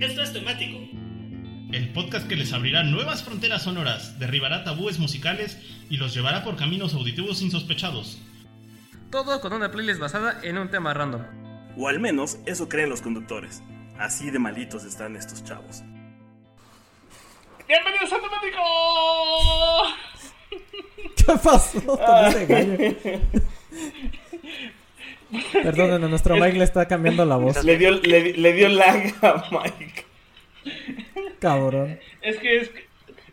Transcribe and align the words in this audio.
Esto 0.00 0.22
es 0.22 0.32
temático. 0.32 0.78
El 1.72 1.92
podcast 1.92 2.28
que 2.28 2.36
les 2.36 2.52
abrirá 2.52 2.84
nuevas 2.84 3.24
fronteras 3.24 3.64
sonoras, 3.64 4.18
derribará 4.20 4.62
tabúes 4.62 5.00
musicales 5.00 5.58
y 5.90 5.96
los 5.96 6.14
llevará 6.14 6.44
por 6.44 6.56
caminos 6.56 6.94
auditivos 6.94 7.42
insospechados. 7.42 8.18
Todo 9.10 9.40
con 9.40 9.52
una 9.52 9.72
playlist 9.72 9.98
basada 9.98 10.38
en 10.44 10.56
un 10.56 10.70
tema 10.70 10.94
random. 10.94 11.22
O 11.76 11.88
al 11.88 11.98
menos 11.98 12.38
eso 12.46 12.68
creen 12.68 12.90
los 12.90 13.02
conductores. 13.02 13.62
Así 13.98 14.30
de 14.30 14.38
malitos 14.38 14.84
están 14.84 15.16
estos 15.16 15.42
chavos. 15.44 15.82
¡Bienvenidos 17.66 18.12
a 18.12 18.20
Temático! 18.20 18.62
¿Qué 21.16 21.24
pasó 21.42 22.00
Perdón, 25.52 26.00
nuestro 26.10 26.36
Mike 26.36 26.58
le 26.58 26.64
está 26.64 26.86
cambiando 26.86 27.24
la 27.24 27.36
voz. 27.36 27.62
Le 27.64 27.76
dio, 27.76 27.90
le, 27.90 28.32
le 28.34 28.52
dio 28.52 28.68
lag 28.68 29.14
a 29.22 29.44
Mike. 29.50 30.04
Cabrón. 31.40 31.98
Es 32.22 32.38
que 32.38 32.58
es, 32.58 32.70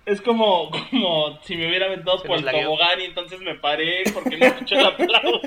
es 0.05 0.22
como, 0.22 0.70
como 0.91 1.39
si 1.44 1.55
me 1.55 1.67
hubiera 1.67 1.88
aventado 1.88 2.22
por 2.23 2.38
el 2.38 2.45
tobogán 2.45 3.02
y 3.02 3.05
entonces 3.05 3.39
me 3.41 3.55
paré 3.55 4.03
porque 4.13 4.38
no 4.38 4.45
escuché 4.45 4.76
el 4.76 4.86
aplauso. 4.86 5.41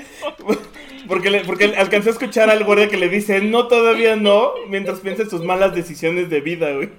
porque, 1.07 1.29
le, 1.29 1.41
porque 1.41 1.65
alcancé 1.77 2.09
a 2.09 2.13
escuchar 2.13 2.49
al 2.49 2.63
guardia 2.65 2.89
que 2.89 2.97
le 2.97 3.09
dice, 3.09 3.41
no, 3.41 3.67
todavía 3.67 4.15
no, 4.15 4.53
mientras 4.67 4.99
piensa 4.99 5.23
en 5.23 5.29
sus 5.29 5.43
malas 5.43 5.73
decisiones 5.73 6.29
de 6.29 6.41
vida, 6.41 6.71
güey. 6.71 6.89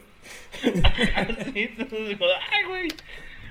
Así, 1.14 1.52
entonces 1.78 2.08
dijo, 2.08 2.24
ay, 2.50 2.64
güey. 2.66 2.88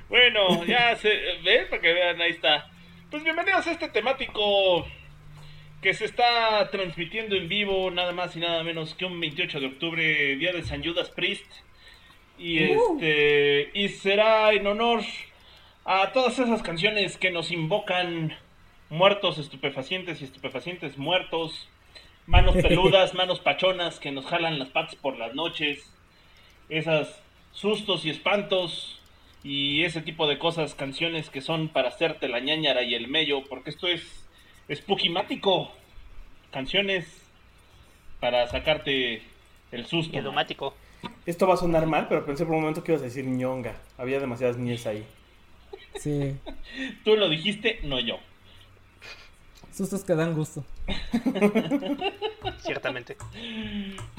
Bueno, 0.09 0.66
ya 0.66 0.95
se 0.95 1.09
ve 1.43 1.68
para 1.70 1.81
que 1.81 1.93
vean, 1.93 2.20
ahí 2.20 2.31
está. 2.31 2.68
Pues 3.12 3.23
bienvenidos 3.23 3.68
a 3.68 3.71
este 3.71 3.90
temático 3.90 4.88
que 5.82 5.94
se 5.94 6.06
está 6.06 6.70
transmitiendo 6.72 7.36
en 7.36 7.48
vivo 7.48 7.90
nada 7.92 8.12
más 8.12 8.36
y 8.36 8.40
nada 8.40 8.64
menos 8.64 8.94
que 8.96 9.06
un 9.06 9.20
28 9.20 9.60
de 9.60 9.66
octubre, 9.68 10.36
día 10.36 10.52
de 10.52 10.63
San 10.63 10.84
Judas 10.84 11.10
Priest. 11.10 11.46
Y 12.38 12.60
este 12.60 13.71
y 13.74 13.90
será 13.90 14.52
en 14.54 14.66
honor 14.68 15.02
a 15.86 16.12
todas 16.12 16.40
esas 16.40 16.62
canciones 16.62 17.18
que 17.18 17.32
nos 17.32 17.52
invocan. 17.52 18.36
Muertos 18.90 19.38
estupefacientes 19.38 20.20
y 20.20 20.24
estupefacientes 20.24 20.98
muertos, 20.98 21.70
manos 22.26 22.55
peludas, 22.62 23.14
manos 23.14 23.40
pachonas 23.40 23.99
que 23.99 24.12
nos 24.12 24.26
jalan 24.26 24.58
las 24.58 24.70
patas 24.70 24.96
por 24.96 25.18
las 25.18 25.36
noches, 25.36 25.93
esas 26.70 27.21
sustos 27.52 28.04
y 28.05 28.10
espantos 28.10 28.99
y 29.43 29.84
ese 29.84 30.02
tipo 30.02 30.27
de 30.27 30.40
cosas, 30.40 30.74
canciones 30.74 31.30
que 31.30 31.41
son 31.41 31.70
para 31.70 31.90
hacerte 31.90 32.27
la 32.27 32.40
ñañara 32.40 32.82
y 32.82 32.96
el 32.96 33.08
mello, 33.08 33.43
porque 33.48 33.70
esto 33.70 33.88
es 33.88 34.27
Spookymático. 34.71 35.71
Canciones 36.51 37.05
para 38.20 38.48
sacarte 38.48 39.21
el 39.71 39.85
susto. 39.85 40.17
Edomático. 40.17 40.75
Esto 41.25 41.48
va 41.48 41.53
a 41.53 41.57
sonar 41.57 41.85
mal, 41.85 42.07
pero 42.07 42.25
pensé 42.25 42.45
por 42.45 42.55
un 42.55 42.62
momento 42.62 42.84
que 42.84 42.91
ibas 42.91 43.01
a 43.01 43.05
decir 43.05 43.25
ñonga. 43.25 43.75
Había 43.97 44.20
demasiadas 44.20 44.57
niñas 44.57 44.85
ahí. 44.85 45.05
Sí. 45.95 46.35
Tú 47.03 47.15
lo 47.15 47.29
dijiste, 47.29 47.79
no 47.84 47.99
yo. 47.99 48.20
Sustos 49.71 50.03
que 50.03 50.15
dan 50.15 50.34
gusto. 50.35 50.65
Ciertamente. 52.57 53.15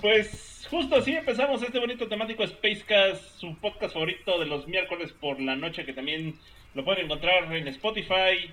Pues 0.00 0.66
justo 0.70 0.96
así 0.96 1.12
empezamos 1.12 1.62
este 1.62 1.78
bonito 1.78 2.08
temático 2.08 2.46
Spacecast, 2.46 3.38
su 3.38 3.54
podcast 3.56 3.92
favorito 3.92 4.38
de 4.38 4.46
los 4.46 4.66
miércoles 4.68 5.12
por 5.12 5.40
la 5.40 5.56
noche, 5.56 5.84
que 5.84 5.92
también 5.92 6.38
lo 6.74 6.84
pueden 6.84 7.04
encontrar 7.04 7.52
en 7.54 7.68
Spotify. 7.68 8.50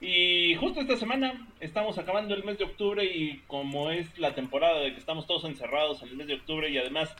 Y 0.00 0.54
justo 0.54 0.80
esta 0.80 0.96
semana 0.96 1.48
estamos 1.58 1.98
acabando 1.98 2.34
el 2.34 2.44
mes 2.44 2.58
de 2.58 2.64
octubre 2.64 3.04
y 3.04 3.42
como 3.48 3.90
es 3.90 4.16
la 4.18 4.34
temporada 4.34 4.78
de 4.80 4.92
que 4.92 5.00
estamos 5.00 5.26
todos 5.26 5.44
encerrados 5.44 6.02
en 6.02 6.10
el 6.10 6.16
mes 6.16 6.28
de 6.28 6.34
octubre 6.34 6.70
y 6.70 6.78
además 6.78 7.14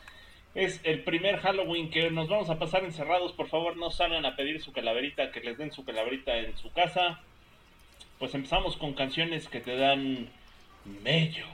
es 0.55 0.81
el 0.85 1.03
primer 1.03 1.39
Halloween 1.39 1.91
que 1.91 2.11
nos 2.11 2.29
vamos 2.29 2.51
a 2.51 2.59
pasar 2.59 2.85
encerrados, 2.85 3.33
por 3.33 3.49
favor 3.49 3.77
no 3.77 3.91
salgan 3.91 4.25
a 4.27 4.37
pedir 4.37 4.63
su 4.63 4.73
calaverita, 4.73 5.33
que 5.33 5.41
les 5.41 5.59
den 5.59 5.73
su 5.73 5.85
calaverita 5.85 6.37
en 6.39 6.57
su 6.57 6.73
casa. 6.73 7.21
Pues 8.19 8.35
empezamos 8.35 8.77
con 8.77 8.95
canciones 8.95 9.49
que 9.49 9.61
te 9.61 9.77
dan 9.77 10.29
mello. 11.03 11.47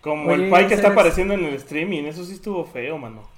Como 0.00 0.32
el 0.32 0.48
Pai 0.48 0.66
que 0.66 0.74
está 0.74 0.88
apareciendo 0.88 1.34
en 1.34 1.44
el 1.44 1.54
streaming, 1.54 2.04
eso 2.04 2.24
sí 2.24 2.32
estuvo 2.32 2.64
feo, 2.64 2.96
mano. 2.96 3.28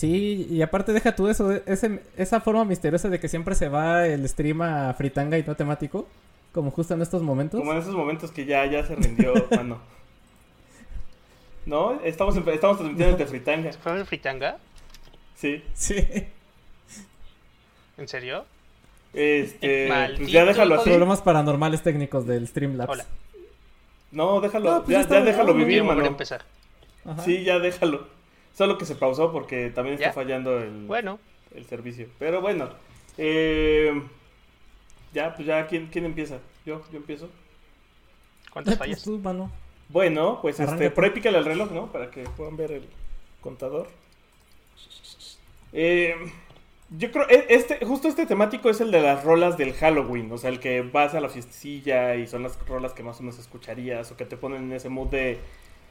Sí, 0.00 0.46
y 0.48 0.62
aparte 0.62 0.94
deja 0.94 1.14
tú 1.14 1.28
eso, 1.28 1.52
ese, 1.66 2.00
esa 2.16 2.40
forma 2.40 2.64
misteriosa 2.64 3.10
de 3.10 3.20
que 3.20 3.28
siempre 3.28 3.54
se 3.54 3.68
va 3.68 4.06
el 4.06 4.26
stream 4.26 4.62
a 4.62 4.94
fritanga 4.94 5.36
y 5.36 5.42
no 5.42 5.56
temático, 5.56 6.08
como 6.52 6.70
justo 6.70 6.94
en 6.94 7.02
estos 7.02 7.20
momentos. 7.20 7.60
Como 7.60 7.72
en 7.72 7.80
esos 7.80 7.94
momentos 7.94 8.30
que 8.30 8.46
ya, 8.46 8.64
ya 8.64 8.82
se 8.86 8.94
rindió, 8.94 9.34
mano. 9.50 9.78
¿No? 11.66 12.00
Estamos, 12.02 12.34
estamos 12.34 12.78
transmitiendo 12.78 13.14
desde 13.14 13.26
fritanga. 13.26 13.70
¿Fue 13.74 13.98
en 13.98 14.06
fritanga? 14.06 14.56
Sí. 15.36 15.62
Sí. 15.74 16.02
¿En 17.98 18.08
serio? 18.08 18.46
Este, 19.12 19.92
pues 20.16 20.32
ya 20.32 20.46
déjalo 20.46 20.76
así. 20.76 20.88
Problemas 20.88 21.20
paranormales 21.20 21.82
técnicos 21.82 22.26
del 22.26 22.48
Streamlabs. 22.48 22.90
Hola. 22.90 23.04
No, 24.12 24.40
déjalo, 24.40 24.82
pues 24.82 25.06
ya, 25.06 25.20
déjalo 25.20 25.52
vivir, 25.52 25.84
mano. 25.84 26.06
empezar. 26.06 26.42
Sí, 27.22 27.44
ya 27.44 27.58
déjalo. 27.58 28.19
Solo 28.54 28.78
que 28.78 28.84
se 28.84 28.94
pausó 28.94 29.32
porque 29.32 29.70
también 29.70 29.94
está 29.94 30.12
fallando 30.12 30.58
el, 30.58 30.86
bueno. 30.86 31.18
el 31.54 31.64
servicio. 31.66 32.08
Pero 32.18 32.40
bueno, 32.40 32.68
eh, 33.16 34.02
ya, 35.12 35.34
pues 35.34 35.46
ya, 35.46 35.66
¿quién, 35.66 35.88
¿quién 35.88 36.04
empieza? 36.04 36.38
¿Yo? 36.64 36.82
¿Yo 36.90 36.98
empiezo? 36.98 37.28
¿Cuántas 38.52 38.78
fallas? 38.78 39.04
Bueno, 39.88 40.38
pues 40.40 40.60
este, 40.60 40.90
por 40.90 41.04
ahí 41.04 41.10
pícale 41.10 41.40
reloj, 41.42 41.70
¿no? 41.72 41.90
Para 41.90 42.10
que 42.10 42.22
puedan 42.22 42.56
ver 42.56 42.72
el 42.72 42.88
contador. 43.40 43.88
Eh, 45.72 46.14
yo 46.90 47.10
creo, 47.12 47.28
e, 47.28 47.46
este, 47.48 47.84
justo 47.84 48.08
este 48.08 48.26
temático 48.26 48.70
es 48.70 48.80
el 48.80 48.90
de 48.90 49.00
las 49.00 49.24
rolas 49.24 49.56
del 49.56 49.72
Halloween, 49.74 50.30
o 50.32 50.38
sea, 50.38 50.50
el 50.50 50.58
que 50.58 50.82
vas 50.82 51.14
a 51.14 51.20
la 51.20 51.28
fiestecilla 51.28 52.16
y 52.16 52.26
son 52.26 52.42
las 52.42 52.58
rolas 52.66 52.92
que 52.92 53.02
más 53.02 53.18
o 53.20 53.22
menos 53.22 53.38
escucharías 53.38 54.10
o 54.10 54.16
que 54.16 54.24
te 54.24 54.36
ponen 54.36 54.64
en 54.64 54.72
ese 54.72 54.88
mood 54.88 55.08
de, 55.08 55.38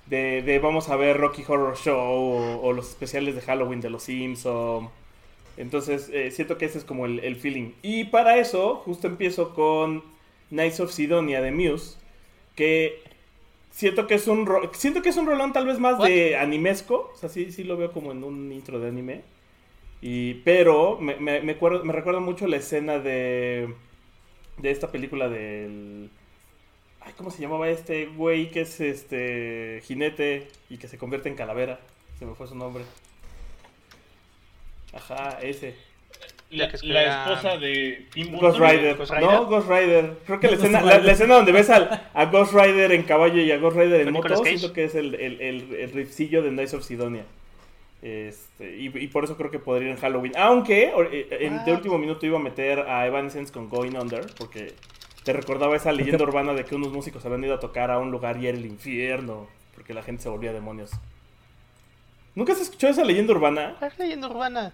de, 0.10 0.60
vamos 0.62 0.90
a 0.90 0.96
ver 0.96 1.18
Rocky 1.18 1.44
Horror 1.48 1.78
Show 1.78 2.60
o, 2.62 2.74
los 2.74 2.90
especiales 2.90 3.36
de 3.36 3.42
Halloween 3.42 3.82
de 3.82 3.90
los 3.90 4.04
Sims 4.04 4.48
Entonces, 5.58 6.10
eh, 6.12 6.32
siento 6.32 6.58
que 6.58 6.66
ese 6.66 6.80
es 6.80 6.84
como 6.84 7.06
el, 7.06 7.36
feeling. 7.36 7.74
Y 7.82 8.06
para 8.06 8.38
eso, 8.38 8.78
justo 8.78 9.08
empiezo 9.08 9.54
con 9.54 10.04
Knights 10.50 10.80
of 10.80 10.92
Sidonia 10.92 11.42
de 11.42 11.52
Muse, 11.52 11.98
que 12.56 13.02
siento 13.72 14.08
que 14.08 14.16
es 14.16 14.28
un 14.28 14.50
siento 14.74 15.02
que 15.02 15.10
es 15.10 15.18
un 15.18 15.28
rolón 15.28 15.54
tal 15.54 15.68
vez 15.68 15.80
más 15.80 16.00
de 16.00 16.36
animesco, 16.38 17.12
o 17.14 17.18
sea, 17.18 17.30
sí, 17.30 17.52
sí 17.52 17.64
lo 17.64 17.78
veo 17.78 17.92
como 17.92 18.12
en 18.12 18.24
un 18.24 18.52
intro 18.52 18.80
de 18.80 18.90
anime. 18.90 19.22
Y, 20.02 20.36
pero 20.46 20.98
me, 21.00 21.16
me, 21.18 21.42
me, 21.42 21.56
me 21.56 21.94
recuerda 21.94 22.20
mucho 22.20 22.48
la 22.48 22.58
escena 22.58 23.00
de, 23.00 23.74
de 24.58 24.72
esta 24.72 24.92
película 24.92 25.30
del... 25.30 26.10
Ay, 27.10 27.16
¿cómo 27.18 27.32
se 27.32 27.42
llamaba 27.42 27.68
este 27.70 28.06
güey 28.06 28.52
que 28.52 28.62
es 28.62 28.80
este 28.80 29.82
jinete 29.84 30.48
y 30.70 30.78
que 30.78 30.88
se 30.88 31.00
convierte 31.00 31.28
en 31.28 31.36
calavera? 31.36 31.80
Se 32.20 32.26
me 32.28 32.36
fue 32.36 32.46
su 32.46 32.54
nombre. 32.54 32.84
Ajá, 34.94 35.40
ese. 35.42 35.76
La, 36.52 36.66
esposa 36.66 37.58
de 37.58 38.06
Tim 38.14 38.38
Ghost 38.38 38.60
Rider. 38.60 38.96
No, 39.22 39.48
Ghost 39.48 39.68
Rider. 39.68 40.18
Creo 40.28 40.40
que 40.40 40.48
la 40.50 40.54
escena, 40.54 40.82
la, 40.82 41.12
escena 41.12 41.36
donde 41.36 41.52
ves 41.52 41.72
al, 41.72 42.10
a 42.14 42.26
Ghost 42.26 42.54
Rider 42.54 42.92
en 42.92 43.02
caballo 43.02 43.42
y 43.42 43.52
a 43.52 43.58
Ghost 43.58 43.78
Rider 43.78 44.02
en 44.02 44.14
moto, 44.14 44.44
siento 44.44 44.72
que 44.72 44.84
es 44.84 44.94
el, 44.94 45.16
el, 45.16 45.42
el, 45.42 45.76
el 45.76 45.92
riffcillo 45.92 46.44
de 46.44 46.50
Knights 46.50 46.76
of 46.76 46.84
Sidonia. 46.84 47.26
Este, 48.04 48.78
y, 48.78 49.08
por 49.08 49.24
eso 49.24 49.36
creo 49.36 49.50
que 49.50 49.58
podría 49.58 49.90
ir 49.90 49.96
en 49.96 50.02
Halloween. 50.02 50.34
Aunque 50.38 50.94
eh, 51.12 51.28
en, 51.42 51.66
de 51.66 51.74
último 51.74 51.98
minuto 51.98 52.24
iba 52.28 52.38
a 52.38 52.42
meter 52.42 52.82
a 52.82 53.08
Evanescence 53.08 53.52
con 53.52 53.68
Going 53.68 53.96
Under, 53.96 54.28
porque 54.38 54.74
te 55.24 55.34
recordaba 55.34 55.76
esa 55.76 55.92
leyenda 55.92 56.24
urbana 56.24 56.54
de 56.54 56.66
que 56.66 56.76
unos 56.76 56.92
músicos 56.92 57.26
habían 57.26 57.44
ido 57.44 57.56
a 57.56 57.60
tocar 57.60 57.92
a 57.92 58.00
un 58.00 58.12
lugar 58.12 58.38
y 58.38 58.48
era 58.48 58.58
el 58.58 58.66
infierno, 58.66 59.48
porque 59.76 59.94
la 59.94 60.04
gente 60.04 60.24
se 60.24 60.30
volvía 60.30 60.54
demonios. 60.54 60.92
¿Nunca 62.36 62.54
has 62.54 62.62
escuchado 62.62 62.94
esa 62.94 63.04
leyenda 63.04 63.34
urbana? 63.34 63.76
es 63.82 64.00
leyenda 64.00 64.28
urbana? 64.28 64.74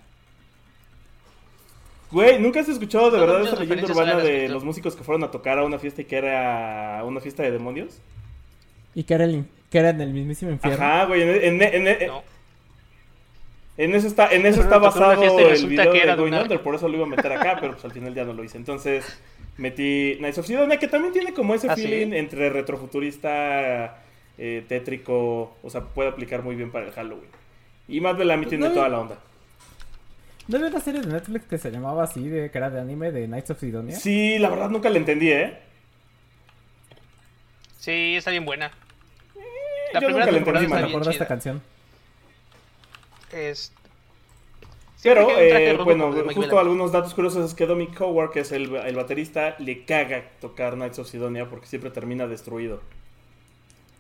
Güey, 2.12 2.39
¿nunca 2.39 2.59
has 2.59 2.69
escuchado 2.69 3.09
de 3.09 3.19
verdad 3.19 3.42
esa 3.42 3.56
leyenda 3.56 3.86
urbana 3.86 4.18
de 4.18 4.47
los 4.47 4.63
músicos 4.63 4.95
que 4.95 5.03
fueron 5.03 5.24
a 5.24 5.31
tocar 5.31 5.57
a 5.57 5.63
una 5.63 5.80
fiesta 5.80 6.01
y 6.01 6.06
que 6.06 6.18
era 6.18 7.01
una 7.03 7.19
fiesta 7.19 7.44
de 7.44 7.51
demonios? 7.51 8.00
Y 8.94 9.03
que 9.03 9.13
era, 9.15 9.25
el, 9.25 9.45
que 9.69 9.80
era 9.80 9.89
en 9.89 10.01
el 10.01 10.13
mismísimo 10.13 10.51
infierno. 10.51 10.86
Ajá, 10.86 11.06
güey, 11.06 11.21
en, 11.21 11.62
en 11.62 12.12
eso 13.77 14.07
está, 14.07 14.30
en 14.31 14.45
eso 14.45 14.62
está 14.62 14.77
basado 14.77 15.22
el 15.22 15.68
video 15.68 15.92
de 15.92 16.16
Going 16.16 16.33
Under, 16.33 16.62
por 16.62 16.75
eso 16.75 16.88
lo 16.88 16.95
iba 16.95 17.06
a 17.06 17.10
meter 17.10 17.31
acá, 17.33 17.57
pero 17.60 17.74
pues 17.74 17.86
al 17.86 17.92
final 17.92 18.13
ya 18.13 18.24
no 18.24 18.33
lo 18.33 18.44
hice. 18.44 18.57
Entonces 18.57 19.06
metí 19.57 20.18
Nice 20.22 20.39
of 20.39 20.45
Sidonia, 20.45 20.77
que 20.77 20.88
también 20.88 21.13
tiene 21.13 21.33
como 21.33 21.54
ese 21.54 21.69
¿Ah, 21.69 21.75
feeling 21.75 22.13
entre 22.13 22.50
retrofuturista, 22.50 24.01
eh, 24.38 24.63
tétrico, 24.68 25.57
o 25.62 25.69
sea, 25.69 25.81
puede 25.81 26.10
aplicar 26.10 26.44
muy 26.44 26.56
bien 26.56 26.72
para 26.72 26.86
el 26.86 26.92
Halloween. 26.92 27.30
Y 27.88 28.01
más 28.01 28.18
Bellamy 28.18 28.45
pues 28.45 28.50
tiene 28.57 28.74
toda 28.74 28.89
la 28.89 29.00
onda. 29.00 29.18
¿No 30.48 30.57
había 30.57 30.69
una 30.69 30.80
serie 30.80 31.01
de 31.01 31.12
Netflix 31.12 31.45
que 31.45 31.57
se 31.57 31.72
llamaba 31.72 32.04
así, 32.04 32.27
de, 32.27 32.51
que 32.51 32.57
era 32.57 32.69
de 32.69 32.80
anime, 32.80 33.12
de 33.12 33.25
Knights 33.25 33.51
of 33.51 33.60
Sidonia? 33.60 33.95
Sí, 33.95 34.38
la 34.38 34.50
verdad 34.50 34.69
nunca 34.69 34.89
la 34.89 34.98
entendí, 34.98 35.31
¿eh? 35.31 35.57
Sí, 37.80 38.16
está 38.16 38.31
bien 38.31 38.45
buena. 38.45 38.68
Eh, 39.36 39.39
la 39.94 40.00
yo 40.00 40.07
primera 40.07 40.31
nunca 40.31 40.51
la 40.51 40.60
entendí, 40.60 40.74
me 40.74 40.89
acuerdo 40.89 41.10
de 41.10 41.12
esta 41.12 41.27
canción. 41.27 41.62
Es... 43.36 43.74
Pero, 45.04 45.30
eh, 45.38 45.78
bueno, 45.84 46.12
justo 46.34 46.58
algunos 46.58 46.92
datos 46.92 47.14
curiosos 47.14 47.46
es 47.46 47.54
que 47.54 47.68
Dominic 47.68 48.00
Howard, 48.02 48.32
que 48.32 48.40
es 48.40 48.52
el, 48.52 48.74
el, 48.76 48.96
baterista, 48.96 49.56
le 49.60 49.86
caga 49.86 50.32
tocar 50.42 50.74
Knights 50.74 50.98
of 50.98 51.08
Sidonia 51.08 51.48
porque 51.48 51.68
siempre 51.68 51.92
termina 51.92 52.26
destruido. 52.26 52.82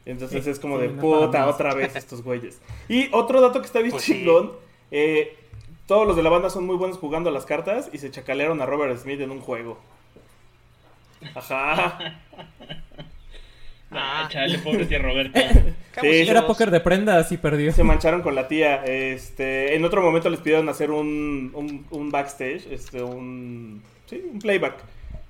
Entonces 0.05 0.47
es 0.47 0.59
como 0.59 0.79
de 0.79 0.89
puta, 0.89 1.47
otra 1.47 1.75
vez 1.75 1.95
estos 1.97 2.23
güeyes. 2.23 2.59
Y 2.87 3.09
otro 3.13 3.41
dato 3.41 3.59
que 3.59 3.67
está 3.67 3.79
bien 3.79 3.91
pues 3.91 4.03
chingón, 4.03 4.53
eh, 4.89 5.37
todos 5.85 6.07
los 6.07 6.15
de 6.15 6.23
la 6.23 6.29
banda 6.29 6.49
son 6.49 6.65
muy 6.65 6.75
buenos 6.75 6.97
jugando 6.97 7.29
a 7.29 7.33
las 7.33 7.45
cartas 7.45 7.89
y 7.91 7.97
se 7.97 8.09
chacalearon 8.09 8.61
a 8.61 8.65
Robert 8.65 8.97
Smith 8.97 9.19
en 9.19 9.31
un 9.31 9.41
juego. 9.41 9.77
Ajá. 11.35 12.21
Ah, 13.95 14.27
chale, 14.29 14.59
pobre 14.59 14.85
tía 14.85 14.99
Roberta. 14.99 15.41
sí, 16.01 16.07
era 16.07 16.45
póker 16.45 16.71
de 16.71 16.79
prendas 16.79 17.31
y 17.31 17.37
perdió. 17.37 17.71
Se 17.71 17.83
mancharon 17.83 18.21
con 18.21 18.35
la 18.35 18.47
tía. 18.47 18.83
Este, 18.85 19.75
en 19.75 19.85
otro 19.85 20.01
momento 20.01 20.29
les 20.29 20.39
pidieron 20.39 20.67
hacer 20.69 20.91
un, 20.91 21.83
un, 21.89 22.11
backstage, 22.11 22.67
este, 22.71 23.01
un, 23.01 23.81
sí, 24.05 24.21
un 24.31 24.39
playback. 24.39 24.75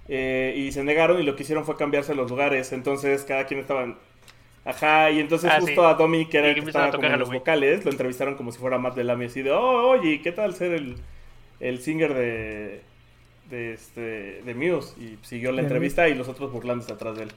Eh, 0.08 0.54
y 0.56 0.72
se 0.72 0.84
negaron 0.84 1.20
y 1.20 1.24
lo 1.24 1.36
que 1.36 1.44
hicieron 1.44 1.66
fue 1.66 1.78
cambiarse 1.78 2.16
los 2.16 2.30
lugares. 2.30 2.72
Entonces 2.74 3.24
cada 3.24 3.46
quien 3.46 3.60
estaba 3.60 3.96
Ajá, 4.66 5.12
y 5.12 5.20
entonces 5.20 5.52
ah, 5.54 5.60
justo 5.62 5.88
a 5.88 5.94
Domi, 5.94 6.26
que 6.26 6.40
era 6.40 6.50
el 6.50 6.56
que 6.56 6.62
estaba 6.62 6.92
como 6.92 7.08
en 7.08 7.20
los 7.20 7.32
vocales, 7.32 7.86
lo 7.86 7.92
entrevistaron 7.92 8.34
como 8.34 8.52
si 8.52 8.58
fuera 8.58 8.80
Matt 8.80 8.96
Bellamy, 8.96 9.26
así 9.26 9.44
de, 9.44 9.52
oh, 9.52 9.90
oye, 9.90 10.22
¿qué 10.24 10.32
tal 10.32 10.56
ser 10.56 10.72
el, 10.72 10.96
el 11.60 11.80
singer 11.80 12.16
de, 12.16 12.82
de, 13.52 13.74
este, 13.74 14.42
de 14.42 14.56
Muse? 14.56 15.00
Y 15.00 15.20
siguió 15.22 15.52
la 15.52 15.62
entrevista 15.62 16.10
y 16.10 16.16
los 16.16 16.28
otros 16.28 16.52
burlándose 16.52 16.92
atrás 16.92 17.16
de 17.16 17.24
él. 17.24 17.32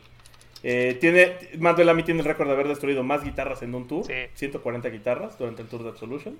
Eh, 0.63 0.97
tiene, 1.01 1.37
Matt 1.59 1.79
Bellamy 1.79 2.03
tiene 2.03 2.21
el 2.21 2.27
récord 2.27 2.49
de 2.49 2.55
haber 2.55 2.69
destruido 2.69 3.05
más 3.05 3.23
guitarras 3.23 3.63
en 3.63 3.75
un 3.75 3.87
tour, 3.87 4.07
140 4.35 4.89
guitarras 4.89 5.39
durante 5.39 5.63
el 5.63 5.69
tour 5.69 5.83
de 5.83 5.91
Absolution. 5.91 6.39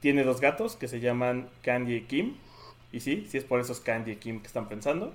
Tiene 0.00 0.24
dos 0.24 0.40
gatos 0.40 0.76
que 0.76 0.88
se 0.88 1.00
llaman 1.00 1.48
Candy 1.62 1.94
y 1.94 2.00
Kim. 2.02 2.34
Y 2.90 3.00
sí, 3.00 3.26
sí 3.28 3.38
es 3.38 3.44
por 3.44 3.60
esos 3.60 3.80
Candy 3.80 4.12
y 4.12 4.16
Kim 4.16 4.40
que 4.40 4.46
están 4.46 4.68
pensando. 4.68 5.14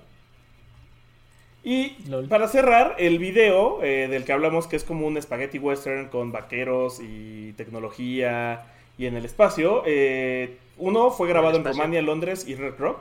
Y 1.62 1.90
para 2.28 2.48
cerrar, 2.48 2.94
el 2.98 3.18
video 3.18 3.82
eh, 3.82 4.08
del 4.08 4.24
que 4.24 4.32
hablamos, 4.32 4.66
que 4.66 4.76
es 4.76 4.84
como 4.84 5.06
un 5.06 5.20
spaghetti 5.20 5.58
western 5.58 6.08
con 6.08 6.32
vaqueros 6.32 7.00
y 7.00 7.52
tecnología 7.54 8.64
y 8.96 9.06
en 9.06 9.16
el 9.16 9.24
espacio, 9.24 9.82
eh, 9.84 10.56
uno 10.76 11.10
fue 11.10 11.28
grabado 11.28 11.58
en 11.58 11.64
Rumania, 11.64 12.00
Londres 12.00 12.46
y 12.48 12.54
Red 12.54 12.74
Rock. 12.78 13.00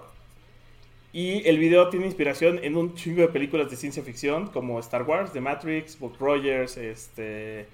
Y 1.13 1.47
el 1.47 1.57
video 1.57 1.89
tiene 1.89 2.05
inspiración 2.05 2.59
en 2.63 2.75
un 2.75 2.93
chingo 2.93 3.21
de 3.21 3.29
películas 3.29 3.69
de 3.69 3.77
ciencia 3.77 4.03
ficción 4.03 4.47
como 4.47 4.79
Star 4.79 5.03
Wars, 5.03 5.31
The 5.31 5.41
Matrix, 5.41 5.97
Book 5.99 6.17
Rogers, 6.19 6.75
este, 6.77 7.65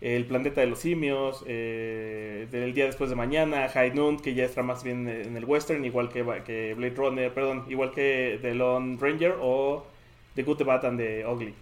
El 0.00 0.26
planeta 0.26 0.60
de 0.60 0.66
los 0.66 0.80
simios, 0.80 1.44
eh, 1.46 2.48
Del 2.50 2.74
día 2.74 2.86
después 2.86 3.10
de 3.10 3.16
mañana, 3.16 3.68
High 3.68 3.94
Noon, 3.94 4.18
que 4.18 4.34
ya 4.34 4.44
está 4.44 4.62
más 4.62 4.82
bien 4.82 5.08
en 5.08 5.36
el 5.36 5.44
western, 5.44 5.84
igual 5.84 6.08
que, 6.08 6.24
que 6.44 6.74
Blade 6.74 6.94
Runner, 6.94 7.32
perdón, 7.32 7.64
igual 7.68 7.92
que 7.92 8.38
The 8.42 8.54
Lone 8.54 8.98
Ranger 9.00 9.36
o 9.40 9.86
The 10.34 10.42
Good, 10.42 10.58
The 10.58 10.64
Bad 10.64 10.84
and 10.84 10.98
The 10.98 11.26
Ugly. 11.26 11.54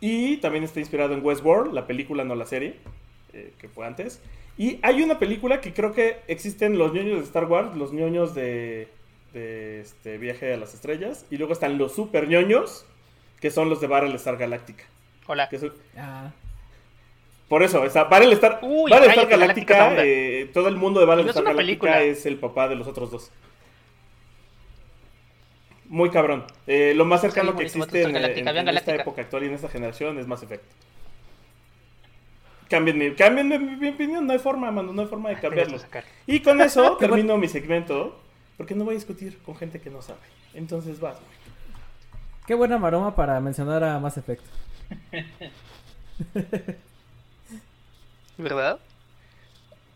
Y 0.00 0.36
también 0.38 0.64
está 0.64 0.80
inspirado 0.80 1.14
en 1.14 1.24
Westworld, 1.24 1.72
la 1.72 1.86
película, 1.86 2.22
no 2.24 2.34
la 2.34 2.46
serie, 2.46 2.74
eh, 3.32 3.52
que 3.58 3.68
fue 3.68 3.86
antes. 3.86 4.20
Y 4.58 4.78
hay 4.82 5.02
una 5.02 5.18
película 5.18 5.60
que 5.60 5.72
creo 5.72 5.92
que 5.92 6.18
existen 6.28 6.78
los 6.78 6.92
ñoños 6.92 7.18
de 7.18 7.24
Star 7.24 7.46
Wars, 7.46 7.76
los 7.76 7.92
ñoños 7.92 8.34
de, 8.34 8.88
de 9.32 9.80
este, 9.80 10.18
Viaje 10.18 10.52
a 10.52 10.56
las 10.56 10.74
Estrellas. 10.74 11.26
Y 11.30 11.36
luego 11.36 11.52
están 11.52 11.78
los 11.78 11.94
super 11.94 12.28
ñoños, 12.28 12.86
que 13.40 13.50
son 13.50 13.68
los 13.68 13.80
de 13.80 13.88
Star 14.14 14.36
Galactica. 14.36 14.84
Hola. 15.26 15.48
Ah. 15.96 16.30
Por 17.48 17.62
eso, 17.62 17.84
esa 17.84 18.04
Battlestar, 18.04 18.60
Star 18.62 19.26
Galactica, 19.26 20.04
eh, 20.04 20.50
todo 20.52 20.68
el 20.68 20.76
mundo 20.76 21.00
de 21.00 21.06
Battlestar 21.06 21.42
Star 21.42 21.56
Galactica 21.56 22.02
es 22.02 22.26
el 22.26 22.36
papá 22.36 22.68
de 22.68 22.76
los 22.76 22.86
otros 22.86 23.10
dos. 23.10 23.32
Muy 25.86 26.10
cabrón. 26.10 26.44
Eh, 26.68 26.92
lo 26.94 27.04
más 27.04 27.20
cercano 27.20 27.56
que 27.56 27.64
existe 27.64 28.02
en, 28.02 28.14
esta 28.14 28.94
época 28.94 29.22
actual 29.22 29.42
y 29.42 29.46
en 29.46 29.54
esta 29.54 29.68
generación 29.68 30.18
es 30.18 30.28
Mass 30.28 30.44
Effect. 30.44 30.62
Cámbienme, 32.68 33.16
cámbienme 33.16 33.58
mi 33.58 33.88
opinión, 33.88 34.24
no 34.24 34.32
hay 34.32 34.38
forma, 34.38 34.70
mano, 34.70 34.92
no 34.92 35.02
hay 35.02 35.08
forma 35.08 35.30
de 35.30 35.40
cambiarlo. 35.40 35.78
Y 36.28 36.38
con 36.38 36.60
eso 36.60 36.96
termino 37.00 37.36
mi 37.36 37.48
segmento, 37.48 38.20
porque 38.60 38.74
no 38.74 38.84
voy 38.84 38.92
a 38.92 38.98
discutir 38.98 39.38
con 39.38 39.56
gente 39.56 39.80
que 39.80 39.88
no 39.88 40.02
sabe. 40.02 40.20
Entonces 40.52 41.00
vas, 41.00 41.16
Qué 42.46 42.54
buena 42.54 42.76
maroma 42.76 43.16
para 43.16 43.40
mencionar 43.40 43.82
a 43.82 43.98
Mass 43.98 44.18
Effect. 44.18 44.44
¿Verdad? 48.36 48.78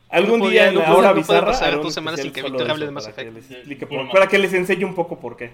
Algún 0.09 0.41
día 0.49 0.69
en 0.69 0.79
la 0.79 0.95
hora 0.95 1.13
bizarra. 1.13 1.49
pasar 1.49 1.77
dos 1.77 1.93
semanas 1.93 2.21
sin 2.21 2.33
que 2.33 2.41
Víctor 2.41 2.71
hable 2.71 2.87
de 2.87 2.91
Mass 2.91 3.07
Effect. 3.07 3.85
para 4.11 4.29
que 4.29 4.39
les 4.39 4.55
enseñe 4.55 4.87
un 4.87 4.95
poco 4.95 5.21
por 5.21 5.37
qué. 5.37 5.51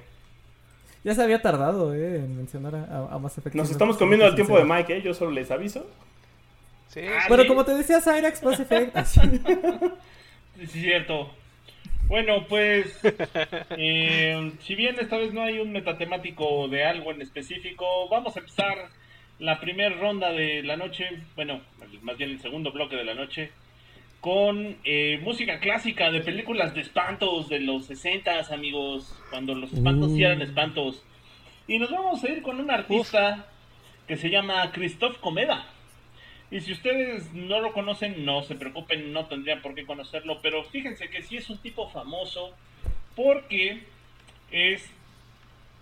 Ya 1.02 1.12
se 1.12 1.20
había 1.24 1.42
tardado 1.42 1.92
eh, 1.92 2.18
en 2.18 2.36
mencionar 2.36 2.76
a, 2.76 3.18
Mass 3.18 3.36
Effect. 3.38 3.56
Nos 3.56 3.72
estamos 3.72 3.96
comiendo 3.96 4.24
el 4.24 4.36
tiempo 4.36 4.56
de 4.56 4.64
Mike, 4.64 4.98
¿eh? 4.98 5.02
Yo 5.02 5.14
solo 5.14 5.32
les 5.32 5.50
aviso. 5.50 5.84
Sí. 6.86 7.00
Pero 7.28 7.48
como 7.48 7.64
te 7.64 7.74
decía 7.74 8.00
Cyrax, 8.00 8.40
Mass 8.44 8.60
Effect. 8.60 8.96
Es 8.96 10.70
cierto. 10.70 11.39
Bueno, 12.10 12.44
pues, 12.48 12.98
eh, 13.76 14.52
si 14.62 14.74
bien 14.74 14.96
esta 14.98 15.16
vez 15.16 15.32
no 15.32 15.42
hay 15.42 15.60
un 15.60 15.70
metatemático 15.70 16.66
de 16.66 16.84
algo 16.84 17.12
en 17.12 17.22
específico, 17.22 18.08
vamos 18.08 18.34
a 18.34 18.40
empezar 18.40 18.88
la 19.38 19.60
primera 19.60 19.94
ronda 19.94 20.32
de 20.32 20.64
la 20.64 20.76
noche, 20.76 21.08
bueno, 21.36 21.60
más 22.02 22.18
bien 22.18 22.30
el 22.30 22.40
segundo 22.40 22.72
bloque 22.72 22.96
de 22.96 23.04
la 23.04 23.14
noche, 23.14 23.52
con 24.20 24.76
eh, 24.82 25.20
música 25.22 25.60
clásica 25.60 26.10
de 26.10 26.20
películas 26.22 26.74
de 26.74 26.80
espantos 26.80 27.48
de 27.48 27.60
los 27.60 27.86
60 27.86 28.40
amigos, 28.52 29.16
cuando 29.30 29.54
los 29.54 29.72
espantos 29.72 30.10
sí 30.10 30.24
eran 30.24 30.40
uh. 30.40 30.42
espantos. 30.42 31.04
Y 31.68 31.78
nos 31.78 31.92
vamos 31.92 32.24
a 32.24 32.28
ir 32.28 32.42
con 32.42 32.58
un 32.58 32.72
artista 32.72 33.46
que 34.08 34.16
se 34.16 34.30
llama 34.30 34.72
Christoph 34.72 35.18
Comeda. 35.20 35.64
Y 36.50 36.60
si 36.60 36.72
ustedes 36.72 37.32
no 37.32 37.60
lo 37.60 37.72
conocen, 37.72 38.24
no 38.24 38.42
se 38.42 38.56
preocupen, 38.56 39.12
no 39.12 39.26
tendrían 39.26 39.62
por 39.62 39.74
qué 39.74 39.86
conocerlo, 39.86 40.40
pero 40.42 40.64
fíjense 40.64 41.08
que 41.08 41.22
sí 41.22 41.36
es 41.36 41.48
un 41.48 41.58
tipo 41.58 41.88
famoso 41.88 42.52
porque 43.14 43.84
es 44.50 44.90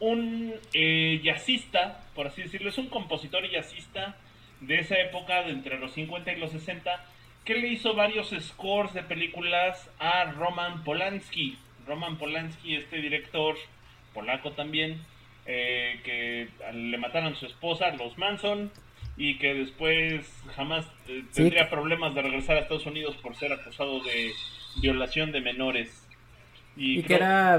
un 0.01 0.55
eh, 0.75 1.21
jazzista, 1.23 2.05
por 2.15 2.27
así 2.27 2.43
decirlo, 2.43 2.69
es 2.69 2.79
un 2.79 2.89
compositor 2.89 3.45
y 3.47 3.51
jazzista 3.51 4.17
de 4.61 4.81
esa 4.81 4.99
época, 4.99 5.43
de 5.43 5.53
entre 5.53 5.79
los 5.79 5.93
50 5.93 6.33
y 6.33 6.37
los 6.37 6.51
60, 6.51 7.05
que 7.45 7.55
le 7.55 7.69
hizo 7.69 7.95
varios 7.95 8.35
scores 8.41 8.93
de 8.93 9.03
películas 9.03 9.91
a 9.99 10.25
Roman 10.25 10.85
Polanski. 10.85 11.57
Roman 11.87 12.19
Polanski, 12.19 12.77
este 12.77 12.99
director 12.99 13.57
polaco 14.13 14.53
también, 14.53 15.01
eh, 15.47 16.01
que 16.05 16.49
le 16.75 16.99
mataron 16.99 17.33
a 17.33 17.37
su 17.37 17.47
esposa, 17.47 17.91
los 17.93 18.19
Manson, 18.19 18.71
y 19.19 19.37
que 19.37 19.53
después 19.53 20.27
jamás 20.57 20.87
eh, 21.09 21.25
tendría 21.35 21.69
problemas 21.69 22.15
de 22.15 22.23
regresar 22.23 22.57
a 22.57 22.61
Estados 22.61 22.87
Unidos 22.87 23.17
por 23.17 23.37
ser 23.37 23.53
acusado 23.53 24.03
de 24.05 24.33
violación 24.81 25.33
de 25.33 25.41
menores. 25.41 26.07
Y, 26.77 27.03
que 27.03 27.15
era, 27.15 27.59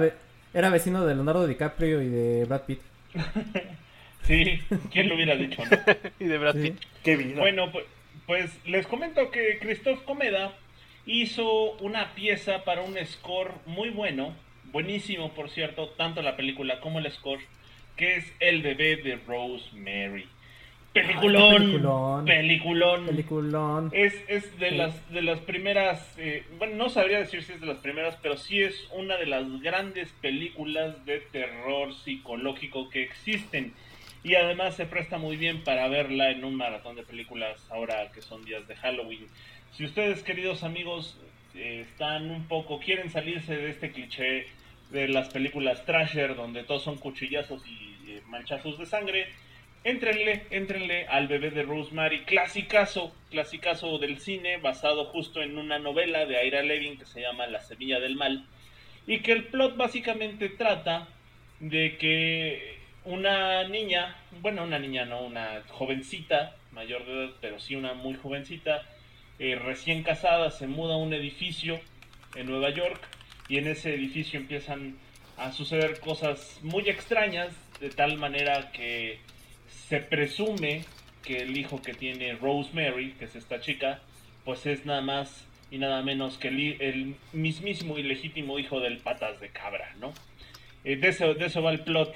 era 0.53 0.69
vecino 0.69 1.05
de 1.05 1.13
Leonardo 1.13 1.45
DiCaprio 1.45 2.01
y 2.01 2.07
de 2.07 2.45
Brad 2.45 2.61
Pitt. 2.61 2.79
sí, 4.23 4.59
¿quién 4.91 5.09
lo 5.09 5.15
hubiera 5.15 5.35
dicho? 5.35 5.61
y 6.19 6.25
de 6.25 6.37
Brad 6.37 6.55
Pitt. 6.55 6.79
Qué 7.03 7.17
vida. 7.17 7.39
Bueno, 7.39 7.71
pues 7.71 7.85
pues 8.29 8.51
les 8.67 8.85
comento 8.85 9.31
que 9.31 9.57
Christoph 9.57 10.03
Comeda 10.03 10.53
hizo 11.07 11.71
una 11.77 12.13
pieza 12.13 12.63
para 12.63 12.83
un 12.83 12.95
score 13.03 13.55
muy 13.65 13.89
bueno, 13.89 14.35
buenísimo 14.65 15.33
por 15.33 15.49
cierto, 15.49 15.89
tanto 15.97 16.21
la 16.21 16.35
película 16.35 16.79
como 16.79 16.99
el 16.99 17.11
score, 17.11 17.41
que 17.95 18.17
es 18.17 18.31
El 18.39 18.61
bebé 18.61 18.97
de 18.97 19.15
Rosemary. 19.25 20.27
Peliculón, 20.93 22.25
peliculón, 22.25 23.05
peliculón. 23.05 23.89
Es, 23.93 24.15
es 24.27 24.57
de, 24.57 24.71
las, 24.71 25.09
de 25.11 25.21
las 25.21 25.39
primeras, 25.39 26.15
eh, 26.17 26.43
bueno, 26.57 26.77
no 26.77 26.89
sabría 26.89 27.19
decir 27.19 27.43
si 27.43 27.53
es 27.53 27.61
de 27.61 27.67
las 27.67 27.77
primeras, 27.77 28.17
pero 28.23 28.37
sí 28.37 28.61
es 28.61 28.75
una 28.93 29.15
de 29.17 29.27
las 29.27 29.61
grandes 29.61 30.09
películas 30.19 31.05
de 31.05 31.19
terror 31.19 31.93
psicológico 31.93 32.89
que 32.89 33.03
existen. 33.03 33.73
Y 34.23 34.33
además 34.33 34.75
se 34.75 34.87
presta 34.87 35.19
muy 35.19 35.37
bien 35.37 35.63
para 35.63 35.87
verla 35.87 36.31
en 36.31 36.43
un 36.43 36.55
maratón 36.55 36.95
de 36.95 37.03
películas 37.03 37.65
ahora 37.69 38.11
que 38.11 38.21
son 38.21 38.43
días 38.43 38.67
de 38.67 38.75
Halloween. 38.75 39.27
Si 39.73 39.85
ustedes, 39.85 40.23
queridos 40.23 40.63
amigos, 40.63 41.19
eh, 41.53 41.85
están 41.89 42.31
un 42.31 42.47
poco, 42.47 42.79
quieren 42.79 43.11
salirse 43.11 43.55
de 43.55 43.69
este 43.69 43.91
cliché 43.91 44.47
de 44.89 45.07
las 45.07 45.29
películas 45.29 45.85
trasher 45.85 46.35
donde 46.35 46.63
todos 46.63 46.83
son 46.83 46.97
cuchillazos 46.97 47.61
y 47.67 48.11
eh, 48.11 48.21
manchazos 48.27 48.77
de 48.79 48.87
sangre, 48.87 49.27
entrenle, 49.83 50.45
entrenle 50.49 51.07
al 51.07 51.27
bebé 51.27 51.51
de 51.51 51.63
Rosemary, 51.63 52.23
clasicazo, 52.25 53.13
clasicazo 53.29 53.97
del 53.97 54.19
cine, 54.19 54.57
basado 54.57 55.05
justo 55.05 55.41
en 55.41 55.57
una 55.57 55.79
novela 55.79 56.25
de 56.25 56.45
Ira 56.45 56.61
Levin 56.61 56.97
que 56.97 57.05
se 57.05 57.21
llama 57.21 57.47
La 57.47 57.61
semilla 57.61 57.99
del 57.99 58.15
mal, 58.15 58.45
y 59.07 59.19
que 59.19 59.31
el 59.31 59.45
plot 59.45 59.77
básicamente 59.77 60.49
trata 60.49 61.07
de 61.59 61.97
que 61.97 62.77
una 63.05 63.67
niña, 63.67 64.15
bueno, 64.41 64.63
una 64.63 64.79
niña 64.79 65.05
no, 65.05 65.21
una 65.21 65.63
jovencita, 65.69 66.55
mayor 66.71 67.05
de 67.05 67.13
edad, 67.13 67.33
pero 67.41 67.59
sí 67.59 67.75
una 67.75 67.93
muy 67.93 68.15
jovencita, 68.15 68.83
eh, 69.39 69.55
recién 69.55 70.03
casada 70.03 70.51
se 70.51 70.67
muda 70.67 70.95
a 70.95 70.97
un 70.97 71.13
edificio 71.13 71.79
en 72.35 72.47
Nueva 72.47 72.69
York 72.69 73.01
y 73.47 73.57
en 73.57 73.67
ese 73.67 73.93
edificio 73.93 74.39
empiezan 74.39 74.97
a 75.37 75.51
suceder 75.53 75.99
cosas 76.01 76.59
muy 76.61 76.89
extrañas 76.89 77.55
de 77.79 77.89
tal 77.89 78.17
manera 78.17 78.71
que 78.73 79.19
se 79.69 79.99
presume 79.99 80.85
que 81.23 81.41
el 81.41 81.57
hijo 81.57 81.81
que 81.81 81.93
tiene 81.93 82.33
Rosemary, 82.33 83.13
que 83.13 83.25
es 83.25 83.35
esta 83.35 83.59
chica, 83.59 84.01
pues 84.45 84.65
es 84.65 84.85
nada 84.85 85.01
más 85.01 85.45
y 85.71 85.77
nada 85.77 86.01
menos 86.01 86.37
que 86.37 86.47
el, 86.47 87.15
mismísimo 87.33 87.97
y 87.97 88.03
legítimo 88.03 88.57
hijo 88.57 88.79
del 88.79 88.97
patas 88.97 89.39
de 89.39 89.49
cabra, 89.49 89.95
¿no? 89.99 90.13
Eh, 90.83 90.95
de, 90.95 91.09
eso, 91.09 91.33
de 91.33 91.45
eso 91.45 91.61
va 91.61 91.71
el 91.71 91.81
plot. 91.81 92.15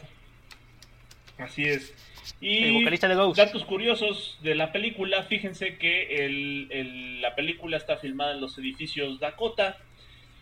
Así 1.38 1.63
es. 1.63 1.93
Y 2.39 2.83
datos 3.36 3.65
curiosos 3.65 4.38
de 4.41 4.55
la 4.55 4.72
película, 4.72 5.24
fíjense 5.24 5.77
que 5.77 6.25
el, 6.25 7.22
la 7.22 7.36
película 7.36 7.77
está 7.77 7.98
filmada 7.98 8.33
en 8.33 8.41
los 8.41 8.57
edificios 8.57 9.19
Dakota, 9.19 9.77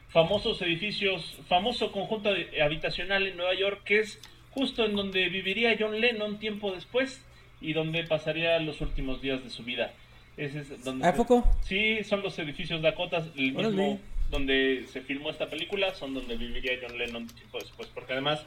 famosos 0.09 0.61
edificios, 0.61 1.39
famoso 1.47 1.91
conjunto 1.91 2.33
habitacional 2.61 3.25
en 3.27 3.37
Nueva 3.37 3.55
York, 3.55 3.81
que 3.83 3.99
es 3.99 4.19
justo 4.51 4.85
en 4.85 4.95
donde 4.95 5.29
viviría 5.29 5.75
John 5.79 5.99
Lennon 5.99 6.39
tiempo 6.39 6.71
después 6.71 7.21
y 7.59 7.73
donde 7.73 8.03
pasaría 8.03 8.59
los 8.59 8.81
últimos 8.81 9.21
días 9.21 9.43
de 9.43 9.49
su 9.49 9.63
vida. 9.63 9.93
es 10.37 10.83
donde 10.83 11.07
¿A 11.07 11.13
poco? 11.13 11.43
Sí, 11.61 12.03
son 12.03 12.21
los 12.21 12.37
edificios 12.39 12.81
Dakota, 12.81 13.23
el 13.35 13.53
mismo 13.53 13.99
donde 14.31 14.85
se 14.87 15.01
filmó 15.01 15.29
esta 15.29 15.47
película, 15.47 15.93
son 15.93 16.13
donde 16.13 16.37
viviría 16.37 16.79
John 16.81 16.97
Lennon 16.97 17.27
tiempo 17.27 17.59
después, 17.59 17.89
porque 17.93 18.13
además, 18.13 18.43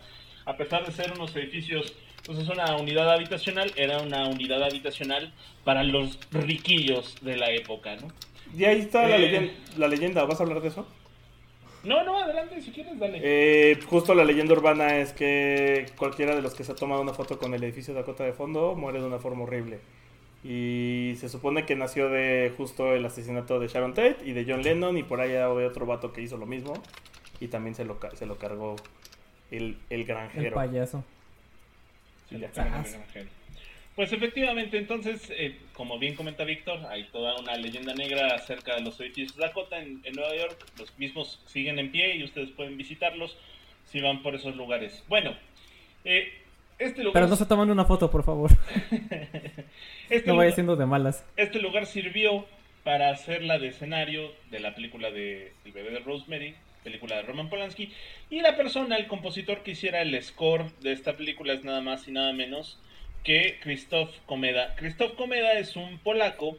a 0.47 0.57
pesar 0.57 0.85
de 0.85 0.93
ser 0.93 1.13
unos 1.13 1.37
edificios, 1.37 1.95
pues 2.25 2.39
es 2.39 2.49
una 2.49 2.75
unidad 2.77 3.13
habitacional, 3.13 3.71
era 3.77 3.99
una 3.99 4.27
unidad 4.27 4.63
habitacional 4.63 5.33
para 5.63 5.85
los 5.85 6.19
riquillos 6.33 7.17
de 7.21 7.37
la 7.37 7.51
época, 7.53 7.97
¿no? 7.97 8.09
Y 8.57 8.65
ahí 8.65 8.81
está 8.81 9.07
la, 9.07 9.19
eh, 9.19 9.51
la 9.77 9.89
leyenda, 9.89 10.25
¿vas 10.25 10.41
a 10.41 10.45
hablar 10.45 10.63
de 10.63 10.69
eso? 10.69 10.89
No, 11.85 12.03
no, 12.05 12.23
adelante, 12.23 12.61
si 12.61 12.71
quieres, 12.71 12.99
dale. 12.99 13.21
Eh, 13.23 13.79
justo 13.87 14.15
la 14.15 14.25
leyenda 14.25 14.55
urbana 14.55 14.97
es 14.99 15.13
que 15.13 15.87
cualquiera 15.97 16.35
de 16.35 16.43
los 16.43 16.55
que 16.55 16.65
se 16.65 16.73
ha 16.73 16.75
tomado 16.75 17.03
una 17.03 17.13
foto 17.13 17.39
con 17.39 17.55
el 17.55 17.63
edificio 17.63 17.95
de 17.95 18.01
Dakota 18.01 18.25
de 18.25 18.33
fondo 18.33 18.75
muere 18.75 19.01
de 19.01 19.07
una 19.07 19.19
forma 19.19 19.45
horrible. 19.45 19.81
Y 20.43 21.15
se 21.19 21.29
supone 21.29 21.65
que 21.65 21.75
nació 21.75 22.09
de 22.09 22.53
justo 22.57 22.93
el 22.95 23.05
asesinato 23.05 23.59
de 23.61 23.69
Sharon 23.69 23.95
Tate 23.95 24.19
y 24.25 24.33
de 24.33 24.45
John 24.47 24.63
Lennon 24.63 24.99
y 24.99 25.03
por 25.03 25.21
ahí 25.21 25.35
había 25.35 25.67
otro 25.67 25.87
vato 25.87 26.13
que 26.13 26.21
hizo 26.21 26.37
lo 26.37 26.47
mismo 26.47 26.75
y 27.41 27.49
también 27.49 27.75
se 27.75 27.85
lo, 27.85 27.99
se 28.15 28.27
lo 28.27 28.37
cargó 28.37 28.77
el, 29.51 29.79
el 29.89 30.05
granjero. 30.05 30.47
El 30.47 30.53
payaso. 30.53 31.03
Sí, 32.29 32.37
el 32.37 32.51
granjero. 32.51 33.29
Pues 33.97 34.13
efectivamente, 34.13 34.77
entonces, 34.77 35.31
eh, 35.31 35.57
como 35.73 36.01
bien 36.01 36.17
comenta 36.17 36.43
Víctor, 36.43 36.81
hay 36.89 37.05
toda 37.05 37.39
una 37.39 37.57
leyenda 37.57 37.95
negra 37.95 38.35
acerca 38.35 38.75
de 38.75 38.81
los 38.81 38.99
edificios 39.01 39.37
Dakota 39.37 39.79
en, 39.79 40.03
Nueva 40.15 40.35
York. 40.35 40.67
Los 40.79 40.99
mismos 40.99 41.41
siguen 41.47 41.79
en 41.79 41.93
pie 41.93 42.17
y 42.17 42.25
ustedes 42.25 42.51
pueden 42.51 42.77
visitarlos 42.77 43.37
si 43.85 44.01
van 44.01 44.23
por 44.23 44.35
esos 44.35 44.57
lugares. 44.57 45.05
Bueno, 45.07 45.37
eh, 46.05 46.33
este 46.81 47.05
lugar... 47.05 47.15
Pero 47.15 47.29
no 47.29 47.37
se 47.37 47.47
toman 47.47 47.71
una 47.71 47.85
foto, 47.85 48.11
por 48.11 48.25
favor. 48.25 48.51
este 50.11 50.29
no 50.29 50.37
vaya 50.37 50.51
siendo 50.51 50.75
de 50.75 50.87
malas. 50.87 51.25
Este 51.37 51.61
lugar 51.61 51.87
sirvió 51.87 52.47
para 52.83 53.11
hacerla 53.11 53.61
de 53.61 53.69
escenario 53.69 54.33
de 54.51 54.59
la 54.59 54.75
película 54.75 55.13
de 55.13 55.53
El 55.65 55.71
bebé 55.71 55.91
de 55.91 56.01
Rosemary, 56.01 56.57
película 56.83 57.15
de 57.15 57.23
Roman 57.23 57.49
Polanski. 57.49 57.93
Y 58.29 58.41
la 58.41 58.57
persona, 58.57 58.97
el 58.97 59.07
compositor 59.07 59.63
que 59.63 59.71
hiciera 59.71 60.03
el 60.03 60.21
score 60.21 60.69
de 60.81 60.91
esta 60.91 61.17
película 61.17 61.53
es 61.53 61.63
nada 61.63 61.81
más 61.81 62.09
y 62.09 62.11
nada 62.11 62.33
menos 62.33 62.81
que 63.25 63.59
Krzysztof 63.61 64.11
Komeda. 64.27 64.75
Krzysztof 64.77 65.15
Komeda 65.15 65.55
es 65.55 65.75
un 65.77 65.99
polaco 65.99 66.59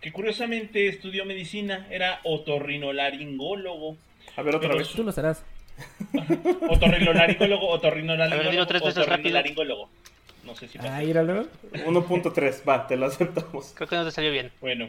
que 0.00 0.12
curiosamente 0.12 0.88
estudió 0.88 1.24
medicina, 1.24 1.86
era 1.90 2.20
otorrinolaringólogo. 2.24 3.96
A 4.36 4.42
ver, 4.42 4.56
otra 4.56 4.74
vez. 4.74 4.88
Tú 4.88 5.04
lo 5.04 5.12
serás. 5.12 5.44
otorrinolaringólogo, 6.68 7.68
otorrinolaringólogo, 7.68 8.88
otorrinolaringólogo. 8.88 9.88
No 10.44 10.54
sé 10.54 10.68
si 10.68 10.78
pasa. 10.78 10.96
Ah, 10.96 11.02
1.3, 11.02 12.68
va, 12.68 12.86
te 12.86 12.96
lo 12.96 13.06
aceptamos. 13.06 13.72
Creo 13.76 13.88
que 13.88 13.96
no 13.96 14.04
te 14.04 14.10
salió 14.10 14.32
bien. 14.32 14.50
Bueno. 14.60 14.88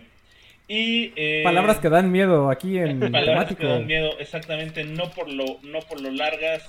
Y, 0.70 1.14
eh, 1.16 1.42
palabras 1.44 1.80
que 1.80 1.90
dan 1.90 2.12
miedo 2.12 2.50
aquí 2.50 2.78
en 2.78 3.00
palabras 3.12 3.56
que 3.56 3.66
dan 3.66 3.88
miedo 3.88 4.20
exactamente 4.20 4.84
no 4.84 5.10
por 5.12 5.30
lo 5.30 5.60
no 5.64 5.80
por 5.80 6.02
lo 6.02 6.12
largas 6.12 6.68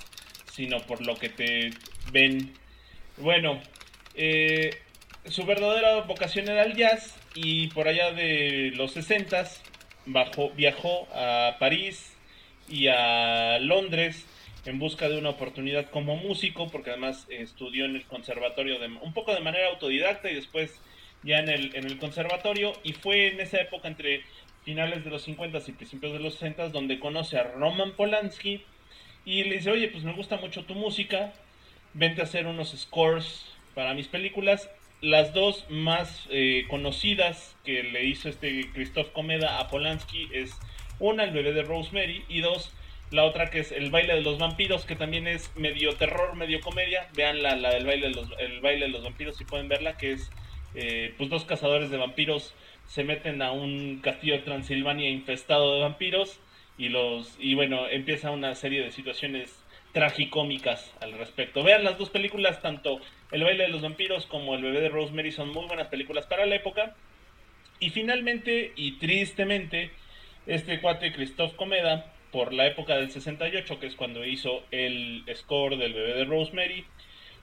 sino 0.53 0.79
por 0.79 1.05
lo 1.05 1.15
que 1.15 1.27
te 1.27 1.71
ven 2.13 2.53
bueno 3.17 3.59
eh, 4.21 4.71
su 5.29 5.45
verdadera 5.45 6.01
vocación 6.01 6.49
era 6.49 6.63
el 6.63 6.75
jazz 6.75 7.15
y 7.35 7.67
por 7.69 7.87
allá 7.87 8.11
de 8.11 8.73
los 8.75 8.91
60 8.91 9.47
viajó 10.57 11.07
a 11.13 11.55
París 11.57 12.17
y 12.67 12.87
a 12.87 13.59
Londres 13.59 14.25
en 14.65 14.77
busca 14.77 15.07
de 15.07 15.17
una 15.17 15.29
oportunidad 15.29 15.89
como 15.89 16.17
músico, 16.17 16.67
porque 16.67 16.89
además 16.89 17.27
estudió 17.29 17.85
en 17.85 17.95
el 17.95 18.03
conservatorio 18.03 18.77
de, 18.79 18.87
un 18.87 19.13
poco 19.13 19.33
de 19.33 19.39
manera 19.39 19.69
autodidacta 19.69 20.29
y 20.29 20.35
después 20.35 20.81
ya 21.23 21.39
en 21.39 21.47
el, 21.47 21.73
en 21.77 21.85
el 21.85 21.97
conservatorio. 21.97 22.73
Y 22.83 22.91
fue 22.91 23.27
en 23.27 23.39
esa 23.39 23.61
época 23.61 23.87
entre 23.87 24.23
finales 24.65 25.05
de 25.05 25.11
los 25.11 25.21
50 25.21 25.59
y 25.65 25.71
principios 25.71 26.11
de 26.11 26.19
los 26.19 26.33
60 26.33 26.67
donde 26.69 26.99
conoce 26.99 27.37
a 27.37 27.43
Roman 27.43 27.93
Polanski 27.93 28.65
y 29.23 29.45
le 29.45 29.55
dice, 29.55 29.71
oye, 29.71 29.87
pues 29.87 30.03
me 30.03 30.11
gusta 30.11 30.35
mucho 30.35 30.65
tu 30.65 30.75
música, 30.75 31.31
vente 31.93 32.19
a 32.19 32.25
hacer 32.25 32.47
unos 32.47 32.77
scores 32.77 33.45
para 33.79 33.93
mis 33.93 34.09
películas. 34.09 34.69
Las 34.99 35.33
dos 35.33 35.65
más 35.69 36.27
eh, 36.31 36.65
conocidas 36.67 37.55
que 37.63 37.81
le 37.81 38.03
hizo 38.03 38.27
este 38.27 38.69
Christoph 38.73 39.13
Comeda 39.13 39.57
a 39.57 39.69
Polanski 39.69 40.27
es 40.33 40.59
una, 40.99 41.23
El 41.23 41.31
bebé 41.31 41.53
de 41.53 41.63
Rosemary, 41.63 42.25
y 42.27 42.41
dos, 42.41 42.73
la 43.09 43.23
otra 43.23 43.49
que 43.49 43.59
es 43.59 43.71
El 43.71 43.89
baile 43.89 44.15
de 44.15 44.21
los 44.21 44.37
vampiros, 44.37 44.83
que 44.83 44.97
también 44.97 45.27
es 45.27 45.55
medio 45.55 45.93
terror, 45.93 46.35
medio 46.35 46.59
comedia. 46.59 47.07
Vean 47.15 47.41
la, 47.41 47.55
del 47.55 47.85
baile 47.85 48.09
de, 48.09 48.15
los, 48.15 48.27
el 48.37 48.59
baile 48.59 48.87
de 48.87 48.91
los 48.91 49.01
vampiros 49.01 49.37
si 49.37 49.45
pueden 49.45 49.69
verla, 49.69 49.95
que 49.95 50.11
es 50.11 50.29
eh, 50.75 51.13
pues 51.17 51.29
dos 51.29 51.45
cazadores 51.45 51.89
de 51.89 51.95
vampiros 51.95 52.53
se 52.85 53.05
meten 53.05 53.41
a 53.41 53.53
un 53.53 54.01
castillo 54.03 54.33
de 54.33 54.39
Transilvania 54.39 55.09
infestado 55.09 55.75
de 55.75 55.81
vampiros 55.83 56.41
y 56.77 56.89
los 56.89 57.37
y 57.39 57.55
bueno 57.55 57.87
empieza 57.87 58.31
una 58.31 58.55
serie 58.55 58.81
de 58.81 58.91
situaciones 58.91 59.63
tragicómicas 59.93 60.93
al 61.01 61.13
respecto. 61.13 61.63
Vean 61.63 61.83
las 61.83 61.97
dos 61.97 62.09
películas, 62.09 62.61
tanto 62.61 62.99
El 63.31 63.43
baile 63.43 63.65
de 63.65 63.69
los 63.69 63.81
vampiros 63.81 64.25
como 64.25 64.55
El 64.55 64.63
bebé 64.63 64.81
de 64.81 64.89
Rosemary 64.89 65.31
son 65.31 65.49
muy 65.49 65.65
buenas 65.67 65.87
películas 65.87 66.25
para 66.25 66.45
la 66.45 66.55
época. 66.55 66.95
Y 67.79 67.91
finalmente, 67.91 68.73
y 68.75 68.93
tristemente, 68.93 69.91
este 70.47 70.81
cuate 70.81 71.13
Christoph 71.13 71.55
Comeda, 71.55 72.11
por 72.31 72.53
la 72.53 72.67
época 72.67 72.95
del 72.95 73.11
68, 73.11 73.79
que 73.79 73.87
es 73.87 73.95
cuando 73.95 74.25
hizo 74.25 74.63
el 74.71 75.23
score 75.35 75.77
del 75.77 75.93
bebé 75.93 76.13
de 76.15 76.25
Rosemary, 76.25 76.85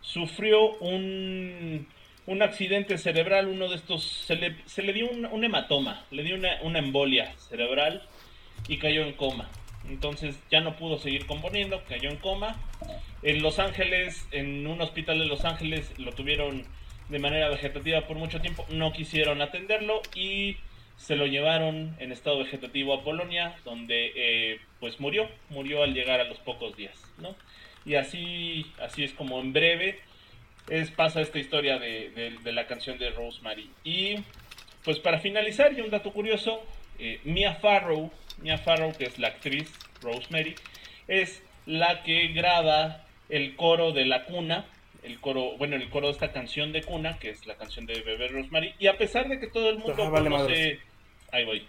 sufrió 0.01 0.73
un, 0.77 1.87
un 2.27 2.43
accidente 2.43 2.99
cerebral, 2.99 3.47
uno 3.47 3.69
de 3.69 3.77
estos, 3.77 4.05
se 4.05 4.37
le, 4.37 4.57
se 4.67 4.83
le 4.83 4.93
dio 4.93 5.09
un, 5.09 5.45
hematoma, 5.45 6.05
le 6.11 6.23
dio 6.23 6.35
una, 6.35 6.61
una 6.63 6.81
embolia 6.81 7.35
cerebral 7.39 8.03
y 8.69 8.79
cayó 8.79 9.03
en 9.03 9.13
coma. 9.13 9.49
Entonces 9.89 10.39
ya 10.51 10.61
no 10.61 10.77
pudo 10.77 10.99
seguir 10.99 11.27
componiendo, 11.27 11.83
cayó 11.89 12.11
en 12.11 12.17
coma. 12.17 12.57
En 13.23 13.43
Los 13.43 13.59
Ángeles, 13.59 14.27
en 14.31 14.67
un 14.67 14.81
hospital 14.81 15.19
de 15.19 15.27
Los 15.27 15.45
Ángeles, 15.45 15.93
lo 15.99 16.13
tuvieron 16.13 16.65
de 17.09 17.19
manera 17.19 17.49
vegetativa 17.49 18.07
por 18.07 18.17
mucho 18.17 18.41
tiempo, 18.41 18.67
no 18.69 18.93
quisieron 18.93 19.41
atenderlo 19.41 20.03
y 20.15 20.57
se 20.97 21.15
lo 21.15 21.27
llevaron 21.27 21.95
en 22.01 22.11
estado 22.11 22.39
vegetativo 22.39 22.95
a 22.95 23.05
Polonia, 23.05 23.55
donde 23.65 24.13
eh, 24.17 24.61
pues 24.81 24.99
murió, 24.99 25.29
murió 25.51 25.83
al 25.83 25.95
llegar 25.95 26.21
a 26.21 26.25
los 26.25 26.39
pocos 26.39 26.77
días, 26.77 27.01
¿no? 27.19 27.37
Y 27.85 27.95
así, 27.95 28.67
así 28.81 29.05
es 29.05 29.13
como 29.13 29.41
en 29.41 29.53
breve 29.53 30.01
es, 30.69 30.91
pasa 30.91 31.21
esta 31.21 31.39
historia 31.39 31.79
de, 31.79 32.33
la 32.45 32.67
canción 32.67 32.99
de 32.99 33.11
Rosemary. 33.11 33.71
Y 33.85 34.17
pues 34.85 34.99
para 34.99 35.19
finalizar, 35.19 35.73
y 35.73 35.81
un 35.81 35.91
dato 35.91 36.13
curioso, 36.13 36.63
eh, 36.99 37.21
Mia 37.25 37.55
Farrow 37.55 38.11
Mia 38.39 38.59
Farrow, 38.59 38.93
que 38.97 39.05
es 39.05 39.19
la 39.19 39.29
actriz 39.29 39.73
Rosemary, 40.03 40.55
es 41.09 41.43
la 41.67 42.03
que 42.03 42.29
graba 42.29 43.05
el 43.29 43.57
coro 43.57 43.93
de 43.93 44.05
la 44.05 44.25
cuna, 44.25 44.67
el 45.03 45.21
coro, 45.21 45.57
bueno, 45.57 45.77
el 45.77 45.89
coro 45.89 46.09
de 46.09 46.13
esta 46.13 46.33
canción 46.33 46.73
de 46.73 46.83
cuna, 46.83 47.19
que 47.19 47.31
es 47.31 47.47
la 47.47 47.57
canción 47.57 47.87
de 47.87 48.01
Bebé 48.03 48.29
Rosemary, 48.29 48.75
y 48.79 48.87
a 48.87 48.97
pesar 48.99 49.29
de 49.29 49.39
que 49.39 49.47
todo 49.47 49.71
el 49.71 49.79
mundo 49.79 50.11
conoce, 50.11 50.81
ahí 51.33 51.45
voy, 51.45 51.67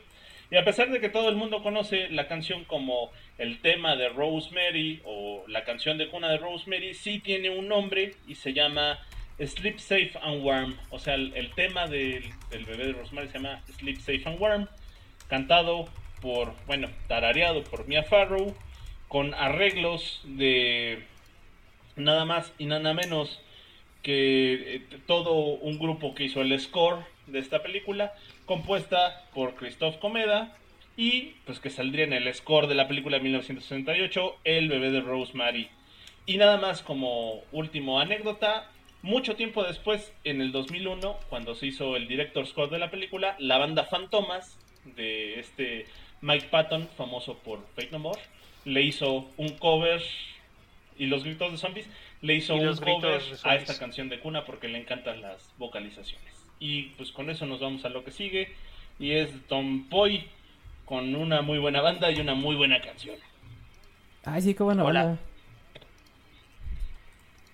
y 0.49 0.55
a 0.55 0.63
pesar 0.63 0.89
de 0.89 0.99
que 0.99 1.09
todo 1.09 1.29
el 1.29 1.35
mundo 1.35 1.61
conoce 1.61 2.09
la 2.09 2.27
canción 2.27 2.63
como 2.63 3.11
el 3.37 3.59
tema 3.59 3.95
de 3.95 4.09
Rosemary 4.09 5.01
o 5.03 5.43
la 5.47 5.65
canción 5.65 5.97
de 5.97 6.09
cuna 6.09 6.29
de 6.29 6.37
Rosemary, 6.37 6.93
sí 6.93 7.19
tiene 7.19 7.49
un 7.49 7.67
nombre 7.67 8.15
y 8.27 8.35
se 8.35 8.53
llama 8.53 8.99
Sleep 9.39 9.77
Safe 9.77 10.13
and 10.21 10.43
Warm, 10.43 10.77
o 10.89 10.99
sea, 10.99 11.15
el, 11.15 11.51
tema 11.55 11.87
del, 11.87 12.23
del 12.49 12.65
bebé 12.65 12.87
de 12.87 12.93
Rosemary 12.93 13.27
se 13.27 13.33
llama 13.35 13.61
Sleep 13.77 13.97
Safe 13.97 14.23
and 14.25 14.39
Warm, 14.39 14.67
cantado 15.27 15.89
por, 16.21 16.53
bueno, 16.65 16.89
tarareado 17.07 17.63
por 17.63 17.87
Mia 17.87 18.03
Farrow, 18.03 18.55
con 19.07 19.33
arreglos 19.33 20.21
de 20.23 21.03
nada 21.95 22.25
más 22.25 22.53
y 22.57 22.65
nada 22.65 22.93
menos 22.93 23.41
que 24.03 24.75
eh, 24.75 24.81
todo 25.05 25.33
un 25.33 25.79
grupo 25.79 26.13
que 26.15 26.25
hizo 26.25 26.41
el 26.41 26.57
score 26.59 27.03
de 27.27 27.39
esta 27.39 27.61
película, 27.61 28.13
compuesta 28.45 29.25
por 29.33 29.55
Christoph 29.55 29.97
Comeda 29.97 30.55
y 30.95 31.33
pues 31.45 31.59
que 31.59 31.69
saldría 31.69 32.05
en 32.05 32.13
el 32.13 32.33
score 32.33 32.67
de 32.67 32.75
la 32.75 32.87
película 32.87 33.17
de 33.17 33.23
1968, 33.23 34.37
El 34.43 34.69
bebé 34.69 34.91
de 34.91 35.01
Rosemary. 35.01 35.69
Y 36.25 36.37
nada 36.37 36.57
más 36.57 36.81
como 36.81 37.41
último 37.51 37.99
anécdota, 37.99 38.69
mucho 39.01 39.35
tiempo 39.35 39.63
después, 39.63 40.11
en 40.23 40.41
el 40.41 40.51
2001, 40.51 41.17
cuando 41.29 41.55
se 41.55 41.67
hizo 41.67 41.95
el 41.95 42.07
director 42.07 42.45
score 42.47 42.69
de 42.69 42.79
la 42.79 42.89
película, 42.89 43.35
la 43.39 43.57
banda 43.57 43.85
Fantomas 43.85 44.57
de 44.95 45.39
este 45.39 45.85
Mike 46.21 46.47
Patton, 46.49 46.87
famoso 46.97 47.37
por 47.37 47.59
Fate 47.75 47.89
No 47.91 47.99
More, 47.99 48.19
le 48.65 48.81
hizo 48.81 49.29
un 49.37 49.49
cover 49.57 50.01
y 50.97 51.05
los 51.05 51.23
gritos 51.23 51.51
de 51.51 51.57
zombies, 51.57 51.87
le 52.21 52.35
hizo 52.35 52.55
un 52.55 52.75
cover 52.77 53.21
a 53.43 53.55
esta 53.55 53.77
canción 53.77 54.09
de 54.09 54.19
cuna 54.19 54.45
porque 54.45 54.67
le 54.67 54.79
encantan 54.79 55.21
las 55.21 55.53
vocalizaciones. 55.57 56.33
Y 56.59 56.83
pues 56.97 57.11
con 57.11 57.29
eso 57.29 57.45
nos 57.45 57.59
vamos 57.59 57.85
a 57.85 57.89
lo 57.89 58.03
que 58.03 58.11
sigue 58.11 58.53
y 58.99 59.11
es 59.11 59.29
Tom 59.47 59.87
Poy 59.89 60.27
con 60.85 61.15
una 61.15 61.41
muy 61.41 61.59
buena 61.59 61.81
banda 61.81 62.11
y 62.11 62.19
una 62.19 62.33
muy 62.33 62.55
buena 62.55 62.81
canción. 62.81 63.17
Ay, 64.23 64.41
sí, 64.41 64.53
qué 64.53 64.63
buena 64.63 64.83
Hola. 64.83 65.17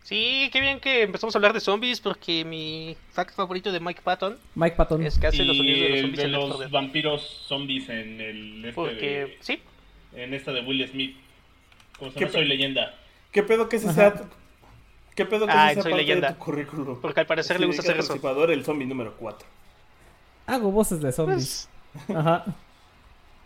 Sí, 0.04 0.50
qué 0.52 0.60
bien 0.60 0.82
que 0.82 1.04
empezamos 1.04 1.34
a 1.34 1.38
hablar 1.38 1.54
de 1.54 1.62
zombies 1.62 2.02
porque 2.02 2.44
mi 2.44 2.96
fact 3.12 3.36
favorito 3.36 3.72
de 3.72 3.80
Mike 3.80 4.02
Patton. 4.04 4.38
Mike 4.54 4.76
Patton. 4.76 5.02
Es 5.06 5.18
que 5.18 5.28
hace 5.28 5.46
los 5.46 5.56
sonidos 5.56 5.80
de 5.80 5.90
los 5.90 6.02
zombies 6.02 6.22
de 6.22 6.28
los 6.28 6.72
vampiros 6.72 7.46
zombies 7.48 7.88
en 7.88 8.20
el 8.20 8.66
este 8.66 8.74
porque, 8.74 9.38
sí. 9.40 9.62
En 10.14 10.34
esta 10.34 10.52
de 10.52 10.62
Will 10.62 10.86
Smith. 10.90 11.16
Como 11.98 12.12
se 12.12 12.20
llama 12.20 12.32
Soy 12.34 12.46
Leyenda. 12.46 12.96
¿Qué 13.32 13.44
pedo 13.44 13.70
que 13.70 13.78
ese 13.78 13.94
sea 13.94 14.14
¿Qué 15.16 15.26
pedo 15.26 15.46
que 15.46 15.54
ah, 15.54 15.72
ese 15.72 15.82
sea 15.82 15.92
parte 15.92 15.98
leyenda. 15.98 16.30
de 16.30 16.34
tu 16.34 16.40
currículum? 16.40 17.00
Porque 17.00 17.22
al 17.22 17.26
parecer 17.26 17.60
le 17.60 17.68
gusta 17.68 17.82
hacer 17.82 17.98
eso. 17.98 18.14
el 18.50 18.66
zombie 18.66 18.86
número 18.86 19.16
4. 19.18 19.48
Hago 20.48 20.72
voces 20.72 21.02
de 21.02 21.12
zombies. 21.14 21.70
Pues, 21.94 22.18
Ajá. 22.18 22.46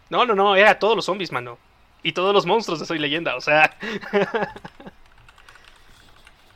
No, 0.10 0.26
no, 0.26 0.34
no, 0.34 0.56
era 0.56 0.80
todos 0.80 0.96
los 0.96 1.06
zombies, 1.06 1.32
mano. 1.32 1.60
Y 2.02 2.14
todos 2.14 2.34
los 2.34 2.46
monstruos 2.46 2.80
de 2.80 2.86
Soy 2.86 2.98
Leyenda, 2.98 3.36
o 3.36 3.42
sea. 3.42 3.78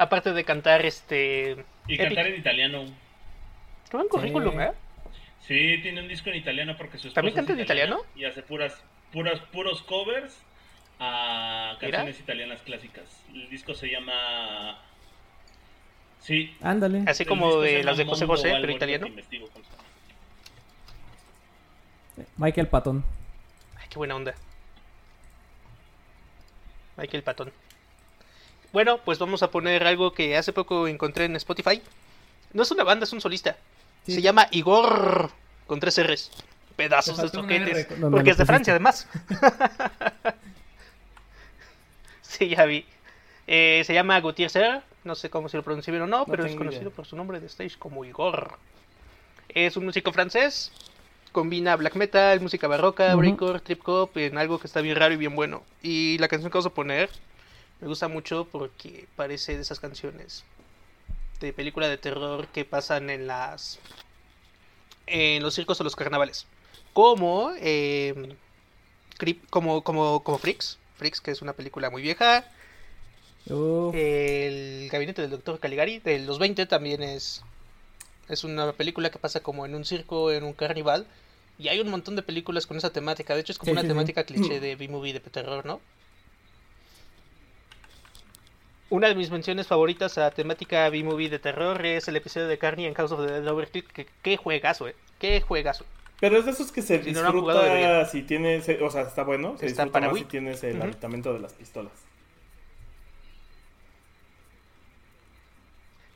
Aparte 0.02 0.34
de 0.34 0.44
cantar 0.44 0.84
este. 0.84 1.64
Y 1.88 1.96
cantar 1.96 2.26
en 2.26 2.40
italiano. 2.40 2.86
Qué 3.88 3.98
buen 3.98 4.10
currículum, 4.10 4.60
¿eh? 4.60 4.72
Sí, 5.42 5.78
tiene 5.84 6.02
un 6.02 6.08
disco 6.08 6.32
en 6.32 6.38
italiano 6.38 6.76
porque 6.76 6.98
su 6.98 7.14
¿También 7.14 7.36
canta 7.36 7.54
en 7.54 7.60
italiano? 7.60 8.00
Y 8.16 8.26
hace 8.26 8.42
puras, 8.42 8.82
puras, 9.14 9.40
puros 9.52 9.84
covers 9.84 10.42
a 11.00 11.78
canciones 11.80 12.20
italianas 12.20 12.64
clásicas. 12.64 13.24
El 13.32 13.48
disco 13.52 13.76
se 13.76 13.92
llama. 13.92 14.80
Sí. 16.20 16.58
Ándale. 16.64 17.04
Así 17.06 17.24
como 17.24 17.62
de 17.62 17.84
las 17.84 17.98
de 17.98 18.06
José 18.06 18.26
José, 18.26 18.56
pero 18.60 18.72
italiano. 18.72 19.08
Michael 22.38 22.68
Patton. 22.70 23.04
Ay, 23.78 23.86
qué 23.88 23.98
buena 23.98 24.16
onda. 24.16 24.34
Michael 26.98 27.22
Patton. 27.22 27.52
Bueno, 28.72 29.00
pues 29.00 29.20
vamos 29.20 29.44
a 29.44 29.52
poner 29.52 29.86
algo 29.86 30.14
que 30.14 30.38
hace 30.38 30.54
poco 30.54 30.88
encontré 30.88 31.26
en 31.26 31.36
Spotify. 31.36 31.82
No 32.54 32.64
es 32.64 32.72
una 32.72 32.84
banda, 32.84 33.04
es 33.04 33.14
un 33.14 33.22
solista. 33.22 33.58
Se 34.08 34.22
llama 34.22 34.48
Igor 34.52 35.30
con 35.68 35.80
tres 35.80 36.02
R's. 36.02 36.32
Pedazos 36.76 37.18
de 37.18 37.30
toquetes. 37.30 37.88
Porque 38.00 38.32
es 38.32 38.38
de 38.38 38.46
Francia, 38.46 38.74
además. 38.74 39.08
sí, 42.22 42.50
ya 42.50 42.66
vi. 42.66 42.86
Eh, 43.48 43.84
se 43.86 43.94
llama 43.94 44.20
Gautier 44.22 44.50
Serre. 44.50 44.82
No 45.04 45.16
sé 45.16 45.30
cómo 45.30 45.50
se 45.50 45.58
lo 45.58 45.64
pronuncia 45.64 45.92
bien 45.92 46.04
o 46.04 46.08
no, 46.08 46.26
pero 46.26 46.46
es 46.46 46.56
conocido 46.56 46.92
por 46.92 47.06
su 47.06 47.16
nombre 47.16 47.40
de 47.40 47.48
stage 47.48 47.78
como 47.78 48.06
Igor. 48.06 48.58
Es 49.50 49.76
un 49.76 49.86
músico 49.86 50.14
francés. 50.14 50.72
Combina 51.32 51.76
black 51.76 51.96
metal, 51.96 52.40
música 52.42 52.68
barroca, 52.68 53.16
breakcore, 53.16 53.60
trip 53.62 53.88
hop 53.88 54.12
en 54.16 54.38
algo 54.38 54.60
que 54.60 54.68
está 54.68 54.82
bien 54.82 54.96
raro 54.96 55.14
y 55.14 55.18
bien 55.18 55.36
bueno. 55.36 55.64
Y 55.82 56.18
la 56.20 56.28
canción 56.28 56.52
que 56.52 56.58
vamos 56.58 56.68
a 56.68 56.74
poner 56.74 57.10
me 57.82 57.88
gusta 57.88 58.08
mucho 58.08 58.48
porque 58.52 59.08
parece 59.16 59.56
de 59.56 59.62
esas 59.62 59.80
canciones 59.80 60.44
de 61.40 61.52
película 61.52 61.90
de 61.90 61.98
terror 61.98 62.48
que 62.48 62.64
pasan 62.64 63.10
en 63.10 63.28
las 63.28 63.80
en 65.08 65.42
los 65.42 65.56
circos 65.56 65.82
o 65.82 65.84
los 65.84 65.96
carnavales. 65.96 66.46
Como 66.94 67.52
eh, 67.60 68.36
como 69.50 69.84
como 69.84 70.24
como 70.24 70.38
Freaks, 70.38 70.78
Freaks 70.96 71.22
que 71.22 71.32
es 71.32 71.42
una 71.42 71.54
película 71.54 71.90
muy 71.90 72.02
vieja. 72.02 72.46
El 73.94 74.88
gabinete 74.92 75.24
del 75.24 75.32
doctor 75.32 75.60
Caligari 75.60 75.98
de 76.00 76.20
los 76.20 76.38
20 76.38 76.68
también 76.68 77.02
es 77.02 77.42
es 78.30 78.44
una 78.44 78.72
película 78.74 79.10
que 79.10 79.20
pasa 79.20 79.42
como 79.42 79.66
en 79.66 79.76
un 79.76 79.84
circo, 79.84 80.32
en 80.32 80.44
un 80.44 80.54
carnaval. 80.54 81.08
Y 81.58 81.68
hay 81.68 81.80
un 81.80 81.90
montón 81.90 82.16
de 82.16 82.24
películas 82.24 82.66
con 82.66 82.78
esa 82.78 82.92
temática. 82.92 83.36
De 83.36 83.42
hecho, 83.42 83.52
es 83.52 83.60
como 83.60 83.74
una 83.74 83.84
temática 83.84 84.24
cliché 84.24 84.60
de 84.62 84.76
B-movie 84.76 85.14
de 85.14 85.20
terror, 85.20 85.66
¿no? 85.66 85.82
Una 88.92 89.08
de 89.08 89.16
mis 89.16 89.32
menciones 89.32 89.68
favoritas 89.68 90.18
a 90.18 90.32
temática 90.32 90.90
B-movie 90.90 91.30
de 91.30 91.40
terror 91.40 91.86
es 91.86 92.10
el 92.10 92.18
episodio 92.18 92.50
de 92.50 92.58
Carney 92.58 92.86
en 92.86 92.94
House 92.94 93.14
of 93.14 93.26
the 93.26 93.40
Dead. 93.40 93.84
Que, 93.94 94.06
qué 94.22 94.36
juegazo, 94.36 94.90
eh. 94.90 94.98
Qué 95.18 95.40
juegazo. 95.40 95.86
Pero 96.20 96.38
es 96.38 96.44
de 96.44 96.52
esos 96.52 96.74
que 96.74 96.82
se 96.82 97.00
disfruta 97.00 98.06
si 98.08 98.24
tienes, 98.24 98.68
o 98.82 98.90
sea, 98.90 99.04
está 99.04 99.24
bueno, 99.24 99.56
se 99.58 99.68
está 99.68 99.86
disfruta 99.86 100.08
más 100.08 100.20
si 100.20 100.26
tienes 100.26 100.62
el 100.66 100.76
uh 100.82 101.34
de 101.34 101.40
las 101.40 101.54
pistolas. 101.54 101.94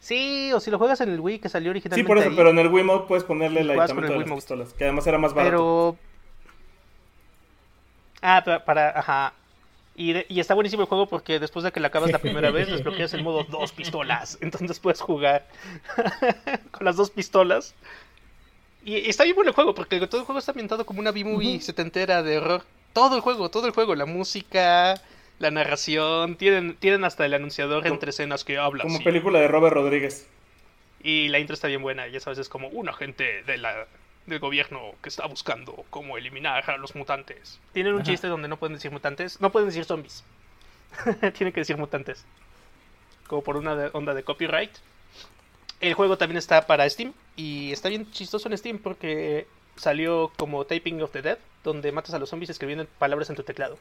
Sí, 0.01 0.51
o 0.51 0.59
si 0.59 0.69
lo 0.69 0.77
juegas 0.77 0.99
en 0.99 1.11
el 1.11 1.21
Wii 1.21 1.39
que 1.39 1.47
salió 1.47 1.69
originalmente. 1.69 2.03
Sí, 2.03 2.05
por 2.05 2.17
eso, 2.17 2.35
pero 2.35 2.49
en 2.49 2.59
el 2.59 2.67
Wii 2.67 2.83
Mode 2.83 3.05
puedes 3.07 3.23
ponerle 3.23 3.61
el 3.61 3.71
aditamento 3.71 4.11
de 4.11 4.19
las 4.19 4.31
pistolas, 4.33 4.73
que 4.73 4.83
además 4.83 5.07
era 5.07 5.17
más 5.17 5.33
barato. 5.33 5.49
Pero. 5.49 5.97
Ah, 8.21 8.43
para, 8.65 8.99
ajá. 8.99 9.33
Y, 9.97 10.39
está 10.39 10.53
buenísimo 10.53 10.81
el 10.81 10.89
juego 10.89 11.07
porque 11.07 11.39
después 11.39 11.63
de 11.63 11.71
que 11.71 11.79
la 11.79 11.87
acabas 11.87 12.11
la 12.11 12.19
primera 12.19 12.51
vez, 12.51 12.69
desbloqueas 12.69 13.13
el 13.13 13.23
modo 13.23 13.45
dos 13.45 13.71
pistolas. 13.71 14.37
Entonces 14.41 14.79
puedes 14.79 14.99
jugar 14.99 15.47
con 16.71 16.83
las 16.85 16.97
dos 16.97 17.11
pistolas. 17.11 17.73
Y, 18.83 19.09
está 19.09 19.23
bien 19.23 19.35
bueno 19.35 19.49
el 19.49 19.55
juego 19.55 19.73
porque 19.73 20.05
todo 20.07 20.19
el 20.19 20.25
juego 20.25 20.39
está 20.39 20.51
ambientado 20.51 20.85
como 20.85 20.99
una 20.99 21.11
B-movie 21.11 21.61
setentera 21.61 22.23
de 22.23 22.37
horror. 22.39 22.63
Todo 22.91 23.15
el 23.15 23.21
juego, 23.21 23.49
todo 23.49 23.67
el 23.67 23.73
juego. 23.73 23.95
La 23.95 24.05
música, 24.05 25.01
la 25.39 25.51
narración. 25.51 26.35
Tienen, 26.35 26.75
tienen 26.75 27.05
hasta 27.05 27.25
el 27.25 27.33
anunciador 27.33 27.87
entre 27.87 28.09
escenas 28.09 28.43
que 28.43 28.57
habla. 28.57 28.83
Como 28.83 29.01
película 29.01 29.39
de 29.39 29.47
Robert 29.47 29.75
Rodríguez. 29.75 30.27
Y 31.01 31.29
la 31.29 31.39
intro 31.39 31.53
está 31.53 31.69
bien 31.69 31.81
buena. 31.81 32.07
Ya 32.09 32.19
sabes, 32.19 32.39
es 32.39 32.49
como 32.49 32.67
un 32.67 32.89
agente 32.89 33.43
de 33.43 33.57
la 33.57 33.87
del 34.25 34.39
gobierno 34.39 34.93
que 35.01 35.09
está 35.09 35.25
buscando 35.27 35.85
cómo 35.89 36.17
eliminar 36.17 36.69
a 36.69 36.77
los 36.77 36.95
mutantes. 36.95 37.59
Tienen 37.73 37.93
un 37.93 38.03
chiste 38.03 38.27
donde 38.27 38.47
no 38.47 38.57
pueden 38.57 38.75
decir 38.75 38.91
mutantes, 38.91 39.39
no 39.39 39.51
pueden 39.51 39.69
decir 39.69 39.85
zombies. 39.85 40.23
Tienen 41.33 41.53
que 41.53 41.61
decir 41.61 41.77
mutantes. 41.77 42.25
Como 43.27 43.43
por 43.43 43.57
una 43.57 43.73
onda 43.93 44.13
de 44.13 44.23
copyright. 44.23 44.71
El 45.81 45.93
juego 45.93 46.17
también 46.17 46.37
está 46.37 46.65
para 46.65 46.89
Steam 46.89 47.13
y 47.35 47.71
está 47.71 47.89
bien 47.89 48.09
chistoso 48.11 48.47
en 48.47 48.57
Steam 48.57 48.79
porque 48.79 49.47
salió 49.75 50.31
como 50.37 50.65
Taping 50.65 51.01
of 51.01 51.11
the 51.11 51.21
Dead, 51.21 51.37
donde 51.63 51.91
matas 51.91 52.13
a 52.13 52.19
los 52.19 52.29
zombies 52.29 52.49
escribiendo 52.49 52.85
palabras 52.97 53.29
en 53.29 53.35
tu 53.35 53.43
teclado. 53.43 53.77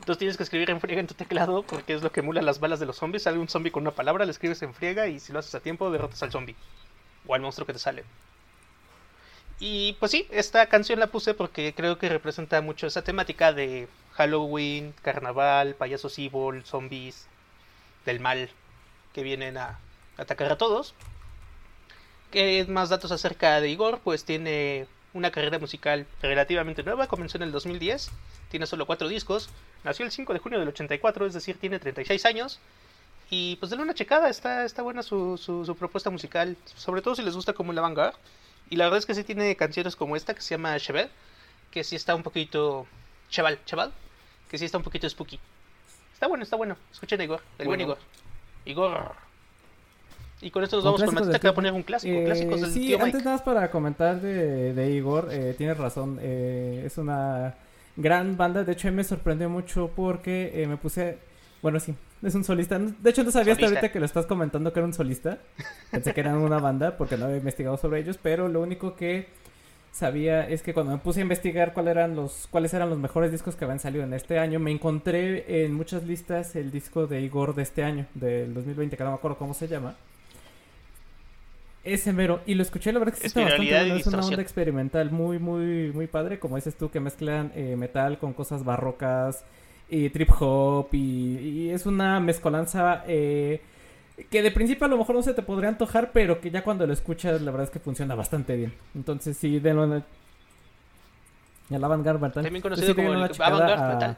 Entonces 0.00 0.18
tienes 0.18 0.36
que 0.38 0.44
escribir 0.44 0.70
en 0.70 0.80
friega 0.80 1.00
en 1.00 1.06
tu 1.06 1.14
teclado 1.14 1.62
porque 1.62 1.92
es 1.92 2.02
lo 2.02 2.10
que 2.10 2.20
emula 2.20 2.40
las 2.40 2.60
balas 2.60 2.80
de 2.80 2.86
los 2.86 2.96
zombies. 2.96 3.24
Sale 3.24 3.38
un 3.38 3.48
zombie 3.48 3.70
con 3.70 3.82
una 3.82 3.90
palabra, 3.90 4.24
le 4.24 4.30
escribes 4.30 4.62
en 4.62 4.72
friega 4.72 5.06
y 5.06 5.20
si 5.20 5.32
lo 5.32 5.38
haces 5.38 5.54
a 5.54 5.60
tiempo 5.60 5.90
derrotas 5.90 6.22
al 6.22 6.32
zombie. 6.32 6.56
O 7.26 7.34
al 7.34 7.42
monstruo 7.42 7.66
que 7.66 7.74
te 7.74 7.78
sale. 7.78 8.04
Y 9.60 9.94
pues 9.94 10.12
sí, 10.12 10.26
esta 10.30 10.66
canción 10.66 11.00
la 11.00 11.08
puse 11.08 11.34
porque 11.34 11.74
creo 11.74 11.98
que 11.98 12.08
representa 12.08 12.60
mucho 12.60 12.86
esa 12.86 13.02
temática 13.02 13.52
de 13.52 13.88
Halloween, 14.12 14.94
carnaval, 15.02 15.74
payasos 15.74 16.18
evil, 16.18 16.64
zombies, 16.64 17.26
del 18.04 18.20
mal 18.20 18.50
que 19.12 19.22
vienen 19.22 19.56
a 19.56 19.78
atacar 20.16 20.52
a 20.52 20.58
todos. 20.58 20.94
¿Qué 22.30 22.64
más 22.68 22.88
datos 22.88 23.10
acerca 23.10 23.60
de 23.60 23.68
Igor? 23.70 24.00
Pues 24.04 24.24
tiene 24.24 24.86
una 25.14 25.30
carrera 25.30 25.58
musical 25.58 26.06
relativamente 26.22 26.82
nueva, 26.82 27.06
comenzó 27.06 27.38
en 27.38 27.44
el 27.44 27.52
2010, 27.52 28.10
tiene 28.50 28.66
solo 28.66 28.86
cuatro 28.86 29.08
discos, 29.08 29.48
nació 29.84 30.04
el 30.04 30.12
5 30.12 30.32
de 30.32 30.38
junio 30.38 30.58
del 30.58 30.68
84, 30.68 31.26
es 31.26 31.34
decir, 31.34 31.58
tiene 31.58 31.78
36 31.78 32.24
años. 32.26 32.60
Y 33.30 33.56
pues 33.56 33.70
denle 33.70 33.84
una 33.84 33.94
checada, 33.94 34.30
está, 34.30 34.64
está 34.64 34.82
buena 34.82 35.02
su, 35.02 35.36
su, 35.36 35.76
propuesta 35.76 36.08
musical, 36.08 36.56
sobre 36.76 37.02
todo 37.02 37.14
si 37.14 37.22
les 37.22 37.34
gusta 37.34 37.52
como 37.52 37.72
la 37.72 37.82
vanguard. 37.82 38.14
Y 38.70 38.76
la 38.76 38.84
verdad 38.84 38.98
es 38.98 39.06
que 39.06 39.14
sí 39.14 39.24
tiene 39.24 39.56
canciones 39.56 39.96
como 39.96 40.16
esta 40.16 40.34
que 40.34 40.42
se 40.42 40.54
llama 40.54 40.78
Cheval, 40.78 41.10
que 41.70 41.84
sí 41.84 41.96
está 41.96 42.14
un 42.14 42.22
poquito. 42.22 42.86
Cheval, 43.30 43.58
Cheval, 43.64 43.92
que 44.50 44.58
sí 44.58 44.64
está 44.64 44.78
un 44.78 44.84
poquito 44.84 45.08
spooky. 45.08 45.38
Está 46.12 46.26
bueno, 46.26 46.44
está 46.44 46.56
bueno. 46.56 46.76
Escuchen 46.92 47.20
a 47.20 47.24
Igor, 47.24 47.40
el 47.58 47.66
buen 47.66 47.80
Igor. 47.80 47.98
Igor. 48.64 49.12
Y 50.40 50.50
con 50.50 50.62
esto 50.62 50.76
nos 50.76 50.84
vamos 50.84 51.02
con 51.02 51.14
Matita 51.14 51.38
que 51.38 51.48
va 51.48 51.52
a 51.52 51.54
poner 51.54 51.72
un 51.72 51.82
clásico. 51.82 52.14
Eh, 52.14 52.24
clásicos 52.24 52.60
del 52.60 52.72
sí, 52.72 52.94
antes 52.94 53.24
nada 53.24 53.36
más 53.36 53.42
para 53.42 53.70
comentar 53.70 54.20
de, 54.20 54.72
de 54.72 54.90
Igor, 54.92 55.28
eh, 55.32 55.54
tienes 55.56 55.76
razón. 55.76 56.18
Eh, 56.20 56.84
es 56.86 56.96
una 56.98 57.54
gran 57.96 58.36
banda. 58.36 58.64
De 58.64 58.72
hecho, 58.72 58.90
me 58.92 59.04
sorprendió 59.04 59.48
mucho 59.48 59.90
porque 59.94 60.62
eh, 60.62 60.66
me 60.66 60.76
puse. 60.76 61.18
Bueno, 61.60 61.80
sí, 61.80 61.94
Es 62.22 62.34
un 62.34 62.44
solista. 62.44 62.78
De 62.78 63.10
hecho, 63.10 63.22
no 63.22 63.30
sabía 63.30 63.52
hasta 63.52 63.66
ahorita 63.66 63.92
que 63.92 64.00
lo 64.00 64.06
estás 64.06 64.26
comentando 64.26 64.72
que 64.72 64.80
era 64.80 64.86
un 64.86 64.94
solista. 64.94 65.38
Pensé 65.90 66.12
que 66.12 66.20
eran 66.20 66.36
una 66.36 66.58
banda 66.58 66.96
porque 66.96 67.16
no 67.16 67.26
había 67.26 67.36
investigado 67.36 67.76
sobre 67.76 68.00
ellos, 68.00 68.18
pero 68.20 68.48
lo 68.48 68.60
único 68.60 68.96
que 68.96 69.28
sabía 69.92 70.48
es 70.48 70.62
que 70.62 70.74
cuando 70.74 70.92
me 70.92 70.98
puse 70.98 71.20
a 71.20 71.22
investigar 71.22 71.72
cuáles 71.72 71.92
eran 71.92 72.14
los 72.14 72.46
cuáles 72.50 72.74
eran 72.74 72.90
los 72.90 72.98
mejores 72.98 73.32
discos 73.32 73.56
que 73.56 73.64
habían 73.64 73.80
salido 73.80 74.04
en 74.04 74.12
este 74.14 74.38
año, 74.38 74.58
me 74.58 74.70
encontré 74.70 75.64
en 75.64 75.74
muchas 75.74 76.04
listas 76.04 76.56
el 76.56 76.70
disco 76.70 77.06
de 77.06 77.20
Igor 77.22 77.54
de 77.54 77.62
este 77.62 77.84
año, 77.84 78.06
del 78.14 78.52
2020, 78.52 78.96
que 78.96 79.04
no 79.04 79.10
me 79.10 79.16
acuerdo 79.16 79.38
cómo 79.38 79.54
se 79.54 79.68
llama. 79.68 79.94
Ese 81.84 82.12
mero. 82.12 82.40
Y 82.44 82.54
lo 82.54 82.62
escuché, 82.62 82.92
la 82.92 82.98
verdad 82.98 83.14
que 83.14 83.28
está 83.28 83.40
bastante 83.40 83.72
bueno. 83.72 83.94
Es 83.94 84.06
una 84.08 84.20
onda 84.20 84.42
experimental 84.42 85.10
muy, 85.10 85.38
muy, 85.38 85.92
muy 85.92 86.06
padre. 86.06 86.38
Como 86.38 86.56
dices 86.56 86.74
tú, 86.74 86.90
que 86.90 87.00
mezclan 87.00 87.52
eh, 87.54 87.76
metal 87.76 88.18
con 88.18 88.34
cosas 88.34 88.64
barrocas 88.64 89.44
y 89.88 90.10
trip 90.10 90.30
hop. 90.38 90.88
Y, 90.92 91.70
es 91.70 91.86
una 91.86 92.20
mezcolanza 92.20 93.04
eh, 93.06 93.60
que 94.30 94.42
de 94.42 94.50
principio 94.50 94.86
a 94.86 94.88
lo 94.88 94.98
mejor 94.98 95.16
no 95.16 95.22
se 95.22 95.34
te 95.34 95.42
podría 95.42 95.68
antojar, 95.68 96.10
pero 96.12 96.40
que 96.40 96.50
ya 96.50 96.62
cuando 96.62 96.86
lo 96.86 96.92
escuchas, 96.92 97.40
la 97.42 97.50
verdad 97.50 97.66
es 97.66 97.70
que 97.70 97.78
funciona 97.78 98.14
bastante 98.14 98.56
bien. 98.56 98.72
Entonces, 98.94 99.36
sí, 99.36 99.58
denlo 99.60 99.84
en 99.84 99.92
el. 99.92 100.04
El 101.70 101.84
Avantgarde 101.84 102.30
También 102.30 102.62
conocido 102.62 102.94
como 102.94 103.12
el 103.12 103.22
Avantgarde 103.22 104.16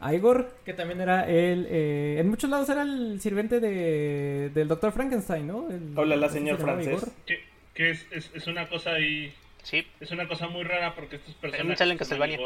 a 0.00 0.14
Igor, 0.14 0.50
que 0.64 0.72
también 0.72 1.00
era 1.02 1.28
él, 1.28 1.66
eh, 1.68 2.16
en 2.18 2.28
muchos 2.28 2.48
lados 2.48 2.68
era 2.70 2.82
el 2.82 3.20
sirviente 3.20 3.60
de, 3.60 4.50
del 4.54 4.66
doctor 4.66 4.92
Frankenstein, 4.92 5.46
¿no? 5.46 5.68
Hola, 5.94 6.16
la 6.16 6.30
señor 6.30 6.58
francés. 6.58 7.04
Que, 7.74 7.90
es, 7.90 8.06
es, 8.10 8.46
una 8.46 8.66
cosa 8.66 8.92
ahí... 8.92 9.32
Sí. 9.62 9.86
Es 10.00 10.10
una 10.10 10.26
cosa 10.26 10.48
muy 10.48 10.64
rara 10.64 10.94
porque 10.94 11.16
estos 11.16 11.34
personajes... 11.34 11.80
en 11.80 11.98
Castlevania. 11.98 12.38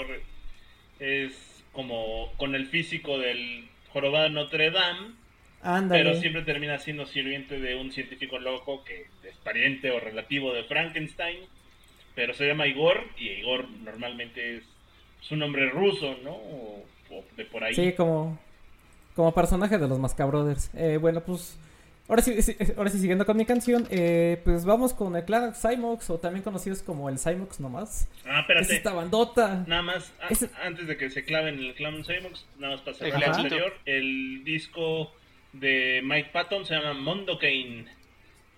es 0.99 1.54
como 1.75 2.33
con 2.37 2.55
el 2.55 2.67
físico 2.67 3.19
del 3.19 3.69
jorobado 3.93 4.29
Notre 4.31 4.71
Dame. 4.71 5.13
Pero 5.89 6.15
siempre 6.17 6.43
termina 6.43 6.79
siendo 6.79 7.07
sirviente 7.07 7.59
de 7.59 7.77
un 7.77 7.91
científico 7.91 8.39
loco 8.39 8.85
que 8.85 9.07
es 9.27 9.37
pariente 9.43 9.91
o 9.91 10.01
relativo 10.01 10.53
de 10.53 10.65
Frankenstein. 10.65 11.39
Pero 12.15 12.35
se 12.35 12.47
llama 12.47 12.67
Igor 12.67 13.03
y 13.19 13.29
Igor 13.29 13.69
normalmente 13.83 14.59
es, 14.59 14.65
su 15.21 15.37
nombre 15.37 15.71
ruso, 15.71 16.17
¿no? 16.23 16.39
de 17.37 17.45
por 17.45 17.65
ahí. 17.65 17.75
Sí, 17.75 17.93
como, 17.93 18.39
como 19.15 19.33
personaje 19.33 19.79
de 19.79 19.89
los 19.89 19.99
Mascabrothers. 19.99 20.71
Eh, 20.75 20.99
bueno, 21.01 21.21
pues 21.23 21.59
ahora 22.09 22.23
sí, 22.23 22.35
ahora 22.77 22.91
sí 22.91 22.99
siguiendo 22.99 23.27
con 23.27 23.37
mi 23.37 23.45
canción, 23.45 23.87
eh, 23.91 24.41
pues 24.45 24.65
vamos 24.65 24.95
con 24.95 25.17
el 25.17 25.25
clan 25.25 25.55
Cymox, 25.55 26.11
o 26.11 26.19
también 26.19 26.43
conocidos 26.43 26.83
como 26.83 27.09
el 27.09 27.19
Cymox 27.19 27.61
nomás. 27.61 28.09
Ah, 28.27 28.41
espérate. 28.41 28.67
Es 28.67 28.73
esta 28.73 28.93
bandota. 28.93 29.65
Nada 29.67 29.83
más, 29.83 30.13
antes 30.63 30.87
de 30.87 30.97
que 30.97 31.11
se 31.11 31.25
claven 31.25 31.59
el 31.59 31.75
clan 31.75 32.05
Cymox, 32.05 32.47
nada 32.59 32.75
más 32.75 32.83
para 32.83 32.97
cerrar 32.97 33.23
el 33.23 33.31
anterior, 33.31 33.75
el 33.85 34.43
disco 34.45 35.13
de 35.53 36.01
Mike 36.05 36.31
Patton 36.33 36.65
se 36.67 36.75
llama 36.75 36.95
Mondo 36.95 37.39
Kane. 37.39 37.87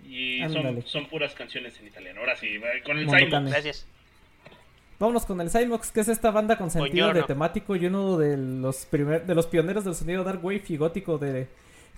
Y 0.09 0.41
son, 0.49 0.83
son, 0.87 1.07
puras 1.07 1.35
canciones 1.35 1.81
en 1.81 1.89
italiano. 1.89 2.21
Ahora 2.21 2.37
sí, 2.37 2.61
con 2.85 2.99
el 2.99 3.09
Cymox. 3.09 3.51
Gracias. 3.51 3.87
Vámonos 4.99 5.27
con 5.27 5.41
el 5.41 5.51
Cymox, 5.51 5.93
que 5.93 6.01
es 6.01 6.09
esta 6.09 6.31
banda 6.31 6.57
con 6.57 6.71
sentido 6.71 7.13
de 7.13 7.23
temático 7.25 7.77
y 7.77 7.85
uno 7.87 8.17
de 8.17 8.37
los 8.37 8.87
primer, 8.87 9.27
de 9.27 9.35
los 9.35 9.47
pioneros 9.47 9.85
del 9.85 9.95
sonido 9.95 10.25
dark 10.25 10.43
wave 10.43 10.63
y 10.69 10.77
gótico 10.77 11.19
de 11.19 11.49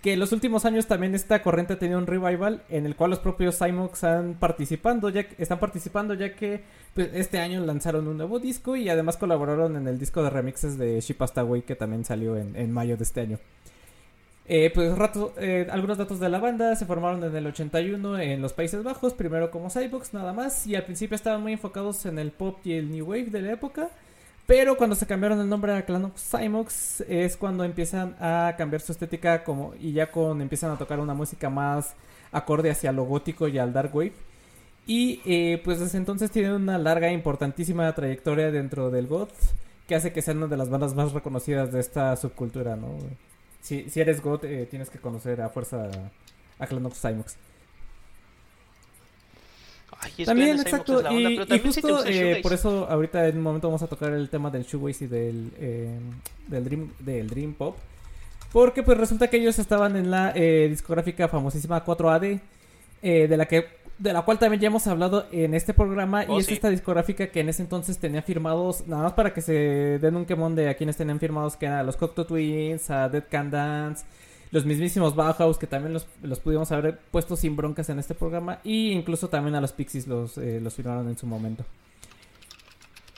que 0.03 0.13
en 0.13 0.21
los 0.21 0.33
últimos 0.33 0.65
años 0.65 0.87
también 0.87 1.15
esta 1.15 1.43
corriente 1.43 1.73
ha 1.73 1.79
tenido 1.79 1.99
un 1.99 2.07
revival 2.07 2.63
en 2.69 2.87
el 2.87 2.95
cual 2.95 3.11
los 3.11 3.19
propios 3.19 3.59
Cymox 3.59 4.05
han 4.05 4.35
participando, 4.35 5.09
ya 5.09 5.27
están 5.39 5.59
participando 5.59 6.15
ya 6.15 6.35
que 6.35 6.63
pues, 6.95 7.11
este 7.15 7.39
año 7.39 7.65
lanzaron 7.65 8.07
un 8.07 8.17
nuevo 8.17 8.39
disco 8.39 8.77
y 8.77 8.89
además 8.89 9.17
colaboraron 9.17 9.77
en 9.77 9.89
el 9.89 9.99
disco 9.99 10.23
de 10.23 10.31
remixes 10.31 10.79
de 10.79 11.01
Shipastaway 11.01 11.63
que 11.63 11.75
también 11.75 12.05
salió 12.05 12.37
en, 12.37 12.73
mayo 12.73 12.97
de 12.97 13.03
este 13.03 13.23
año. 13.23 13.39
Eh, 14.51 14.71
pues 14.73 14.95
eh, 15.39 15.67
algunos 15.71 15.99
datos 15.99 16.21
de 16.21 16.29
la 16.29 16.39
banda 16.39 16.75
se 16.75 16.87
formaron 16.87 17.23
en 17.23 17.37
el 17.37 17.47
81 17.49 18.19
en 18.19 18.41
los 18.41 18.55
Países 18.55 18.83
Bajos, 18.83 19.13
primero 19.13 19.51
como 19.51 19.69
Cybox 19.69 20.15
nada 20.15 20.33
más, 20.33 20.67
y 20.67 20.75
al 20.75 20.85
principio 20.85 21.17
estaban 21.17 21.43
muy 21.43 21.53
enfocados 21.53 22.07
en 22.07 22.19
el 22.19 22.31
pop 22.31 22.59
y 22.65 22.73
el 22.73 22.91
new 22.91 23.05
wave 23.05 23.27
de 23.27 23.43
la 23.43 23.53
época, 23.53 23.91
pero 24.49 24.79
cuando 24.79 24.97
se 24.97 25.05
cambiaron 25.07 25.39
el 25.43 25.49
nombre 25.51 25.73
a 25.75 25.85
Cymox 26.17 27.03
es 27.03 27.37
cuando 27.37 27.65
empiezan 27.65 28.17
a 28.19 28.55
cambiar 28.57 28.81
su 28.81 28.93
estética 28.93 29.45
como 29.45 29.75
y 29.79 29.93
ya 29.93 30.11
con 30.11 30.41
empiezan 30.41 30.71
a 30.71 30.79
tocar 30.79 31.01
una 31.01 31.13
música 31.13 31.51
más 31.51 31.95
acorde 32.33 32.71
hacia 32.71 32.91
lo 32.93 33.05
gótico 33.05 33.47
y 33.47 33.59
al 33.59 33.75
dark 33.75 33.95
wave. 33.95 34.15
Y 34.87 35.21
eh, 35.27 35.61
pues 35.63 35.81
desde 35.81 35.99
entonces 35.99 36.31
tienen 36.31 36.53
una 36.53 36.79
larga 36.79 37.09
e 37.09 37.13
importantísima 37.13 37.95
trayectoria 37.95 38.51
dentro 38.51 38.91
del 38.91 39.07
goth 39.07 39.35
que 39.87 39.95
hace 39.95 40.15
que 40.15 40.23
sean 40.23 40.39
una 40.39 40.47
de 40.47 40.57
las 40.57 40.71
bandas 40.71 40.95
más 40.95 41.13
reconocidas 41.13 41.71
de 41.71 41.81
esta 41.81 42.17
subcultura, 42.17 42.75
¿no? 42.75 42.97
Si, 43.61 43.91
si 43.91 44.01
eres 44.01 44.23
God, 44.23 44.47
eh, 44.47 44.65
tienes 44.65 44.89
que 44.89 44.99
conocer 44.99 45.43
a 45.43 45.51
fuerza 45.51 45.91
a 46.59 46.67
También, 50.25 50.59
exacto. 50.61 51.03
y, 51.13 51.39
justo 51.59 52.05
eh, 52.07 52.41
por 52.43 52.53
eso 52.53 52.87
ahorita 52.89 53.27
en 53.27 53.39
un 53.39 53.43
momento 53.43 53.69
vamos 53.69 53.83
a 53.83 53.87
tocar 53.87 54.13
el 54.13 54.29
tema 54.29 54.51
del 54.51 54.65
shoegaze 54.65 55.05
y 55.05 55.09
del, 55.09 55.53
eh, 55.59 55.99
del, 56.47 56.65
dream, 56.65 56.93
del 57.01 57.29
Dream 57.29 57.55
Pop. 57.55 57.77
Porque 58.53 58.83
pues 58.83 58.97
resulta 58.97 59.29
que 59.29 59.37
ellos 59.37 59.59
estaban 59.59 59.97
en 59.97 60.11
la 60.11 60.33
discográfica 60.33 61.29
famosísima 61.29 61.85
4AD, 61.85 62.41
de 63.03 63.37
la 63.37 63.47
que 63.47 63.79
de 63.99 64.13
la 64.13 64.23
cual 64.23 64.39
también 64.39 64.61
ya 64.61 64.69
hemos 64.69 64.87
hablado 64.87 65.27
en 65.33 65.55
este 65.55 65.75
programa. 65.75 66.25
y 66.25 66.29
oh, 66.29 66.39
es 66.39 66.49
esta 66.49 66.71
discográfica 66.71 67.27
que 67.27 67.41
en 67.41 67.49
ese 67.49 67.63
entonces 67.63 67.99
tenía 67.99 68.23
firmados, 68.23 68.87
nada 68.87 69.03
más 69.03 69.13
para 69.13 69.35
que 69.35 69.41
se 69.41 69.99
den 69.99 70.17
un 70.17 70.25
quemón 70.25 70.55
de 70.55 70.69
a 70.69 70.75
quienes 70.75 70.97
tenían 70.97 71.19
firmados, 71.19 71.57
que 71.57 71.67
eran 71.67 71.85
los 71.85 71.97
Cocteau 71.97 72.25
Twins, 72.25 72.91
a 72.91 73.09
Dead 73.09 73.25
Can 73.29 73.51
Dance, 73.51 74.05
los 74.51 74.65
mismísimos 74.65 75.15
Bauhaus, 75.15 75.59
que 75.59 75.67
también 75.67 75.93
los, 75.93 76.07
los 76.23 76.41
pudimos 76.41 76.73
haber 76.73 76.99
puesto 77.11 77.37
sin 77.37 77.57
broncas 77.57 77.89
en 77.91 77.99
este 77.99 78.15
programa. 78.15 78.61
Y 78.65 78.91
incluso 78.93 79.29
también 79.29 79.55
a 79.55 79.61
los 79.61 79.73
Pixies 79.73 80.07
los, 80.07 80.39
eh, 80.39 80.61
los 80.61 80.75
firmaron 80.75 81.09
en 81.09 81.19
su 81.19 81.27
momento. 81.27 81.65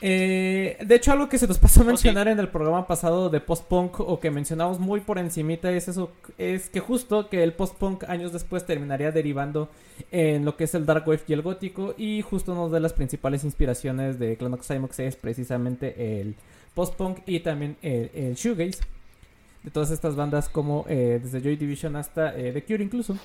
Eh, 0.03 0.77
de 0.83 0.95
hecho, 0.95 1.11
algo 1.11 1.29
que 1.29 1.37
se 1.37 1.45
nos 1.45 1.59
pasó 1.59 1.81
a 1.81 1.83
oh, 1.83 1.85
mencionar 1.85 2.27
en 2.27 2.39
el 2.39 2.49
programa 2.49 2.87
pasado 2.87 3.29
de 3.29 3.39
post-punk 3.39 3.99
o 3.99 4.19
que 4.19 4.31
mencionamos 4.31 4.79
muy 4.79 4.99
por 4.99 5.19
encimita 5.19 5.71
es 5.71 5.87
eso, 5.87 6.11
es 6.39 6.69
que 6.69 6.79
justo 6.79 7.29
que 7.29 7.43
el 7.43 7.53
post-punk 7.53 8.05
años 8.05 8.33
después 8.33 8.65
terminaría 8.65 9.11
derivando 9.11 9.69
en 10.09 10.43
lo 10.43 10.57
que 10.57 10.63
es 10.63 10.73
el 10.73 10.87
dark 10.87 11.07
wave 11.07 11.21
y 11.27 11.33
el 11.33 11.43
gótico 11.43 11.93
y 11.99 12.23
justo 12.23 12.53
una 12.53 12.73
de 12.73 12.79
las 12.79 12.93
principales 12.93 13.43
inspiraciones 13.43 14.17
de 14.17 14.37
Clanox 14.37 14.67
Cymox 14.67 14.99
es 14.99 15.15
precisamente 15.15 16.19
el 16.19 16.35
post-punk 16.73 17.19
y 17.27 17.41
también 17.41 17.77
el, 17.83 18.33
shoegaze 18.33 18.79
de 19.63 19.71
todas 19.71 19.91
estas 19.91 20.15
bandas 20.15 20.49
como 20.49 20.85
eh, 20.87 21.19
desde 21.21 21.41
Joy 21.41 21.55
Division 21.55 21.95
hasta 21.95 22.37
eh, 22.37 22.51
The 22.51 22.63
Cure 22.63 22.83
incluso. 22.83 23.17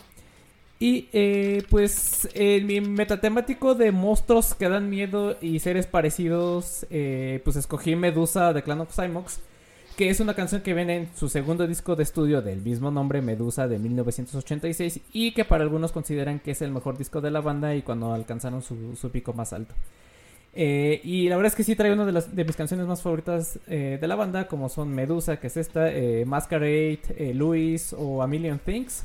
Y 0.78 1.08
eh, 1.12 1.62
pues 1.70 2.28
en 2.34 2.66
mi 2.66 2.82
metatemático 2.82 3.74
de 3.74 3.92
monstruos 3.92 4.54
que 4.54 4.68
dan 4.68 4.90
miedo 4.90 5.38
y 5.40 5.58
seres 5.60 5.86
parecidos, 5.86 6.86
pues 6.90 7.56
escogí 7.56 7.96
Medusa 7.96 8.52
de 8.52 8.62
Clan 8.62 8.82
of 8.82 8.94
Cymox, 8.94 9.40
que 9.96 10.10
es 10.10 10.20
una 10.20 10.34
canción 10.34 10.60
que 10.60 10.74
viene 10.74 10.96
en 10.96 11.08
su 11.16 11.30
segundo 11.30 11.66
disco 11.66 11.96
de 11.96 12.02
estudio 12.02 12.42
del 12.42 12.60
mismo 12.60 12.90
nombre, 12.90 13.22
Medusa, 13.22 13.66
de 13.66 13.78
1986, 13.78 15.00
y 15.14 15.32
que 15.32 15.46
para 15.46 15.64
algunos 15.64 15.92
consideran 15.92 16.38
que 16.38 16.50
es 16.50 16.60
el 16.60 16.70
mejor 16.70 16.98
disco 16.98 17.22
de 17.22 17.30
la 17.30 17.40
banda 17.40 17.74
y 17.74 17.80
cuando 17.80 18.12
alcanzaron 18.12 18.60
su, 18.60 19.10
pico 19.10 19.32
más 19.32 19.54
alto. 19.54 19.74
Eh, 20.58 21.00
y 21.04 21.28
la 21.28 21.36
verdad 21.36 21.52
es 21.52 21.56
que 21.56 21.64
sí 21.64 21.76
trae 21.76 21.92
una 21.92 22.06
de, 22.06 22.12
las, 22.12 22.34
de 22.34 22.44
mis 22.44 22.56
canciones 22.56 22.86
más 22.86 23.02
favoritas 23.02 23.60
de 23.66 24.06
la 24.06 24.14
banda, 24.16 24.48
como 24.48 24.68
son 24.68 24.88
Medusa, 24.94 25.38
que 25.38 25.48
es 25.48 25.56
esta, 25.56 25.90
Masquerade, 26.24 27.32
Louis 27.34 27.94
o 27.96 28.22
A 28.22 28.26
Million 28.26 28.58
Things. 28.58 29.04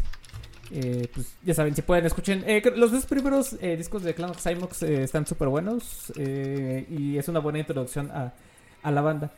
Eh, 0.73 1.09
pues 1.13 1.35
ya 1.43 1.53
saben, 1.53 1.75
si 1.75 1.81
pueden 1.81 2.05
escuchen. 2.05 2.43
Eh, 2.47 2.61
los 2.75 2.91
dos 2.91 3.05
primeros 3.05 3.57
eh, 3.61 3.75
discos 3.75 4.03
de 4.03 4.13
Clan 4.13 4.29
of 4.29 4.41
Cymox 4.41 4.83
están 4.83 5.27
súper 5.27 5.49
buenos 5.49 6.13
y 6.17 7.17
es 7.17 7.27
una 7.27 7.39
buena 7.39 7.59
introducción 7.59 8.09
a, 8.11 8.33
la 8.89 9.01
banda. 9.01 9.31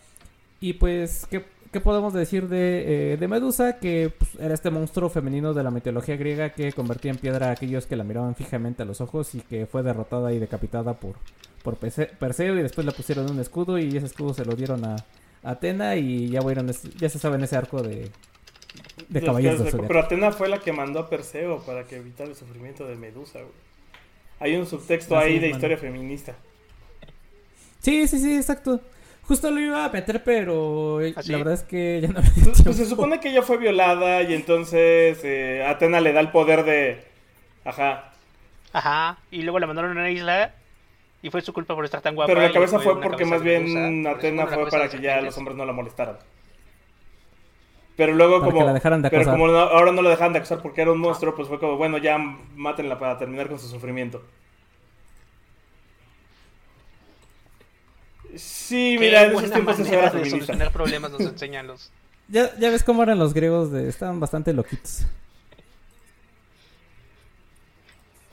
Y 0.59 0.73
pues, 0.73 1.27
¿qué, 1.29 1.43
podemos 1.81 2.13
decir 2.13 2.47
de, 2.47 3.25
Medusa? 3.27 3.79
Que 3.79 4.13
pues, 4.17 4.35
era 4.39 4.53
este 4.53 4.69
monstruo 4.69 5.09
femenino 5.09 5.53
de 5.53 5.63
la 5.63 5.71
mitología 5.71 6.15
griega 6.15 6.51
que 6.51 6.71
convertía 6.71 7.11
en 7.11 7.17
piedra 7.17 7.47
a 7.47 7.51
aquellos 7.51 7.87
que 7.87 7.95
la 7.95 8.03
miraban 8.03 8.35
fijamente 8.35 8.83
a 8.83 8.85
los 8.85 9.01
ojos 9.01 9.33
y 9.33 9.41
que 9.41 9.65
fue 9.65 9.81
derrotada 9.81 10.31
y 10.33 10.39
decapitada 10.39 10.93
por, 10.93 11.15
por 11.63 11.77
Perseo 11.77 12.59
y 12.59 12.61
después 12.61 12.85
le 12.85 12.91
pusieron 12.91 13.31
un 13.31 13.39
escudo 13.39 13.79
y 13.79 13.95
ese 13.95 14.05
escudo 14.05 14.33
se 14.33 14.45
lo 14.45 14.53
dieron 14.55 14.85
a, 14.85 14.97
Atena 15.43 15.97
y 15.97 16.29
ya, 16.29 16.39
ya 16.97 17.09
se 17.09 17.19
sabe 17.19 17.35
en 17.35 17.43
ese 17.43 17.57
arco 17.57 17.81
de, 17.81 18.09
de 19.09 19.21
Pero 19.87 19.99
Atena 19.99 20.31
fue 20.31 20.47
la 20.47 20.59
que 20.59 20.71
mandó 20.71 20.99
a 20.99 21.09
Perseo 21.09 21.59
para 21.65 21.83
que 21.83 21.97
evitara 21.97 22.29
el 22.29 22.35
sufrimiento 22.35 22.87
de 22.87 22.95
Medusa, 22.95 23.39
Hay 24.39 24.55
un 24.55 24.65
subtexto 24.65 25.17
ahí 25.17 25.39
de 25.39 25.49
historia 25.49 25.77
feminista. 25.77 26.33
Sí, 27.79 28.07
sí, 28.07 28.19
sí, 28.19 28.37
exacto. 28.37 28.79
Justo 29.23 29.51
lo 29.51 29.59
iba 29.59 29.83
a 29.83 29.89
meter, 29.89 30.23
pero 30.23 30.99
¿Ah, 30.99 31.21
la 31.25 31.37
verdad 31.37 31.53
es 31.53 31.63
que 31.63 31.99
ya 32.01 32.07
no 32.09 32.21
pues, 32.43 32.61
pues, 32.61 32.77
se 32.77 32.85
supone 32.85 33.19
que 33.19 33.29
ella 33.29 33.41
fue 33.41 33.57
violada 33.57 34.21
y 34.21 34.33
entonces 34.33 35.19
eh, 35.23 35.65
Atena 35.65 35.99
le 35.99 36.13
da 36.13 36.21
el 36.21 36.31
poder 36.31 36.63
de... 36.63 37.03
Ajá. 37.65 38.13
Ajá. 38.71 39.17
Y 39.31 39.41
luego 39.43 39.59
la 39.59 39.67
mandaron 39.67 39.91
a 39.91 40.01
una 40.01 40.09
isla 40.09 40.53
y 41.23 41.31
fue 41.31 41.41
su 41.41 41.53
culpa 41.53 41.73
por 41.73 41.85
estar 41.85 42.01
tan 42.01 42.13
guapa. 42.13 42.27
Pero 42.31 42.41
la 42.45 42.51
cabeza 42.51 42.79
fue 42.79 43.01
porque 43.01 43.25
más 43.25 43.41
bien 43.41 44.05
Atena 44.05 44.45
fue 44.45 44.69
para 44.69 44.89
que 44.89 44.99
ya 45.01 45.21
los 45.21 45.35
hombres 45.37 45.57
no 45.57 45.65
la 45.65 45.73
molestaran. 45.73 46.17
Pero 47.95 48.13
luego 48.13 48.39
Para 48.39 48.51
como, 48.51 48.59
que 48.59 48.65
la 48.65 48.73
dejaran 48.73 49.01
de 49.03 49.09
pero 49.09 49.23
como 49.31 49.47
no- 49.47 49.57
ahora 49.57 49.91
no 49.91 50.01
lo 50.01 50.09
dejaban 50.09 50.33
de 50.33 50.39
acosar 50.39 50.61
porque 50.61 50.81
era 50.81 50.91
un 50.91 50.99
monstruo, 50.99 51.35
pues 51.35 51.47
fue 51.47 51.59
como, 51.59 51.77
bueno, 51.77 51.97
ya 51.99 52.17
mátenla 52.17 52.97
para 52.99 53.17
terminar 53.17 53.47
con 53.47 53.59
su 53.59 53.67
sufrimiento. 53.67 54.21
Sí, 58.35 58.97
mira, 58.99 59.25
en 59.25 59.31
esos 59.37 59.51
tiempos 59.51 59.79
era 59.79 60.01
de 60.03 60.09
feminista. 60.09 60.29
solucionar 60.37 60.71
problemas 60.71 61.11
nos 61.11 61.21
enseñan 61.21 61.67
los... 61.67 61.91
Ya, 62.27 62.49
ya 62.57 62.69
ves 62.71 62.83
cómo 62.83 63.03
eran 63.03 63.19
los 63.19 63.33
griegos, 63.33 63.71
de, 63.71 63.87
estaban 63.87 64.19
bastante 64.19 64.53
loquitos. 64.53 65.05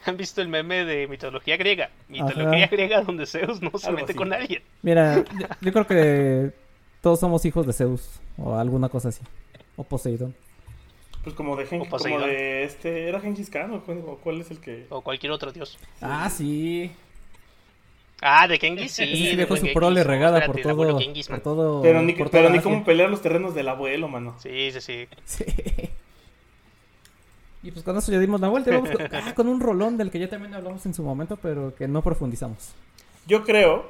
¿Han 0.07 0.17
visto 0.17 0.41
el 0.43 0.49
meme 0.49 0.85
de 0.85 1.07
mitología 1.09 1.57
griega? 1.57 1.91
Mitología 2.09 2.65
Ajá. 2.65 2.75
griega 2.75 3.03
donde 3.03 3.27
Zeus 3.27 3.61
no 3.61 3.71
se 3.79 3.87
Algo 3.89 4.01
mete 4.01 4.13
así. 4.13 4.19
con 4.19 4.29
nadie. 4.29 4.63
Mira, 4.83 5.25
yo, 5.39 5.47
yo 5.61 5.73
creo 5.73 5.87
que 5.87 6.53
todos 7.01 7.21
somos 7.21 7.45
hijos 7.45 7.67
de 7.67 7.73
Zeus 7.73 8.21
o 8.39 8.55
alguna 8.57 8.89
cosa 8.89 9.09
así. 9.11 9.23
O 9.77 9.85
Poseidón. 9.85 10.35
Pues 11.23 11.35
como 11.37 11.55
de, 11.57 11.67
Gen- 11.67 11.83
O 11.83 11.87
como 11.87 12.19
de 12.21 12.65
este, 12.65 13.09
¿era 13.09 13.21
Gengis 13.21 13.51
Khan 13.51 13.73
o 13.75 13.83
cuál, 13.83 13.99
o 14.07 14.17
cuál 14.17 14.41
es 14.41 14.51
el 14.51 14.59
que...? 14.59 14.87
O 14.89 15.03
cualquier 15.03 15.33
otro 15.33 15.53
dios. 15.53 15.79
Ah, 16.01 16.31
sí. 16.31 16.91
Ah, 18.23 18.47
de 18.49 18.59
Genghis, 18.59 18.93
sí. 18.93 19.07
Sí 19.07 19.37
dejó 19.37 19.51
buen 19.51 19.61
su 19.61 19.67
Genghis. 19.67 19.75
prole 19.75 20.01
No, 20.03 20.07
regada 20.07 20.39
espérate, 20.39 20.63
por 20.63 20.77
todo, 20.77 20.99
Genghis, 20.99 21.27
por 21.29 21.37
man. 21.37 21.43
todo. 21.43 21.83
Pero 21.83 22.03
ni, 22.03 22.13
por 22.15 22.31
pero 22.31 22.49
ni 22.51 22.61
cómo 22.61 22.85
pelear 22.85 23.11
los 23.11 23.21
terrenos 23.23 23.55
del 23.55 23.69
abuelo, 23.69 24.09
mano. 24.09 24.37
Sí, 24.41 24.71
sí, 24.73 24.81
sí. 24.81 25.09
Sí. 25.25 25.45
Y 27.63 27.71
pues 27.71 27.85
con 27.85 27.97
eso 27.97 28.11
ya 28.11 28.19
dimos 28.19 28.41
la 28.41 28.49
vuelta. 28.49 28.71
Vamos 28.71 28.91
con, 28.91 29.03
ah, 29.13 29.35
con 29.35 29.49
un 29.49 29.61
rolón 29.61 29.97
del 29.97 30.11
que 30.11 30.19
ya 30.19 30.29
también 30.29 30.55
hablamos 30.55 30.85
en 30.87 30.95
su 30.95 31.03
momento, 31.03 31.37
pero 31.37 31.75
que 31.75 31.87
no 31.89 32.03
profundizamos. 32.03 32.75
Yo 33.27 33.45
creo, 33.45 33.87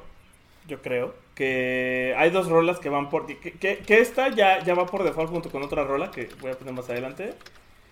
yo 0.67 0.83
creo 0.83 1.15
que 1.35 2.15
hay 2.19 2.31
dos 2.31 2.49
rolas 2.49 2.79
que 2.79 2.89
van 2.89 3.09
por... 3.09 3.27
Que, 3.27 3.53
que, 3.79 4.01
esta 4.01 4.29
ya, 4.29 4.63
ya 4.65 4.75
va 4.75 4.87
por 4.87 5.05
default 5.05 5.31
junto 5.31 5.51
con 5.51 5.63
otra 5.63 5.85
rola 5.85 6.11
que 6.11 6.29
voy 6.41 6.51
a 6.51 6.59
poner 6.59 6.75
más 6.75 6.91
adelante. 6.91 7.35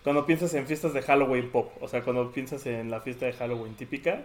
Cuando 0.02 0.26
piensas 0.26 0.52
en 0.54 0.66
fiestas 0.66 0.94
de 0.94 1.02
Halloween 1.02 1.50
pop, 1.50 1.70
o 1.80 1.88
sea, 1.88 2.02
cuando 2.02 2.30
piensas 2.32 2.66
en 2.66 2.90
la 2.90 3.00
fiesta 3.00 3.26
de 3.26 3.32
Halloween 3.32 3.74
típica, 3.74 4.24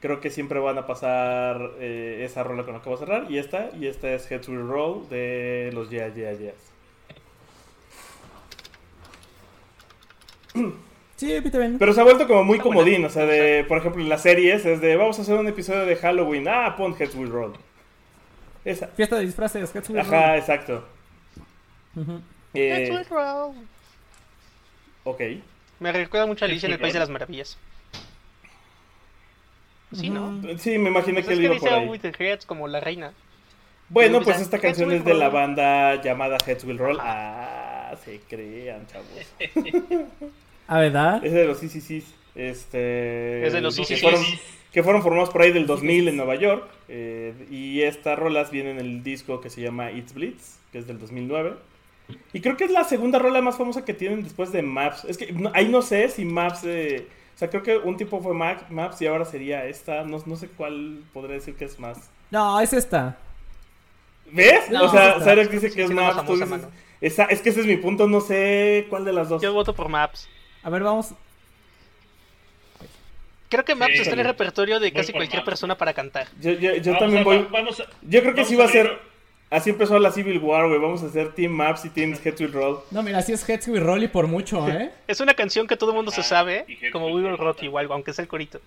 creo 0.00 0.20
que 0.20 0.30
siempre 0.30 0.58
van 0.58 0.78
a 0.78 0.86
pasar 0.86 1.72
eh, 1.78 2.22
esa 2.24 2.42
rola 2.42 2.64
con 2.64 2.74
la 2.74 2.82
que 2.82 2.88
voy 2.88 2.96
a 2.96 2.98
cerrar. 2.98 3.30
Y 3.30 3.38
esta, 3.38 3.70
y 3.78 3.86
esta 3.86 4.12
es 4.12 4.30
Heads 4.30 4.48
Will 4.48 4.66
Roll 4.66 5.08
de 5.08 5.70
los 5.72 5.90
Yeah 5.90 6.12
Yeah 6.14 6.32
Yeahs. 6.32 6.75
Sí, 11.16 11.40
también. 11.50 11.78
Pero 11.78 11.94
se 11.94 12.00
ha 12.02 12.04
vuelto 12.04 12.26
como 12.26 12.44
muy 12.44 12.58
Está 12.58 12.68
buena. 12.68 12.80
comodín, 12.82 13.04
o 13.06 13.08
sea, 13.08 13.24
de, 13.24 13.64
por 13.64 13.78
ejemplo, 13.78 14.02
en 14.02 14.10
las 14.10 14.20
series 14.20 14.66
es 14.66 14.82
de 14.82 14.96
vamos 14.96 15.18
a 15.18 15.22
hacer 15.22 15.34
un 15.38 15.48
episodio 15.48 15.86
de 15.86 15.96
Halloween, 15.96 16.46
ah, 16.46 16.74
pon 16.76 16.94
Heads 16.98 17.14
Will 17.14 17.30
Roll. 17.30 17.54
Esa. 18.66 18.88
Fiesta 18.88 19.16
de 19.16 19.24
disfraces, 19.24 19.74
Heads 19.74 19.88
Will 19.88 20.00
Ajá, 20.00 20.26
Roll. 20.32 20.38
exacto. 20.38 20.84
Ujú. 21.96 22.20
Eh, 22.52 22.88
That's 22.90 22.98
right, 22.98 23.08
bro. 23.08 23.54
ok. 25.04 25.20
Me 25.80 25.90
recuerda 25.92 26.26
mucho 26.26 26.44
a 26.44 26.48
Alicia 26.48 26.66
en 26.66 26.74
el 26.74 26.78
País 26.80 26.92
de 26.92 27.00
las 27.00 27.08
Maravillas. 27.08 27.56
Sí, 29.94 30.10
¿no? 30.10 30.38
Sí, 30.58 30.76
me 30.76 30.90
imaginé 30.90 31.22
Pues 31.22 31.26
que 31.28 31.32
es 31.32 31.38
él 31.38 31.44
iba 31.46 31.54
dice 31.54 31.66
por 31.66 31.78
"Oh, 31.78 31.80
ahí. 31.80 31.88
with 31.88 32.00
the 32.00 32.12
heads 32.18 32.44
como 32.44 32.68
la 32.68 32.80
reina. 32.80 33.12
Bueno, 33.88 34.18
pues 34.18 34.36
empieza, 34.36 34.42
esta 34.42 34.56
Heads 34.56 34.62
canción 34.66 34.88
Will 34.90 34.98
es 34.98 35.04
de 35.06 35.14
la 35.14 35.26
Roll. 35.30 35.34
banda 35.34 36.02
llamada 36.02 36.36
Heads 36.44 36.64
Will 36.64 36.76
Roll. 36.76 36.98
Ah, 37.00 37.94
se 38.04 38.20
crean, 38.28 38.86
chavos. 38.88 39.06
Ah, 40.68 40.80
¿verdad? 40.80 41.24
Es 41.24 41.32
de 41.32 41.44
los 41.46 41.58
CCCs. 41.60 42.14
Este, 42.34 43.46
Es 43.46 43.52
de 43.52 43.60
los 43.60 43.76
que 43.76 43.84
CCCs. 43.84 44.00
fueron, 44.02 44.22
que 44.72 44.82
fueron 44.82 45.02
formados 45.02 45.30
por 45.30 45.42
ahí 45.42 45.52
del 45.52 45.66
2000 45.66 46.08
en 46.08 46.16
Nueva 46.16 46.34
York. 46.36 46.68
eh, 46.88 47.34
y 47.50 47.82
estas 47.82 48.18
rolas 48.18 48.50
vienen 48.50 48.78
en 48.78 48.86
el 48.86 49.02
disco 49.02 49.40
que 49.40 49.50
se 49.50 49.60
llama 49.60 49.90
It's 49.90 50.14
Blitz, 50.14 50.58
que 50.72 50.78
es 50.78 50.86
del 50.86 50.98
2009. 51.00 51.54
Y 52.32 52.40
creo 52.40 52.56
que 52.56 52.64
es 52.64 52.70
la 52.70 52.84
segunda 52.84 53.18
rola 53.18 53.40
más 53.42 53.56
famosa 53.56 53.84
que 53.84 53.92
tienen 53.94 54.22
después 54.22 54.52
de 54.52 54.62
Maps. 54.62 55.04
Es 55.06 55.16
que 55.18 55.32
no- 55.32 55.50
ahí 55.54 55.68
no 55.68 55.82
sé 55.82 56.08
si 56.08 56.24
Maps... 56.24 56.62
eh, 56.64 57.08
o 57.34 57.38
sea, 57.38 57.50
creo 57.50 57.62
que 57.64 57.76
un 57.76 57.96
tiempo 57.96 58.20
fue 58.22 58.32
Mac- 58.34 58.70
Maps 58.70 59.02
y 59.02 59.06
ahora 59.06 59.24
sería 59.24 59.66
esta. 59.66 60.04
No, 60.04 60.22
no 60.24 60.36
sé 60.36 60.48
cuál 60.48 61.00
podría 61.12 61.34
decir 61.34 61.54
que 61.56 61.64
es 61.66 61.78
más. 61.80 62.08
No, 62.30 62.60
es 62.60 62.72
esta. 62.72 63.18
¿Ves? 64.30 64.70
No, 64.70 64.84
o 64.84 64.88
sea. 64.88 65.20
Cyrus 65.20 65.50
dice 65.50 65.68
Sí, 65.70 65.76
que 65.76 65.82
es 65.82 65.88
sí, 65.88 65.94
la 65.94 66.02
más 66.02 66.16
Maps. 66.16 66.26
famosa, 66.28 66.44
dices- 66.56 66.68
esa- 67.00 67.24
es 67.26 67.40
que 67.42 67.50
ese 67.50 67.60
es 67.60 67.66
mi 67.66 67.76
punto. 67.76 68.06
No 68.08 68.20
sé 68.20 68.86
cuál 68.88 69.04
de 69.04 69.12
las 69.12 69.28
dos. 69.28 69.42
Yo 69.42 69.52
voto 69.52 69.74
por 69.74 69.88
Maps. 69.88 70.28
A 70.66 70.70
ver, 70.70 70.82
vamos. 70.82 71.12
Creo 73.48 73.64
que 73.64 73.76
Maps 73.76 73.92
Sí, 73.94 74.00
está 74.00 74.14
en 74.14 74.18
el 74.20 74.26
repertorio 74.26 74.80
de 74.80 74.90
casi 74.92 75.12
por 75.12 75.20
cualquier 75.20 75.42
Maps. 75.42 75.44
persona 75.50 75.78
para 75.78 75.92
cantar. 75.94 76.26
Yo, 76.40 76.50
yo- 76.52 76.74
yo 76.74 76.92
Vamos 76.94 76.98
también 76.98 77.20
a- 77.20 77.24
voy. 77.24 77.46
Vamos 77.52 77.78
a, 77.80 77.84
Yo 78.02 78.20
creo 78.20 78.34
que 78.34 78.40
vamos 78.40 78.48
sí 78.48 78.56
va 78.56 78.64
a 78.64 78.68
ser. 78.68 78.98
Así 79.48 79.70
empezó 79.70 79.96
la 80.00 80.10
Civil 80.10 80.38
War, 80.38 80.66
güey. 80.66 80.80
Vamos 80.80 81.04
a 81.04 81.06
hacer 81.06 81.32
Team 81.32 81.52
Maps 81.52 81.84
y 81.84 81.90
Team 81.90 82.18
Head 82.24 82.34
to 82.34 82.48
Roll. 82.48 82.80
No, 82.90 83.04
mira, 83.04 83.22
sí 83.22 83.32
es 83.32 83.48
Heads 83.48 83.68
Will 83.68 83.80
Roll 83.84 84.02
y 84.02 84.08
por 84.08 84.26
mucho, 84.26 84.68
¿eh? 84.68 84.90
Es 85.06 85.20
una 85.20 85.34
canción 85.34 85.68
que 85.68 85.76
todo 85.76 85.90
el 85.90 85.96
mundo 85.96 86.10
se 86.10 86.22
Ah, 86.22 86.24
sabe, 86.24 86.64
Heads 86.66 86.90
como 86.90 87.06
Will 87.06 87.24
We 87.26 87.30
Will. 87.30 87.38
Rock 87.38 87.62
igual, 87.62 87.86
aunque 87.92 88.12
sea 88.12 88.24
el 88.24 88.28
corito. 88.28 88.60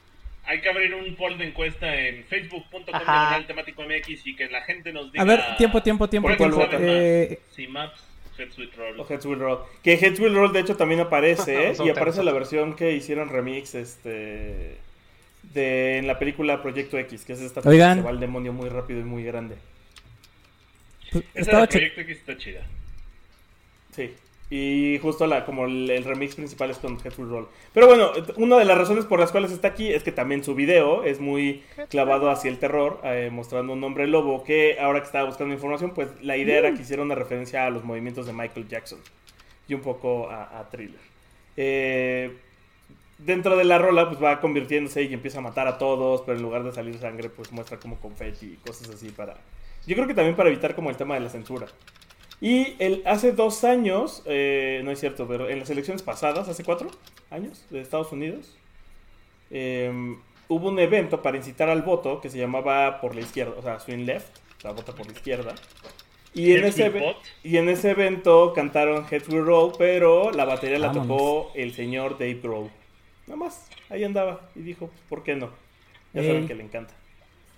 Hay 0.45 0.61
que 0.61 0.69
abrir 0.69 0.95
un 0.95 1.13
poll 1.17 1.37
de 1.37 1.47
encuesta 1.49 1.93
en 1.93 2.23
facebook.com 2.23 3.45
temático 3.45 3.83
MX 3.83 4.25
y 4.25 4.35
que 4.37 4.47
la 4.47 4.61
gente 4.61 4.93
nos 4.93 5.11
diga. 5.11 5.21
A 5.21 5.25
ver, 5.27 5.43
tiempo, 5.57 5.83
tiempo, 5.83 6.07
tiempo, 6.07 6.27
¿cuál 6.29 6.37
tiempo. 6.37 6.55
sabe 6.61 6.71
más? 6.77 6.81
Eh, 6.81 7.39
Si 7.53 7.67
Maps, 7.67 8.01
Heads 8.39 8.57
with 8.57 8.69
Roll. 8.77 8.99
O 8.99 9.05
Heads 9.07 9.25
Will 9.25 9.39
Roll. 9.39 9.59
Que 9.83 9.93
Heads 9.93 10.19
Will 10.19 10.33
Roll, 10.33 10.53
de 10.53 10.59
hecho, 10.61 10.75
también 10.75 11.01
aparece. 11.01 11.69
¿eh? 11.71 11.73
Y 11.85 11.89
aparece 11.89 12.23
la 12.23 12.31
versión 12.31 12.75
que 12.75 12.93
hicieron 12.93 13.29
remix 13.29 13.75
este 13.75 14.77
de 15.53 15.97
en 15.97 16.07
la 16.07 16.19
película 16.19 16.61
Proyecto 16.61 16.97
X, 16.97 17.25
que 17.25 17.33
es 17.33 17.41
esta 17.41 17.61
Oigan. 17.67 17.97
que 17.97 18.01
se 18.01 18.05
va 18.05 18.09
al 18.11 18.19
demonio 18.19 18.53
muy 18.53 18.69
rápido 18.69 18.99
y 18.99 19.03
muy 19.03 19.23
grande. 19.23 19.55
pues, 21.11 21.23
Esa 21.33 21.61
de 21.61 21.67
Proyecto 21.67 22.01
X 22.01 22.17
está 22.17 22.37
chida. 22.37 22.65
Sí. 23.95 24.13
Y 24.51 24.97
justo 25.03 25.27
la, 25.27 25.45
como 25.45 25.65
el, 25.65 25.89
el 25.91 26.03
remix 26.03 26.33
principal 26.33 26.71
es 26.71 26.79
con 26.79 26.97
Heads 26.99 27.19
Will 27.19 27.29
Roll. 27.29 27.47
Pero 27.71 27.85
bueno, 27.85 28.11
una 28.37 28.57
de 28.57 28.65
las 28.65 28.79
razones 28.79 29.05
por 29.05 29.19
las 29.19 29.31
cuales 29.31 29.51
está 29.51 29.67
aquí 29.67 29.93
es 29.93 30.01
que 30.01 30.11
también 30.11 30.43
su 30.43 30.55
video 30.55 31.03
es 31.03 31.19
muy 31.19 31.63
clavado 31.89 32.31
hacia 32.31 32.49
el 32.49 32.57
terror, 32.57 32.99
eh, 33.03 33.29
mostrando 33.31 33.73
un 33.73 33.83
hombre 33.83 34.07
lobo 34.07 34.43
que 34.43 34.77
ahora 34.79 35.01
que 35.01 35.05
estaba 35.05 35.27
buscando 35.27 35.53
información, 35.53 35.91
pues 35.93 36.09
la 36.23 36.35
idea 36.35 36.57
era 36.57 36.73
que 36.73 36.81
hiciera 36.81 37.03
una 37.03 37.13
referencia 37.13 37.67
a 37.67 37.69
los 37.69 37.83
movimientos 37.83 38.25
de 38.25 38.33
Michael 38.33 38.67
Jackson 38.67 38.99
y 39.67 39.75
un 39.75 39.81
poco 39.81 40.29
a, 40.31 40.59
a 40.59 40.67
Thriller. 40.67 41.01
Eh, 41.55 42.35
dentro 43.19 43.55
de 43.55 43.65
la 43.65 43.77
rola 43.77 44.09
pues 44.09 44.23
va 44.23 44.39
convirtiéndose 44.41 45.03
y 45.03 45.13
empieza 45.13 45.37
a 45.37 45.41
matar 45.41 45.67
a 45.67 45.77
todos, 45.77 46.21
pero 46.21 46.37
en 46.37 46.41
lugar 46.41 46.63
de 46.63 46.71
salir 46.71 46.97
sangre 46.97 47.29
pues 47.29 47.51
muestra 47.51 47.77
como 47.77 47.97
confeti 47.97 48.47
y 48.47 48.55
cosas 48.65 48.89
así 48.89 49.09
para... 49.09 49.35
Yo 49.85 49.95
creo 49.95 50.07
que 50.07 50.15
también 50.15 50.35
para 50.35 50.49
evitar 50.49 50.73
como 50.73 50.89
el 50.89 50.97
tema 50.97 51.13
de 51.13 51.19
la 51.19 51.29
censura. 51.29 51.67
Y 52.41 52.75
el, 52.79 53.03
hace 53.05 53.33
dos 53.33 53.63
años, 53.63 54.23
eh, 54.25 54.81
no 54.83 54.91
es 54.91 54.99
cierto, 54.99 55.27
pero 55.27 55.49
en 55.49 55.59
las 55.59 55.69
elecciones 55.69 56.03
pasadas, 56.03 56.47
hace 56.47 56.63
cuatro 56.63 56.89
años, 57.29 57.65
de 57.69 57.81
Estados 57.81 58.11
Unidos, 58.11 58.57
eh, 59.51 59.91
hubo 60.47 60.69
un 60.69 60.79
evento 60.79 61.21
para 61.21 61.37
incitar 61.37 61.69
al 61.69 61.81
voto 61.81 62.21
que 62.21 62.29
se 62.29 62.37
llamaba 62.37 63.01
por 63.01 63.13
la 63.13 63.21
izquierda, 63.21 63.53
o 63.57 63.61
sea, 63.61 63.79
swing 63.79 64.05
left, 64.05 64.37
o 64.57 64.61
sea, 64.61 64.71
vota 64.71 64.93
por 64.93 65.05
la 65.05 65.11
izquierda. 65.13 65.53
Y 66.33 66.53
en, 66.53 66.63
ese, 66.63 66.93
y 67.43 67.57
en 67.57 67.69
ese 67.69 67.89
evento 67.91 68.53
cantaron 68.53 69.05
Heads 69.09 69.27
Will 69.29 69.45
Roll, 69.45 69.73
pero 69.77 70.31
la 70.31 70.45
batería 70.45 70.77
la 70.77 70.87
Vámonos. 70.87 71.07
tocó 71.07 71.51
el 71.55 71.73
señor 71.73 72.13
Dave 72.19 72.35
Grohl. 72.41 72.69
Nada 73.25 73.37
más, 73.37 73.67
ahí 73.89 74.03
andaba 74.03 74.49
y 74.55 74.59
dijo, 74.61 74.89
¿por 75.09 75.23
qué 75.23 75.35
no? 75.35 75.49
Ya 76.13 76.23
saben 76.23 76.43
Ey. 76.43 76.47
que 76.47 76.55
le 76.55 76.63
encanta. 76.63 76.93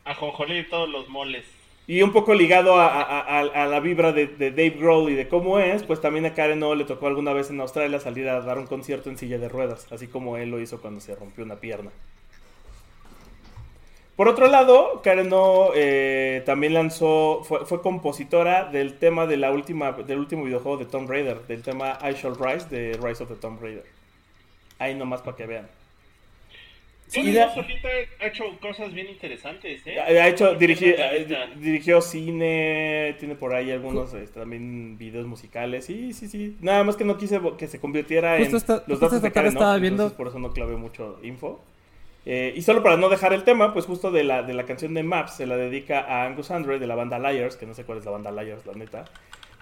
Ajonjolí 0.06 0.60
y 0.60 0.70
todos 0.70 0.90
los 0.90 1.08
moles. 1.10 1.46
Y 1.88 2.04
un 2.04 2.14
poco 2.14 2.34
ligado 2.34 2.76
a, 2.80 3.68
la 3.68 3.80
vibra 3.80 4.12
de, 4.14 4.28
de 4.28 4.52
Dave 4.52 4.78
Grohl 4.80 5.12
y 5.12 5.16
de 5.16 5.28
cómo 5.28 5.60
es, 5.60 5.84
pues 5.84 6.00
también 6.00 6.26
a 6.26 6.34
Karen 6.34 6.62
O 6.64 6.76
le 6.76 6.86
tocó 6.86 7.08
alguna 7.08 7.34
vez 7.34 7.50
en 7.50 7.60
Australia 7.60 8.00
salir 8.00 8.30
a 8.30 8.40
dar 8.42 8.60
un 8.60 8.68
concierto 8.68 9.10
en 9.10 9.18
silla 9.18 9.38
de 9.40 9.50
ruedas, 9.50 9.88
así 9.92 10.08
como 10.08 10.38
él 10.38 10.52
lo 10.52 10.62
hizo 10.62 10.80
cuando 10.80 11.02
se 11.02 11.16
rompió 11.16 11.44
una 11.44 11.56
pierna. 11.56 11.92
Por 14.16 14.28
otro 14.28 14.48
lado, 14.48 15.02
Karen 15.04 15.32
O 15.34 15.72
eh, 15.74 16.44
también 16.46 16.76
lanzó, 16.76 17.44
fue, 17.44 17.66
fue 17.66 17.82
compositora 17.82 18.66
del 18.66 19.00
tema 19.00 19.26
de 19.26 19.38
la 19.38 19.52
última, 19.52 19.94
del 19.94 20.20
último 20.20 20.44
videojuego 20.44 20.78
de 20.78 20.86
Tomb 20.86 21.10
Raider, 21.10 21.42
del 21.48 21.64
tema 21.64 21.98
I 22.04 22.14
Shall 22.14 22.36
Rise 22.40 22.70
de 22.70 23.00
Rise 23.02 23.24
of 23.24 23.30
the 23.30 23.36
Tomb 23.36 23.60
Raider. 23.60 23.86
Ahí 24.78 24.94
nomás 24.94 25.22
para 25.22 25.36
que 25.36 25.48
vean. 25.48 25.81
Y 27.14 27.32
la- 27.34 27.54
ha 28.20 28.26
hecho 28.28 28.44
cosas 28.62 28.94
bien 28.94 29.08
interesantes, 29.10 29.82
¿eh? 29.86 30.00
Ha 30.00 30.28
hecho, 30.28 30.58
dirigi- 30.58 30.96
eh, 30.98 31.28
dirigió 31.58 32.00
cine, 32.02 33.16
tiene 33.20 33.36
por 33.36 33.54
ahí 33.54 33.72
algunos 33.72 34.14
este, 34.14 34.40
también 34.40 34.98
videos 34.98 35.28
musicales. 35.28 35.86
Sí, 35.86 36.14
sí, 36.14 36.28
sí. 36.28 36.58
Nada 36.62 36.84
más 36.84 36.96
que 36.96 37.04
no 37.04 37.18
quise 37.18 37.40
que 37.58 37.68
se 37.68 37.80
convirtiera 37.80 38.38
Justo 38.38 38.52
en 38.52 38.58
esta- 38.58 38.84
los 38.88 39.00
datos 39.00 39.18
esta 39.18 39.28
de 39.28 39.32
Karen, 39.34 39.54
¿no? 39.54 39.60
estaba 39.60 39.78
Entonces, 39.78 40.18
por 40.18 40.28
eso 40.28 40.40
no 40.40 40.52
clavé 40.52 40.78
mucho 40.78 41.20
info. 41.24 41.60
Eh, 42.26 42.54
y 42.56 42.62
solo 42.62 42.84
para 42.84 42.98
no 42.98 43.10
dejar 43.10 43.34
el 43.34 43.44
tema, 43.44 43.74
pues 43.74 43.86
justo 43.86 44.12
de 44.12 44.24
la, 44.24 44.44
de 44.44 44.54
la 44.54 44.64
canción 44.66 44.94
de 44.94 45.02
Maps 45.04 45.36
se 45.38 45.48
la 45.48 45.58
dedica 45.58 46.02
a 46.02 46.26
Angus 46.28 46.52
Andre 46.52 46.78
de 46.80 46.86
la 46.88 46.96
banda 46.96 47.18
Liars, 47.18 47.56
que 47.58 47.66
no 47.66 47.74
sé 47.74 47.84
cuál 47.84 47.98
es 47.98 48.06
la 48.06 48.12
banda 48.12 48.32
Liars, 48.32 48.66
la 48.66 48.74
neta. 48.74 49.06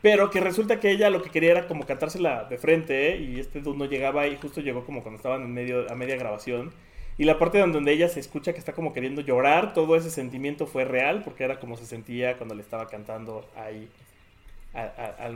Pero 0.01 0.29
que 0.29 0.39
resulta 0.39 0.79
que 0.79 0.91
ella 0.91 1.09
lo 1.09 1.21
que 1.21 1.29
quería 1.29 1.51
era 1.51 1.67
como 1.67 1.85
cantársela 1.85 2.45
de 2.49 2.57
frente, 2.57 3.11
¿eh? 3.13 3.17
y 3.17 3.39
este 3.39 3.59
dude 3.61 3.77
no 3.77 3.85
llegaba 3.85 4.27
y 4.27 4.35
justo 4.37 4.61
llegó 4.61 4.85
como 4.85 5.01
cuando 5.03 5.17
estaban 5.17 5.41
en 5.43 5.53
medio, 5.53 5.89
a 5.89 5.95
media 5.95 6.15
grabación. 6.17 6.71
Y 7.19 7.25
la 7.25 7.37
parte 7.37 7.59
donde, 7.59 7.75
donde 7.75 7.91
ella 7.91 8.09
se 8.09 8.19
escucha 8.19 8.53
que 8.53 8.59
está 8.59 8.73
como 8.73 8.93
queriendo 8.93 9.21
llorar, 9.21 9.75
todo 9.75 9.95
ese 9.95 10.09
sentimiento 10.09 10.65
fue 10.65 10.85
real, 10.85 11.21
porque 11.23 11.43
era 11.43 11.59
como 11.59 11.77
se 11.77 11.85
sentía 11.85 12.37
cuando 12.37 12.55
le 12.55 12.63
estaba 12.63 12.87
cantando 12.87 13.47
ahí 13.55 13.87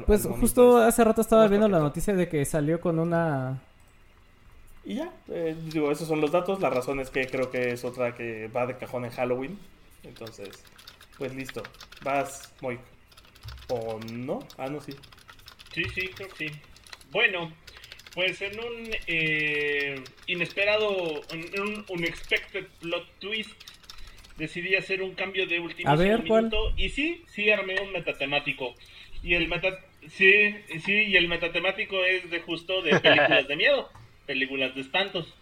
pues 0.05 0.27
justo 0.39 0.77
hace 0.77 1.03
rato 1.03 1.21
estaba 1.21 1.47
viendo 1.47 1.67
la 1.67 1.79
noticia 1.79 2.13
de 2.13 2.29
que 2.29 2.45
salió 2.45 2.79
con 2.79 2.99
una... 2.99 3.59
Y 4.85 4.95
ya, 4.95 5.11
eh, 5.29 5.55
digo, 5.71 5.91
esos 5.91 6.07
son 6.07 6.19
los 6.19 6.31
datos. 6.31 6.59
La 6.59 6.69
razón 6.69 6.99
es 6.99 7.09
que 7.09 7.25
creo 7.25 7.49
que 7.49 7.71
es 7.71 7.85
otra 7.85 8.15
que 8.15 8.49
va 8.49 8.65
de 8.65 8.77
cajón 8.77 9.05
en 9.05 9.11
Halloween. 9.11 9.57
Entonces, 10.03 10.49
pues 11.17 11.33
listo. 11.33 11.63
Vas, 12.03 12.53
Moik. 12.61 12.81
¿O 13.69 13.97
no? 14.11 14.39
Ah, 14.57 14.67
no, 14.67 14.81
sí. 14.81 14.93
Sí, 15.73 15.85
sí, 15.95 16.09
creo 16.09 16.27
que 16.27 16.49
sí. 16.49 16.59
Bueno, 17.11 17.53
pues 18.13 18.41
en 18.41 18.59
un 18.59 18.89
eh, 19.07 20.03
inesperado, 20.27 21.21
en 21.31 21.61
un 21.61 21.85
unexpected 21.89 22.65
plot 22.79 23.07
twist, 23.19 23.51
decidí 24.37 24.75
hacer 24.75 25.01
un 25.01 25.15
cambio 25.15 25.47
de 25.47 25.59
último 25.59 25.89
A 25.89 25.95
ver, 25.95 26.23
minuto. 26.23 26.73
Y 26.77 26.89
sí, 26.89 27.23
sí 27.27 27.49
armé 27.49 27.79
un 27.81 27.91
metatemático. 27.91 28.75
Y 29.23 29.35
el 29.35 29.47
meta... 29.47 29.79
Sí, 30.09 30.53
sí, 30.83 30.93
y 30.93 31.15
el 31.15 31.29
metatemático 31.29 32.03
es 32.03 32.29
de 32.29 32.41
justo 32.41 32.81
de 32.81 32.99
películas 32.99 33.47
de 33.47 33.55
miedo, 33.55 33.89
películas 34.25 34.75
de 34.75 34.81
espantos. 34.81 35.33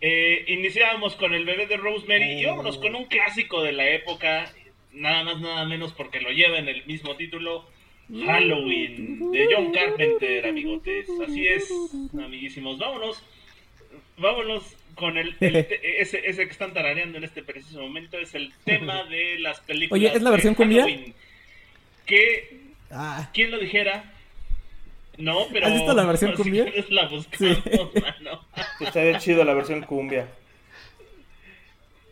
Eh, 0.00 0.44
iniciábamos 0.48 1.14
con 1.14 1.34
el 1.34 1.44
bebé 1.44 1.66
de 1.66 1.76
Rosemary 1.76 2.40
y 2.40 2.44
vámonos 2.46 2.78
con 2.78 2.94
un 2.94 3.04
clásico 3.04 3.62
de 3.62 3.72
la 3.72 3.88
época, 3.88 4.50
nada 4.92 5.24
más, 5.24 5.40
nada 5.40 5.64
menos 5.66 5.92
porque 5.92 6.20
lo 6.20 6.30
lleva 6.30 6.58
en 6.58 6.68
el 6.68 6.84
mismo 6.86 7.16
título, 7.16 7.66
Halloween, 8.08 9.32
de 9.32 9.48
John 9.54 9.72
Carpenter, 9.72 10.46
amigotes. 10.46 11.08
Así 11.26 11.46
es, 11.46 11.68
amiguísimos, 12.18 12.78
vámonos, 12.78 13.22
vámonos 14.18 14.62
con 14.94 15.18
el, 15.18 15.34
ese, 15.40 16.22
ese 16.24 16.44
que 16.44 16.52
están 16.52 16.72
tarareando 16.72 17.18
en 17.18 17.24
este 17.24 17.42
preciso 17.42 17.80
momento, 17.80 18.18
es 18.18 18.34
el 18.34 18.52
tema 18.64 19.04
de 19.04 19.38
las 19.40 19.60
películas. 19.60 20.00
Oye, 20.00 20.16
¿es 20.16 20.22
la 20.22 20.30
versión 20.30 20.54
cumbia? 20.54 20.86
Que 22.06 22.66
Ah. 22.90 23.28
¿Quién 23.32 23.50
lo 23.50 23.58
dijera? 23.58 24.12
No, 25.18 25.46
pero. 25.52 25.66
¿Has 25.66 25.74
visto 25.74 25.94
la 25.94 26.04
versión 26.04 26.34
cumbia? 26.34 26.66
Si 26.72 26.92
la 26.94 27.08
buscamos, 27.08 27.62
sí. 27.64 28.84
Estaría 28.84 29.18
chido 29.18 29.44
la 29.44 29.54
versión 29.54 29.82
cumbia. 29.82 30.28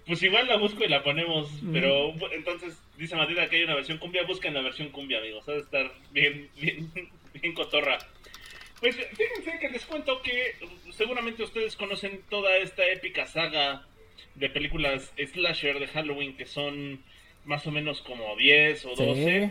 Pues 0.06 0.22
igual 0.22 0.46
la 0.48 0.56
busco 0.56 0.84
y 0.84 0.88
la 0.88 1.02
ponemos, 1.02 1.48
pero 1.72 2.14
entonces 2.32 2.78
dice 2.98 3.16
Matilda 3.16 3.48
que 3.48 3.56
hay 3.56 3.64
una 3.64 3.74
versión 3.74 3.98
cumbia, 3.98 4.22
busquen 4.24 4.52
la 4.52 4.60
versión 4.60 4.90
cumbia, 4.90 5.18
amigos, 5.18 5.48
ha 5.48 5.54
estar 5.54 5.90
bien, 6.12 6.50
bien, 6.60 6.90
bien 7.34 7.54
cotorra. 7.54 7.98
Pues 8.80 8.96
fíjense 8.96 9.58
que 9.58 9.70
les 9.70 9.86
cuento 9.86 10.20
que 10.20 10.56
seguramente 10.92 11.42
ustedes 11.42 11.74
conocen 11.76 12.20
toda 12.28 12.58
esta 12.58 12.86
épica 12.86 13.26
saga 13.26 13.86
de 14.34 14.50
películas 14.50 15.12
slasher 15.16 15.78
de 15.78 15.86
Halloween 15.86 16.36
que 16.36 16.44
son 16.44 17.02
más 17.44 17.66
o 17.66 17.70
menos 17.70 18.00
como 18.02 18.36
10 18.36 18.84
o 18.86 18.94
12. 18.94 19.50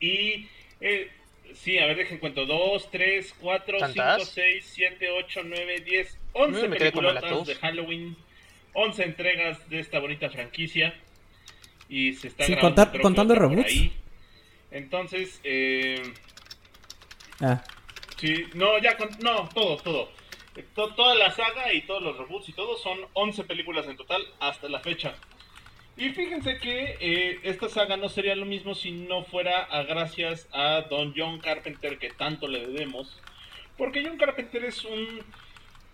Y 0.00 0.48
eh, 0.80 1.08
sí, 1.54 1.78
a 1.78 1.86
ver, 1.86 1.96
dejen 1.96 2.18
cuento. 2.18 2.46
2, 2.46 2.90
3, 2.90 3.34
4, 3.40 3.78
5, 3.92 4.24
6, 4.24 4.70
7, 4.74 5.10
8, 5.10 5.40
9, 5.44 5.80
10, 5.80 6.18
11 6.32 6.68
películas 6.68 7.46
de 7.46 7.54
Halloween. 7.56 8.16
11 8.72 9.04
entregas 9.04 9.68
de 9.68 9.80
esta 9.80 9.98
bonita 9.98 10.30
franquicia. 10.30 10.94
Y 11.88 12.12
se 12.14 12.28
está 12.28 12.44
contar, 12.60 13.00
contando 13.00 13.34
reboots. 13.34 13.90
Entonces, 14.70 15.40
eh... 15.44 16.12
Ah. 17.40 17.62
Sí, 18.18 18.46
no, 18.54 18.78
ya, 18.78 18.96
con... 18.96 19.08
no, 19.22 19.48
todo, 19.54 19.76
todo. 19.78 20.10
toda 20.74 21.14
la 21.14 21.30
saga 21.30 21.72
y 21.72 21.82
todos 21.82 22.02
los 22.02 22.18
reboots 22.18 22.48
y 22.48 22.52
todo 22.52 22.76
son 22.76 22.98
11 23.12 23.44
películas 23.44 23.86
en 23.86 23.96
total 23.96 24.22
hasta 24.40 24.68
la 24.68 24.80
fecha. 24.80 25.14
Y 25.98 26.10
fíjense 26.10 26.58
que 26.58 26.96
eh, 27.00 27.40
esta 27.42 27.68
saga 27.68 27.96
no 27.96 28.08
sería 28.08 28.36
lo 28.36 28.46
mismo 28.46 28.76
si 28.76 28.92
no 28.92 29.24
fuera 29.24 29.64
a 29.64 29.82
gracias 29.82 30.48
a 30.52 30.82
Don 30.82 31.12
John 31.16 31.40
Carpenter 31.40 31.98
que 31.98 32.10
tanto 32.10 32.46
le 32.46 32.60
debemos. 32.68 33.20
Porque 33.76 34.04
John 34.04 34.16
Carpenter 34.16 34.64
es 34.64 34.84
un 34.84 35.24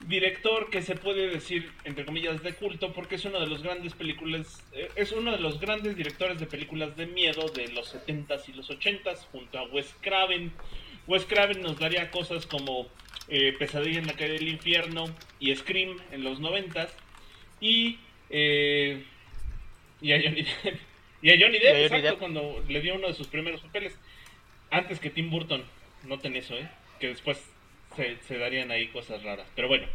director 0.00 0.70
que 0.70 0.82
se 0.82 0.96
puede 0.96 1.28
decir, 1.28 1.70
entre 1.84 2.04
comillas, 2.04 2.42
de 2.42 2.52
culto, 2.54 2.92
porque 2.92 3.14
es 3.14 3.24
uno 3.24 3.40
de 3.40 3.46
los 3.46 3.62
grandes 3.62 3.94
películas, 3.94 4.62
eh, 4.72 4.90
es 4.96 5.12
uno 5.12 5.32
de 5.32 5.38
los 5.38 5.60
grandes 5.60 5.96
directores 5.96 6.38
de 6.38 6.46
películas 6.46 6.96
de 6.96 7.06
miedo 7.06 7.48
de 7.48 7.68
los 7.68 7.94
70s 7.94 8.48
y 8.48 8.52
los 8.52 8.70
80s, 8.70 9.26
junto 9.32 9.58
a 9.58 9.64
Wes 9.64 9.94
Craven. 10.00 10.52
Wes 11.06 11.24
Craven 11.24 11.62
nos 11.62 11.78
daría 11.78 12.10
cosas 12.10 12.46
como 12.46 12.86
eh, 13.28 13.54
Pesadilla 13.58 13.98
en 13.98 14.06
la 14.06 14.14
calle 14.14 14.34
del 14.34 14.48
infierno 14.48 15.06
y 15.40 15.54
Scream 15.54 15.96
en 16.12 16.24
los 16.24 16.40
90s. 16.40 16.90
Y 17.60 17.98
eh, 18.30 19.04
y 20.00 20.12
a 20.12 20.20
Johnny 20.20 20.42
Depp. 20.42 20.78
Y 21.22 21.30
a 21.30 21.38
Johnny 21.40 21.58
Depp, 21.58 21.76
exacto, 21.92 22.18
cuando 22.18 22.62
le 22.68 22.80
dio 22.82 22.94
uno 22.96 23.08
de 23.08 23.14
sus 23.14 23.28
primeros 23.28 23.62
papeles. 23.62 23.98
Antes 24.70 25.00
que 25.00 25.08
Tim 25.08 25.30
Burton. 25.30 25.64
Noten 26.04 26.36
eso, 26.36 26.54
¿eh? 26.54 26.68
Que 27.00 27.08
después 27.08 27.42
se, 27.96 28.38
darían 28.38 28.70
ahí 28.70 28.88
cosas 28.88 29.22
raras. 29.22 29.46
Pero 29.54 29.68
bueno. 29.68 29.86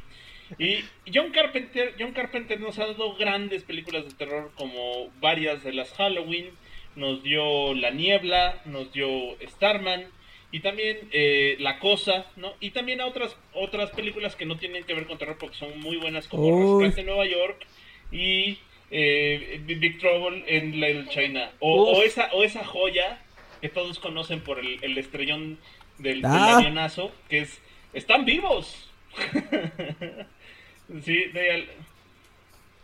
Y 0.57 0.83
John 1.13 1.31
Carpenter, 1.31 1.93
John 1.99 2.11
Carpenter 2.13 2.59
nos 2.59 2.79
ha 2.79 2.87
dado 2.87 3.15
grandes 3.15 3.63
películas 3.63 4.05
de 4.05 4.13
terror 4.13 4.51
como 4.55 5.09
varias 5.19 5.63
de 5.63 5.73
las 5.73 5.93
Halloween. 5.93 6.49
Nos 6.95 7.21
dio 7.21 7.73
La 7.75 7.91
Niebla, 7.91 8.61
nos 8.65 8.91
dio 8.91 9.37
Starman 9.47 10.07
y 10.51 10.61
también 10.61 10.97
eh, 11.11 11.55
La 11.59 11.79
Cosa, 11.79 12.25
¿no? 12.35 12.53
Y 12.59 12.71
también 12.71 13.01
a 13.01 13.05
otras, 13.05 13.37
otras 13.53 13.91
películas 13.91 14.35
que 14.35 14.45
no 14.45 14.57
tienen 14.57 14.83
que 14.83 14.95
ver 14.95 15.05
con 15.05 15.17
terror 15.17 15.37
porque 15.39 15.55
son 15.55 15.79
muy 15.79 15.97
buenas 15.97 16.27
como 16.27 16.79
Rescate 16.79 17.01
en 17.01 17.07
Nueva 17.07 17.27
York 17.27 17.65
y 18.11 18.57
eh, 18.91 19.61
Big 19.65 19.99
Trouble 19.99 20.43
en 20.47 20.71
Little 20.79 21.07
China. 21.09 21.51
O, 21.59 22.01
esa, 22.01 22.29
o 22.33 22.43
esa 22.43 22.65
joya 22.65 23.21
que 23.61 23.69
todos 23.69 23.99
conocen 23.99 24.41
por 24.41 24.59
el, 24.59 24.97
estrellón 24.97 25.59
del, 25.99 26.25
ah. 26.25 26.57
avionazo, 26.57 27.11
que 27.29 27.39
es 27.39 27.61
¡Están 27.93 28.25
vivos! 28.25 28.89
sí, 31.03 31.25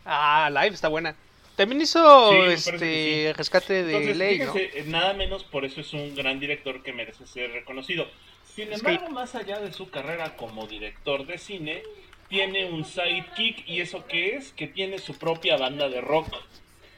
Ah, 0.04 0.50
Live 0.50 0.74
está 0.74 0.88
buena. 0.88 1.16
También 1.56 1.80
hizo 1.80 2.44
este 2.46 3.32
rescate 3.36 3.82
de 3.82 4.14
ley, 4.14 4.42
eh, 4.42 4.84
Nada 4.86 5.14
menos, 5.14 5.42
por 5.42 5.64
eso 5.64 5.80
es 5.80 5.92
un 5.94 6.14
gran 6.14 6.38
director 6.38 6.82
que 6.82 6.92
merece 6.92 7.26
ser 7.26 7.50
reconocido. 7.52 8.06
Sin 8.44 8.72
embargo, 8.72 9.08
más 9.10 9.34
allá 9.34 9.58
de 9.60 9.72
su 9.72 9.90
carrera 9.90 10.36
como 10.36 10.66
director 10.66 11.26
de 11.26 11.38
cine, 11.38 11.82
tiene 12.28 12.66
un 12.66 12.84
sidekick 12.84 13.66
y 13.68 13.80
eso 13.80 14.06
qué 14.06 14.36
es 14.36 14.52
que 14.52 14.66
tiene 14.66 14.98
su 14.98 15.16
propia 15.18 15.56
banda 15.56 15.88
de 15.88 16.00
rock 16.00 16.28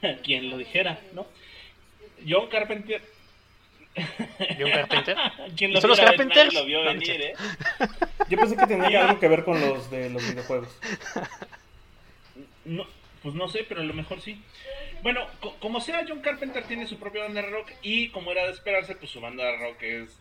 quien 0.22 0.50
lo 0.50 0.56
dijera 0.56 1.00
no 1.12 1.26
John 2.26 2.48
Carpenter 2.48 3.02
John 4.58 4.70
Carpenter 4.70 5.16
¿Quién 5.56 5.72
lo, 5.72 5.80
los 5.80 6.00
Carpenters 6.00 6.54
lo 6.54 6.64
vio 6.64 6.84
venir 6.84 7.20
¿eh? 7.20 7.34
yo 8.28 8.38
pensé 8.38 8.56
que 8.56 8.66
tenía 8.66 9.06
algo 9.06 9.20
que 9.20 9.28
ver 9.28 9.44
con 9.44 9.60
los 9.60 9.90
de 9.90 10.10
los 10.10 10.26
videojuegos. 10.28 10.68
No, 12.64 12.86
pues 13.22 13.34
no 13.34 13.48
sé 13.48 13.64
pero 13.68 13.80
a 13.80 13.84
lo 13.84 13.94
mejor 13.94 14.20
sí. 14.20 14.42
Bueno 15.02 15.26
como 15.60 15.80
sea 15.80 16.04
John 16.06 16.20
Carpenter 16.20 16.64
tiene 16.64 16.86
su 16.86 16.98
propia 16.98 17.24
banda 17.24 17.42
de 17.42 17.50
rock 17.50 17.70
y 17.82 18.08
como 18.08 18.32
era 18.32 18.44
de 18.44 18.52
esperarse 18.52 18.94
pues 18.94 19.10
su 19.10 19.20
banda 19.20 19.44
de 19.44 19.56
rock 19.56 19.82
es 19.82 20.18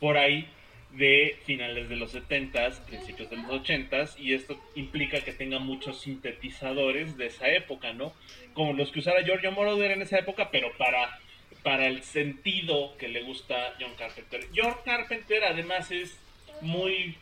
por 0.00 0.16
ahí 0.16 0.48
de 0.92 1.36
finales 1.44 1.88
de 1.88 1.96
los 1.96 2.14
70s, 2.14 2.80
principios 2.86 3.28
de 3.30 3.36
los 3.36 3.46
80s, 3.46 4.18
y 4.18 4.34
esto 4.34 4.58
implica 4.74 5.20
que 5.20 5.32
tenga 5.32 5.58
muchos 5.58 6.00
sintetizadores 6.00 7.16
de 7.16 7.26
esa 7.26 7.48
época, 7.50 7.92
¿no? 7.92 8.12
Como 8.54 8.72
los 8.72 8.90
que 8.90 9.00
usara 9.00 9.22
Giorgio 9.22 9.52
Moroder 9.52 9.90
en 9.90 10.02
esa 10.02 10.18
época, 10.18 10.50
pero 10.50 10.70
para, 10.78 11.20
para 11.62 11.86
el 11.86 12.02
sentido 12.02 12.96
que 12.98 13.08
le 13.08 13.22
gusta 13.22 13.74
John 13.80 13.94
Carpenter. 13.98 14.46
John 14.54 14.74
Carpenter 14.84 15.44
además 15.44 15.90
es 15.90 16.18
muy, 16.60 17.16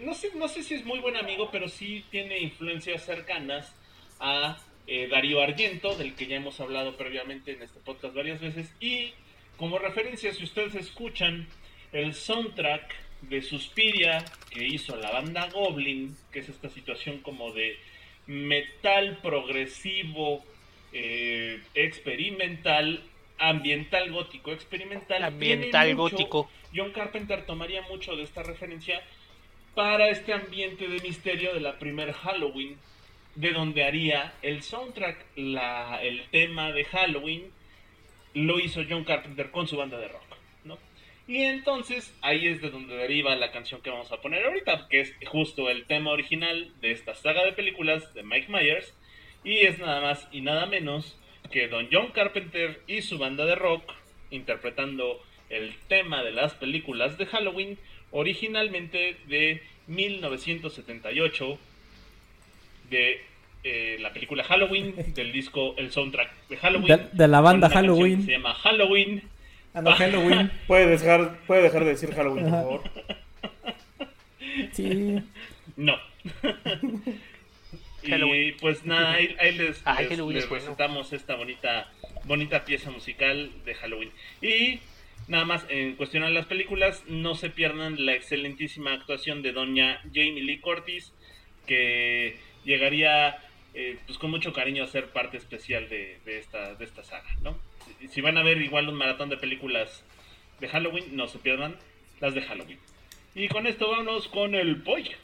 no 0.00 0.14
sé, 0.14 0.30
no 0.34 0.48
sé 0.48 0.62
si 0.62 0.74
es 0.74 0.84
muy 0.84 0.98
buen 0.98 1.16
amigo, 1.16 1.50
pero 1.50 1.68
sí 1.68 2.04
tiene 2.10 2.38
influencias 2.38 3.04
cercanas 3.04 3.74
a 4.18 4.58
eh, 4.86 5.08
Darío 5.08 5.40
Argento, 5.40 5.96
del 5.96 6.14
que 6.14 6.26
ya 6.26 6.36
hemos 6.36 6.60
hablado 6.60 6.96
previamente 6.96 7.52
en 7.52 7.62
este 7.62 7.80
podcast 7.80 8.14
varias 8.14 8.40
veces, 8.40 8.72
y 8.80 9.12
como 9.56 9.78
referencia, 9.78 10.32
si 10.32 10.44
ustedes 10.44 10.74
escuchan 10.74 11.46
el 11.92 12.14
soundtrack 12.14 12.92
de 13.22 13.42
Suspiria 13.42 14.24
que 14.50 14.66
hizo 14.66 14.96
la 14.96 15.12
banda 15.12 15.48
Goblin, 15.50 16.16
que 16.32 16.40
es 16.40 16.48
esta 16.48 16.68
situación 16.68 17.18
como 17.18 17.52
de 17.52 17.76
metal 18.26 19.18
progresivo, 19.22 20.44
eh, 20.92 21.60
experimental, 21.74 23.02
ambiental 23.38 24.10
gótico, 24.10 24.52
experimental. 24.52 25.22
Ambiental 25.22 25.94
gótico. 25.94 26.50
John 26.74 26.92
Carpenter 26.92 27.44
tomaría 27.44 27.82
mucho 27.82 28.16
de 28.16 28.22
esta 28.22 28.42
referencia 28.42 29.02
para 29.74 30.08
este 30.10 30.32
ambiente 30.32 30.88
de 30.88 31.00
misterio 31.00 31.54
de 31.54 31.60
la 31.60 31.78
primer 31.78 32.12
Halloween, 32.12 32.78
de 33.34 33.52
donde 33.52 33.84
haría 33.84 34.34
el 34.42 34.62
soundtrack, 34.62 35.24
la, 35.36 36.02
el 36.02 36.24
tema 36.30 36.72
de 36.72 36.84
Halloween, 36.84 37.50
lo 38.34 38.58
hizo 38.58 38.82
John 38.88 39.04
Carpenter 39.04 39.50
con 39.50 39.66
su 39.66 39.76
banda 39.76 39.98
de 39.98 40.08
rock. 40.08 40.32
Y 41.26 41.42
entonces 41.44 42.16
ahí 42.20 42.48
es 42.48 42.60
de 42.60 42.70
donde 42.70 42.96
deriva 42.96 43.34
la 43.36 43.52
canción 43.52 43.80
que 43.80 43.90
vamos 43.90 44.10
a 44.10 44.20
poner 44.20 44.44
ahorita, 44.44 44.88
que 44.88 45.00
es 45.00 45.14
justo 45.26 45.70
el 45.70 45.86
tema 45.86 46.10
original 46.10 46.72
de 46.80 46.90
esta 46.90 47.14
saga 47.14 47.44
de 47.44 47.52
películas 47.52 48.12
de 48.14 48.22
Mike 48.22 48.50
Myers. 48.50 48.94
Y 49.44 49.58
es 49.58 49.78
nada 49.78 50.00
más 50.00 50.28
y 50.32 50.40
nada 50.40 50.66
menos 50.66 51.16
que 51.52 51.68
Don 51.68 51.88
John 51.92 52.08
Carpenter 52.08 52.80
y 52.88 53.02
su 53.02 53.18
banda 53.18 53.44
de 53.44 53.54
rock 53.54 53.84
interpretando 54.30 55.22
el 55.50 55.74
tema 55.86 56.24
de 56.24 56.32
las 56.32 56.54
películas 56.54 57.18
de 57.18 57.26
Halloween, 57.26 57.78
originalmente 58.10 59.16
de 59.26 59.62
1978, 59.86 61.58
de 62.90 63.20
eh, 63.64 63.98
la 64.00 64.12
película 64.12 64.42
Halloween, 64.44 64.94
del 65.14 65.30
disco, 65.30 65.74
el 65.76 65.92
soundtrack 65.92 66.48
de 66.48 66.56
Halloween. 66.56 67.08
De, 67.12 67.28
la 67.28 67.40
banda 67.40 67.68
Halloween. 67.68 68.24
Se 68.24 68.32
llama 68.32 68.54
Halloween. 68.54 69.22
Ah, 69.74 69.82
Halloween. 69.96 70.50
puede, 70.66 70.86
dejar, 70.86 71.38
puede 71.46 71.62
dejar 71.62 71.84
de 71.84 71.90
decir 71.90 72.12
Halloween, 72.14 72.44
por 72.44 72.52
favor. 72.52 72.82
Sí. 74.72 75.18
No. 75.76 75.96
y 78.02 78.52
pues 78.52 78.84
nada, 78.84 79.12
ahí, 79.12 79.36
les, 79.56 79.78
presentamos 80.48 81.12
esta 81.12 81.36
bonita, 81.36 81.90
bonita 82.24 82.64
pieza 82.64 82.90
musical 82.90 83.50
de 83.64 83.74
Halloween. 83.74 84.10
Y 84.40 84.80
nada 85.28 85.44
más, 85.44 85.66
en 85.68 85.96
cuestión 85.96 86.24
de 86.24 86.30
las 86.30 86.46
películas, 86.46 87.04
no 87.06 87.34
se 87.34 87.50
pierdan 87.50 88.04
la 88.04 88.14
excelentísima 88.14 88.92
actuación 88.92 89.42
de 89.42 89.52
doña 89.52 90.00
Jamie 90.12 90.42
Lee 90.42 90.60
Curtis, 90.60 91.12
que 91.66 92.36
llegaría 92.64 93.38
eh, 93.74 93.98
pues 94.06 94.18
con 94.18 94.30
mucho 94.30 94.52
cariño 94.52 94.84
a 94.84 94.86
ser 94.86 95.08
parte 95.08 95.36
especial 95.36 95.88
de, 95.88 96.18
esta, 96.26 96.74
de 96.74 96.84
esta 96.84 97.02
saga, 97.04 97.28
¿no? 97.42 97.58
Si, 98.10 98.20
van 98.20 98.36
a 98.36 98.42
ver 98.42 98.60
igual 98.60 98.88
un 98.88 98.96
maratón 98.96 99.28
de 99.28 99.36
películas 99.36 100.04
de 100.60 100.68
Halloween, 100.68 101.16
no 101.16 101.28
se 101.28 101.38
pierdan 101.38 101.76
las 102.20 102.34
de 102.34 102.42
Halloween. 102.42 102.78
Y 103.34 103.48
con 103.48 103.66
esto 103.66 103.90
vamos 103.90 104.28
con 104.28 104.54
el 104.54 104.82
pollo. 104.82 105.16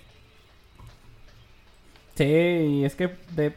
Sí, 2.19 2.85
es 2.85 2.97
que 2.97 3.11
de... 3.37 3.53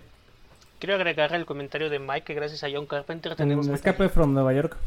Quiero 0.78 0.93
agregar 0.93 1.34
el 1.34 1.47
comentario 1.47 1.89
de 1.89 1.97
Mike 1.97 2.26
que 2.26 2.34
gracias 2.36 2.64
a 2.64 2.68
John 2.72 2.86
Carpenter 2.86 3.36
tenemos... 3.36 3.68
Escape 3.68 4.07
from 4.07 4.36
Nueva 4.36 4.53
York. 4.53 4.78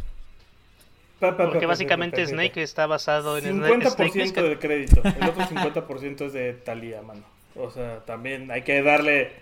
Porque 1.19 1.67
básicamente 1.67 2.25
Snake 2.25 2.63
está 2.63 2.87
basado 2.87 3.37
en... 3.37 3.61
50% 3.61 4.49
de 4.49 4.59
crédito. 4.61 5.03
El 5.03 5.29
otro 5.29 5.43
50% 5.43 6.27
es 6.27 6.33
de 6.33 6.53
Talia, 6.53 7.03
mano. 7.03 7.23
O 7.57 7.69
sea, 7.69 7.99
también 8.05 8.49
hay 8.53 8.63
que 8.63 8.81
darle... 8.81 9.33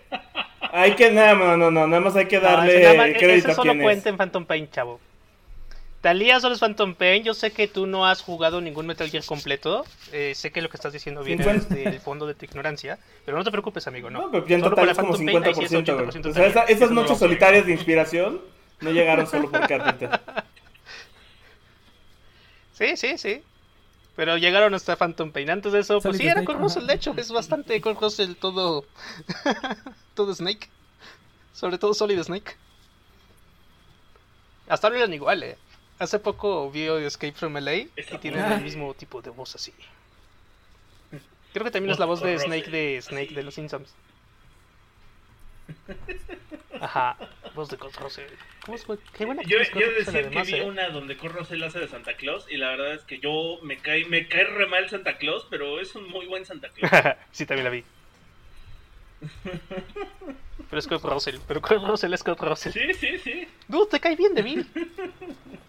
Hay 0.61 0.95
que... 0.95 1.11
No, 1.11 1.55
no, 1.55 1.69
no, 1.69 1.85
nada 1.85 2.01
más 2.01 2.15
hay 2.15 2.25
que 2.25 2.39
darle 2.39 3.15
crédito 3.19 3.51
a 3.51 3.53
solo 3.53 3.77
cuenta 3.79 4.09
en 4.09 4.17
Phantom 4.17 4.45
Pain, 4.45 4.67
chavo. 4.71 4.99
Talía 6.03 6.37
solo 6.41 6.53
es 6.53 6.59
Phantom 6.59 6.95
Pain. 6.95 7.23
Yo 7.23 7.33
sé 7.33 7.53
que 7.53 7.69
tú 7.69 7.87
no 7.87 8.05
has 8.05 8.21
jugado 8.21 8.59
ningún 8.59 8.85
Metal 8.85 9.09
Gear 9.09 9.23
completo. 9.23 9.85
Eh, 10.11 10.33
sé 10.35 10.51
que 10.51 10.61
lo 10.61 10.67
que 10.67 10.75
estás 10.75 10.91
diciendo 10.91 11.23
viene 11.23 11.45
desde 11.45 11.87
el 11.87 12.01
fondo 12.01 12.27
de 12.27 12.35
tu 12.35 12.43
ignorancia. 12.43 12.99
Pero 13.23 13.37
no 13.37 13.43
te 13.45 13.51
preocupes, 13.51 13.87
amigo, 13.87 14.09
¿no? 14.09 14.23
No, 14.23 14.31
pero 14.31 14.45
ya 14.45 14.57
en 14.57 14.63
total 14.63 14.89
es 14.89 14.97
como 14.97 15.15
50%. 15.15 16.25
o 16.29 16.33
sea, 16.33 16.63
esas 16.63 16.91
noches 16.91 17.17
solitarias 17.17 17.65
de 17.65 17.71
inspiración 17.71 18.41
no 18.81 18.91
llegaron 18.91 19.25
solo 19.27 19.49
por 19.49 19.65
Carpenter. 19.65 20.19
Sí, 22.73 22.97
sí, 22.97 23.19
sí. 23.19 23.43
Pero 24.15 24.35
llegaron 24.37 24.73
hasta 24.73 24.97
Phantom 24.97 25.31
Pain. 25.31 25.51
Antes 25.51 25.71
de 25.71 25.79
eso, 25.79 26.01
pues 26.01 26.17
sí, 26.17 26.27
era 26.27 26.43
Kurt 26.43 26.59
Russell, 26.59 26.87
de 26.87 26.95
hecho. 26.95 27.13
Es 27.15 27.31
bastante 27.31 27.79
Kurt 27.79 28.01
Russell 28.01 28.33
todo... 28.33 28.83
todo 30.15 30.33
Snake. 30.33 30.67
Sobre 31.53 31.77
todo 31.77 31.93
Solid 31.93 32.21
Snake. 32.23 32.55
Hasta 34.67 34.87
ahora 34.87 34.99
eran 34.99 35.13
igual, 35.13 35.43
eh. 35.43 35.57
Hace 36.03 36.19
poco 36.19 36.69
vi 36.69 36.85
Escape 36.85 37.31
from 37.31 37.55
LA 37.55 37.75
y 37.75 37.89
tienen 38.19 38.43
el 38.51 38.61
mismo 38.61 38.93
tipo 38.93 39.21
de 39.21 39.29
voz 39.29 39.55
así. 39.55 39.73
Creo 41.53 41.63
que 41.63 41.71
también 41.71 41.93
es 41.93 41.99
la 41.99 42.05
voz 42.05 42.21
de 42.21 42.37
Snake 42.37 42.69
de 42.69 43.01
Snake 43.01 43.33
de 43.33 43.41
los 43.41 43.53
Simpsons. 43.53 43.95
Ajá, 46.81 47.15
voz 47.55 47.69
de 47.69 47.77
Kurt 47.77 47.95
Russell. 47.95 48.27
¿Cómo 48.65 48.75
es, 48.75 48.85
qué 49.13 49.25
buena 49.25 49.43
yo, 49.43 49.59
yo 49.79 49.91
decía 49.91 50.29
que 50.29 50.41
vi 50.41 50.55
¿eh? 50.55 50.65
una 50.65 50.89
donde 50.89 51.15
Kurt 51.15 51.35
Russell 51.35 51.63
hace 51.63 51.79
de 51.79 51.87
Santa 51.87 52.17
Claus 52.17 52.47
y 52.49 52.57
la 52.57 52.71
verdad 52.71 52.95
es 52.95 53.03
que 53.03 53.19
yo 53.19 53.59
me 53.61 53.77
cae, 53.77 54.03
me 54.03 54.27
cae 54.27 54.43
re 54.43 54.67
mal 54.67 54.89
Santa 54.89 55.17
Claus, 55.17 55.47
pero 55.49 55.79
es 55.79 55.95
un 55.95 56.09
muy 56.09 56.25
buen 56.25 56.45
Santa 56.45 56.67
Claus. 56.67 57.15
sí, 57.31 57.45
también 57.45 57.63
la 57.63 57.69
vi. 57.69 57.85
Pero 60.69 60.79
es 60.79 60.85
Kurt 60.85 61.05
Russell, 61.05 61.37
pero 61.47 61.61
Kurt 61.61 61.81
Russell 61.87 62.13
es 62.13 62.23
Kurt 62.23 62.41
Russell. 62.41 62.73
Sí, 62.73 62.93
sí, 62.93 63.17
sí. 63.19 63.47
Dude, 63.69 63.87
te 63.89 64.01
cae 64.01 64.17
bien, 64.17 64.33
Devil. 64.33 64.67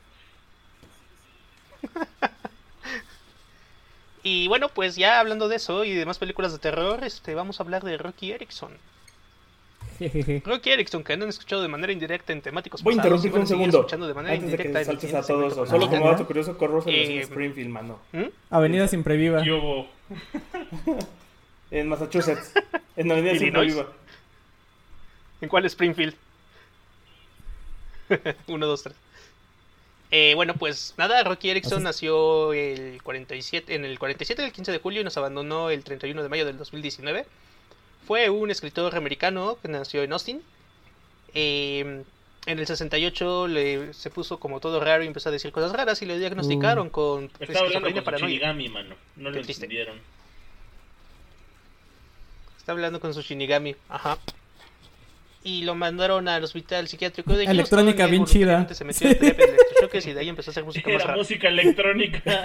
y 4.22 4.48
bueno, 4.48 4.68
pues 4.68 4.96
ya 4.96 5.20
hablando 5.20 5.48
de 5.48 5.56
eso 5.56 5.84
y 5.84 5.94
de 5.94 6.06
más 6.06 6.18
películas 6.18 6.52
de 6.52 6.58
terror, 6.58 7.04
este, 7.04 7.34
vamos 7.34 7.60
a 7.60 7.62
hablar 7.62 7.84
de 7.84 7.98
Rocky 7.98 8.32
Erickson. 8.32 8.72
Rocky 10.44 10.70
Erickson, 10.70 11.04
que 11.04 11.12
han 11.12 11.22
escuchado 11.22 11.62
de 11.62 11.68
manera 11.68 11.92
indirecta 11.92 12.32
en 12.32 12.42
temáticos 12.42 12.82
Voy 12.82 12.94
a 12.94 12.96
interrumpir 12.96 13.32
un 13.32 13.46
segundo. 13.46 13.78
Escuchando 13.78 14.08
de 14.08 14.14
manera 14.14 14.34
Antes 14.34 14.50
indirecta 14.50 14.78
de 14.80 14.84
que 14.84 14.90
saltes 14.90 15.14
a 15.14 15.22
todo 15.22 15.46
eso. 15.46 15.66
Solo 15.66 15.88
como 15.88 16.10
dato 16.10 16.26
curioso, 16.26 16.58
Corroso 16.58 16.88
eh, 16.88 17.16
en 17.16 17.20
Springfield, 17.20 17.70
mano. 17.70 18.00
¿Mm? 18.12 18.24
Avenida 18.50 18.88
Siempre 18.88 19.16
Viva. 19.16 19.42
en 21.70 21.88
Massachusetts. 21.88 22.54
En 22.96 23.12
Avenida 23.12 23.34
Siempre 23.38 23.66
Viva. 23.66 23.86
¿En 25.40 25.48
cuál 25.48 25.64
Springfield? 25.66 26.16
Uno, 28.48 28.66
dos, 28.66 28.82
tres. 28.82 28.96
Eh, 30.16 30.34
bueno, 30.36 30.54
pues 30.54 30.94
nada, 30.96 31.24
Rocky 31.24 31.50
Erickson 31.50 31.82
nació 31.82 32.52
el 32.52 33.02
47, 33.02 33.74
en 33.74 33.84
el 33.84 33.98
47 33.98 34.42
del 34.42 34.52
15 34.52 34.70
de 34.70 34.78
julio 34.78 35.00
y 35.00 35.04
nos 35.04 35.16
abandonó 35.16 35.70
el 35.70 35.82
31 35.82 36.22
de 36.22 36.28
mayo 36.28 36.46
del 36.46 36.56
2019. 36.56 37.26
Fue 38.06 38.30
un 38.30 38.48
escritor 38.52 38.94
americano 38.94 39.58
que 39.60 39.66
nació 39.66 40.04
en 40.04 40.12
Austin. 40.12 40.40
Em, 41.34 42.04
en 42.46 42.58
el 42.60 42.64
68 42.64 43.48
le, 43.48 43.92
se 43.92 44.08
puso 44.08 44.38
como 44.38 44.60
todo 44.60 44.78
raro 44.78 45.02
y 45.02 45.08
empezó 45.08 45.30
a 45.30 45.32
decir 45.32 45.50
cosas 45.50 45.72
raras 45.72 46.00
y 46.00 46.06
le 46.06 46.16
diagnosticaron 46.16 46.86
uh. 46.86 46.90
con 46.92 47.30
esquizofrenia 47.40 48.04
paranoia. 48.04 48.52
mano. 48.52 48.94
No 49.16 49.30
lo 49.30 49.40
entendieron. 49.40 49.98
Está 52.56 52.70
hablando 52.70 53.00
con 53.00 53.12
su 53.14 53.20
Shinigami. 53.20 53.74
Ajá 53.88 54.16
y 55.44 55.62
lo 55.62 55.74
mandaron 55.74 56.26
al 56.26 56.42
hospital 56.42 56.88
psiquiátrico 56.88 57.36
de 57.36 57.44
Electrónica 57.44 58.06
bien 58.06 58.24
chida. 58.24 58.66
Se 58.72 58.82
metió 58.82 59.10
en 59.10 59.18
terapia 59.18 59.46
electrochoques 59.94 60.06
y 60.06 60.12
de 60.12 60.20
ahí 60.20 60.28
empezó 60.28 60.50
a 60.50 60.52
hacer 60.52 60.64
música 60.64 60.90
Era 60.94 61.06
más 61.06 61.16
música 61.16 61.48
electrónica. 61.48 62.44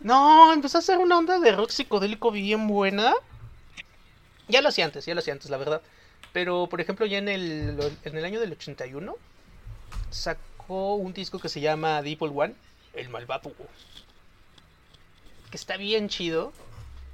no, 0.00 0.52
empezó 0.52 0.78
a 0.78 0.80
hacer 0.80 0.98
una 0.98 1.18
onda 1.18 1.38
de 1.38 1.52
rock 1.52 1.70
psicodélico 1.70 2.30
bien 2.30 2.66
buena. 2.66 3.14
Ya 4.48 4.62
lo 4.62 4.68
hacía 4.68 4.84
antes, 4.84 5.06
ya 5.06 5.14
lo 5.14 5.20
hacía 5.20 5.32
antes, 5.32 5.50
la 5.50 5.56
verdad. 5.56 5.82
Pero, 6.32 6.66
por 6.68 6.80
ejemplo, 6.80 7.06
ya 7.06 7.18
en 7.18 7.28
el, 7.28 7.78
en 8.04 8.16
el 8.16 8.24
año 8.24 8.40
del 8.40 8.52
81 8.52 9.16
sacó 10.10 10.94
un 10.94 11.12
disco 11.12 11.38
que 11.38 11.48
se 11.48 11.60
llama 11.60 12.02
Deep 12.02 12.22
One, 12.22 12.54
El 12.94 13.08
Malvado. 13.08 13.52
Que 15.50 15.56
está 15.56 15.76
bien 15.76 16.08
chido 16.08 16.52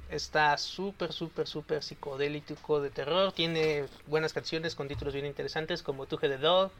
Está 0.09 0.57
súper, 0.57 1.11
súper, 1.11 1.47
súper 1.47 1.83
psicodélico 1.83 2.81
de 2.81 2.89
terror. 2.89 3.33
Tiene 3.33 3.85
buenas 4.05 4.33
canciones 4.33 4.73
con 4.75 4.87
títulos 4.87 5.13
bien 5.13 5.25
interesantes 5.25 5.83
como 5.83 6.05
Tuje 6.05 6.29
de 6.29 6.37
Dog, 6.37 6.71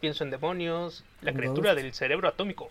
Pienso 0.00 0.24
en 0.24 0.30
Demonios, 0.30 1.02
La 1.22 1.32
criatura 1.32 1.74
del 1.74 1.94
cerebro 1.94 2.28
atómico, 2.28 2.68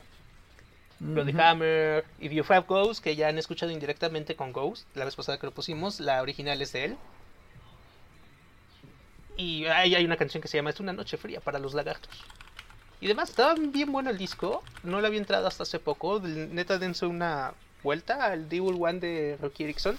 Bloody 1.00 1.34
Hammer 1.40 2.06
y 2.20 2.28
View 2.28 2.46
Have 2.48 2.66
Ghost, 2.68 3.04
que 3.04 3.16
ya 3.16 3.30
han 3.30 3.40
escuchado 3.40 3.72
indirectamente 3.72 4.36
con 4.36 4.54
Ghost, 4.54 4.88
la 4.96 5.06
vez 5.06 5.16
pasada 5.16 5.40
que 5.40 5.48
lo 5.48 5.52
pusimos. 5.52 6.00
La 6.00 6.22
original 6.22 6.62
es 6.62 6.72
de 6.72 6.86
él. 6.86 6.98
Y 9.38 9.66
hay, 9.66 9.96
hay 9.96 10.06
una 10.06 10.18
canción 10.18 10.42
que 10.42 10.48
se 10.48 10.58
llama 10.58 10.70
Es 10.70 10.80
una 10.80 10.94
noche 10.94 11.18
fría 11.18 11.42
para 11.42 11.60
los 11.60 11.74
lagartos. 11.74 12.24
Y 13.02 13.08
demás, 13.08 13.30
estaba 13.30 13.56
bien 13.56 13.92
bueno 13.92 14.10
el 14.10 14.18
disco. 14.18 14.64
No 14.84 15.02
lo 15.02 15.08
había 15.08 15.20
entrado 15.20 15.48
hasta 15.48 15.64
hace 15.64 15.80
poco. 15.80 16.20
Neta, 16.22 16.78
dense 16.78 17.06
una 17.06 17.54
vuelta 17.86 18.26
al 18.26 18.50
Devil 18.50 18.76
One 18.78 19.00
de 19.00 19.38
Rocky 19.42 19.64
Erickson. 19.64 19.98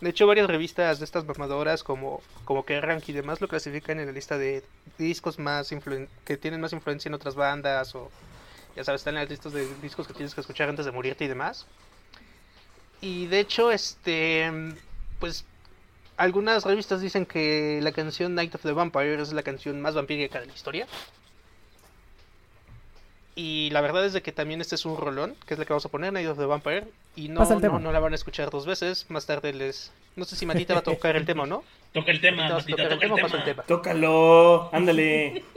De 0.00 0.10
hecho, 0.10 0.26
varias 0.26 0.48
revistas 0.48 0.98
de 0.98 1.04
estas 1.04 1.24
mamadoras 1.24 1.84
como, 1.84 2.20
como 2.44 2.64
Kerrang 2.64 3.02
y 3.06 3.12
demás 3.12 3.40
lo 3.40 3.48
clasifican 3.48 4.00
en 4.00 4.06
la 4.06 4.12
lista 4.12 4.36
de 4.36 4.64
discos 4.98 5.38
más 5.38 5.70
que 6.24 6.36
tienen 6.36 6.60
más 6.60 6.72
influencia 6.72 7.08
en 7.08 7.14
otras 7.14 7.34
bandas 7.34 7.94
o 7.94 8.10
ya 8.74 8.84
sabes, 8.84 9.00
están 9.00 9.14
en 9.14 9.20
las 9.20 9.30
listas 9.30 9.52
de 9.54 9.66
discos 9.80 10.06
que 10.06 10.12
tienes 10.12 10.34
que 10.34 10.40
escuchar 10.40 10.68
antes 10.68 10.84
de 10.84 10.92
morirte 10.92 11.24
y 11.24 11.28
demás. 11.28 11.66
Y 13.00 13.26
de 13.26 13.40
hecho, 13.40 13.70
este 13.70 14.50
pues 15.18 15.46
algunas 16.16 16.64
revistas 16.64 17.00
dicen 17.00 17.24
que 17.24 17.80
la 17.82 17.92
canción 17.92 18.34
Night 18.34 18.54
of 18.54 18.62
the 18.62 18.72
Vampire 18.72 19.20
es 19.20 19.32
la 19.32 19.42
canción 19.42 19.80
más 19.80 19.94
vampírica 19.94 20.40
de 20.40 20.46
la 20.46 20.52
historia. 20.52 20.86
Y 23.38 23.68
la 23.68 23.82
verdad 23.82 24.06
es 24.06 24.14
de 24.14 24.22
que 24.22 24.32
también 24.32 24.62
este 24.62 24.76
es 24.76 24.86
un 24.86 24.96
rolón, 24.96 25.36
que 25.46 25.52
es 25.52 25.58
la 25.58 25.66
que 25.66 25.72
vamos 25.74 25.84
a 25.84 25.90
poner, 25.90 26.10
Night 26.10 26.26
of 26.26 26.38
the 26.38 26.46
Vampire. 26.46 26.84
Y 27.16 27.28
no, 27.28 27.44
no, 27.44 27.92
la 27.92 28.00
van 28.00 28.12
a 28.12 28.16
escuchar 28.16 28.48
dos 28.48 28.64
veces. 28.64 29.04
Más 29.10 29.26
tarde 29.26 29.52
les. 29.52 29.92
No 30.16 30.24
sé 30.24 30.36
si 30.36 30.46
Matita 30.46 30.72
va 30.72 30.80
a 30.80 30.82
tocar 30.82 31.16
el 31.16 31.26
tema 31.26 31.42
o 31.42 31.46
no. 31.46 31.62
Toca 31.92 32.10
el 32.10 32.20
tema, 32.22 32.48
Matita, 32.48 32.88
toca, 32.88 32.94
el, 32.94 33.14
tema, 33.14 33.28
el 33.28 33.44
tema. 33.44 33.62
Tócalo, 33.62 34.74
ándale. 34.74 35.44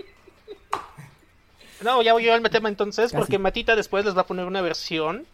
No, 1.82 2.02
ya 2.02 2.12
voy 2.12 2.26
yo 2.26 2.34
al 2.34 2.44
tema 2.50 2.68
entonces, 2.68 3.14
porque 3.14 3.40
Matita 3.40 3.74
después 3.74 4.04
les 4.04 4.14
va 4.14 4.22
a 4.22 4.28
poner 4.28 4.46
una 4.46 4.60
versión 4.60 5.26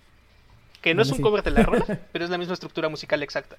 que 0.80 0.94
no 0.94 1.02
es 1.02 1.10
un 1.10 1.20
cover 1.20 1.42
de 1.42 1.50
la 1.50 1.64
rola, 1.64 1.84
pero 2.12 2.24
es 2.24 2.30
la 2.30 2.38
misma 2.38 2.54
estructura 2.54 2.88
musical 2.88 3.24
exacta. 3.24 3.58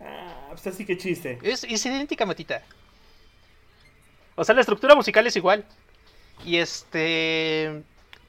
Ah, 0.00 0.46
pues 0.50 0.64
así 0.68 0.86
que 0.86 0.96
chiste. 0.96 1.40
Es, 1.42 1.64
es 1.64 1.84
idéntica, 1.84 2.24
Matita. 2.24 2.62
O 4.36 4.44
sea, 4.44 4.54
la 4.54 4.60
estructura 4.60 4.94
musical 4.94 5.26
es 5.26 5.34
igual. 5.34 5.64
Y 6.44 6.58
este. 6.58 7.82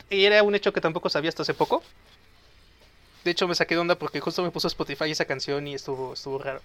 Y 0.10 0.26
era 0.26 0.44
un 0.44 0.56
hecho 0.56 0.74
que 0.74 0.82
tampoco 0.82 1.10
sabía 1.10 1.30
hasta 1.30 1.44
hace 1.44 1.54
poco. 1.54 1.84
De 3.24 3.32
hecho, 3.32 3.48
me 3.48 3.56
saqué 3.56 3.76
de 3.76 3.82
onda 3.82 3.96
porque 3.96 4.20
justo 4.20 4.44
me 4.44 4.52
puso 4.52 4.68
Spotify 4.68 5.12
esa 5.12 5.26
canción 5.26 5.68
y 5.68 5.76
estuvo, 5.76 6.14
estuvo 6.14 6.40
raro. 6.40 6.62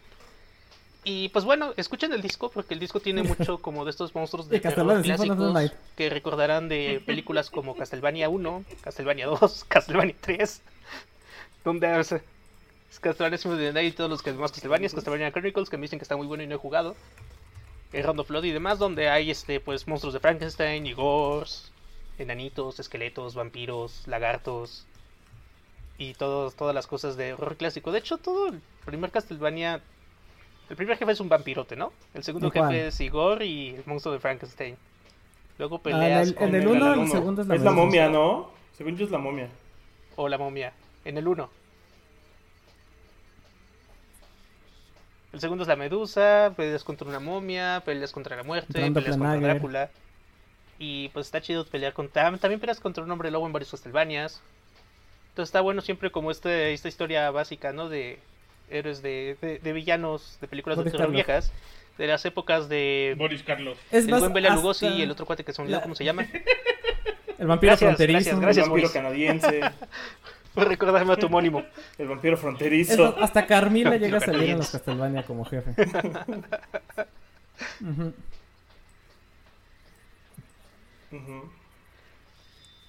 Y 1.05 1.29
pues 1.31 1.45
bueno, 1.45 1.73
escuchen 1.77 2.13
el 2.13 2.21
disco 2.21 2.51
porque 2.51 2.75
el 2.75 2.81
disco 2.81 3.01
tiene 3.01 3.23
mucho 3.39 3.59
como 3.59 3.85
de 3.85 3.91
estos 3.91 4.15
monstruos 4.15 4.49
de 4.49 4.61
terror 4.61 5.03
clásicos 5.03 5.73
que 5.97 6.11
recordarán 6.11 6.69
de 6.69 7.03
películas 7.07 7.51
como 7.51 7.77
Castlevania 7.77 8.29
1, 8.29 8.65
Castlevania 8.83 9.27
2, 9.27 9.65
Castlevania 9.69 10.17
3, 10.21 10.61
donde 11.65 12.01
es 12.01 12.15
Castlevania 13.01 13.83
y 13.83 13.93
todos 13.93 14.11
los 14.11 14.23
que 14.23 14.33
demás 14.33 14.53
Castlevania, 14.53 14.89
Castlevania 14.89 15.31
Chronicles 15.33 15.71
que 15.71 15.77
me 15.77 15.83
dicen 15.83 15.99
que 15.99 16.03
está 16.03 16.17
muy 16.17 16.27
bueno 16.27 16.43
y 16.43 16.47
no 16.47 16.57
he 16.57 16.59
jugado. 16.59 16.97
El 17.93 18.05
Round 18.05 18.21
of 18.21 18.29
Blood 18.29 18.45
y 18.45 18.51
demás, 18.51 18.79
donde 18.79 19.09
hay 19.09 19.31
este 19.31 19.61
pues 19.61 19.89
monstruos 19.89 20.13
de 20.13 20.21
Frankenstein 20.21 20.87
y 20.87 20.93
gores, 20.93 21.73
enanitos, 22.19 22.81
esqueletos, 22.81 23.35
vampiros, 23.35 24.07
lagartos 24.07 24.87
y 25.99 26.15
todos, 26.15 26.55
todas 26.55 26.75
las 26.75 26.87
cosas 26.87 27.17
de 27.17 27.33
horror 27.33 27.57
clásico. 27.57 27.93
De 27.93 27.99
hecho, 27.99 28.19
todo 28.19 28.49
el 28.49 28.61
primer 28.85 29.11
Castlevania 29.11 29.83
el 30.69 30.77
primer 30.77 30.99
jefe 30.99 31.13
es 31.13 31.21
un 31.21 31.29
vampirote, 31.29 31.77
¿no? 31.77 31.93
El 32.15 32.23
segundo 32.23 32.51
jefe 32.51 32.89
es 32.89 33.01
Igor 33.01 33.43
y 33.43 33.71
el 33.71 33.83
monstruo 33.87 34.13
de 34.13 34.21
Frankenstein. 34.21 34.77
Luego 35.57 35.77
ah, 35.77 35.83
peleas 35.83 36.35
en 36.39 36.55
el, 36.55 36.69
uno, 36.69 36.95
el, 36.95 37.09
segundo 37.09 37.43
es 37.43 37.49
la, 37.49 37.55
es 37.55 37.63
la 37.63 37.73
momia, 37.73 38.09
¿no? 38.09 38.51
Según 38.77 38.97
yo 38.97 39.07
es 39.07 39.11
la 39.11 39.19
momia. 39.19 39.49
O 40.17 40.29
la 40.29 40.39
momia. 40.39 40.73
En 41.05 41.17
el 41.17 41.27
uno. 41.27 41.51
El 45.33 45.41
segundo 45.41 45.63
es 45.63 45.69
la 45.69 45.77
medusa, 45.77 46.53
peleas 46.57 46.85
contra 46.85 47.09
una 47.09 47.21
momia, 47.21 47.83
peleas 47.85 48.13
contra 48.13 48.37
la 48.37 48.43
muerte, 48.43 48.73
peleas 48.73 49.17
contra 49.17 49.41
Drácula. 49.41 49.91
Y 50.79 51.09
pues 51.11 51.27
está 51.27 51.41
chido 51.41 51.67
pelear 51.67 51.93
contra... 51.93 52.37
También 52.39 52.61
peleas 52.61 52.81
contra 52.81 53.03
un 53.03 53.11
hombre 53.11 53.31
lobo 53.31 53.47
en 53.47 53.53
varios 53.53 53.71
Castlevanias. 53.71 54.41
Entonces 55.31 55.49
está 55.49 55.61
bueno 55.61 55.81
siempre 55.81 56.11
como 56.11 56.31
este, 56.31 56.73
esta 56.73 56.89
historia 56.89 57.31
básica, 57.31 57.73
¿no? 57.73 57.89
De 57.89 58.19
héroes 58.71 59.03
de, 59.03 59.61
de, 59.63 59.73
villanos 59.73 60.39
de 60.41 60.47
películas 60.47 60.83
de 60.85 60.91
terror 60.91 61.11
viejas 61.11 61.53
de 61.97 62.07
las 62.07 62.25
épocas 62.25 62.69
de 62.69 63.15
Boris 63.19 63.43
Carlos. 63.43 63.77
Es 63.91 64.07
el 64.07 64.15
buen 64.15 64.33
Bela 64.33 64.55
Lugosi 64.55 64.87
y 64.87 65.03
el 65.03 65.11
otro 65.11 65.27
cuate 65.27 65.45
que 65.45 65.53
son 65.53 65.71
la... 65.71 65.83
¿cómo 65.83 65.95
se 65.95 66.05
llama? 66.05 66.27
El 67.39 67.47
vampiro 67.47 67.77
fronterizo. 67.77 68.39
Gracias, 68.41 68.65
el 68.65 68.71
vampiro 68.71 68.93
canadiense. 68.93 69.61
Por 70.55 70.67
recordarme 70.67 71.13
a 71.13 71.17
tu 71.17 71.27
homónimo. 71.27 71.63
El 71.97 72.09
vampiro 72.09 72.37
fronterizo. 72.37 73.17
hasta 73.23 73.47
Carmila 73.47 73.97
llega 73.97 74.19
a 74.19 74.21
salir 74.21 74.51
en 74.51 74.59
los 74.59 74.71
Castlevania 74.71 75.23
como 75.23 75.45
jefe. 75.45 75.71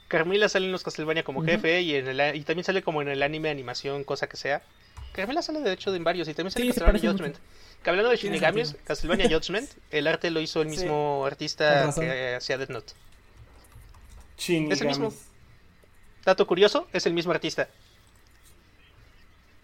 Carmila 0.08 0.50
sale 0.50 0.66
en 0.66 0.72
los 0.72 0.84
Castlevania 0.84 1.24
como 1.24 1.44
jefe 1.44 1.82
y, 1.82 1.96
en 1.96 2.08
el, 2.08 2.36
y 2.36 2.42
también 2.44 2.64
sale 2.64 2.82
como 2.82 3.02
en 3.02 3.10
el 3.10 3.22
anime, 3.22 3.50
animación, 3.50 4.04
cosa 4.04 4.28
que 4.28 4.38
sea. 4.38 4.62
Castlevania 5.12 5.42
sale 5.42 5.60
de 5.62 5.74
hecho 5.74 5.94
en 5.94 6.04
varios 6.04 6.28
y 6.28 6.34
también 6.34 6.52
sale 6.52 6.66
en 6.66 6.72
Castlevania 6.72 7.12
Judgment. 7.12 7.38
Que 7.84 7.90
hablando 7.90 8.10
de 8.10 8.18
Shinigamis, 8.18 8.76
Castlevania 8.84 9.30
Judgment, 9.30 9.70
el 9.92 10.08
arte 10.08 10.32
lo 10.32 10.42
hizo 10.42 10.62
el 10.62 10.68
mismo 10.68 11.24
artista 11.26 11.94
que 11.98 12.36
hacía 12.36 12.58
Death 12.58 12.70
Note. 12.70 12.94
Es 14.38 14.82
el 14.82 14.88
mismo. 14.88 15.14
Dato 16.26 16.46
curioso, 16.48 16.88
es 16.92 17.06
el 17.06 17.14
mismo 17.14 17.32
artista. 17.32 17.70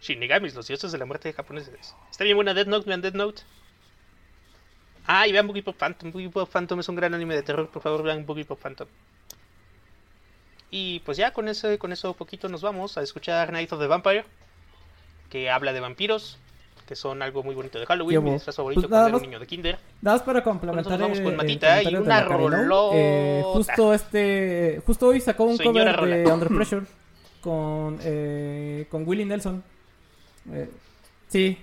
Shinigamis, 0.02 0.54
los 0.54 0.68
dioses 0.68 0.92
de 0.92 0.98
la 0.98 1.06
muerte 1.06 1.34
japoneses. 1.34 1.96
Está 2.12 2.24
bien 2.24 2.38
buena 2.38 2.54
Death 2.54 2.68
Note, 2.68 2.88
vean 2.88 3.02
Death 3.02 3.16
Note. 3.16 3.42
Ah, 5.08 5.28
y 5.28 5.32
vean 5.32 5.48
Boogie 5.48 5.64
Pop 5.64 5.76
Phantom. 5.78 6.12
Boogie 6.12 6.30
Pop 6.30 6.50
Phantom 6.50 6.80
es 6.80 6.90
un 6.90 6.96
gran 6.96 7.14
anime 7.14 7.36
de 7.36 7.44
terror, 7.44 7.70
por 7.70 7.82
favor 7.82 8.04
vean 8.04 8.26
Boogie 8.26 8.46
Pop 8.46 8.60
Phantom. 8.60 8.88
Y 10.72 11.00
pues 11.02 11.18
ya 11.18 11.32
con 11.32 11.48
eso, 11.48 11.78
con 11.80 11.94
eso 11.94 12.14
poquito 12.14 12.50
nos 12.50 12.62
vamos 12.62 12.98
a 12.98 13.02
escuchar 13.02 13.52
Night 13.52 13.72
of 13.72 13.80
the 13.80 13.88
Vampire 13.88 14.26
que 15.30 15.50
habla 15.50 15.74
de 15.74 15.80
vampiros, 15.80 16.38
que 16.88 16.96
son 16.96 17.22
algo 17.22 17.44
muy 17.44 17.56
bonito 17.56 17.80
de 17.80 17.86
Halloween, 17.86 18.24
mi 18.24 18.32
disfraz 18.32 18.56
favorito 18.56 18.82
pues 18.82 18.90
cuando 18.90 19.08
era 19.08 19.18
un 19.18 19.24
niño 19.24 19.40
de 19.40 19.48
kinder. 19.48 19.80
Nada 20.02 20.18
más 20.18 20.26
para 20.26 20.44
complementar 20.44 21.00
vamos 21.00 21.20
con 21.20 21.36
Matita 21.36 21.84
y 21.84 21.96
una 21.96 22.24
rolota. 22.24 22.96
Eh, 22.96 23.42
justo 23.46 23.94
este, 23.94 24.82
justo 24.86 25.08
hoy 25.08 25.22
sacó 25.22 25.46
un 25.46 25.58
cover 25.58 26.00
de 26.02 26.32
Under 26.32 26.48
Pressure 26.56 26.86
con 27.42 28.00
eh, 28.02 28.88
con 28.90 29.08
Willie 29.08 29.26
Nelson. 29.26 29.64
Eh, 30.52 30.70
sí. 31.28 31.58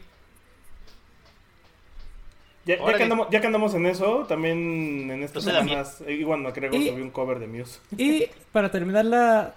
Ya, 2.64 2.76
ya, 2.78 2.96
que 2.96 3.02
andamos, 3.02 3.28
ya, 3.30 3.40
que 3.40 3.46
andamos, 3.46 3.74
en 3.74 3.86
eso, 3.86 4.24
también 4.28 5.10
en 5.10 5.22
estas 5.24 5.42
semanas, 5.42 6.02
igual 6.06 6.42
no 6.44 6.52
creo 6.52 6.70
que 6.70 6.90
subí 6.90 7.02
un 7.02 7.10
cover 7.10 7.40
de 7.40 7.48
Muse. 7.48 7.80
Y 7.96 8.26
para 8.52 8.70
terminar 8.70 9.04
la, 9.04 9.54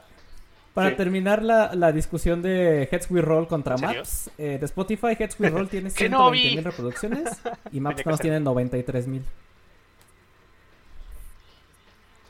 para 0.74 0.96
terminar 0.96 1.44
la, 1.44 1.76
la, 1.76 1.92
discusión 1.92 2.42
de 2.42 2.90
Heads 2.92 3.12
We 3.12 3.22
Roll 3.22 3.48
contra 3.48 3.78
Maps, 3.78 4.32
eh, 4.40 4.58
de 4.60 4.66
Spotify, 4.66 5.16
Heads 5.18 5.40
We 5.40 5.50
Roll 5.50 5.70
tiene 5.70 5.90
120.000 5.92 6.64
reproducciones 6.64 7.30
y 7.72 7.80
Maps 7.80 8.06
nos 8.06 8.20
tiene 8.20 8.42
93.000. 8.42 9.22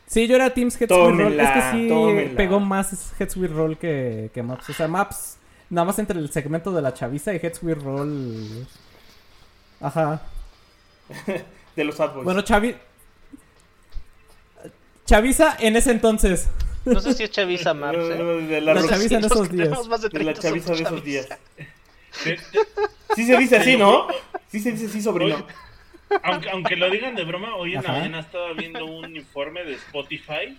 Sí, 0.08 0.28
yo 0.28 0.36
era 0.36 0.54
Teams 0.54 0.80
Heads 0.80 0.92
We 0.92 1.12
Roll. 1.12 1.40
Es 1.40 1.52
que 1.52 1.62
sí 1.72 2.34
pegó 2.36 2.60
más 2.60 3.14
Heads 3.20 3.38
We 3.38 3.48
Roll 3.48 3.78
que, 3.78 4.30
que, 4.34 4.44
Maps. 4.44 4.70
O 4.70 4.74
sea, 4.74 4.88
Maps, 4.90 5.38
nada 5.70 5.86
más 5.86 5.98
entre 6.00 6.20
el 6.20 6.30
segmento 6.32 6.72
de 6.72 6.82
la 6.82 6.94
chaviza 6.94 7.34
y 7.34 7.38
Heads 7.38 7.64
We 7.64 7.76
Roll. 7.76 8.68
Ajá. 9.80 10.22
De 11.76 11.84
los 11.84 12.00
Adboys. 12.00 12.26
Bueno, 12.26 12.42
Chavi. 12.42 12.76
Chaviza 15.06 15.58
en 15.60 15.76
ese 15.76 15.92
entonces. 15.92 16.50
No 16.86 17.00
sé 17.00 17.14
si 17.14 17.24
es 17.24 17.32
Chavisa 17.32 17.74
Maps. 17.74 17.98
¿eh? 17.98 18.02
de 18.02 18.62
la, 18.62 18.74
Chavisa 18.88 19.20
de 19.20 19.28
esos 19.28 19.52
días. 19.52 19.70
De, 20.12 20.24
la 20.24 20.34
Chavisa 20.34 20.74
de 20.74 20.84
esos 20.84 21.04
días. 21.04 21.28
Sí 23.16 23.26
se 23.26 23.38
dice 23.38 23.58
así, 23.58 23.78
¿no? 23.78 24.08
Sí 24.48 24.60
se 24.60 24.72
dice 24.72 24.86
así, 24.86 25.02
sobrino. 25.02 25.46
Aunque, 26.24 26.50
aunque 26.50 26.76
lo 26.76 26.90
digan 26.90 27.16
de 27.16 27.24
broma, 27.24 27.56
hoy 27.56 27.76
en 27.76 27.84
la 27.84 27.92
mañana 27.92 28.20
estaba 28.20 28.54
viendo 28.54 28.86
un 28.86 29.16
informe 29.16 29.64
de 29.64 29.74
Spotify. 29.74 30.58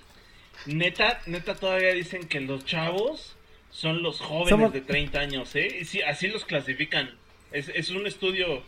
Neta, 0.66 1.20
neta 1.26 1.54
todavía 1.54 1.92
dicen 1.92 2.26
que 2.26 2.40
los 2.40 2.64
chavos 2.64 3.36
son 3.70 4.02
los 4.02 4.20
jóvenes 4.20 4.72
de 4.72 4.80
30 4.80 5.18
años, 5.18 5.54
¿eh? 5.54 5.78
Y 5.80 5.84
sí, 5.84 6.02
así 6.02 6.28
los 6.28 6.44
clasifican. 6.44 7.10
Es, 7.52 7.68
es 7.68 7.90
un 7.90 8.06
estudio 8.06 8.62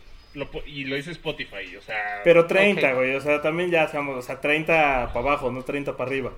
y 0.65 0.83
lo 0.85 0.95
dice 0.95 1.11
Spotify, 1.11 1.75
o 1.77 1.81
sea... 1.81 2.21
Pero 2.23 2.45
30, 2.45 2.93
güey, 2.93 3.15
o 3.15 3.21
sea, 3.21 3.41
también 3.41 3.71
ya 3.71 3.87
seamos, 3.87 4.15
o 4.17 4.21
sea, 4.21 4.39
30 4.39 5.11
para 5.13 5.19
abajo, 5.19 5.51
no 5.51 5.63
30 5.63 5.97
para 5.97 6.09
arriba. 6.09 6.33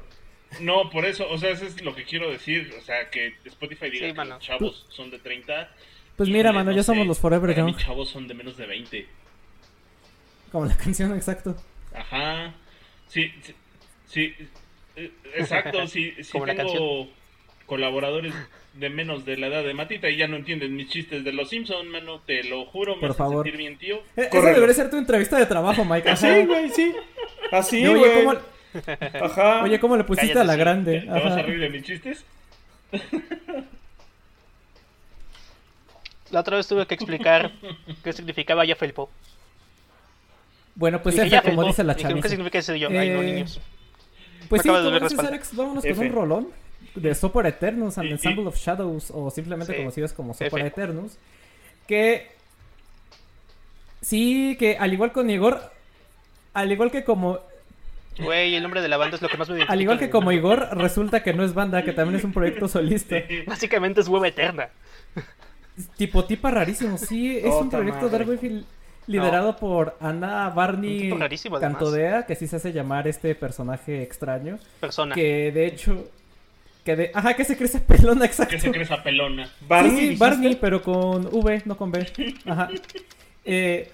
No, 0.59 0.89
por 0.89 1.05
eso, 1.05 1.29
o 1.29 1.37
sea, 1.37 1.51
eso 1.51 1.65
es 1.65 1.81
lo 1.81 1.95
que 1.95 2.03
quiero 2.03 2.29
decir. 2.29 2.73
O 2.77 2.81
sea, 2.81 3.09
que 3.09 3.35
Spotify 3.45 3.89
diga 3.89 4.13
que 4.13 4.29
los 4.29 4.39
chavos 4.39 4.85
son 4.89 5.09
de 5.09 5.19
30. 5.19 5.69
Pues 6.17 6.29
mira, 6.29 6.51
mano, 6.51 6.71
ya 6.71 6.83
somos 6.83 7.07
los 7.07 7.19
Forever 7.19 7.55
Young. 7.55 7.67
Mis 7.67 7.77
chavos 7.77 8.09
son 8.09 8.27
de 8.27 8.33
menos 8.33 8.57
de 8.57 8.65
20. 8.65 9.07
Como 10.51 10.65
la 10.65 10.75
canción, 10.83 11.15
exacto. 11.15 11.55
Ajá. 11.93 12.53
Sí, 13.07 13.31
sí, 14.05 14.35
eh, 14.95 15.11
exacto. 15.35 15.87
Sí, 15.87 16.13
sí 16.21 16.37
tengo 16.45 17.09
colaboradores 17.71 18.33
de 18.73 18.89
menos 18.89 19.23
de 19.23 19.37
la 19.37 19.47
edad 19.47 19.63
de 19.63 19.73
Matita 19.73 20.09
y 20.09 20.17
ya 20.17 20.27
no 20.27 20.35
entienden 20.35 20.75
mis 20.75 20.89
chistes 20.89 21.23
de 21.23 21.31
los 21.31 21.47
Simpsons, 21.47 21.87
mano. 21.89 22.19
Te 22.19 22.43
lo 22.43 22.65
juro, 22.65 22.97
me 22.97 23.07
Por 23.07 23.15
favor. 23.15 23.45
sentir 23.45 23.57
bien, 23.57 23.77
tío. 23.77 23.95
Eh, 24.17 24.27
esa 24.29 24.51
debería 24.51 24.75
ser 24.75 24.89
tu 24.89 24.97
entrevista 24.97 25.37
de 25.37 25.45
trabajo, 25.45 25.85
Mike. 25.85 26.09
Así, 26.09 26.27
güey, 26.45 26.69
sí. 26.69 26.93
Así, 27.49 27.87
güey. 27.87 28.25
¿cómo, 28.25 28.33
Ajá. 29.25 29.63
Oye, 29.63 29.79
¿cómo 29.79 29.95
le 29.95 30.03
pusiste 30.03 30.37
a 30.37 30.43
la 30.43 30.57
grande? 30.57 30.99
¿Te, 30.99 31.05
vas 31.07 31.31
a 31.31 31.41
reír 31.43 31.61
de 31.61 31.69
mis 31.69 31.83
chistes? 31.83 32.25
La 36.29 36.41
otra 36.41 36.57
vez 36.57 36.67
tuve 36.67 36.85
que 36.85 36.95
explicar 36.95 37.53
qué 38.03 38.11
significaba 38.11 38.65
ya 38.65 38.75
felpo. 38.75 39.09
Bueno, 40.75 41.01
pues 41.01 41.17
F, 41.17 41.41
como 41.41 41.63
dice 41.63 41.85
la 41.85 41.95
chaviza. 41.95 42.21
¿Qué 42.21 42.27
significa 42.27 42.59
ese 42.59 42.77
yo? 42.77 42.89
Ay, 42.89 43.11
no, 43.11 43.21
eh, 43.21 43.31
niños. 43.31 43.61
Pues 44.49 44.61
sí, 44.61 44.67
como 44.67 44.99
dices, 44.99 45.19
Alex, 45.19 45.55
vámonos 45.55 45.85
con 45.85 45.99
un 45.99 46.11
rolón 46.11 46.60
de 46.95 47.15
Sopor 47.15 47.47
Eternus 47.47 47.97
and 47.97 48.11
Ensemble 48.11 48.47
of 48.47 48.57
Shadows, 48.57 49.11
o 49.11 49.29
simplemente 49.29 49.75
conocidos 49.75 50.13
como 50.13 50.33
Sopor 50.33 50.61
Eternus, 50.61 51.17
que 51.87 52.27
sí, 54.01 54.55
que 54.59 54.77
al 54.77 54.93
igual 54.93 55.11
con 55.11 55.29
Igor, 55.29 55.61
al 56.53 56.71
igual 56.71 56.91
que 56.91 57.03
como 57.03 57.39
Güey, 58.19 58.55
el 58.55 58.63
nombre 58.63 58.81
de 58.81 58.89
la 58.89 58.97
banda 58.97 59.15
es 59.15 59.21
lo 59.21 59.29
que 59.29 59.37
más 59.37 59.47
me 59.47 59.55
identifica. 59.55 59.73
Al 59.73 59.81
igual 59.81 59.97
que 59.97 60.09
como 60.09 60.31
Igor, 60.31 60.77
resulta 60.77 61.23
que 61.23 61.33
no 61.33 61.43
es 61.43 61.53
banda, 61.53 61.83
que 61.83 61.93
también 61.93 62.17
es 62.19 62.25
un 62.25 62.33
proyecto 62.33 62.67
solista. 62.67 63.15
Básicamente 63.47 64.01
es 64.01 64.07
hueva 64.07 64.27
eterna. 64.27 64.69
Tipo 65.95 66.25
tipa 66.25 66.51
rarísimo, 66.51 66.97
sí, 66.97 67.37
es 67.37 67.53
un 67.53 67.69
proyecto 67.69 68.09
Dark 68.09 68.27
Wave 68.27 68.63
liderado 69.07 69.55
por 69.55 69.97
Ana 69.99 70.49
Barney 70.49 71.17
Cantodea, 71.59 72.25
que 72.25 72.35
sí 72.35 72.47
se 72.47 72.57
hace 72.57 72.73
llamar 72.73 73.07
este 73.07 73.33
personaje 73.35 74.03
extraño. 74.03 74.59
Persona. 74.79 75.15
Que 75.15 75.51
de 75.51 75.65
hecho 75.65 76.09
que 76.83 76.95
de, 76.95 77.11
ajá, 77.13 77.35
que 77.35 77.43
se 77.43 77.57
crece 77.57 77.79
pelona, 77.79 78.25
exacto. 78.25 78.55
Que 78.55 78.59
se 78.59 78.71
crece 78.71 78.95
pelona. 78.97 79.49
Barney, 79.67 80.09
sí, 80.09 80.15
Barney, 80.15 80.55
pero 80.55 80.81
con 80.81 81.27
V, 81.27 81.61
no 81.65 81.77
con 81.77 81.91
B. 81.91 82.05
Ajá. 82.45 82.69
Eh, 83.43 83.89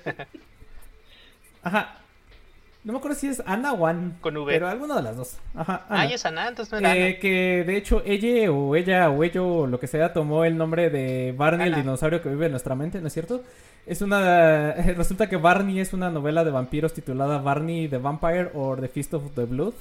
ajá. 1.64 2.00
No 2.84 2.92
me 2.92 3.00
acuerdo 3.00 3.18
si 3.18 3.28
es 3.28 3.42
Ana 3.46 3.72
o. 3.72 3.80
Con 4.22 4.38
V. 4.38 4.54
Pero 4.54 4.68
alguna 4.68 4.96
de 4.96 5.04
las 5.04 5.16
dos. 5.16 5.38
Ajá. 5.56 5.86
Ah, 5.90 6.06
es 6.06 6.26
Ana, 6.26 6.50
entonces 6.50 6.72
no 6.72 6.80
era 6.80 6.98
eh, 6.98 7.18
Que 7.18 7.64
de 7.66 7.78
hecho 7.78 8.02
ella 8.06 8.52
o 8.52 8.76
ella 8.76 9.10
o 9.10 9.24
ello 9.24 9.48
o 9.48 9.68
lo 9.68 9.80
que 9.80 9.88
sea 9.88 10.12
tomó 10.12 10.44
el 10.44 10.58
nombre 10.58 10.90
de 10.90 11.34
Barney, 11.38 11.68
el 11.68 11.76
dinosaurio 11.76 12.22
que 12.22 12.28
vive 12.28 12.46
en 12.46 12.52
nuestra 12.52 12.76
mente, 12.76 13.00
¿no 13.00 13.08
es 13.08 13.14
cierto? 13.14 13.42
Es 13.86 14.02
una. 14.02 14.74
Resulta 14.96 15.30
que 15.30 15.38
Barney 15.38 15.80
es 15.80 15.94
una 15.94 16.10
novela 16.10 16.44
de 16.44 16.52
vampiros 16.52 16.94
titulada 16.94 17.40
Barney 17.40 17.88
the 17.88 17.98
Vampire 17.98 18.52
or 18.54 18.82
The 18.82 18.90
Feast 18.90 19.14
of 19.14 19.34
the 19.36 19.46
Blood. 19.46 19.74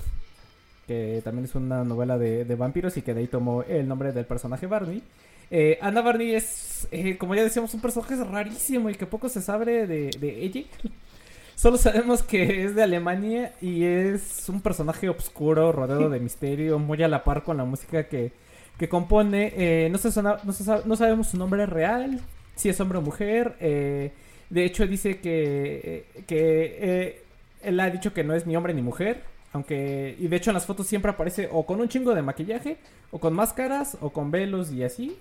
Que 0.86 1.20
también 1.24 1.44
es 1.46 1.54
una 1.54 1.84
novela 1.84 2.16
de, 2.18 2.44
vampiros 2.54 2.96
y 2.96 3.02
que 3.02 3.12
de 3.12 3.20
ahí 3.20 3.26
tomó 3.26 3.62
el 3.62 3.88
nombre 3.88 4.12
del 4.12 4.24
personaje 4.24 4.66
Barney. 4.66 5.02
Eh, 5.50 5.78
Anna 5.80 6.00
Barney 6.00 6.34
es, 6.34 6.88
eh, 6.90 7.16
como 7.16 7.34
ya 7.34 7.42
decíamos, 7.42 7.72
un 7.74 7.80
personaje 7.80 8.16
rarísimo 8.24 8.90
y 8.90 8.94
que 8.94 9.06
poco 9.06 9.28
se 9.28 9.42
sabe 9.42 9.86
de, 9.86 10.10
ella. 10.22 10.62
Solo 11.54 11.78
sabemos 11.78 12.22
que 12.22 12.64
es 12.64 12.74
de 12.74 12.82
Alemania 12.82 13.54
y 13.62 13.84
es 13.84 14.48
un 14.48 14.60
personaje 14.60 15.08
oscuro, 15.08 15.72
rodeado 15.72 16.10
de 16.10 16.20
misterio, 16.20 16.78
muy 16.78 17.02
a 17.02 17.08
la 17.08 17.24
par 17.24 17.42
con 17.42 17.56
la 17.56 17.64
música 17.64 18.08
que, 18.08 18.32
que 18.78 18.88
compone. 18.88 19.52
Eh, 19.56 19.88
no, 19.90 19.98
se 19.98 20.08
no, 20.22 20.96
sabemos 20.96 21.28
su 21.28 21.38
nombre 21.38 21.64
real, 21.64 22.20
si 22.54 22.68
es 22.68 22.78
hombre 22.78 22.98
o 22.98 23.02
mujer. 23.02 23.56
De 23.58 24.64
hecho, 24.64 24.86
dice 24.86 25.18
que, 25.18 26.04
que 26.26 27.24
él 27.62 27.80
ha 27.80 27.90
dicho 27.90 28.12
que 28.12 28.22
no 28.22 28.34
es 28.34 28.46
ni 28.46 28.56
hombre 28.56 28.74
ni 28.74 28.82
mujer. 28.82 29.35
Aunque, 29.52 30.16
y 30.18 30.28
de 30.28 30.36
hecho 30.36 30.50
en 30.50 30.54
las 30.54 30.66
fotos 30.66 30.86
siempre 30.86 31.10
aparece 31.10 31.48
o 31.50 31.64
con 31.64 31.80
un 31.80 31.88
chingo 31.88 32.14
de 32.14 32.22
maquillaje, 32.22 32.78
o 33.10 33.18
con 33.18 33.32
máscaras, 33.32 33.96
o 34.00 34.10
con 34.10 34.30
velos 34.30 34.70
y 34.70 34.82
así. 34.82 35.16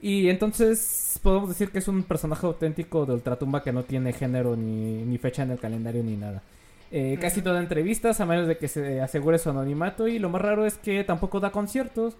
Y 0.00 0.28
entonces 0.28 1.20
podemos 1.22 1.48
decir 1.50 1.70
que 1.70 1.78
es 1.78 1.88
un 1.88 2.02
personaje 2.04 2.46
auténtico 2.46 3.04
de 3.04 3.12
Ultratumba 3.12 3.62
que 3.62 3.72
no 3.72 3.82
tiene 3.82 4.12
género 4.12 4.56
ni, 4.56 5.18
fecha 5.18 5.42
en 5.42 5.50
el 5.50 5.58
calendario 5.58 6.02
ni 6.02 6.16
nada. 6.16 6.42
Eh, 6.90 7.18
casi 7.20 7.42
toda 7.42 7.60
entrevistas, 7.60 8.20
a 8.20 8.26
menos 8.26 8.48
de 8.48 8.56
que 8.56 8.66
se 8.66 9.00
asegure 9.00 9.38
su 9.38 9.50
anonimato. 9.50 10.08
Y 10.08 10.18
lo 10.18 10.30
más 10.30 10.40
raro 10.40 10.64
es 10.64 10.78
que 10.78 11.04
tampoco 11.04 11.38
da 11.38 11.52
conciertos. 11.52 12.14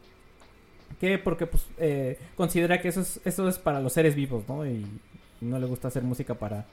Que 1.01 1.17
porque 1.19 1.47
pues 1.47 1.65
eh, 1.79 2.19
considera 2.37 2.83
que 2.83 2.89
eso 2.89 3.01
es, 3.01 3.21
eso 3.25 3.49
es 3.49 3.59
para 3.59 3.81
los 3.81 3.95
seres 3.95 4.15
vivos, 4.15 4.45
¿no? 4.49 4.67
Y, 4.67 4.87
no 5.41 5.59
le 5.59 5.65
gusta 5.65 5.89
hacer 5.89 6.03
música 6.03 6.35
para, 6.35 6.67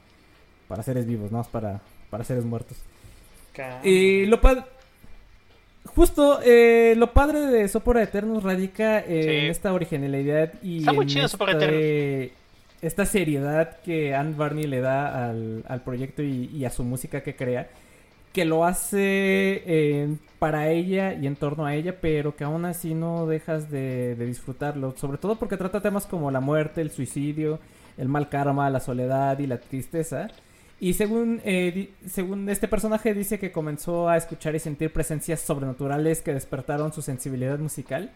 para 0.67 0.83
seres 0.83 1.05
vivos, 1.05 1.31
no 1.31 1.39
es 1.39 1.47
para, 1.47 1.79
para 2.09 2.25
seres 2.25 2.43
muertos. 2.43 2.77
Y 3.83 4.25
lo, 4.25 4.39
Justo, 5.97 6.39
eh, 6.43 6.93
lo 6.95 7.11
padre 7.11 7.39
de 7.47 7.67
Sopora 7.67 8.03
Eternus 8.03 8.43
radica 8.43 8.99
en 8.99 9.49
esta 9.49 9.73
originalidad 9.73 10.53
y 10.61 10.85
en 10.87 12.31
esta 12.81 13.05
seriedad 13.07 13.77
que 13.83 14.13
Anne 14.13 14.35
Barney 14.35 14.67
le 14.67 14.81
da 14.81 15.29
al, 15.29 15.81
proyecto 15.83 16.21
y, 16.21 16.63
a 16.65 16.69
su 16.69 16.83
música 16.83 17.21
que 17.21 17.35
crea, 17.35 17.69
que 18.31 18.45
lo 18.45 18.65
hace 18.65 19.63
eh, 19.65 20.15
para 20.37 20.69
ella 20.69 21.13
y 21.13 21.25
en 21.25 21.35
torno 21.35 21.65
a 21.65 21.73
ella, 21.73 21.95
pero 21.99 22.35
que 22.35 22.43
aún 22.43 22.65
así 22.65 22.93
no 22.93 23.25
dejas 23.25 23.71
de, 23.71 24.13
de 24.13 24.25
disfrutarlo, 24.27 24.93
sobre 24.97 25.17
todo 25.17 25.37
porque 25.37 25.57
trata 25.57 25.81
temas 25.81 26.05
como 26.05 26.29
la 26.29 26.39
muerte, 26.39 26.81
el 26.81 26.91
suicidio, 26.91 27.59
el 27.97 28.07
mal 28.07 28.29
karma, 28.29 28.69
la 28.69 28.79
soledad 28.79 29.39
y 29.39 29.47
la 29.47 29.59
tristeza. 29.59 30.27
Y 30.79 30.93
según, 30.93 31.41
eh, 31.43 31.89
según 32.07 32.47
este 32.49 32.67
personaje 32.67 33.13
dice 33.13 33.39
que 33.39 33.51
comenzó 33.51 34.09
a 34.09 34.17
escuchar 34.17 34.55
y 34.55 34.59
sentir 34.59 34.93
presencias 34.93 35.41
sobrenaturales 35.41 36.21
que 36.21 36.33
despertaron 36.33 36.93
su 36.93 37.01
sensibilidad 37.01 37.57
musical 37.57 38.11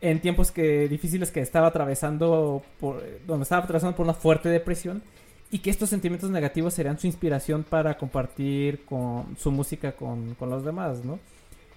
en 0.00 0.20
tiempos 0.20 0.52
que 0.52 0.88
difíciles 0.88 1.32
que 1.32 1.40
estaba 1.40 1.68
atravesando 1.68 2.62
por, 2.78 3.02
donde 3.26 3.42
estaba 3.42 3.64
atravesando 3.64 3.96
por 3.96 4.04
una 4.04 4.14
fuerte 4.14 4.48
depresión 4.48 5.02
y 5.50 5.58
que 5.58 5.70
estos 5.70 5.88
sentimientos 5.88 6.30
negativos 6.30 6.74
serían 6.74 6.98
su 6.98 7.06
inspiración 7.06 7.64
para 7.64 7.96
compartir 7.96 8.84
con 8.84 9.36
su 9.36 9.50
música 9.50 9.92
con, 9.92 10.36
los 10.40 10.64
demás, 10.64 11.04
¿no? 11.04 11.18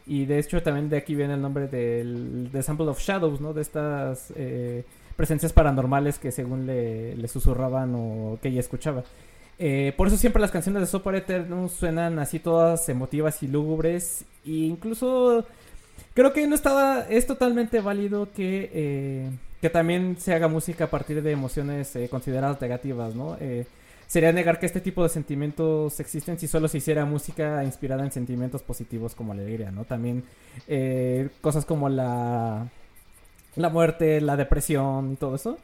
Y 0.05 0.25
de 0.25 0.39
hecho 0.39 0.61
también 0.61 0.89
de 0.89 0.97
aquí 0.97 1.15
viene 1.15 1.35
el 1.35 1.41
nombre 1.41 1.67
del 1.67 2.51
de 2.51 2.61
Sample 2.61 2.87
of 2.87 2.99
Shadows, 2.99 3.39
¿no? 3.39 3.53
De 3.53 3.61
estas 3.61 4.33
eh, 4.35 4.83
presencias 5.15 5.53
paranormales 5.53 6.19
que 6.19 6.31
según 6.31 6.67
le, 6.67 7.15
le 7.15 7.27
susurraban 7.27 7.93
o 7.95 8.37
que 8.41 8.49
ella 8.49 8.59
escuchaba. 8.59 9.03
Eh, 9.59 9.93
por 9.95 10.07
eso 10.07 10.17
siempre 10.17 10.41
las 10.41 10.51
canciones 10.51 10.81
de 10.81 10.87
Sopor 10.87 11.15
Eternus 11.15 11.73
suenan 11.73 12.17
así 12.19 12.39
todas 12.39 12.87
emotivas 12.89 13.43
y 13.43 13.47
lúgubres. 13.47 14.25
E 14.45 14.51
incluso 14.51 15.45
creo 16.13 16.33
que 16.33 16.47
no 16.47 16.55
estaba. 16.55 17.01
Es 17.09 17.27
totalmente 17.27 17.79
válido 17.79 18.31
que, 18.31 18.71
eh, 18.73 19.29
que 19.61 19.69
también 19.69 20.17
se 20.19 20.33
haga 20.33 20.47
música 20.47 20.85
a 20.85 20.89
partir 20.89 21.21
de 21.21 21.31
emociones 21.31 21.95
eh, 21.95 22.09
consideradas 22.09 22.59
negativas, 22.61 23.15
¿no? 23.15 23.37
sería 24.07 24.33
negar 24.33 24.59
que 24.59 24.65
este 24.65 24.81
tipo 24.81 25.03
de 25.03 25.07
sentimientos 25.07 25.97
existen 26.01 26.37
si 26.37 26.45
solo 26.45 26.67
se 26.67 26.79
hiciera 26.79 27.05
música 27.05 27.63
inspirada 27.63 28.03
en 28.03 28.11
sentimientos 28.11 28.61
positivos 28.61 29.15
como 29.15 29.33
la 29.33 29.41
alegría, 29.41 29.71
¿no? 29.71 29.85
También 29.85 30.25
cosas 31.39 31.63
como 31.63 31.87
la, 31.87 32.67
la 33.55 33.69
muerte, 33.69 34.19
la 34.19 34.35
depresión 34.35 35.13
y 35.13 35.15
todo 35.15 35.35
eso 35.35 35.57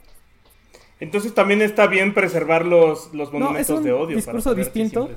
entonces 1.00 1.34
también 1.34 1.62
está 1.62 1.88
bien 1.88 2.14
preservar 2.14 2.66
los, 2.66 3.14
los 3.14 3.32
monumentos 3.32 3.84
de 3.84 3.92
odio. 3.92 4.16
Discurso 4.16 4.56
distinto. 4.56 5.10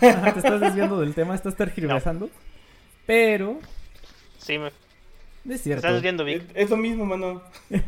te 0.00 0.38
estás 0.38 0.60
desviando 0.60 1.00
del 1.00 1.14
tema, 1.14 1.34
estás 1.34 1.56
tergiversando. 1.56 2.30
Pero. 3.06 3.58
Sí, 4.38 4.58
me. 4.58 4.68
Es 5.52 5.62
cierto. 5.62 5.78
estás 5.78 5.94
desviando 5.94 6.24
bien. 6.24 6.46
Es, 6.54 6.70
lo 6.70 6.76
mismo, 6.76 7.04
mano. 7.04 7.42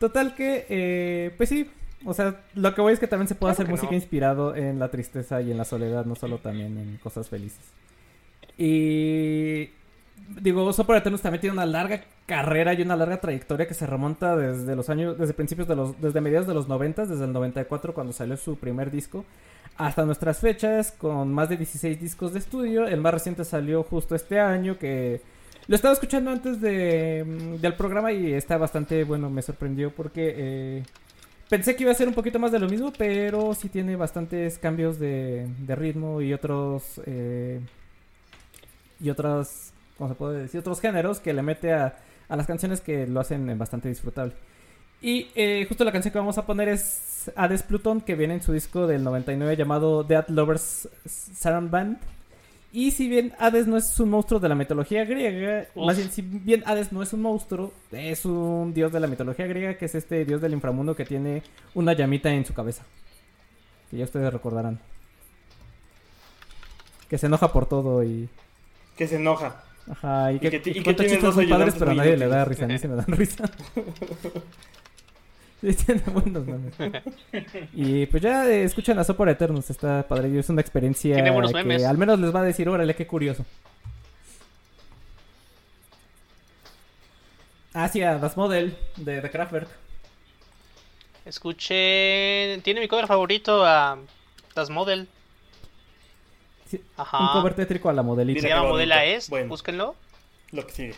Total 0.00 0.34
que, 0.34 0.66
eh, 0.68 1.30
pues 1.36 1.48
sí. 1.48 1.70
O 2.04 2.14
sea, 2.14 2.40
lo 2.54 2.74
que 2.74 2.80
voy 2.80 2.92
es 2.94 2.98
que 2.98 3.06
también 3.06 3.28
se 3.28 3.36
puede 3.36 3.52
hacer 3.52 3.68
música 3.68 3.94
inspirado 3.94 4.56
en 4.56 4.80
la 4.80 4.90
tristeza 4.90 5.40
y 5.40 5.52
en 5.52 5.58
la 5.58 5.64
soledad, 5.64 6.04
no 6.04 6.16
solo 6.16 6.38
también 6.38 6.76
en 6.76 6.96
cosas 6.96 7.28
felices. 7.28 7.64
Y 8.58 9.70
digo, 10.28 10.72
Sopor 10.72 10.96
Eternus 10.96 11.22
también 11.22 11.40
tiene 11.40 11.54
una 11.54 11.66
larga 11.66 12.02
carrera 12.26 12.74
y 12.74 12.82
una 12.82 12.96
larga 12.96 13.20
trayectoria 13.20 13.66
que 13.66 13.74
se 13.74 13.86
remonta 13.86 14.36
desde 14.36 14.76
los 14.76 14.88
años, 14.88 15.18
desde 15.18 15.34
principios 15.34 15.68
de 15.68 15.76
los, 15.76 16.00
desde 16.00 16.20
mediados 16.20 16.46
de 16.46 16.54
los 16.54 16.68
90, 16.68 17.06
desde 17.06 17.24
el 17.24 17.32
94 17.32 17.94
cuando 17.94 18.12
salió 18.12 18.36
su 18.36 18.56
primer 18.56 18.90
disco, 18.90 19.24
hasta 19.76 20.04
nuestras 20.04 20.38
fechas 20.38 20.92
con 20.92 21.32
más 21.32 21.48
de 21.48 21.56
16 21.56 22.00
discos 22.00 22.32
de 22.32 22.38
estudio. 22.38 22.86
El 22.86 23.00
más 23.00 23.14
reciente 23.14 23.44
salió 23.44 23.82
justo 23.82 24.14
este 24.14 24.40
año 24.40 24.78
que 24.78 25.20
lo 25.68 25.76
estaba 25.76 25.94
escuchando 25.94 26.30
antes 26.30 26.60
de, 26.60 27.24
mm, 27.24 27.60
del 27.60 27.74
programa 27.74 28.12
y 28.12 28.32
está 28.32 28.56
bastante 28.58 29.04
bueno, 29.04 29.30
me 29.30 29.42
sorprendió 29.42 29.94
porque 29.94 30.34
eh, 30.36 30.82
pensé 31.48 31.76
que 31.76 31.84
iba 31.84 31.92
a 31.92 31.94
ser 31.94 32.08
un 32.08 32.14
poquito 32.14 32.38
más 32.38 32.52
de 32.52 32.58
lo 32.58 32.68
mismo, 32.68 32.92
pero 32.96 33.54
sí 33.54 33.68
tiene 33.68 33.96
bastantes 33.96 34.58
cambios 34.58 34.98
de, 34.98 35.46
de 35.58 35.76
ritmo 35.76 36.20
y 36.20 36.32
otros... 36.32 37.00
Eh, 37.06 37.60
y 39.02 39.10
otras 39.10 39.71
como 39.98 40.08
se 40.08 40.14
puede 40.14 40.42
decir, 40.42 40.60
otros 40.60 40.80
géneros 40.80 41.20
que 41.20 41.32
le 41.32 41.42
mete 41.42 41.72
a, 41.72 41.96
las 42.28 42.46
canciones 42.46 42.80
que 42.80 43.06
lo 43.06 43.20
hacen 43.20 43.58
bastante 43.58 43.88
disfrutable. 43.88 44.32
Y 45.02 45.28
eh, 45.34 45.66
justo 45.68 45.84
la 45.84 45.92
canción 45.92 46.12
que 46.12 46.18
vamos 46.18 46.38
a 46.38 46.46
poner 46.46 46.68
es 46.68 47.30
Hades 47.36 47.62
Pluton, 47.62 48.00
que 48.00 48.14
viene 48.14 48.34
en 48.34 48.42
su 48.42 48.52
disco 48.52 48.86
del 48.86 49.04
99 49.04 49.56
llamado 49.56 50.04
Dead 50.04 50.26
Lovers 50.28 50.88
Saran 51.04 51.70
Band. 51.70 51.98
Y 52.72 52.92
si 52.92 53.06
bien 53.06 53.34
Hades 53.38 53.66
no 53.66 53.76
es 53.76 54.00
un 54.00 54.08
monstruo 54.08 54.40
de 54.40 54.48
la 54.48 54.54
mitología 54.54 55.04
griega, 55.04 55.66
más 55.74 55.98
bien, 55.98 56.10
si 56.10 56.22
bien 56.22 56.62
Hades 56.64 56.90
no 56.90 57.02
es 57.02 57.12
un 57.12 57.20
monstruo, 57.20 57.72
es 57.90 58.24
un 58.24 58.72
dios 58.72 58.90
de 58.92 59.00
la 59.00 59.06
mitología 59.06 59.46
griega, 59.46 59.76
que 59.76 59.84
es 59.84 59.94
este 59.94 60.24
dios 60.24 60.40
del 60.40 60.54
inframundo 60.54 60.96
que 60.96 61.04
tiene 61.04 61.42
una 61.74 61.92
llamita 61.92 62.32
en 62.32 62.46
su 62.46 62.54
cabeza. 62.54 62.84
Que 63.90 63.98
ya 63.98 64.04
ustedes 64.04 64.32
recordarán. 64.32 64.80
Que 67.10 67.18
se 67.18 67.26
enoja 67.26 67.52
por 67.52 67.66
todo 67.66 68.02
y... 68.02 68.30
Que 68.96 69.06
se 69.06 69.16
enoja. 69.16 69.64
Ajá, 69.90 70.32
y 70.32 70.38
que, 70.38 70.46
y 70.46 70.82
que, 70.82 70.94
tiene 70.94 71.18
dos 71.18 71.34
padres, 71.34 71.74
pero 71.78 71.90
a 71.90 71.94
nadie 71.94 72.16
le 72.16 72.28
da 72.28 72.44
risa, 72.44 72.64
a 72.64 72.68
mí 72.68 72.78
se 72.78 72.88
me 72.88 72.96
dan 72.96 73.06
risa. 73.08 73.44
sí, 75.60 75.74
tiene 75.74 76.02
buenos 76.06 76.46
memes. 76.46 76.74
Y 77.72 78.06
pues 78.06 78.22
ya 78.22 78.48
eh, 78.48 78.64
escuchan 78.64 78.98
a 78.98 79.04
Sopor 79.04 79.28
Eternus, 79.28 79.70
está 79.70 80.06
padre, 80.06 80.38
es 80.38 80.48
una 80.48 80.60
experiencia 80.60 81.16
que 81.16 81.84
al 81.84 81.98
menos 81.98 82.20
les 82.20 82.34
va 82.34 82.40
a 82.40 82.44
decir, 82.44 82.68
órale, 82.68 82.94
qué 82.94 83.06
curioso. 83.06 83.44
Ah, 87.74 87.88
sí, 87.88 88.02
a 88.02 88.18
Das 88.18 88.36
Model 88.36 88.76
de 88.96 89.20
The 89.20 89.30
Kraftwerk. 89.30 89.68
Escuché, 91.24 92.60
tiene 92.62 92.80
mi 92.80 92.88
cover 92.88 93.06
favorito 93.06 93.64
a 93.64 93.98
Das 94.54 94.70
Model. 94.70 95.08
Un 96.98 97.28
cover 97.32 97.54
tétrico 97.54 97.88
a 97.88 97.92
la 97.92 98.02
modelita. 98.02 98.40
Se 98.40 98.48
llama 98.48 98.68
Modela 98.68 99.04
Es, 99.04 99.30
búsquenlo. 99.48 99.94
Lo 100.50 100.66
que 100.66 100.72
sigue. 100.72 100.94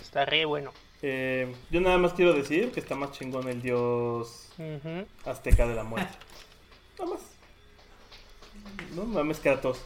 Está 0.00 0.24
re 0.24 0.44
bueno. 0.44 0.72
Eh, 1.02 1.52
yo 1.70 1.80
nada 1.80 1.98
más 1.98 2.12
quiero 2.12 2.32
decir 2.32 2.70
que 2.70 2.80
está 2.80 2.94
más 2.94 3.12
chingón 3.12 3.48
el 3.48 3.60
dios 3.60 4.48
azteca 5.24 5.66
de 5.66 5.74
la 5.74 5.84
muerte. 5.84 6.16
nada 6.98 7.10
más. 7.12 7.20
No 8.94 9.04
mames, 9.04 9.40
Kratos. 9.40 9.84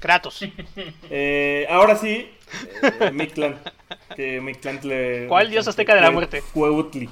Kratos. 0.00 0.40
Eh, 1.10 1.66
ahora 1.70 1.96
sí, 1.96 2.30
eh. 2.82 3.92
Que 4.16 4.40
le. 4.82 5.26
¿Cuál 5.28 5.50
dios 5.50 5.66
azteca 5.66 5.94
de 5.94 6.00
la 6.00 6.10
muerte? 6.10 6.42
Hueutli. 6.54 7.08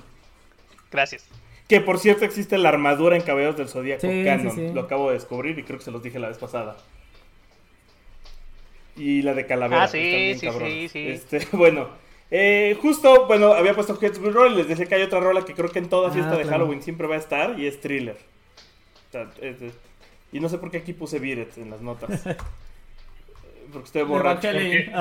Gracias. 0.90 1.26
Que 1.72 1.80
por 1.80 1.98
cierto 1.98 2.26
existe 2.26 2.58
la 2.58 2.68
armadura 2.68 3.16
en 3.16 3.22
Caballeros 3.22 3.56
del 3.56 3.66
Zodíaco 3.66 4.06
Canon. 4.06 4.74
Lo 4.74 4.82
acabo 4.82 5.08
de 5.08 5.14
descubrir 5.14 5.58
y 5.58 5.62
creo 5.62 5.78
que 5.78 5.84
se 5.86 5.90
los 5.90 6.02
dije 6.02 6.18
la 6.18 6.28
vez 6.28 6.36
pasada. 6.36 6.76
Y 8.94 9.22
la 9.22 9.32
de 9.32 9.46
Calavera. 9.46 9.84
Ah, 9.84 9.88
sí, 9.88 10.34
sí, 10.38 10.50
sí, 10.50 10.88
sí, 10.90 11.08
Este, 11.08 11.40
bueno, 11.56 11.88
eh, 12.30 12.76
justo, 12.82 13.26
bueno, 13.26 13.54
había 13.54 13.72
puesto 13.72 13.98
Heads 13.98 14.18
Will 14.18 14.34
Roll 14.34 14.52
y 14.52 14.56
les 14.56 14.68
decía 14.68 14.84
que 14.84 14.96
hay 14.96 15.02
otra 15.02 15.20
rola 15.20 15.46
que 15.46 15.54
creo 15.54 15.70
que 15.70 15.78
en 15.78 15.88
toda 15.88 16.10
ah, 16.10 16.12
fiesta 16.12 16.36
de 16.36 16.44
Halloween 16.44 16.82
siempre 16.82 17.06
va 17.06 17.14
a 17.14 17.18
estar 17.18 17.58
y 17.58 17.66
es 17.66 17.80
Thriller. 17.80 18.18
y 20.30 20.40
no 20.40 20.50
sé 20.50 20.58
por 20.58 20.70
qué 20.70 20.76
aquí 20.76 20.92
puse 20.92 21.20
Biret 21.20 21.56
en 21.56 21.70
las 21.70 21.80
notas. 21.80 22.22
porque 23.72 23.86
estoy 23.86 24.02
borracho. 24.02 24.48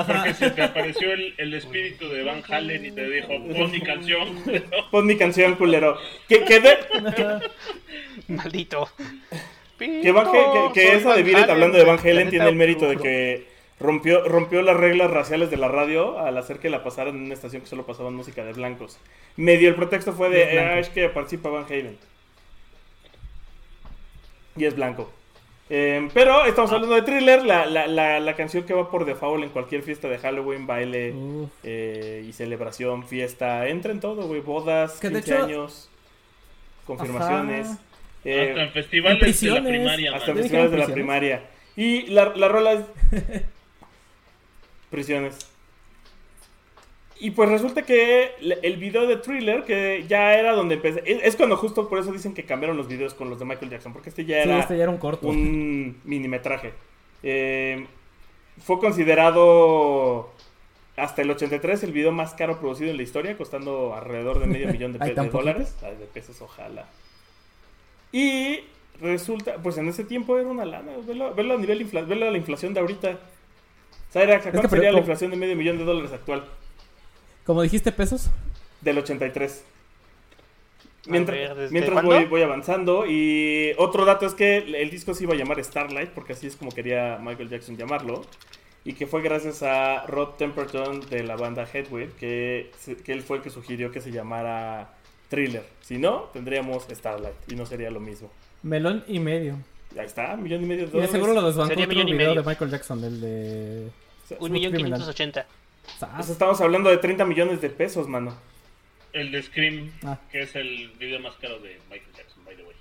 Porque, 0.06 0.34
se 0.34 0.50
te 0.50 0.62
apareció 0.62 1.12
el, 1.12 1.54
espíritu 1.54 2.08
de 2.08 2.22
Van 2.22 2.42
Halen 2.48 2.84
y 2.84 2.90
te 2.90 3.08
dijo, 3.08 3.28
pon 3.28 3.70
mi 3.70 3.80
canción. 3.80 4.42
pon 4.90 5.06
mi 5.06 5.16
canción, 5.16 5.54
culero. 5.56 5.98
Que, 6.28 6.40
de... 6.40 6.78
Maldito. 8.28 8.88
Que, 9.78 10.96
esa 10.96 11.14
de 11.14 11.22
Biret, 11.22 11.48
hablando 11.48 11.76
de 11.76 11.84
Van 11.84 11.98
Halen, 11.98 12.30
tiene 12.30 12.48
el 12.48 12.56
mérito 12.56 12.88
de 12.88 12.96
que 12.96 13.46
rompió, 13.80 14.26
rompió 14.26 14.62
las 14.62 14.76
reglas 14.76 15.10
raciales 15.10 15.50
de 15.50 15.56
la 15.56 15.68
radio 15.68 16.18
al 16.18 16.38
hacer 16.38 16.58
que 16.58 16.70
la 16.70 16.84
pasaran 16.84 17.16
en 17.16 17.24
una 17.24 17.34
estación 17.34 17.62
que 17.62 17.68
solo 17.68 17.84
pasaban 17.84 18.14
música 18.14 18.44
de 18.44 18.52
blancos. 18.52 18.98
Medio 19.36 19.68
el 19.68 19.74
pretexto 19.74 20.12
fue 20.12 20.30
de, 20.30 20.58
ah, 20.58 20.78
es 20.78 20.88
que 20.88 21.08
participa 21.08 21.48
Van 21.48 21.64
Halen. 21.64 21.98
Y 24.56 24.64
es 24.64 24.76
blanco. 24.76 25.10
Em, 25.74 26.10
pero 26.10 26.44
estamos 26.44 26.70
ah. 26.70 26.74
hablando 26.74 26.94
de 26.96 27.00
thriller, 27.00 27.46
la, 27.46 27.64
la, 27.64 28.20
la, 28.20 28.36
canción 28.36 28.64
que 28.64 28.74
va 28.74 28.90
por 28.90 29.06
default 29.06 29.42
en 29.42 29.48
cualquier 29.48 29.82
fiesta 29.82 30.06
de 30.06 30.18
Halloween, 30.18 30.66
baile 30.66 31.14
eh, 31.62 32.26
y 32.28 32.32
celebración, 32.34 33.08
fiesta. 33.08 33.66
Entra 33.66 33.90
en 33.90 34.00
todo, 34.00 34.26
güey. 34.26 34.42
Bodas, 34.42 35.00
15 35.00 35.34
años, 35.34 35.88
confirmaciones. 36.84 37.68
Eh, 38.22 38.50
hasta 38.50 38.62
en 38.64 38.70
festivales 38.70 39.40
de 39.40 39.50
la 39.50 39.62
primaria. 39.62 40.14
Hasta 40.14 40.34
festivales 40.34 40.70
de 40.72 40.76
la 40.76 40.86
primaria. 40.88 41.42
Y 41.74 42.02
la, 42.08 42.36
la 42.36 42.48
rola 42.48 42.72
es... 42.72 42.84
prisiones. 44.90 45.51
Y 47.22 47.30
pues 47.30 47.48
resulta 47.48 47.82
que 47.82 48.32
el 48.40 48.76
video 48.78 49.06
de 49.06 49.16
Thriller, 49.16 49.62
que 49.62 50.04
ya 50.08 50.34
era 50.34 50.54
donde 50.54 50.74
empecé. 50.74 51.04
Es 51.06 51.36
cuando 51.36 51.56
justo 51.56 51.88
por 51.88 52.00
eso 52.00 52.10
dicen 52.10 52.34
que 52.34 52.44
cambiaron 52.44 52.76
los 52.76 52.88
videos 52.88 53.14
con 53.14 53.30
los 53.30 53.38
de 53.38 53.44
Michael 53.44 53.70
Jackson, 53.70 53.92
porque 53.92 54.08
este 54.08 54.24
ya 54.24 54.38
era, 54.38 54.58
este 54.58 54.76
ya 54.76 54.82
era 54.82 54.90
un 54.90 54.98
corto. 54.98 55.28
Un 55.28 56.00
minimetraje. 56.02 56.72
Eh, 57.22 57.86
fue 58.58 58.80
considerado 58.80 60.32
hasta 60.96 61.22
el 61.22 61.30
83 61.30 61.84
el 61.84 61.92
video 61.92 62.10
más 62.10 62.34
caro 62.34 62.58
producido 62.58 62.90
en 62.90 62.96
la 62.96 63.04
historia, 63.04 63.36
costando 63.36 63.94
alrededor 63.94 64.40
de 64.40 64.48
medio 64.48 64.66
millón 64.72 64.92
de, 64.92 65.14
dólares. 65.30 65.76
de 65.80 66.06
pesos, 66.06 66.42
ojalá. 66.42 66.88
Y 68.10 68.64
resulta, 69.00 69.58
pues 69.62 69.78
en 69.78 69.86
ese 69.86 70.02
tiempo 70.02 70.38
era 70.38 70.48
una 70.48 70.64
lana. 70.64 70.90
Verlo, 71.06 71.54
a 71.54 71.56
nivel 71.56 71.84
verlo 71.84 72.26
a 72.26 72.32
la 72.32 72.36
inflación 72.36 72.74
de 72.74 72.80
ahorita. 72.80 73.16
¿Sabes 74.10 74.42
cuánto 74.42 74.68
sería 74.68 74.90
la 74.90 74.98
inflación 74.98 75.30
de 75.30 75.36
medio 75.36 75.54
millón 75.54 75.78
de 75.78 75.84
dólares 75.84 76.12
actual? 76.12 76.44
¿Cómo 77.44 77.62
dijiste 77.62 77.92
pesos? 77.92 78.30
Del 78.80 78.98
83. 78.98 79.64
Mientras, 81.06 81.72
mientras 81.72 82.04
voy, 82.04 82.42
avanzando. 82.42 83.04
Y 83.06 83.72
otro 83.76 84.04
dato 84.04 84.26
es 84.26 84.34
que 84.34 84.58
el 84.58 84.90
disco 84.90 85.14
se 85.14 85.24
iba 85.24 85.34
a 85.34 85.36
llamar 85.36 85.62
Starlight, 85.62 86.10
porque 86.10 86.34
así 86.34 86.46
es 86.46 86.56
como 86.56 86.70
quería 86.70 87.18
Michael 87.20 87.48
Jackson 87.48 87.76
llamarlo. 87.76 88.22
Y 88.84 88.94
que 88.94 89.06
fue 89.06 89.22
gracias 89.22 89.62
a 89.62 90.06
Rod 90.06 90.30
Temperton 90.30 91.00
de 91.08 91.22
la 91.22 91.36
banda 91.36 91.66
Headway, 91.72 92.08
que, 92.18 92.70
que 93.04 93.12
él 93.12 93.22
fue 93.22 93.38
el 93.38 93.42
que 93.42 93.50
sugirió 93.50 93.90
que 93.92 94.00
se 94.00 94.10
llamara 94.10 94.94
Thriller. 95.28 95.64
Si 95.80 95.98
no, 95.98 96.30
tendríamos 96.32 96.84
Starlight 96.90 97.36
y 97.50 97.56
no 97.56 97.66
sería 97.66 97.90
lo 97.90 98.00
mismo. 98.00 98.30
Melón 98.62 99.04
y 99.06 99.18
medio. 99.18 99.58
Ahí 99.98 100.06
está, 100.06 100.36
millón 100.36 100.62
y 100.62 100.66
medio 100.66 100.86
de 100.86 100.92
dólares. 100.92 101.10
Y 101.10 101.12
seguro 101.12 101.34
lo 101.34 101.42
desbancó 101.46 101.74
otro 101.74 101.86
video 101.86 102.34
de 102.34 102.42
Michael 102.42 102.70
Jackson, 102.70 103.00
del 103.00 103.20
de... 103.20 103.90
Un 104.38 104.52
millón 104.52 104.72
quinientos 104.72 105.06
ochenta. 105.06 105.46
Pues 106.16 106.28
estamos 106.28 106.60
hablando 106.60 106.90
de 106.90 106.98
30 106.98 107.24
millones 107.24 107.60
de 107.60 107.70
pesos, 107.70 108.08
mano. 108.08 108.34
El 109.12 109.30
de 109.30 109.42
Scream, 109.42 109.92
ah. 110.04 110.18
que 110.30 110.42
es 110.42 110.54
el 110.56 110.90
video 110.98 111.20
más 111.20 111.34
caro 111.34 111.58
de 111.58 111.78
Michael 111.90 112.12
Jackson, 112.16 112.44
by 112.44 112.56
the 112.56 112.62
way. 112.62 112.74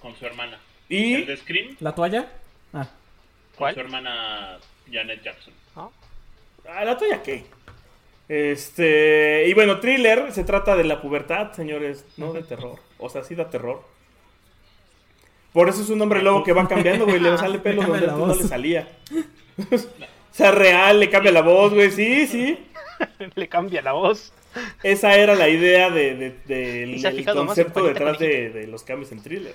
Con 0.00 0.16
su 0.16 0.26
hermana. 0.26 0.58
¿Y? 0.88 1.14
El 1.14 1.26
de 1.26 1.36
Scream. 1.36 1.76
¿La 1.80 1.94
toalla? 1.94 2.30
Ah. 2.72 2.88
Con 3.56 3.72
su 3.72 3.80
hermana 3.80 4.58
Janet 4.90 5.22
Jackson. 5.22 5.54
¿Ah? 5.76 5.88
¿Ah? 6.68 6.84
¿La 6.84 6.98
toalla 6.98 7.22
qué? 7.22 7.44
Este. 8.28 9.46
Y 9.46 9.54
bueno, 9.54 9.80
thriller 9.80 10.32
se 10.32 10.44
trata 10.44 10.76
de 10.76 10.84
la 10.84 11.00
pubertad, 11.00 11.52
señores, 11.52 12.04
no 12.16 12.32
de 12.32 12.42
terror. 12.42 12.78
O 12.98 13.08
sea, 13.08 13.22
sí 13.22 13.34
da 13.34 13.50
terror. 13.50 13.82
Por 15.52 15.68
eso 15.68 15.82
es 15.82 15.90
un 15.90 15.98
nombre 15.98 16.22
luego 16.22 16.44
que 16.44 16.52
va 16.52 16.66
cambiando, 16.68 17.06
güey. 17.06 17.20
Le 17.20 17.36
sale 17.38 17.58
pelo 17.58 17.82
donde 17.82 18.06
no 18.06 18.34
le 18.34 18.44
salía. 18.44 18.88
O 20.30 20.34
sea, 20.34 20.50
real, 20.52 21.00
le 21.00 21.10
cambia 21.10 21.32
la 21.32 21.42
voz, 21.42 21.74
güey. 21.74 21.90
Sí, 21.90 22.26
sí. 22.26 22.58
le 23.34 23.48
cambia 23.48 23.82
la 23.82 23.92
voz. 23.92 24.32
Esa 24.82 25.14
era 25.16 25.34
la 25.34 25.48
idea 25.48 25.90
de, 25.90 26.34
del 26.46 27.24
concepto 27.34 27.84
detrás 27.84 28.18
de, 28.18 28.66
los 28.68 28.82
cambios 28.82 29.12
en 29.12 29.22
thriller. 29.22 29.54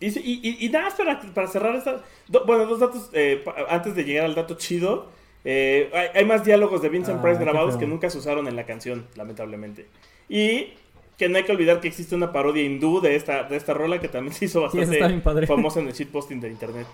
Y, 0.00 0.68
nada 0.72 0.86
más 0.86 0.94
para, 1.32 1.46
cerrar 1.46 1.76
esta. 1.76 2.02
bueno, 2.44 2.66
dos 2.66 2.80
datos 2.80 3.08
eh, 3.12 3.44
antes 3.68 3.94
de 3.94 4.04
llegar 4.04 4.24
al 4.24 4.34
dato 4.34 4.56
chido. 4.56 5.10
Eh, 5.44 5.90
hay, 6.14 6.24
más 6.24 6.44
diálogos 6.44 6.82
de 6.82 6.88
Vincent 6.88 7.18
ah, 7.18 7.22
Price 7.22 7.40
grabados 7.40 7.76
que 7.76 7.86
nunca 7.86 8.08
se 8.10 8.18
usaron 8.18 8.46
en 8.46 8.56
la 8.56 8.64
canción, 8.64 9.06
lamentablemente. 9.16 9.86
Y 10.28 10.74
que 11.18 11.28
no 11.28 11.36
hay 11.36 11.44
que 11.44 11.52
olvidar 11.52 11.80
que 11.80 11.88
existe 11.88 12.14
una 12.14 12.32
parodia 12.32 12.62
hindú 12.62 13.00
de 13.00 13.16
esta, 13.16 13.44
de 13.44 13.56
esta 13.56 13.74
rola 13.74 14.00
que 14.00 14.08
también 14.08 14.34
se 14.34 14.46
hizo 14.46 14.60
bastante 14.62 15.46
famosa 15.46 15.80
en 15.80 15.88
el 15.88 15.94
shitposting 15.94 16.40
de 16.40 16.48
internet. 16.48 16.86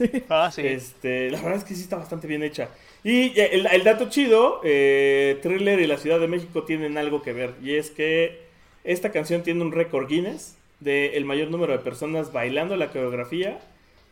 Ah, 0.28 0.50
sí. 0.52 0.62
Este, 0.64 1.30
la 1.30 1.40
verdad 1.40 1.58
es 1.58 1.64
que 1.64 1.74
sí 1.74 1.82
está 1.82 1.96
bastante 1.96 2.26
bien 2.26 2.42
hecha. 2.42 2.68
Y 3.02 3.38
el, 3.40 3.84
dato 3.84 4.08
chido, 4.08 4.60
eh, 4.62 5.38
Thriller 5.42 5.80
y 5.80 5.86
la 5.86 5.96
Ciudad 5.96 6.20
de 6.20 6.28
México 6.28 6.64
tienen 6.64 6.98
algo 6.98 7.22
que 7.22 7.32
ver. 7.32 7.54
Y 7.62 7.74
es 7.74 7.90
que 7.90 8.42
esta 8.84 9.10
canción 9.10 9.42
tiene 9.42 9.62
un 9.62 9.72
récord 9.72 10.08
Guinness 10.08 10.56
de 10.80 11.16
el 11.16 11.24
mayor 11.24 11.50
número 11.50 11.72
de 11.72 11.78
personas 11.78 12.32
bailando 12.32 12.76
la 12.76 12.88
coreografía. 12.88 13.58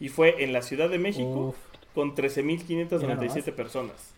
Y 0.00 0.08
fue 0.08 0.44
en 0.44 0.52
la 0.52 0.62
Ciudad 0.62 0.88
de 0.88 0.98
México 0.98 1.54
con 1.94 2.14
13.597 2.14 3.52
personas. 3.52 4.14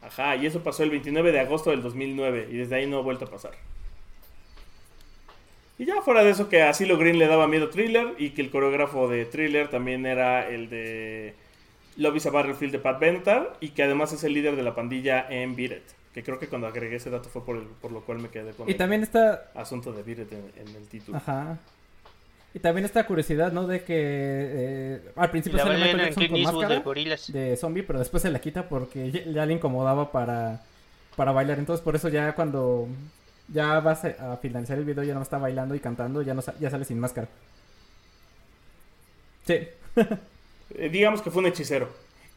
Ajá, 0.00 0.36
y 0.36 0.46
eso 0.46 0.62
pasó 0.62 0.82
el 0.82 0.90
29 0.90 1.32
de 1.32 1.40
agosto 1.40 1.70
del 1.70 1.82
2009. 1.82 2.48
Y 2.50 2.56
desde 2.56 2.76
ahí 2.76 2.86
no 2.86 2.98
ha 2.98 3.02
vuelto 3.02 3.24
a 3.24 3.30
pasar. 3.30 3.52
Y 5.78 5.84
ya 5.84 6.02
fuera 6.02 6.22
de 6.22 6.30
eso 6.30 6.48
que 6.48 6.62
a 6.62 6.72
Silo 6.74 6.98
Green 6.98 7.18
le 7.18 7.26
daba 7.26 7.48
miedo 7.48 7.70
Thriller 7.70 8.14
y 8.18 8.30
que 8.30 8.42
el 8.42 8.50
coreógrafo 8.50 9.08
de 9.08 9.24
Thriller 9.24 9.68
también 9.68 10.06
era 10.06 10.48
el 10.48 10.68
de 10.68 11.34
Lobby's 11.96 12.26
a 12.26 12.30
Battlefield 12.30 12.72
de 12.72 12.78
Pat 12.78 13.00
Benatar 13.00 13.56
y 13.60 13.70
que 13.70 13.82
además 13.82 14.12
es 14.12 14.24
el 14.24 14.34
líder 14.34 14.56
de 14.56 14.62
la 14.62 14.74
pandilla 14.74 15.26
en 15.28 15.56
Beat 15.56 15.82
Que 16.14 16.22
creo 16.22 16.38
que 16.38 16.48
cuando 16.48 16.66
agregué 16.66 16.96
ese 16.96 17.10
dato 17.10 17.28
fue 17.28 17.44
por, 17.44 17.66
por 17.74 17.92
lo 17.92 18.02
cual 18.02 18.18
me 18.18 18.28
quedé 18.28 18.52
con 18.52 18.68
y 18.68 18.74
también 18.74 19.02
está... 19.02 19.50
asunto 19.54 19.92
de 19.92 20.02
Beat 20.02 20.32
en, 20.32 20.76
el 20.76 20.86
título. 20.88 21.18
Ajá. 21.18 21.58
Y 22.54 22.58
también 22.58 22.84
esta 22.84 23.06
curiosidad, 23.06 23.50
¿no? 23.50 23.66
De 23.66 23.82
que 23.82 23.94
eh, 23.96 25.00
al 25.16 25.30
principio 25.30 25.58
se 25.58 25.70
le 25.70 25.94
Michael 25.94 26.28
con 26.28 26.42
máscara 26.42 26.82
de 27.28 27.56
zombie, 27.56 27.82
pero 27.82 27.98
después 27.98 28.22
se 28.22 28.30
la 28.30 28.40
quita 28.40 28.68
porque 28.68 29.10
ya 29.10 29.46
le 29.46 29.54
incomodaba 29.54 30.12
para, 30.12 30.62
para 31.16 31.32
bailar. 31.32 31.58
Entonces 31.58 31.82
por 31.82 31.96
eso 31.96 32.10
ya 32.10 32.34
cuando 32.34 32.88
ya 33.52 33.80
vas 33.80 34.04
a, 34.04 34.36
finalizar 34.38 34.78
el 34.78 34.84
video, 34.84 35.04
ya 35.04 35.14
no 35.14 35.22
está 35.22 35.38
bailando 35.38 35.74
y 35.74 35.80
cantando, 35.80 36.22
ya, 36.22 36.34
no, 36.34 36.42
ya 36.58 36.70
sale 36.70 36.84
sin 36.84 36.98
máscara. 36.98 37.28
Sí. 39.46 39.68
Eh, 40.74 40.88
digamos 40.88 41.20
que 41.20 41.30
fue 41.30 41.42
un 41.42 41.48
hechicero. 41.48 41.86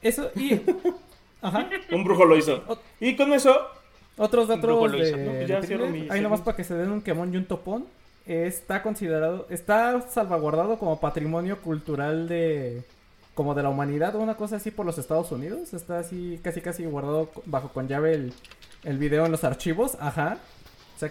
Eso, 0.01 0.30
y. 0.36 0.61
Ajá. 1.41 1.70
Un 1.91 2.03
brujo 2.03 2.26
lo 2.26 2.36
hizo. 2.36 2.61
y 2.99 3.16
con 3.16 3.32
eso. 3.32 3.55
Otros 4.18 4.49
datos 4.49 4.91
de. 4.91 5.78
No, 5.78 6.13
Ahí 6.13 6.20
nomás 6.20 6.41
para 6.41 6.57
que 6.57 6.66
se 6.66 6.74
den 6.74 6.91
un 6.91 7.01
quemón 7.01 7.34
y 7.34 7.38
un 7.38 7.45
topón. 7.45 7.86
Está 8.26 8.84
considerado. 8.84 9.47
Está 9.49 10.01
salvaguardado 10.09 10.78
como 10.78 10.99
patrimonio 10.99 11.61
cultural 11.61 12.28
de. 12.28 12.84
Como 13.36 13.55
de 13.55 13.63
la 13.63 13.70
humanidad 13.70 14.16
o 14.16 14.20
una 14.20 14.36
cosa 14.36 14.57
así 14.57 14.70
por 14.70 14.86
los 14.86 14.97
Estados 14.97 15.32
Unidos. 15.32 15.74
Está 15.74 15.99
así, 15.99 16.39
casi 16.43 16.59
casi 16.59 16.84
guardado 16.84 17.30
bajo 17.45 17.70
con 17.70 17.88
llave 17.88 18.16
el, 18.16 18.34
el 18.84 18.97
video 18.97 19.26
en 19.26 19.32
los 19.32 19.45
archivos. 19.45 19.95
Ajá 20.01 20.39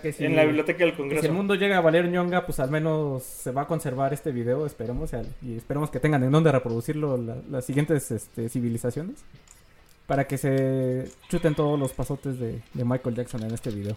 que 0.01 0.13
si, 0.13 0.25
en 0.25 0.37
la 0.37 0.45
biblioteca 0.45 0.85
del 0.85 0.95
Congreso. 0.95 1.23
Si 1.23 1.27
el 1.29 1.33
mundo 1.33 1.55
llega 1.55 1.79
a 1.79 1.81
valer 1.81 2.09
ñonga, 2.09 2.47
pues 2.47 2.59
al 2.61 2.71
menos 2.71 3.23
se 3.23 3.51
va 3.51 3.63
a 3.63 3.67
conservar 3.67 4.13
este 4.13 4.33
video, 4.33 4.67
esperemos. 4.67 5.11
Y 5.43 5.57
esperemos 5.57 5.91
que 5.91 6.01
tengan 6.01 6.23
en 6.23 6.31
dónde 6.31 6.51
reproducirlo 6.51 7.17
las 7.51 7.65
siguientes 7.65 8.11
este, 8.11 8.49
civilizaciones. 8.49 9.25
Para 10.07 10.27
que 10.27 10.37
se 10.37 11.11
chuten 11.29 11.55
todos 11.55 11.79
los 11.79 11.93
pasotes 11.93 12.39
de, 12.39 12.61
Michael 12.75 13.15
Jackson 13.15 13.43
en 13.43 13.55
este 13.55 13.71
video. 13.71 13.95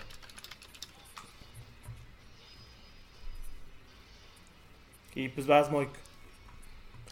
Y 5.16 5.30
pues 5.30 5.48
vas, 5.48 5.72
Moik. 5.72 5.90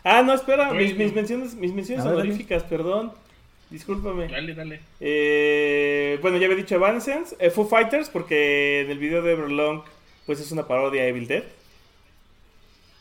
Ah, 0.03 0.21
no, 0.21 0.33
espera, 0.33 0.71
mis, 0.71 0.95
menciones, 0.95 1.55
mis 1.55 1.73
menciones 1.73 2.05
honoríficas, 2.05 2.63
perdón. 2.63 3.13
Discúlpame. 3.69 4.27
Dale, 4.27 4.53
dale. 4.53 4.79
Eh, 4.99 6.19
bueno, 6.21 6.37
ya 6.37 6.45
había 6.45 6.57
dicho 6.57 6.75
Evanescence. 6.75 7.35
Eh, 7.39 7.49
Foo 7.49 7.65
Fighters, 7.65 8.09
porque 8.09 8.81
en 8.81 8.91
el 8.91 8.99
video 8.99 9.21
de 9.21 9.33
Everlong, 9.33 9.81
pues 10.25 10.39
es 10.39 10.51
una 10.51 10.67
parodia 10.67 11.01
a 11.03 11.07
Evil 11.07 11.27
Dead. 11.27 11.43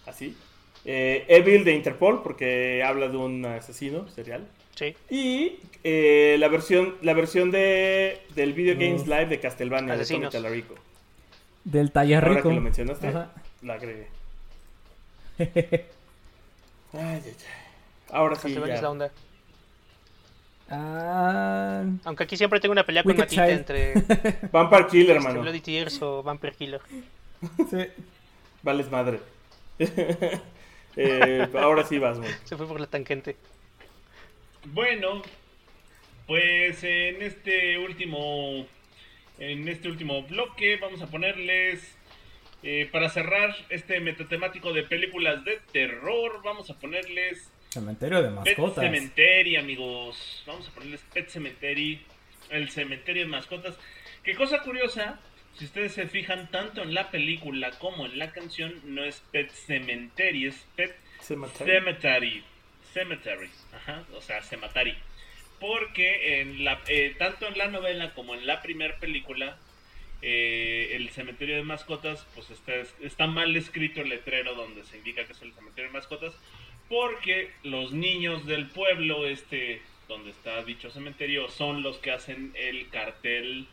Así. 0.06 0.36
Eh, 0.84 1.24
Evil 1.28 1.64
de 1.64 1.72
Interpol, 1.74 2.22
porque 2.22 2.82
habla 2.84 3.08
de 3.08 3.16
un 3.16 3.44
asesino 3.44 4.08
serial. 4.08 4.46
Sí. 4.74 4.94
Y 5.08 5.58
eh, 5.84 6.36
la 6.40 6.48
versión 6.48 6.96
la 7.02 7.14
versión 7.14 7.50
de 7.52 8.20
del 8.34 8.52
Video 8.54 8.74
Games 8.74 9.06
Live 9.06 9.26
de 9.26 9.38
Castlevania 9.40 9.92
de 9.96 10.04
Tommy 10.04 10.24
Asesinos. 10.26 10.32
Tallarico. 10.32 10.74
Del 11.62 11.92
taller 11.92 12.22
Ahora 12.24 12.36
rico. 12.36 12.48
que 12.48 12.54
lo 12.56 12.60
mencionaste, 12.60 13.06
Ajá. 13.08 13.32
la 13.62 13.74
agregué. 13.74 14.08
Ay, 15.38 17.00
ay, 17.02 17.22
ay. 17.24 17.34
Ahora 18.10 18.34
sí, 18.36 18.42
Castlevania 18.42 18.74
es 18.74 18.80
la 18.82 18.86
ya. 18.86 18.90
onda. 18.90 19.10
Ah, 20.76 21.84
Aunque 22.04 22.24
aquí 22.24 22.36
siempre 22.36 22.60
tengo 22.60 22.72
una 22.72 22.84
pelea 22.84 23.02
con 23.02 23.16
Matita 23.16 23.48
entre 23.48 23.94
Vampire 24.52 24.86
Killer, 24.86 25.02
este, 25.02 25.12
hermano. 25.16 25.40
Bloody 25.42 25.60
Tears 25.60 26.02
o 26.02 26.22
Vampire 26.22 26.54
Killer. 26.54 26.80
sí. 27.70 27.86
Vales 28.62 28.90
madre. 28.90 29.20
Eh, 30.96 31.48
ahora 31.54 31.82
sí 31.82 31.98
vas, 31.98 32.18
güey. 32.18 32.30
Se 32.44 32.56
fue 32.56 32.68
por 32.68 32.78
la 32.78 32.86
tangente. 32.86 33.34
Bueno, 34.66 35.22
pues 36.28 36.84
en 36.84 37.20
este 37.20 37.78
último 37.78 38.64
en 39.38 39.68
este 39.68 39.88
último 39.88 40.22
bloque 40.22 40.76
vamos 40.76 41.02
a 41.02 41.08
ponerles 41.08 41.96
eh, 42.62 42.88
para 42.92 43.10
cerrar 43.10 43.54
este 43.68 43.98
metatemático 44.00 44.72
de 44.72 44.84
películas 44.84 45.44
de 45.44 45.58
terror, 45.72 46.40
vamos 46.44 46.70
a 46.70 46.78
ponerles 46.78 47.50
Cementerio 47.74 48.22
de 48.22 48.28
Pet 48.28 48.56
mascotas. 48.56 48.84
Cemetery, 48.84 49.56
amigos. 49.56 50.44
Vamos 50.46 50.68
a 50.68 50.70
ponerles 50.70 51.00
Pet 51.12 51.28
Cemetery, 51.28 52.00
el 52.50 52.70
cementerio 52.70 53.24
de 53.24 53.28
mascotas. 53.28 53.76
Qué 54.22 54.36
cosa 54.36 54.60
curiosa, 54.62 55.18
si 55.58 55.64
ustedes 55.64 55.92
se 55.92 56.06
fijan 56.06 56.52
tanto 56.52 56.82
en 56.82 56.94
la 56.94 57.10
película 57.10 57.72
como 57.80 58.06
en 58.06 58.16
la 58.16 58.30
canción, 58.30 58.80
no 58.84 59.04
es 59.04 59.20
Pet 59.32 59.50
Cemetery, 59.50 60.46
es 60.46 60.64
Pet 60.76 60.94
Cemetery. 61.20 61.72
Cemetery. 61.72 62.44
Cemetery, 62.92 63.50
ajá, 63.72 64.04
o 64.14 64.20
sea, 64.20 64.40
Cemetery. 64.40 64.96
Porque 65.58 66.40
en 66.40 66.62
la, 66.64 66.80
eh, 66.86 67.16
tanto 67.18 67.48
en 67.48 67.58
la 67.58 67.66
novela 67.66 68.14
como 68.14 68.36
en 68.36 68.46
la 68.46 68.62
primera 68.62 69.00
película, 69.00 69.58
eh, 70.22 70.94
el 70.94 71.10
cementerio 71.10 71.56
de 71.56 71.64
mascotas, 71.64 72.24
pues 72.36 72.50
está, 72.50 72.72
está 73.04 73.26
mal 73.26 73.56
escrito 73.56 74.00
el 74.00 74.10
letrero 74.10 74.54
donde 74.54 74.84
se 74.84 74.96
indica 74.96 75.24
que 75.24 75.32
es 75.32 75.42
el 75.42 75.52
cementerio 75.52 75.90
de 75.90 75.98
mascotas, 75.98 76.34
porque 76.88 77.50
los 77.62 77.92
niños 77.92 78.46
del 78.46 78.68
pueblo, 78.68 79.26
este, 79.26 79.80
donde 80.08 80.30
está 80.30 80.62
dicho 80.64 80.90
cementerio, 80.90 81.48
son 81.48 81.82
los 81.82 81.96
que 81.98 82.10
hacen 82.12 82.52
el 82.56 82.88
cartel 82.90 83.66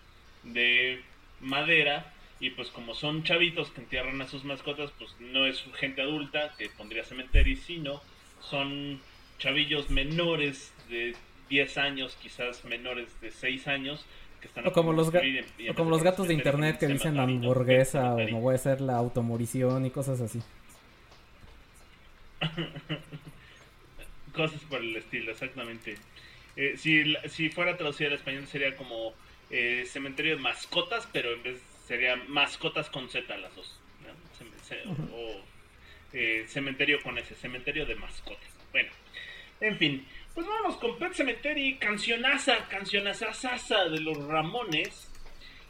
de 0.44 1.02
madera 1.40 2.12
y 2.40 2.52
pues 2.52 2.70
como 2.70 2.96
son 2.96 3.24
chavitos 3.24 3.70
que 3.72 3.82
entierran 3.82 4.22
a 4.22 4.28
sus 4.28 4.44
mascotas, 4.44 4.92
pues 4.98 5.16
no 5.20 5.46
es 5.46 5.64
gente 5.76 6.02
adulta 6.02 6.54
que 6.58 6.70
pondría 6.70 7.04
cementerio, 7.04 7.56
sino 7.58 8.02
son 8.40 9.00
chavillos 9.38 9.90
menores 9.90 10.74
de 10.90 11.16
10 11.50 11.78
años, 11.78 12.18
quizás 12.22 12.64
menores 12.66 13.10
de 13.22 13.32
6 13.32 13.68
años, 13.68 14.06
que 14.40 14.48
están 14.48 14.66
O 14.66 14.72
como, 14.72 14.92
los, 14.94 15.12
ga- 15.12 15.22
o 15.70 15.76
como 15.76 15.90
los 15.92 16.02
gatos 16.04 16.28
de 16.28 16.34
cementerio 16.34 16.60
internet 16.60 16.80
que 16.80 16.88
dicen 16.88 17.16
hamburguesa 17.46 18.14
o 18.16 18.18
me 18.18 18.40
voy 18.40 18.54
a 18.54 18.56
hacer 18.56 18.82
la 18.82 18.96
automorición 18.98 19.86
y 19.86 19.92
cosas 19.92 20.20
así. 20.22 20.40
Cosas 24.34 24.62
por 24.70 24.82
el 24.82 24.96
estilo, 24.96 25.32
exactamente. 25.32 25.96
Eh, 26.56 26.76
si, 26.78 27.16
si 27.30 27.50
fuera 27.50 27.78
traducida 27.78 28.08
al 28.10 28.14
español 28.16 28.48
sería 28.48 28.76
como 28.76 29.14
eh, 29.50 29.86
cementerio 29.88 30.36
de 30.38 30.42
mascotas, 30.42 31.08
pero 31.12 31.34
en 31.34 31.44
vez 31.44 31.62
sería 31.88 32.16
mascotas 32.28 32.90
con 32.90 33.10
Z 33.10 33.36
las 33.38 33.54
dos. 33.56 33.80
¿no? 34.02 34.14
Cem- 34.38 34.62
ce- 34.64 34.84
O 35.14 35.42
eh, 36.14 36.46
cementerio 36.48 37.02
con 37.02 37.18
ese, 37.18 37.36
cementerio 37.36 37.86
de 37.86 37.96
mascotas. 37.96 38.50
Bueno, 38.72 38.90
en 39.60 39.78
fin. 39.78 40.08
Pues 40.34 40.48
vamos 40.48 40.78
con 40.78 40.98
Pet 40.98 41.12
Cemetery, 41.14 41.76
cancionaza, 41.76 42.66
cancionaza 42.70 43.34
de 43.90 44.00
los 44.00 44.18
Ramones. 44.28 45.10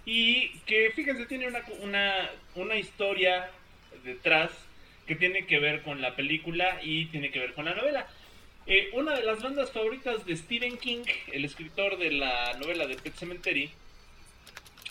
Y 0.05 0.49
que 0.67 0.91
fíjense, 0.95 1.26
tiene 1.26 1.47
una, 1.47 1.61
una, 1.80 2.30
una 2.55 2.76
historia 2.76 3.49
detrás 4.03 4.51
que 5.06 5.16
tiene 5.16 5.45
que 5.45 5.60
ver 5.60 5.82
con 5.82 6.02
la 6.02 6.16
película 6.16 6.80
y 6.84 7.06
tiene 7.06 7.32
que 7.32 7.39
ver 7.39 7.54
con 7.54 7.66
la 7.66 7.76
novela. 7.76 8.08
Eh, 8.68 8.89
una 8.93 9.16
de 9.16 9.24
las 9.24 9.41
bandas 9.41 9.72
favoritas 9.72 10.26
de 10.26 10.36
Stephen 10.36 10.78
King, 10.78 11.04
el 11.32 11.45
escritor 11.45 11.97
de 11.97 12.12
la 12.12 12.54
novela 12.60 12.86
de 12.86 12.95
Pet 12.95 13.16
Cemetery, 13.16 13.72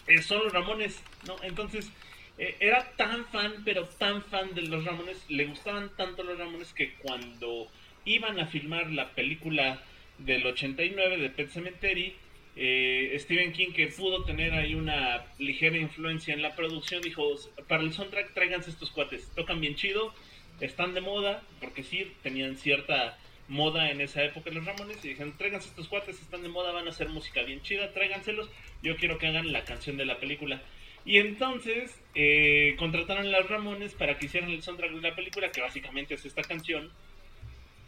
eh, 0.06 0.22
son 0.22 0.44
los 0.44 0.52
Ramones, 0.52 1.00
¿no? 1.26 1.36
Entonces, 1.42 1.90
eh, 2.36 2.56
era 2.58 2.90
tan 2.96 3.24
fan, 3.26 3.62
pero 3.64 3.86
tan 3.86 4.22
fan 4.24 4.54
de 4.54 4.62
los 4.62 4.84
Ramones, 4.84 5.24
le 5.28 5.44
gustaban 5.44 5.90
tanto 5.96 6.22
los 6.24 6.38
Ramones 6.38 6.72
que 6.72 6.94
cuando 6.94 7.70
iban 8.04 8.40
a 8.40 8.46
filmar 8.46 8.90
la 8.90 9.10
película 9.10 9.82
del 10.18 10.44
89 10.46 11.18
de 11.18 11.30
Pet 11.30 11.50
Cemetery, 11.50 12.16
eh, 12.56 13.16
Stephen 13.18 13.52
King, 13.52 13.72
que 13.72 13.86
pudo 13.88 14.24
tener 14.24 14.52
ahí 14.52 14.74
una 14.74 15.24
ligera 15.38 15.76
influencia 15.76 16.34
en 16.34 16.42
la 16.42 16.54
producción, 16.54 17.02
dijo, 17.02 17.34
para 17.68 17.82
el 17.82 17.92
soundtrack 17.92 18.34
tráiganse 18.34 18.70
estos 18.70 18.90
cuates, 18.90 19.30
tocan 19.34 19.60
bien 19.60 19.76
chido, 19.76 20.12
están 20.60 20.94
de 20.94 21.00
moda, 21.00 21.42
porque 21.60 21.82
sí, 21.82 22.12
tenían 22.22 22.56
cierta 22.56 23.18
moda 23.48 23.90
en 23.90 24.00
esa 24.00 24.22
época 24.22 24.50
los 24.50 24.64
Ramones, 24.64 25.04
y 25.04 25.08
dijeron, 25.08 25.36
tráiganse 25.36 25.68
estos 25.68 25.88
cuates, 25.88 26.20
están 26.20 26.42
de 26.42 26.48
moda, 26.48 26.72
van 26.72 26.86
a 26.86 26.90
hacer 26.90 27.08
música 27.08 27.42
bien 27.42 27.62
chida, 27.62 27.92
tráiganselos, 27.92 28.48
yo 28.82 28.96
quiero 28.96 29.18
que 29.18 29.26
hagan 29.26 29.52
la 29.52 29.64
canción 29.64 29.96
de 29.96 30.04
la 30.04 30.18
película. 30.18 30.62
Y 31.04 31.18
entonces 31.18 31.98
eh, 32.14 32.76
contrataron 32.78 33.26
a 33.26 33.40
los 33.40 33.48
Ramones 33.48 33.94
para 33.94 34.18
que 34.18 34.26
hicieran 34.26 34.50
el 34.50 34.62
soundtrack 34.62 34.92
de 34.92 35.00
la 35.00 35.14
película, 35.14 35.50
que 35.50 35.60
básicamente 35.60 36.14
es 36.14 36.24
esta 36.26 36.42
canción, 36.42 36.90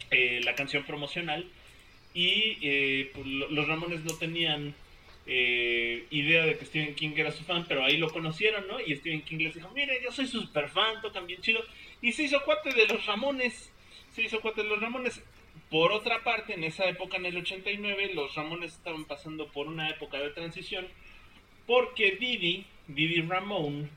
eh, 0.09 0.41
la 0.43 0.55
canción 0.55 0.83
promocional. 0.83 1.47
Y 2.13 2.57
eh, 2.61 3.11
pues, 3.13 3.25
lo- 3.25 3.49
los 3.49 3.67
Ramones 3.67 4.03
no 4.03 4.13
tenían 4.17 4.75
eh, 5.25 6.05
idea 6.11 6.45
de 6.45 6.57
que 6.57 6.65
Stephen 6.65 6.95
King 6.95 7.11
era 7.15 7.31
su 7.31 7.43
fan, 7.43 7.65
pero 7.67 7.83
ahí 7.83 7.97
lo 7.97 8.09
conocieron, 8.11 8.67
¿no? 8.67 8.79
Y 8.81 8.95
Stephen 8.97 9.21
King 9.21 9.37
les 9.39 9.53
dijo, 9.55 9.69
mire, 9.73 9.99
yo 10.03 10.11
soy 10.11 10.27
su 10.27 10.41
super 10.41 10.69
fan, 10.69 11.01
tocan 11.01 11.25
bien 11.27 11.41
chido. 11.41 11.61
Y 12.01 12.11
se 12.11 12.23
hizo 12.23 12.41
cuate 12.43 12.73
de 12.73 12.87
los 12.87 13.05
Ramones. 13.05 13.71
Se 14.13 14.21
hizo 14.21 14.41
cuate 14.41 14.63
de 14.63 14.69
los 14.69 14.81
Ramones. 14.81 15.23
Por 15.69 15.91
otra 15.91 16.23
parte, 16.23 16.53
en 16.53 16.63
esa 16.63 16.85
época, 16.89 17.17
en 17.17 17.25
el 17.25 17.37
89, 17.37 18.11
los 18.13 18.35
Ramones 18.35 18.73
estaban 18.73 19.05
pasando 19.05 19.47
por 19.47 19.67
una 19.67 19.89
época 19.89 20.19
de 20.19 20.29
transición. 20.31 20.87
Porque 21.65 22.11
Didi, 22.19 22.65
Didi 22.87 23.21
Ramón, 23.21 23.89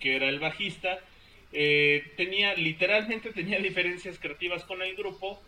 que 0.00 0.16
era 0.16 0.28
el 0.28 0.40
bajista, 0.40 0.98
eh, 1.52 2.12
tenía, 2.16 2.54
literalmente 2.54 3.32
tenía 3.32 3.58
diferencias 3.60 4.18
creativas 4.18 4.64
con 4.64 4.82
el 4.82 4.96
grupo. 4.96 5.40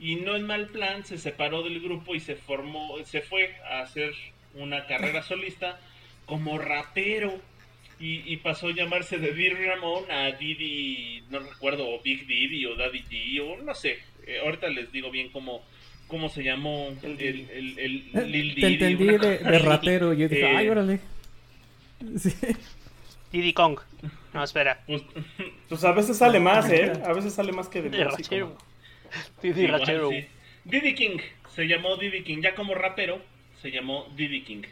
Y 0.00 0.16
no 0.16 0.34
en 0.34 0.46
mal 0.46 0.66
plan, 0.68 1.04
se 1.04 1.18
separó 1.18 1.62
del 1.62 1.80
grupo 1.80 2.14
y 2.14 2.20
se 2.20 2.34
formó, 2.34 2.96
se 3.04 3.20
fue 3.20 3.54
a 3.70 3.82
hacer 3.82 4.12
una 4.54 4.86
carrera 4.86 5.22
solista 5.22 5.78
como 6.26 6.58
rapero. 6.58 7.34
Y, 8.02 8.22
y 8.32 8.38
pasó 8.38 8.68
a 8.68 8.72
llamarse 8.74 9.18
de 9.18 9.34
Didi 9.34 9.50
Ramón 9.66 10.04
a 10.10 10.30
Didi, 10.32 11.22
no 11.28 11.40
recuerdo, 11.40 11.86
o 11.86 12.00
Big 12.00 12.26
Didi 12.26 12.64
o 12.64 12.74
Daddy 12.74 13.02
D, 13.10 13.40
o 13.42 13.62
no 13.62 13.74
sé. 13.74 13.98
Eh, 14.26 14.38
ahorita 14.42 14.68
les 14.70 14.90
digo 14.90 15.10
bien 15.10 15.28
cómo, 15.28 15.62
cómo 16.08 16.30
se 16.30 16.42
llamó 16.42 16.88
el, 17.02 17.20
El 17.20 17.50
el, 17.50 17.78
el, 17.78 18.10
Eh, 18.14 18.26
Lil 18.26 18.54
Te 18.54 18.66
Didi, 18.68 18.72
entendí 18.72 19.04
una 19.04 19.18
de, 19.18 19.38
de 19.38 19.58
ratero 19.58 20.14
y 20.14 20.16
yo 20.16 20.28
dije, 20.30 20.50
Eh, 20.50 20.56
ay, 20.56 20.68
órale. 20.70 21.00
Sí. 22.18 22.32
Diddy 23.32 23.52
Kong. 23.52 23.78
No, 24.32 24.42
espera. 24.44 24.80
pues, 24.86 25.02
Pues 25.68 25.84
a 25.84 25.92
veces 25.92 26.16
sale 26.16 26.40
más, 26.40 26.70
¿eh? 26.70 26.92
A 27.04 27.12
veces 27.12 27.34
sale 27.34 27.52
más 27.52 27.68
que 27.68 27.82
de 27.82 27.90
De 27.90 28.04
músico, 28.06 28.56
Igual, 29.42 29.80
Rachero. 29.80 30.10
sí. 30.10 30.26
Diddy 30.64 30.94
King, 30.94 31.18
se 31.54 31.66
llamó 31.66 31.96
Diddy 31.96 32.22
King, 32.22 32.42
ya 32.42 32.54
como 32.54 32.74
rapero, 32.74 33.22
se 33.60 33.70
llamó 33.70 34.06
Diddy 34.16 34.42
King. 34.42 34.62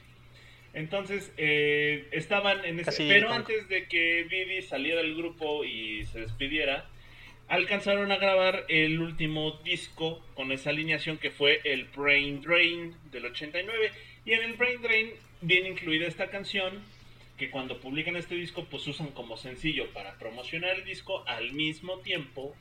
Entonces, 0.75 1.33
eh, 1.37 2.09
estaban 2.13 2.65
en 2.65 2.81
ese... 2.81 2.91
Casi 2.91 3.09
Pero 3.09 3.33
antes 3.33 3.69
de 3.69 3.87
que 3.87 4.25
Diddy 4.31 4.63
saliera 4.63 5.01
del 5.01 5.17
grupo 5.17 5.65
y 5.65 6.05
se 6.07 6.21
despidiera, 6.21 6.87
alcanzaron 7.49 8.13
a 8.13 8.17
grabar 8.17 8.67
el 8.69 9.01
último 9.01 9.59
disco 9.65 10.23
con 10.35 10.53
esa 10.53 10.71
alineación 10.71 11.19
que 11.19 11.31
fue 11.31 11.61
el 11.65 11.85
Brain 11.85 12.43
Drain 12.43 12.95
del 13.11 13.27
89. 13.27 13.91
Y 14.27 14.33
en 14.33 14.43
el 14.43 14.53
Brain 14.55 14.83
Drain 14.83 15.11
viene 15.41 15.71
incluida 15.71 16.07
esta 16.07 16.29
canción 16.29 16.83
que 17.39 17.51
cuando 17.51 17.81
publican 17.81 18.17
este 18.17 18.35
disco 18.35 18.67
pues 18.69 18.87
usan 18.87 19.09
como 19.09 19.37
sencillo 19.37 19.87
para 19.93 20.19
promocionar 20.19 20.77
el 20.77 20.85
disco 20.85 21.25
al 21.27 21.53
mismo 21.53 21.99
tiempo 22.01 22.55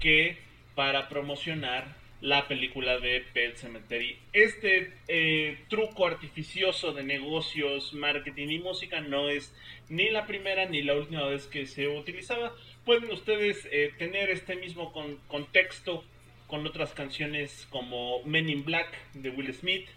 que 0.00 0.36
para 0.76 1.08
promocionar 1.08 1.96
la 2.20 2.46
película 2.46 2.98
de 2.98 3.24
Pet 3.32 3.56
Cemetery. 3.56 4.16
Este 4.32 4.92
eh, 5.08 5.58
truco 5.68 6.06
artificioso 6.06 6.92
de 6.92 7.02
negocios, 7.02 7.92
marketing 7.92 8.48
y 8.48 8.58
música 8.58 9.00
no 9.00 9.28
es 9.28 9.52
ni 9.88 10.08
la 10.10 10.26
primera 10.26 10.66
ni 10.66 10.82
la 10.82 10.94
última 10.94 11.24
vez 11.24 11.46
que 11.46 11.66
se 11.66 11.88
utilizaba. 11.88 12.54
Pueden 12.84 13.10
ustedes 13.10 13.68
eh, 13.72 13.92
tener 13.98 14.30
este 14.30 14.54
mismo 14.54 14.92
con- 14.92 15.16
contexto 15.26 16.04
con 16.46 16.64
otras 16.66 16.92
canciones 16.92 17.66
como 17.70 18.22
Men 18.24 18.48
in 18.48 18.64
Black 18.64 18.88
de 19.14 19.30
Will 19.30 19.52
Smith, 19.52 19.88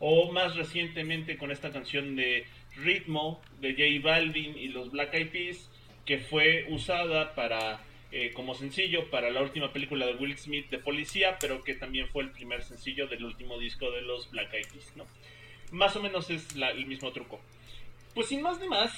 o 0.00 0.30
más 0.32 0.54
recientemente 0.56 1.38
con 1.38 1.50
esta 1.50 1.72
canción 1.72 2.14
de 2.14 2.44
Ritmo 2.76 3.40
de 3.60 3.72
J 3.72 4.06
Balvin 4.06 4.58
y 4.58 4.68
los 4.68 4.90
Black 4.90 5.14
Eyed 5.14 5.30
Peas, 5.30 5.70
que 6.04 6.18
fue 6.18 6.66
usada 6.68 7.34
para 7.34 7.80
eh, 8.16 8.30
como 8.32 8.54
sencillo 8.54 9.10
para 9.10 9.28
la 9.28 9.42
última 9.42 9.72
película 9.72 10.06
de 10.06 10.14
Will 10.14 10.38
Smith 10.38 10.70
de 10.70 10.78
Policía, 10.78 11.36
pero 11.40 11.64
que 11.64 11.74
también 11.74 12.06
fue 12.06 12.22
el 12.22 12.30
primer 12.30 12.62
sencillo 12.62 13.08
del 13.08 13.24
último 13.24 13.58
disco 13.58 13.90
de 13.90 14.02
los 14.02 14.30
Black 14.30 14.54
Eyed 14.54 14.68
Peas, 14.72 14.92
¿no? 14.94 15.04
Más 15.72 15.96
o 15.96 16.00
menos 16.00 16.30
es 16.30 16.46
el 16.54 16.86
mismo 16.86 17.10
truco. 17.10 17.40
Pues 18.14 18.28
sin 18.28 18.40
más 18.40 18.60
ni 18.60 18.68
más, 18.68 18.92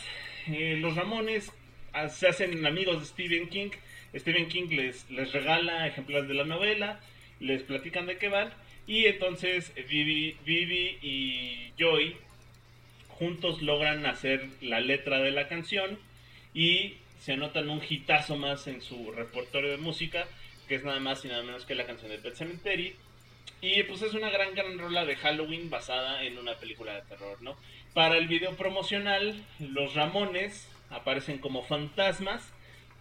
eh, 0.48 0.76
los 0.78 0.94
Ramones 0.96 1.50
ah, 1.94 2.10
se 2.10 2.28
hacen 2.28 2.66
amigos 2.66 3.00
de 3.00 3.06
Stephen 3.06 3.48
King. 3.48 3.70
Stephen 4.14 4.48
King 4.48 4.68
les, 4.72 5.10
les 5.10 5.32
regala 5.32 5.86
ejemplares 5.86 6.28
de 6.28 6.34
la 6.34 6.44
novela, 6.44 7.00
les 7.40 7.62
platican 7.62 8.04
de 8.04 8.18
qué 8.18 8.28
van, 8.28 8.52
y 8.86 9.06
entonces 9.06 9.72
Vivi, 9.88 10.36
Vivi 10.44 10.98
y 11.00 11.72
Joy 11.78 12.16
juntos 13.08 13.62
logran 13.62 14.04
hacer 14.04 14.46
la 14.60 14.80
letra 14.80 15.20
de 15.20 15.30
la 15.30 15.48
canción 15.48 15.98
y 16.52 16.96
se 17.26 17.32
anotan 17.32 17.68
un 17.68 17.82
hitazo 17.82 18.36
más 18.36 18.68
en 18.68 18.80
su 18.80 19.10
repertorio 19.10 19.72
de 19.72 19.78
música, 19.78 20.28
que 20.68 20.76
es 20.76 20.84
nada 20.84 21.00
más 21.00 21.24
y 21.24 21.28
nada 21.28 21.42
menos 21.42 21.64
que 21.64 21.74
la 21.74 21.84
canción 21.84 22.12
de 22.12 22.18
Pet 22.18 22.36
Cemetery. 22.36 22.94
Y 23.60 23.82
pues 23.82 24.02
es 24.02 24.14
una 24.14 24.30
gran, 24.30 24.54
gran 24.54 24.78
rola 24.78 25.04
de 25.04 25.16
Halloween 25.16 25.68
basada 25.68 26.22
en 26.22 26.38
una 26.38 26.54
película 26.54 26.94
de 26.94 27.02
terror, 27.02 27.42
¿no? 27.42 27.56
Para 27.94 28.16
el 28.16 28.28
video 28.28 28.54
promocional, 28.54 29.44
los 29.58 29.94
Ramones 29.94 30.68
aparecen 30.88 31.38
como 31.38 31.64
fantasmas 31.64 32.48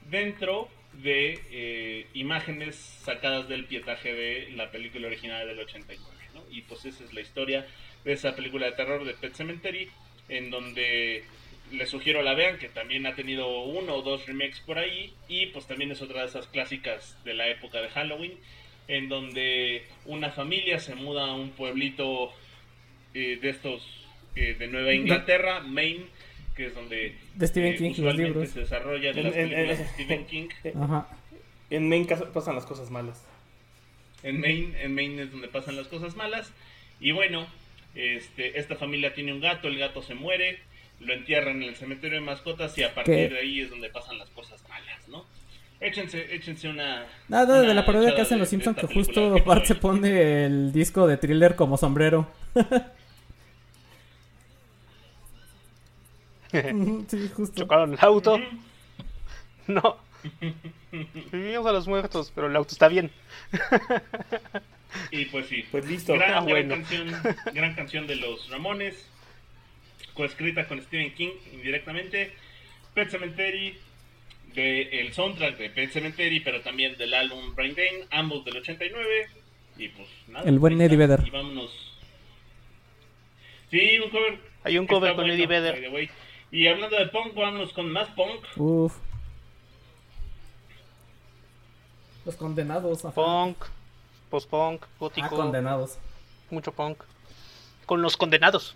dentro 0.10 0.70
de 0.94 1.40
eh, 1.52 2.08
imágenes 2.16 2.78
sacadas 2.78 3.48
del 3.48 3.66
pietaje 3.66 4.12
de 4.12 4.50
la 4.56 4.72
película 4.72 5.06
original 5.06 5.46
del 5.46 5.60
89, 5.60 6.02
¿no? 6.34 6.42
Y 6.50 6.64
pues 6.64 6.84
esa 6.86 7.04
es 7.04 7.14
la 7.14 7.22
historia 7.22 7.68
de 8.04 8.14
esa 8.14 8.36
película 8.36 8.66
de 8.66 8.72
terror 8.72 9.06
de 9.06 9.14
Pet 9.14 9.36
Cemetery, 9.36 9.88
en 10.30 10.50
donde 10.50 11.26
les 11.72 11.90
sugiero 11.90 12.22
la 12.22 12.34
vean, 12.34 12.58
que 12.58 12.70
también 12.70 13.06
ha 13.06 13.16
tenido 13.16 13.64
uno 13.64 13.96
o 13.96 14.02
dos 14.02 14.26
remakes 14.28 14.60
por 14.60 14.78
ahí, 14.78 15.14
y 15.28 15.48
pues 15.48 15.66
también 15.68 15.92
es 15.92 16.02
otra 16.02 16.22
de 16.22 16.28
esas 16.28 16.48
clásicas 16.48 17.18
de 17.24 17.34
la 17.34 17.48
época 17.48 17.82
de 17.82 17.90
Halloween, 17.90 18.34
en 18.88 19.10
donde 19.10 19.84
una 20.06 20.32
familia 20.32 20.80
se 20.80 20.96
muda 20.96 21.28
a 21.28 21.34
un 21.34 21.52
pueblito 21.52 22.32
eh, 23.14 23.40
de 23.42 23.50
estos 23.50 24.06
eh, 24.36 24.56
de 24.58 24.68
Nueva 24.68 24.94
Inglaterra, 24.94 25.62
Maine, 25.62 26.06
que 26.56 26.68
es 26.68 26.76
donde 26.76 27.16
de 27.34 27.48
Stephen 27.48 27.74
eh, 27.74 27.78
King, 27.78 27.92
usualmente 27.92 28.48
se 28.48 28.60
desarrollan 28.62 29.24
las 29.24 29.34
películas 29.34 29.80
de 29.80 29.86
Stephen 29.88 30.26
King. 30.26 30.48
En 31.70 31.90
Maine 31.90 32.08
pasan 32.34 32.56
las 32.56 32.66
cosas 32.66 32.92
malas. 32.92 33.26
En 34.24 34.40
Maine, 34.40 34.82
en 34.82 34.94
Maine 34.94 35.24
es 35.24 35.32
donde 35.32 35.48
pasan 35.48 35.76
las 35.76 35.88
cosas 35.88 36.16
malas. 36.16 36.54
Y 37.00 37.12
bueno, 37.12 37.48
este, 37.96 38.60
esta 38.60 38.76
familia 38.76 39.14
tiene 39.14 39.34
un 39.34 39.42
gato, 39.42 39.68
el 39.68 39.78
gato 39.78 40.02
se 40.02 40.14
muere, 40.14 40.60
lo 41.00 41.14
entierran 41.14 41.62
en 41.62 41.70
el 41.70 41.76
cementerio 41.76 42.20
de 42.20 42.26
mascotas 42.26 42.78
y 42.78 42.84
a 42.84 42.94
partir 42.94 43.32
de 43.32 43.40
ahí 43.40 43.62
es 43.62 43.70
donde 43.70 43.90
pasan 43.90 44.18
las 44.18 44.30
cosas 44.30 44.62
malas, 44.70 45.08
¿no? 45.08 45.26
Échense, 45.80 46.34
échense 46.34 46.70
una. 46.70 47.06
Nada 47.28 47.62
de 47.62 47.74
la 47.74 47.86
parodia 47.86 48.16
que 48.16 48.22
hacen 48.22 48.40
los 48.40 48.50
Simpsons 48.50 48.78
que 48.78 48.88
justo 48.88 49.44
Bart 49.44 49.66
se 49.66 49.76
pone 49.76 50.46
el 50.46 50.72
disco 50.72 51.06
de 51.06 51.18
thriller 51.18 51.56
como 51.56 51.78
sombrero. 51.78 52.28
sí, 57.08 57.32
justo. 57.36 57.64
Chocaron 57.64 57.94
el 57.94 58.00
auto. 58.02 58.40
No. 59.68 59.98
Vivimos 61.32 61.68
a 61.68 61.72
los 61.72 61.88
muertos, 61.88 62.32
pero 62.34 62.48
el 62.48 62.56
auto 62.56 62.72
está 62.72 62.88
bien. 62.88 63.12
y 65.12 65.26
pues 65.26 65.48
sí. 65.48 65.66
Pues 65.72 65.88
listo. 65.88 66.14
Gran, 66.14 66.34
ah, 66.34 66.46
canción, 66.70 67.12
gran 67.54 67.76
canción 67.76 68.08
de 68.08 68.16
los 68.16 68.50
Ramones 68.50 69.08
coescrita 70.16 70.68
con 70.68 70.82
Stephen 70.82 71.14
King 71.14 71.32
indirectamente. 71.54 72.34
Pet 72.96 73.10
Cemetery, 73.10 73.78
de 74.56 75.02
el 75.02 75.14
soundtrack 75.14 75.58
de 75.58 75.70
Pet 75.70 75.92
Cemetery, 75.92 76.40
pero 76.40 76.62
también 76.62 76.98
del 76.98 77.14
álbum 77.14 77.54
Brain 77.54 77.76
Drain, 77.76 78.06
ambos 78.10 78.44
del 78.46 78.58
89. 78.58 79.28
Y 79.78 79.90
pues 79.90 80.08
nada. 80.28 80.50
El 80.50 80.58
buen 80.58 80.82
Eddie 80.82 80.98
Vedder. 80.98 81.22
Y 81.26 81.30
vámonos. 81.30 81.72
Sí, 83.70 84.00
un 84.00 84.10
cover. 84.10 84.40
Hay 84.64 84.78
un 84.78 84.88
cover 84.88 85.16
con 85.16 85.30
Eddie 85.30 85.48
Vedder. 85.48 86.10
Y 86.52 86.68
hablando 86.68 86.98
de 86.98 87.08
punk, 87.08 87.36
vámonos 87.36 87.74
con 87.74 87.92
más 87.92 88.08
punk. 88.10 88.46
Uf. 88.56 88.96
Los 92.26 92.36
condenados. 92.38 93.02
Punk, 93.14 93.58
post-punk, 94.30 94.84
gótico. 95.00 95.28
Ah, 95.28 95.30
condenados. 95.30 96.00
Mucho 96.50 96.72
punk. 96.72 97.04
Con 97.86 98.02
los 98.02 98.18
condenados. 98.18 98.76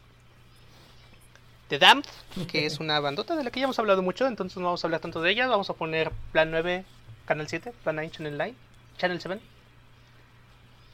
The 1.70 1.78
Damned, 1.78 2.05
que 2.51 2.65
es 2.65 2.80
una 2.80 2.99
bandota 2.99 3.36
de 3.36 3.43
la 3.43 3.51
que 3.51 3.59
ya 3.59 3.65
hemos 3.65 3.78
hablado 3.78 4.01
mucho, 4.01 4.26
entonces 4.28 4.57
no 4.57 4.65
vamos 4.65 4.84
a 4.84 4.88
hablar 4.88 5.01
tanto 5.01 5.22
de 5.22 5.32
ella. 5.32 5.47
Vamos 5.47 5.70
a 5.70 5.74
poner 5.74 6.11
Plan 6.32 6.49
9, 6.49 6.84
Canal 7.26 7.47
7, 7.47 7.74
Plan 7.84 7.95
9, 7.95 8.09
Channel 8.11 8.38
9, 8.38 8.53
Channel 8.97 9.22
7. 9.22 9.39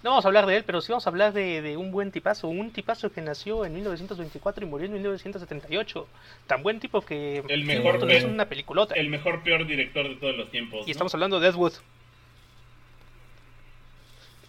No 0.03 0.09
vamos 0.11 0.25
a 0.25 0.27
hablar 0.27 0.45
de 0.45 0.57
él, 0.57 0.63
pero 0.65 0.81
sí 0.81 0.91
vamos 0.91 1.07
a 1.07 1.09
hablar 1.09 1.31
de, 1.31 1.77
un 1.77 1.91
buen 1.91 2.11
tipazo, 2.11 2.49
un 2.49 2.71
tipazo 2.71 3.09
que 3.09 3.21
nació 3.21 3.65
en 3.65 3.73
1924 3.73 4.65
y 4.65 4.69
murió 4.69 4.85
en 4.85 4.93
1978. 4.93 6.07
Tan 6.45 6.61
buen 6.61 6.81
tipo 6.81 7.01
que 7.01 7.41
el 7.47 7.63
mejor 7.63 8.11
es 8.11 8.25
una 8.25 8.45
peliculota. 8.45 8.95
El 8.95 9.09
mejor 9.09 9.43
peor 9.43 9.65
director 9.65 10.07
de 10.09 10.15
todos 10.17 10.35
los 10.35 10.51
tiempos. 10.51 10.85
Y 10.87 10.91
estamos 10.91 11.13
hablando 11.13 11.39
de 11.39 11.47
Ed 11.47 11.55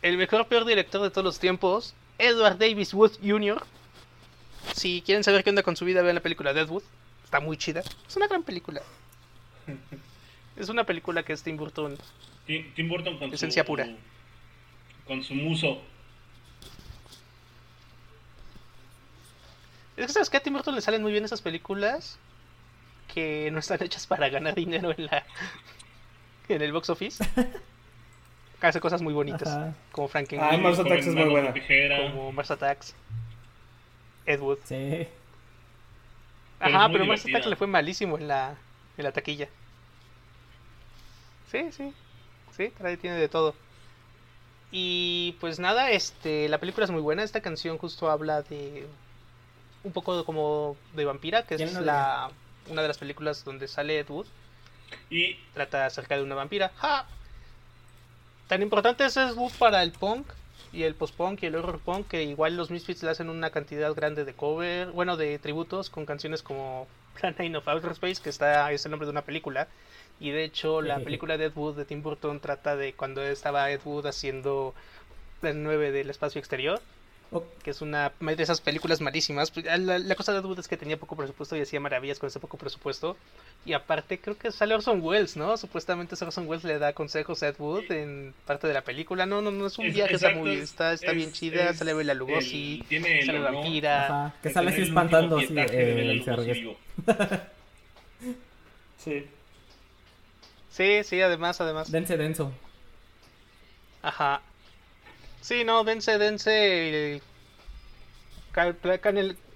El 0.02 0.18
mejor 0.18 0.46
peor 0.48 0.64
director 0.64 1.00
de 1.02 1.10
todos 1.10 1.24
los 1.24 1.38
tiempos, 1.38 1.94
Edward 2.18 2.58
Davis 2.58 2.92
Wood 2.92 3.12
Jr., 3.24 3.62
si 4.76 5.02
quieren 5.02 5.24
saber 5.24 5.42
qué 5.42 5.50
onda 5.50 5.62
con 5.62 5.74
su 5.74 5.84
vida, 5.84 6.02
vean 6.02 6.14
la 6.14 6.20
película 6.20 6.52
Deadwood. 6.52 6.82
Está 7.24 7.40
muy 7.40 7.56
chida. 7.56 7.82
Es 8.06 8.16
una 8.16 8.28
gran 8.28 8.42
película. 8.42 8.82
Es 10.56 10.70
una 10.70 10.84
película 10.84 11.22
que 11.22 11.34
es 11.34 11.42
Tim 11.42 11.58
Burton. 11.58 11.98
Tim, 12.46 12.88
Burton 12.88 13.18
con 13.18 13.30
Esencia 13.30 13.62
su, 13.62 13.66
pura. 13.66 13.86
Con 15.06 15.22
su 15.22 15.34
muso. 15.34 15.82
Es 19.98 20.06
que 20.06 20.12
sabes 20.14 20.30
que 20.30 20.38
a 20.38 20.40
Tim 20.40 20.54
Burton 20.54 20.74
le 20.74 20.80
salen 20.80 21.02
muy 21.02 21.12
bien 21.12 21.26
esas 21.26 21.42
películas 21.42 22.18
que 23.12 23.50
no 23.52 23.58
están 23.58 23.82
hechas 23.82 24.06
para 24.06 24.30
ganar 24.30 24.54
dinero 24.54 24.94
en 24.96 25.04
la 25.04 25.26
en 26.48 26.62
el 26.62 26.72
box 26.72 26.88
office. 26.88 27.22
Hace 28.62 28.80
cosas 28.80 29.02
muy 29.02 29.12
bonitas, 29.12 29.74
como 29.92 30.08
Frankenstein. 30.08 30.54
Ah, 30.54 30.62
Mars 30.62 30.78
Attacks 30.78 31.06
es 31.06 31.14
muy 31.14 31.28
buena. 31.28 31.52
Como 32.12 32.32
Mars 32.32 32.50
Attacks. 32.50 32.94
Ed 34.26 34.40
Wood. 34.40 34.58
Sí. 34.64 35.08
Ajá, 36.58 36.88
pero, 36.90 37.06
Mars 37.06 37.24
Attacks 37.26 37.46
le 37.46 37.56
fue 37.56 37.66
malísimo 37.66 38.18
en 38.18 38.28
la, 38.28 38.56
en 38.96 39.04
la 39.04 39.12
taquilla. 39.12 39.48
Sí, 41.50 41.70
sí. 41.72 41.92
Sí, 42.56 42.72
trae, 42.76 42.96
tiene 42.96 43.16
de 43.16 43.28
todo. 43.28 43.54
Y 44.72 45.36
pues 45.40 45.58
nada, 45.58 45.90
este, 45.90 46.48
la 46.48 46.58
película 46.58 46.84
es 46.84 46.90
muy 46.90 47.02
buena. 47.02 47.22
Esta 47.22 47.40
canción 47.40 47.78
justo 47.78 48.10
habla 48.10 48.42
de 48.42 48.86
un 49.84 49.92
poco 49.92 50.24
como 50.24 50.76
de 50.94 51.04
vampira, 51.04 51.44
que 51.44 51.54
es 51.54 51.72
la 51.74 52.30
una 52.68 52.82
de 52.82 52.88
las 52.88 52.98
películas 52.98 53.44
donde 53.44 53.68
sale 53.68 53.98
Ed 54.00 54.08
Wood. 54.08 54.26
Y 55.10 55.34
trata 55.54 55.86
acerca 55.86 56.16
de 56.16 56.22
una 56.22 56.34
vampira. 56.34 56.72
¡Ja! 56.76 57.06
Tan 58.48 58.62
importante 58.62 59.04
es 59.04 59.16
Ed 59.16 59.34
Wood 59.34 59.52
para 59.58 59.82
el 59.82 59.92
punk 59.92 60.26
y 60.76 60.84
el 60.84 60.94
post-punk 60.94 61.42
y 61.42 61.46
el 61.46 61.56
horror 61.56 61.80
punk, 61.80 62.08
que 62.08 62.22
igual 62.22 62.56
los 62.56 62.70
Misfits 62.70 63.02
le 63.02 63.10
hacen 63.10 63.30
una 63.30 63.50
cantidad 63.50 63.94
grande 63.94 64.26
de 64.26 64.34
cover, 64.34 64.90
bueno, 64.90 65.16
de 65.16 65.38
tributos 65.38 65.88
con 65.88 66.04
canciones 66.04 66.42
como 66.42 66.86
Planet 67.20 67.56
of 67.56 67.66
Outer 67.66 67.92
Space, 67.92 68.22
que 68.22 68.28
está, 68.28 68.70
es 68.70 68.84
el 68.84 68.90
nombre 68.90 69.06
de 69.06 69.12
una 69.12 69.22
película. 69.22 69.68
Y 70.20 70.30
de 70.30 70.44
hecho, 70.44 70.82
la 70.82 71.00
película 71.00 71.36
de 71.36 71.46
Ed 71.46 71.52
Wood 71.54 71.76
de 71.76 71.84
Tim 71.84 72.02
Burton 72.02 72.40
trata 72.40 72.76
de 72.76 72.92
cuando 72.92 73.22
estaba 73.22 73.70
Ed 73.70 73.80
Wood 73.84 74.06
haciendo 74.06 74.74
el 75.42 75.62
9 75.62 75.92
del 75.92 76.10
espacio 76.10 76.38
exterior 76.38 76.80
que 77.62 77.70
es 77.70 77.82
una 77.82 78.12
de 78.20 78.42
esas 78.42 78.60
películas 78.60 79.00
malísimas. 79.00 79.50
Pues, 79.50 79.66
la, 79.66 80.14
cosa 80.14 80.32
de 80.32 80.38
Ed 80.38 80.58
es 80.58 80.68
que 80.68 80.76
tenía 80.76 80.96
poco 80.96 81.16
presupuesto 81.16 81.56
y 81.56 81.60
hacía 81.60 81.80
maravillas 81.80 82.18
con 82.18 82.28
ese 82.28 82.40
poco 82.40 82.56
presupuesto. 82.56 83.16
Y 83.64 83.72
aparte 83.72 84.20
creo 84.20 84.38
que 84.38 84.52
sale 84.52 84.74
Orson 84.74 85.00
Welles, 85.02 85.36
¿no? 85.36 85.56
Supuestamente 85.56 86.14
Orson 86.20 86.46
Welles 86.46 86.64
le 86.64 86.78
da 86.78 86.92
consejos 86.92 87.42
a 87.42 87.48
Ed 87.48 87.56
Wood 87.58 87.90
en 87.90 88.34
parte 88.46 88.68
de 88.68 88.74
la 88.74 88.82
película. 88.82 89.26
No, 89.26 89.42
no, 89.42 89.50
no 89.50 89.66
es 89.66 89.78
un 89.78 89.92
viaje, 89.92 90.14
está, 90.14 90.30
muy, 90.30 90.50
está, 90.56 90.92
está 90.92 91.12
bien 91.12 91.32
chida, 91.32 91.74
sale 91.74 91.94
Bela 91.94 92.14
Lugosi, 92.14 92.84
tiene 92.88 93.24
sale 93.24 93.40
Vampira. 93.40 94.34
que 94.42 94.50
sale 94.50 94.70
así 94.70 94.82
espantando 94.82 95.38
así, 95.38 95.54
eh, 95.56 96.22
sí. 98.96 99.26
Sí, 100.70 101.04
sí, 101.04 101.20
además, 101.20 101.60
además. 101.60 101.90
Dense 101.90 102.16
denso. 102.16 102.52
Ajá. 104.02 104.42
Sí, 105.46 105.62
no, 105.62 105.84
dense, 105.84 106.18
dense. 106.18 107.22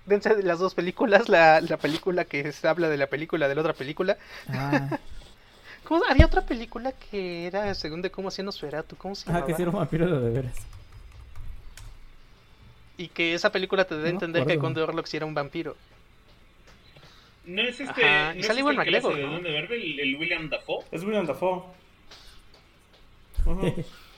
dense 0.06 0.42
las 0.44 0.60
dos 0.60 0.76
películas. 0.76 1.28
La, 1.28 1.60
la 1.60 1.78
película 1.78 2.24
que 2.26 2.52
se 2.52 2.68
habla 2.68 2.88
de 2.88 2.96
la 2.96 3.08
película 3.08 3.48
de 3.48 3.56
la 3.56 3.60
otra 3.60 3.72
película. 3.72 4.16
Ah. 4.48 4.98
¿Cómo, 5.82 6.04
había 6.08 6.26
otra 6.26 6.46
película 6.46 6.92
que 6.92 7.48
era 7.48 7.74
según 7.74 8.02
de 8.02 8.10
cómo 8.12 8.28
hacía 8.28 8.44
Nosferatu. 8.44 8.94
¿Cómo 8.94 9.16
se 9.16 9.26
llamaba? 9.26 9.44
Ah, 9.44 9.56
que 9.56 9.60
un 9.64 9.72
vampiro 9.72 10.20
de 10.20 10.30
veras. 10.30 10.58
Y 12.96 13.08
que 13.08 13.34
esa 13.34 13.50
película 13.50 13.84
te 13.84 13.96
dé 13.96 14.06
a 14.06 14.10
entender 14.10 14.46
que 14.46 14.58
Conde 14.58 14.82
Orlok 14.82 15.12
era 15.12 15.26
un 15.26 15.34
vampiro. 15.34 15.76
No 17.46 17.62
es 17.62 17.80
este. 17.80 18.04
Ajá. 18.04 18.36
Y 18.36 18.44
sale 18.44 18.60
igual 18.60 18.78
este 18.78 18.92
McGregor. 18.92 19.18
¿no? 19.18 19.40
¿De 19.40 19.58
el, 19.58 19.98
el, 19.98 20.16
William 20.16 20.48
Dafoe? 20.48 20.84
Es 20.92 21.02
William 21.02 21.26
Dafoe. 21.26 21.64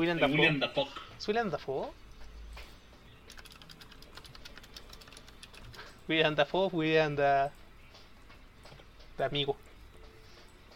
William 0.00 0.18
Dafoe. 0.18 0.36
William 0.36 0.60
Dafoe. 0.60 0.88
¿Es 1.18 1.28
William 1.28 1.50
Dafoe? 1.50 1.90
William 6.08 6.34
Dafoe, 6.34 6.70
William 6.72 7.14
da... 7.14 7.52
de 9.18 9.24
amigo. 9.24 9.56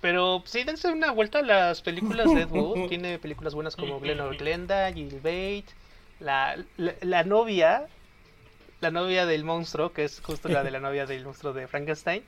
Pero 0.03 0.43
sí, 0.45 0.65
dense 0.65 0.89
una 0.89 1.11
vuelta 1.11 1.39
a 1.39 1.43
las 1.43 1.81
películas 1.81 2.33
de 2.35 2.43
Ed 2.43 2.51
Wood. 2.51 2.89
Tiene 2.91 3.19
películas 3.19 3.55
buenas 3.55 3.77
como 3.77 3.99
Glenn 3.99 4.37
Glenda, 4.37 4.93
Jill 4.93 5.17
Bate, 5.17 5.65
la, 6.21 6.63
la, 6.77 6.95
la, 7.01 7.25
novia, 7.25 7.87
la 8.83 8.91
novia 8.91 9.25
del 9.25 9.45
monstruo, 9.45 9.95
que 9.95 10.05
es 10.05 10.21
justo 10.21 10.51
la 10.51 10.63
de 10.63 10.71
la 10.71 10.81
novia 10.81 11.07
del 11.07 11.25
monstruo 11.25 11.55
de 11.55 11.67
Frankenstein. 11.67 12.23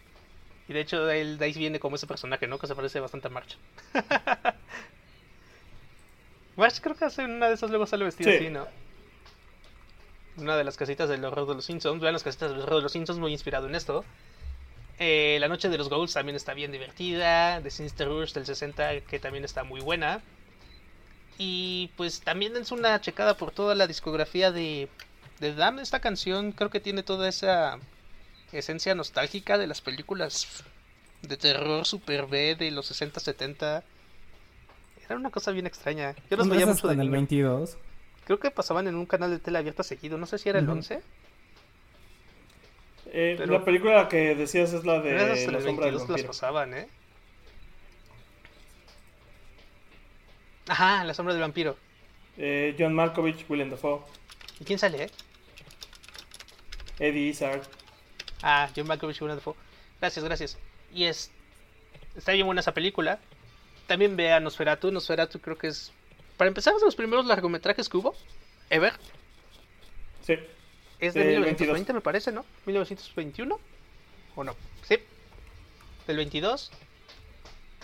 Y 0.67 0.73
de 0.73 0.81
hecho, 0.81 1.11
él, 1.11 1.37
de 1.37 1.45
ahí 1.45 1.53
viene 1.53 1.79
como 1.79 1.97
ese 1.97 2.07
personaje, 2.07 2.47
¿no? 2.47 2.59
Que 2.59 2.67
se 2.67 2.75
parece 2.75 3.01
bastante 3.01 3.29
a 3.29 3.31
March. 3.31 3.59
March 6.57 6.81
creo 6.81 6.97
que 6.97 7.05
hace 7.05 7.25
una 7.25 7.49
de 7.49 7.55
esas 7.55 7.71
luego 7.71 7.87
sale 7.87 8.05
vestido 8.05 8.31
Sí. 8.31 8.37
así, 8.37 8.49
¿no? 8.49 8.67
Una 10.39 10.57
de 10.57 10.65
las 10.65 10.77
casitas 10.77 11.09
del 11.09 11.25
horror 11.25 11.47
de 11.49 11.55
los 11.55 11.65
Simpsons. 11.65 12.01
Vean 12.01 12.13
las 12.13 12.23
casitas 12.23 12.51
del 12.51 12.61
horror 12.61 12.77
de 12.77 12.83
los 12.83 12.93
Simpsons, 12.93 13.19
muy 13.19 13.33
inspirado 13.33 13.67
en 13.67 13.75
esto. 13.75 14.05
Eh, 14.99 15.37
la 15.41 15.49
noche 15.49 15.69
de 15.69 15.77
los 15.79 15.89
Ghouls 15.89 16.13
también 16.15 16.37
está 16.37 16.55
bien 16.55 16.73
divertida. 16.73 17.61
The 17.63 17.71
Sinister 17.71 18.09
Rush 18.09 18.33
del 18.33 18.47
60 18.47 19.01
que 19.03 19.19
también 19.19 19.45
está 19.45 19.65
muy 19.65 19.81
buena. 19.81 20.21
Y 21.39 21.91
pues 21.97 22.21
también 22.21 22.55
dense 22.55 22.73
una 22.75 22.99
checada 23.01 23.37
por 23.37 23.51
toda 23.51 23.75
la 23.75 23.87
discografía 23.87 24.53
de, 24.53 24.89
de 25.41 25.55
Damn. 25.55 25.79
Esta 25.81 26.01
canción 26.01 26.53
creo 26.53 26.71
que 26.71 26.81
tiene 26.81 27.03
toda 27.03 27.29
esa 27.29 27.79
esencia 28.53 28.95
nostálgica 28.95 29.59
de 29.59 29.67
las 29.67 29.81
películas 29.83 30.65
de 31.23 31.37
terror 31.37 31.85
super 31.87 32.27
B 32.27 32.55
de 32.55 32.71
los 32.71 32.87
60, 32.87 33.21
70. 33.21 33.85
Era 35.07 35.17
una 35.17 35.31
cosa 35.31 35.53
bien 35.53 35.67
extraña. 35.67 36.15
Yo 36.31 36.37
los 36.37 36.47
¿No 36.47 36.55
veía 36.55 36.67
mucho 36.67 36.89
de 36.89 36.95
en 36.95 37.01
el 37.01 37.07
niño. 37.07 37.13
22. 37.19 37.77
Creo 38.25 38.41
que 38.41 38.51
pasaban 38.51 38.89
en 38.89 38.97
un 38.97 39.07
canal 39.07 39.31
de 39.31 39.39
tele 39.39 39.59
abierta 39.59 39.83
seguido. 39.85 40.19
No 40.19 40.27
sé 40.27 40.39
si 40.39 40.49
era 40.49 40.59
el 40.59 40.65
Ujú. 40.65 40.73
11. 40.79 41.01
Eh, 43.13 43.35
Pero- 43.39 43.53
La 43.53 43.65
película 43.65 44.09
que 44.09 44.35
decías 44.35 44.73
es 44.73 44.85
la 44.85 45.01
de 45.01 45.13
La 45.15 45.33
el 45.33 45.39
sombra 45.39 45.59
del 45.59 45.65
22 45.67 45.93
las 46.01 46.09
vampiro. 46.09 46.27
pasaban, 46.29 46.75
¿eh? 46.75 46.89
Ajá, 50.69 51.05
la 51.05 51.15
sombra 51.15 51.33
del 51.35 51.41
vampiro. 51.43 51.77
Eh, 52.37 52.75
John 52.79 52.95
Malkovich, 52.95 53.49
William 53.49 53.71
Dafoe, 53.71 54.01
¿Y 54.61 54.65
quién 54.65 54.79
sale, 54.79 55.05
eh? 55.05 55.11
Eddie 56.99 57.29
Izzard. 57.29 57.63
Ah, 58.43 58.69
John 58.75 58.87
Malkovich 58.87 59.21
Willem 59.21 59.37
Dafoe. 59.37 59.55
Gracias, 60.01 60.25
gracias. 60.25 60.59
Y 60.93 61.05
es. 61.05 61.31
Está 62.17 62.33
bien 62.33 62.47
buena 62.47 62.61
esa 62.61 62.73
película. 62.75 63.19
También 63.87 64.17
vean 64.17 64.45
Nosferatu. 64.45 64.91
Nosferatu 64.91 65.41
creo 65.41 65.57
que 65.57 65.69
es. 65.69 65.93
Para 66.37 66.49
empezar, 66.49 66.75
es 66.75 66.81
de 66.81 66.87
los 66.87 66.97
primeros 66.97 67.27
largometrajes 67.27 67.89
que 67.89 67.97
hubo. 67.97 68.15
Ever. 68.71 68.95
Sí. 70.23 70.35
Es 70.99 71.15
de 71.15 71.21
Del 71.21 71.29
1920, 71.41 71.65
22. 71.65 71.95
me 71.95 72.01
parece, 72.01 72.33
¿no? 72.33 72.45
¿1921? 72.67 73.59
¿O 74.35 74.45
no? 74.45 74.55
Sí. 74.83 74.99
Del 76.07 76.17
22. 76.17 76.71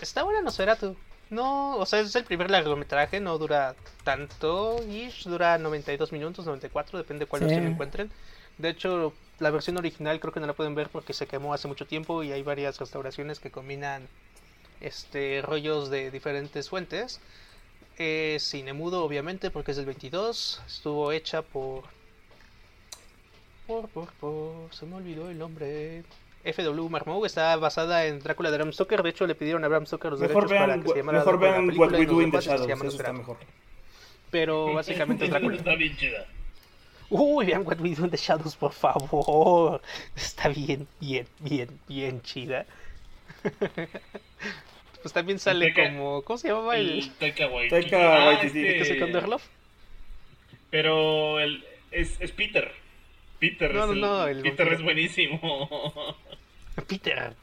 Está 0.01 0.23
buena 0.23 0.41
Nosferatu. 0.41 0.95
No, 1.29 1.77
o 1.77 1.85
sea, 1.85 2.01
es 2.01 2.15
el 2.15 2.25
primer 2.25 2.51
largometraje, 2.51 3.19
no 3.19 3.37
dura 3.37 3.75
tanto. 4.03 4.83
Ish, 4.87 5.23
dura 5.23 5.57
92 5.57 6.11
minutos, 6.11 6.45
94, 6.45 6.97
depende 6.99 7.25
de 7.25 7.29
cuál 7.29 7.41
Sí. 7.41 7.45
versión 7.47 7.65
encuentren. 7.67 8.11
De 8.57 8.69
hecho, 8.69 9.13
la 9.39 9.49
versión 9.49 9.77
original 9.77 10.19
creo 10.19 10.31
que 10.31 10.39
no 10.39 10.45
la 10.45 10.53
pueden 10.53 10.75
ver 10.75 10.89
porque 10.89 11.13
se 11.13 11.25
quemó 11.25 11.53
hace 11.53 11.67
mucho 11.67 11.87
tiempo 11.87 12.21
y 12.21 12.31
hay 12.31 12.43
varias 12.43 12.79
restauraciones 12.79 13.39
que 13.39 13.49
combinan 13.49 14.07
este 14.83 15.41
rollos 15.41 15.89
de 15.89 16.11
diferentes 16.11 16.69
fuentes. 16.69 17.19
Es 17.97 18.43
cine 18.43 18.73
mudo, 18.73 19.03
obviamente, 19.03 19.49
porque 19.51 19.71
es 19.71 19.77
del 19.77 19.85
22. 19.85 20.61
Estuvo 20.67 21.11
hecha 21.11 21.41
por. 21.41 21.83
Por, 23.67 23.87
por, 23.89 24.11
por. 24.13 24.73
Se 24.73 24.85
me 24.85 24.95
olvidó 24.95 25.29
el 25.29 25.37
nombre. 25.37 26.03
F.W. 26.43 26.89
Marmou 26.89 27.25
está 27.25 27.55
basada 27.55 28.05
en 28.05 28.19
Drácula 28.19 28.51
de 28.51 28.57
Bram 28.57 28.73
Stoker. 28.73 29.01
De 29.01 29.09
hecho, 29.09 29.25
le 29.25 29.35
pidieron 29.35 29.63
a 29.63 29.67
Bram 29.69 29.85
Stoker 29.85 30.11
los 30.11 30.19
Mejor 30.19 30.47
derechos 30.47 30.57
para 30.59 30.67
vean, 30.67 30.83
que 30.83 30.89
se 30.89 30.95
llamara 30.97 31.19
mejor 31.19 31.39
vean 31.39 31.67
película 31.67 31.87
What 31.87 31.99
We 31.99 32.05
Do 32.05 32.21
in 32.21 32.31
the 32.31 32.41
Shadows. 32.41 32.69
Eso 32.69 32.87
está 32.87 33.13
mejor. 33.13 33.37
Pero 34.29 34.73
básicamente 34.73 35.25
es 35.25 35.31
Drácula. 35.31 35.55
Está 35.55 35.75
bien 35.75 35.95
chida. 35.95 36.25
Uy, 37.09 37.45
vean 37.45 37.65
What 37.65 37.79
We 37.79 37.95
Do 37.95 38.05
in 38.05 38.11
the 38.11 38.17
Shadows, 38.17 38.55
por 38.55 38.73
favor. 38.73 39.81
Está 40.15 40.49
bien, 40.49 40.87
bien, 40.99 41.27
bien, 41.39 41.79
bien 41.87 42.21
chida. 42.23 42.65
pues 45.03 45.13
también 45.13 45.37
sale 45.37 45.71
como. 45.73 46.23
¿Cómo 46.23 46.37
se 46.39 46.47
llamaba 46.47 46.75
el, 46.77 47.11
Taika 47.19 47.47
Waititi. 47.47 47.81
Taika 47.81 47.97
Ah, 48.23 48.25
Waititi. 48.29 48.57
el 48.59 48.65
que 48.65 48.81
este- 48.81 48.93
se 48.95 48.99
con 48.99 49.29
Love? 49.29 49.43
Pero 50.71 51.39
el, 51.39 51.63
es, 51.91 52.19
es 52.19 52.31
Peter. 52.31 52.71
Peter, 53.39 53.71
No, 53.73 53.81
es 53.83 53.87
no, 53.89 53.93
el- 53.93 54.01
no, 54.01 54.27
el 54.27 54.37
Peter 54.41 54.65
vampiro. 54.65 54.75
es 54.77 54.81
buenísimo. 54.83 56.15
Peter. 56.87 57.35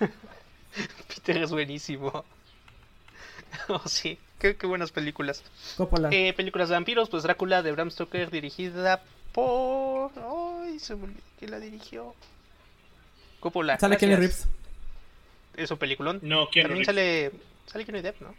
Peter 1.08 1.36
es 1.42 1.50
buenísimo. 1.50 2.24
Oh, 3.68 3.82
sí, 3.86 4.16
qué, 4.38 4.56
qué 4.56 4.66
buenas 4.66 4.92
películas. 4.92 5.44
Coppola. 5.76 6.08
Eh, 6.10 6.32
películas 6.32 6.70
de 6.70 6.74
vampiros, 6.74 7.10
pues 7.10 7.22
Drácula 7.22 7.62
de 7.62 7.70
Bram 7.70 7.90
Stoker, 7.90 8.30
dirigida 8.30 9.02
por. 9.32 10.10
Ay, 10.64 10.78
se 10.78 10.96
me 10.96 11.08
quién 11.38 11.50
la 11.50 11.60
dirigió. 11.60 12.14
Coppola. 13.40 13.78
Sale 13.78 13.98
Kenny 13.98 14.12
gracias. 14.16 14.48
Es 15.56 15.70
un 15.70 15.76
peliculón. 15.78 16.18
No, 16.22 16.48
Keanu 16.48 16.68
También 16.70 16.86
Reeves. 16.86 16.86
sale. 16.86 17.32
Sale 17.66 17.84
Kenny 17.84 18.00
Depp, 18.00 18.20
¿no? 18.20 18.34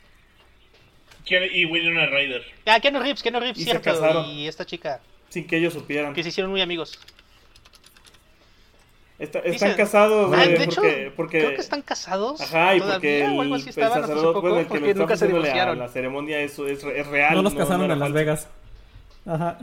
Keanu- 1.25 1.49
Y 1.53 1.65
Winona 1.65 2.05
Ryder. 2.07 2.43
Ah, 2.65 2.79
Keanu 2.79 2.99
Reeves, 2.99 3.21
Keanu 3.23 3.39
Reeves, 3.39 3.57
Y 3.57 3.63
se 3.63 3.71
cierto. 3.71 3.83
casaron. 3.91 4.25
Y 4.25 4.47
esta 4.47 4.65
chica, 4.65 4.99
Sin 5.29 5.47
que 5.47 5.57
ellos 5.57 5.73
supieran. 5.73 6.13
que 6.13 6.23
se 6.23 6.29
hicieron 6.29 6.51
muy 6.51 6.61
amigos. 6.61 6.99
Está- 9.19 9.39
Dice- 9.41 9.53
están 9.55 9.75
casados, 9.75 10.25
Ah, 10.33 10.35
güey, 10.35 10.57
de 10.57 10.63
hecho, 10.65 10.81
porque, 10.81 11.13
porque... 11.15 11.37
creo 11.39 11.49
que 11.51 11.61
están 11.61 11.81
casados. 11.83 12.41
Ajá, 12.41 12.75
y 12.75 12.81
porque 12.81 13.23
el, 13.23 13.39
el 13.53 13.61
sacerdote, 13.73 14.39
bueno, 14.39 14.57
que 14.57 14.65
porque 14.65 14.79
lo 14.81 14.87
está 14.87 14.99
nunca 14.99 15.15
se 15.17 15.27
divorciaron. 15.27 15.79
la 15.79 15.87
ceremonia 15.87 16.39
es, 16.39 16.57
es, 16.59 16.83
es 16.83 17.07
real. 17.07 17.35
no 17.35 17.43
los 17.43 17.53
casaron 17.53 17.87
no 17.87 17.93
en 17.93 17.99
Las 17.99 18.09
falso. 18.09 18.13
Vegas. 18.15 18.47
Ajá. 19.25 19.59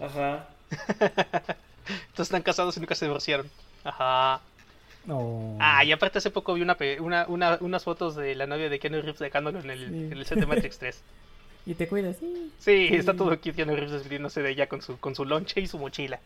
Ajá. 0.00 0.48
Entonces 1.86 2.18
están 2.18 2.42
casados 2.42 2.76
y 2.76 2.80
nunca 2.80 2.94
se 2.94 3.04
divorciaron. 3.04 3.48
Ajá. 3.84 4.40
No. 5.04 5.56
Ah, 5.60 5.84
y 5.84 5.90
aparte 5.92 6.18
hace 6.18 6.30
poco 6.30 6.54
vi 6.54 6.62
una, 6.62 6.76
una, 7.00 7.26
una- 7.26 7.58
unas 7.60 7.82
fotos 7.84 8.14
de 8.14 8.34
la 8.34 8.46
novia 8.46 8.68
de 8.68 8.78
Keanu 8.78 9.00
Reeves 9.02 9.18
dejándolo 9.18 9.60
en 9.60 9.70
el, 9.70 9.78
Sí. 9.78 9.84
en 9.84 10.12
el 10.12 10.24
set 10.26 10.38
de 10.38 10.46
Matrix 10.46 10.78
3. 10.78 11.02
Y 11.64 11.74
te 11.74 11.86
cuidas, 11.86 12.16
sí. 12.18 12.50
Sí, 12.58 12.88
está 12.90 13.14
todo 13.14 13.30
aquí 13.30 13.52
Keanu 13.52 13.74
Reeves 13.76 13.92
despidiéndose 13.92 14.42
de 14.42 14.50
ella 14.50 14.66
con 14.68 14.82
su, 14.82 14.98
con 14.98 15.14
su 15.14 15.24
lonche 15.24 15.60
y 15.60 15.68
su 15.68 15.78
mochila. 15.78 16.18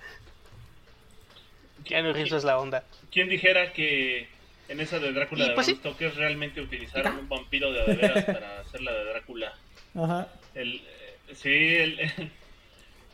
Keanu 1.84 2.12
Reeves 2.12 2.32
es 2.32 2.44
la 2.44 2.59
onda. 2.59 2.84
¿Quién 3.12 3.28
dijera 3.28 3.72
que 3.72 4.28
en 4.68 4.80
esa 4.80 4.98
de 4.98 5.12
Drácula 5.12 5.44
Y 5.44 5.48
de 5.50 5.55
pues 5.55 5.66
Bram 5.66 5.76
sí. 5.76 5.80
Stoker 5.80 6.14
realmente 6.16 6.60
utilizaron 6.60 7.18
un 7.18 7.28
vampiro 7.28 7.70
de 7.72 7.84
veras 7.94 8.24
para 8.26 8.60
hacer 8.60 8.80
la 8.82 8.92
de 8.92 9.05
Drácula? 9.05 9.55
Ajá. 9.94 10.28
El, 10.55 10.76
eh, 10.76 11.34
sí, 11.34 11.50
el, 11.50 12.30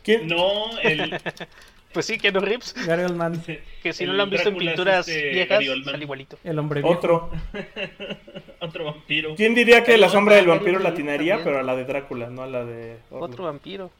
¿Quién? 0.03 0.27
no, 0.29 0.77
el, 0.79 1.19
Pues 1.93 2.07
sí, 2.07 2.17
Keanu 2.17 2.39
Reeves, 2.39 2.73
Gary 2.87 3.03
Oldman, 3.03 3.43
que 3.83 3.93
si 3.93 4.05
no 4.05 4.13
lo 4.13 4.23
han 4.23 4.29
visto 4.29 4.49
en 4.49 4.55
es 4.55 4.59
pinturas 4.59 5.07
este 5.07 5.29
viejas, 5.29 5.63
sale 5.85 6.03
igualito. 6.03 6.37
el 6.43 6.57
hombre 6.57 6.81
viejo. 6.81 6.95
Otro. 6.97 7.31
otro 8.59 8.85
vampiro. 8.85 9.35
¿Quién 9.35 9.53
diría 9.53 9.83
que 9.83 9.97
la 9.97 10.09
sombra 10.09 10.35
del 10.35 10.47
vampiro 10.47 10.73
Gary 10.73 10.83
la 10.83 10.89
Oldman 10.89 10.93
atinaría, 10.93 11.35
también. 11.35 11.45
pero 11.45 11.59
a 11.59 11.63
la 11.63 11.75
de 11.75 11.85
Drácula, 11.85 12.29
no 12.29 12.41
a 12.41 12.47
la 12.47 12.65
de... 12.65 12.97
Orlok? 13.11 13.29
Otro 13.29 13.43
vampiro. 13.45 13.91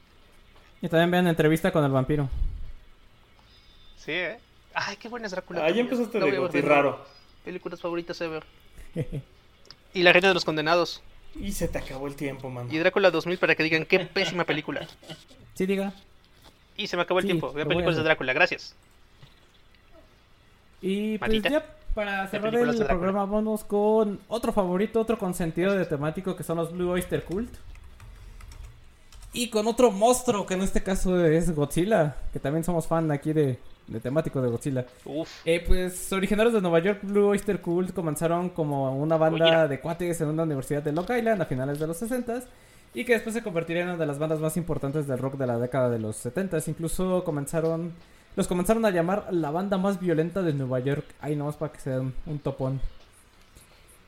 Y 0.82 0.90
también 0.90 1.12
vean 1.12 1.28
entrevista 1.28 1.72
con 1.72 1.86
el 1.86 1.92
vampiro. 1.92 2.28
Sí, 3.98 4.12
¿eh? 4.12 4.38
Ay, 4.74 4.98
qué 4.98 5.08
buena 5.08 5.28
es 5.28 5.32
Drácula. 5.32 5.60
Ah, 5.60 5.68
también. 5.68 5.86
empezaste 5.86 6.20
La 6.20 6.26
de 6.26 6.62
raro. 6.62 7.06
Películas 7.46 7.80
favoritas 7.80 8.20
ever. 8.22 8.44
Y 9.96 10.02
La 10.02 10.12
Reina 10.12 10.30
de 10.30 10.34
los 10.34 10.44
Condenados. 10.44 11.04
Y 11.40 11.52
se 11.52 11.68
te 11.68 11.78
acabó 11.78 12.08
el 12.08 12.16
tiempo, 12.16 12.50
man. 12.50 12.68
Y 12.72 12.80
Drácula 12.80 13.12
2000 13.12 13.38
para 13.38 13.54
que 13.54 13.62
digan 13.62 13.86
qué 13.86 14.00
pésima 14.00 14.44
película. 14.44 14.88
Sí, 15.54 15.68
diga. 15.68 15.94
Y 16.78 16.88
se 16.88 16.96
me 16.96 17.04
acabó 17.04 17.20
el 17.20 17.24
Sí, 17.24 17.28
tiempo. 17.30 17.52
voy 17.52 17.62
a 17.62 17.66
películas 17.66 17.98
de. 17.98 18.04
Drácula, 18.04 18.34
gracias. 18.34 18.76
Y 20.82 21.18
pues 21.18 21.30
Matita. 21.32 21.50
ya 21.50 21.66
para 21.94 22.28
cerrar 22.28 22.54
el 22.56 22.86
programa, 22.86 23.26
vamos 23.26 23.64
con 23.64 24.20
otro 24.28 24.52
favorito, 24.52 25.00
otro 25.00 25.18
consentido 25.18 25.74
de 25.74 25.86
temático 25.86 26.36
que 26.36 26.44
son 26.44 26.58
los 26.58 26.72
Blue 26.74 26.90
Oyster 26.92 27.24
Cult. 27.24 27.54
Y 29.32 29.50
con 29.50 29.68
otro 29.68 29.92
monstruo 29.92 30.46
que 30.46 30.54
en 30.56 30.62
este 30.62 30.84
caso 30.84 31.24
es 31.26 31.56
Godzilla, 31.56 32.16
que 32.32 32.40
también 32.40 32.64
somos 32.64 32.86
fan 32.86 33.12
aquí 33.12 33.34
de, 33.34 33.58
de 33.88 34.00
temático 34.00 34.42
de 34.42 34.50
Godzilla. 34.50 34.86
Uf. 35.06 35.30
Eh, 35.46 35.64
pues 35.66 36.12
originarios 36.14 36.54
de 36.54 36.62
Nueva 36.62 36.80
York, 36.80 37.00
Blue 37.04 37.28
Oyster 37.30 37.60
Cult 37.62 37.94
comenzaron 37.94 38.50
como 38.50 38.96
una 38.96 39.18
banda 39.18 39.68
de 39.68 39.80
cuates 39.80 40.20
en 40.22 40.28
una 40.30 40.44
universidad 40.44 40.84
de 40.84 40.92
Long 40.92 41.10
Island 41.10 41.42
a 41.42 41.46
finales 41.46 41.80
de 41.80 41.88
los 41.88 41.98
60 41.98 42.44
y 42.94 43.06
que 43.06 43.14
después 43.14 43.34
se 43.34 43.42
convertiría 43.42 43.84
en 43.84 43.90
una 43.90 43.98
de 43.98 44.06
las 44.06 44.20
bandas 44.20 44.40
más 44.40 44.56
importantes 44.58 45.08
del 45.08 45.18
rock 45.18 45.36
de 45.38 45.48
la 45.48 45.58
década 45.58 45.90
de 45.90 46.00
los 46.00 46.16
70. 46.18 46.60
Incluso 46.68 47.24
comenzaron, 47.24 47.94
los 48.36 48.48
comenzaron 48.48 48.86
a 48.86 48.92
llamar 48.92 49.28
la 49.32 49.52
banda 49.52 49.78
más 49.78 50.00
violenta 50.00 50.42
de 50.42 50.54
Nueva 50.54 50.80
York. 50.80 51.06
Ahí 51.20 51.36
nomás 51.36 51.56
para 51.56 51.74
que 51.74 51.80
se 51.80 51.90
den 51.90 52.14
un 52.26 52.40
topón. 52.40 52.80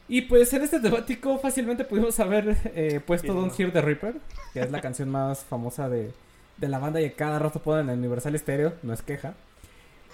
Y 0.08 0.22
pues 0.22 0.54
en 0.54 0.62
este 0.62 0.80
temático 0.80 1.40
fácilmente 1.40 1.84
pudimos 1.84 2.20
haber 2.20 2.58
eh, 2.76 3.02
puesto 3.06 3.34
Don't 3.34 3.60
Hear 3.60 3.72
the 3.72 3.82
Reaper, 3.82 4.16
que 4.54 4.60
es 4.60 4.70
la 4.70 4.82
canción 4.82 5.10
más 5.10 5.44
famosa 5.44 5.90
de, 5.90 6.14
de 6.58 6.68
la 6.68 6.78
banda 6.78 7.02
y 7.02 7.10
cada 7.12 7.40
rato 7.40 7.60
ponen 7.60 7.90
en 7.90 8.00
Universal 8.00 8.38
Stereo, 8.38 8.74
no 8.84 8.94
es 8.94 9.02
queja. 9.02 9.34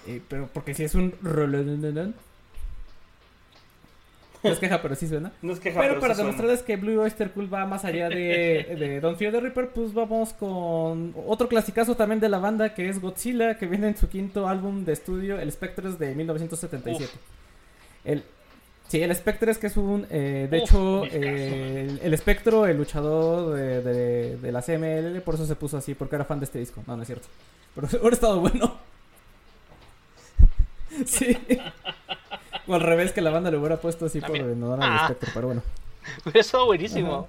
Eh, 0.08 0.22
pero 0.28 0.50
porque 0.52 0.74
si 0.74 0.84
es 0.84 0.96
un 0.96 1.14
rolón 1.22 2.16
no 4.44 4.50
es 4.50 4.60
queja, 4.60 4.82
pero 4.82 4.96
sí 4.96 5.08
suena. 5.08 5.32
No 5.42 5.54
es 5.54 5.60
queja, 5.60 5.80
pero, 5.80 6.00
para 6.00 6.16
demostrarles 6.16 6.64
que 6.64 6.76
Blue 6.76 7.02
Oyster 7.02 7.32
Cult 7.32 7.54
va 7.54 7.66
más 7.66 7.86
allá 7.86 8.10
de, 8.10 8.76
de 8.80 9.00
Don't 9.00 9.18
Fear 9.18 9.32
the 9.32 9.40
Reaper, 9.40 9.70
pues 9.70 9.94
vamos 9.94 10.34
con 10.34 11.14
otro 11.28 11.48
clasicazo 11.48 11.96
también 11.96 12.20
de 12.20 12.30
la 12.30 12.40
banda 12.40 12.74
que 12.74 12.90
es 12.90 13.00
Godzilla, 13.00 13.58
que 13.58 13.68
viene 13.68 13.88
en 13.88 13.98
su 13.98 14.10
quinto 14.10 14.48
álbum 14.48 14.84
de 14.84 14.94
estudio, 14.94 15.40
El 15.40 15.52
Spectres 15.52 16.00
de 16.00 16.16
1977. 16.16 17.12
El, 18.04 18.24
sí, 18.88 19.02
el 19.02 19.16
Spectres 19.16 19.58
que 19.58 19.68
es 19.68 19.78
un... 19.78 20.08
Eh, 20.10 20.48
de 20.50 20.58
hecho, 20.58 21.06
eh, 21.06 22.00
el, 22.02 22.14
Espectro, 22.14 22.66
el 22.66 22.78
luchador 22.78 23.56
de, 23.56 24.38
de, 24.38 24.52
la 24.52 24.62
CML, 24.62 25.22
por 25.22 25.36
eso 25.36 25.46
se 25.46 25.56
puso 25.56 25.78
así, 25.78 25.94
porque 25.94 26.16
era 26.16 26.26
fan 26.26 26.40
de 26.40 26.46
este 26.46 26.60
disco. 26.60 26.84
No, 26.88 26.96
no 26.96 27.04
es 27.04 27.08
cierto. 27.08 27.28
Pero 27.76 27.88
hubiera 28.00 28.16
estado 28.16 28.40
bueno. 28.40 28.78
sí. 31.06 31.38
O 32.68 32.76
al 32.76 32.82
revés, 32.82 33.12
que 33.12 33.22
la 33.22 33.32
banda 33.32 33.52
le 33.52 33.58
hubiera 33.58 33.78
puesto 33.78 34.06
así 34.06 34.22
por 34.22 34.36
al 34.36 34.80
ah. 34.82 35.00
espectro, 35.04 35.32
pero 35.34 35.48
bueno. 35.48 35.64
Eso 36.34 36.66
buenísimo. 36.66 37.28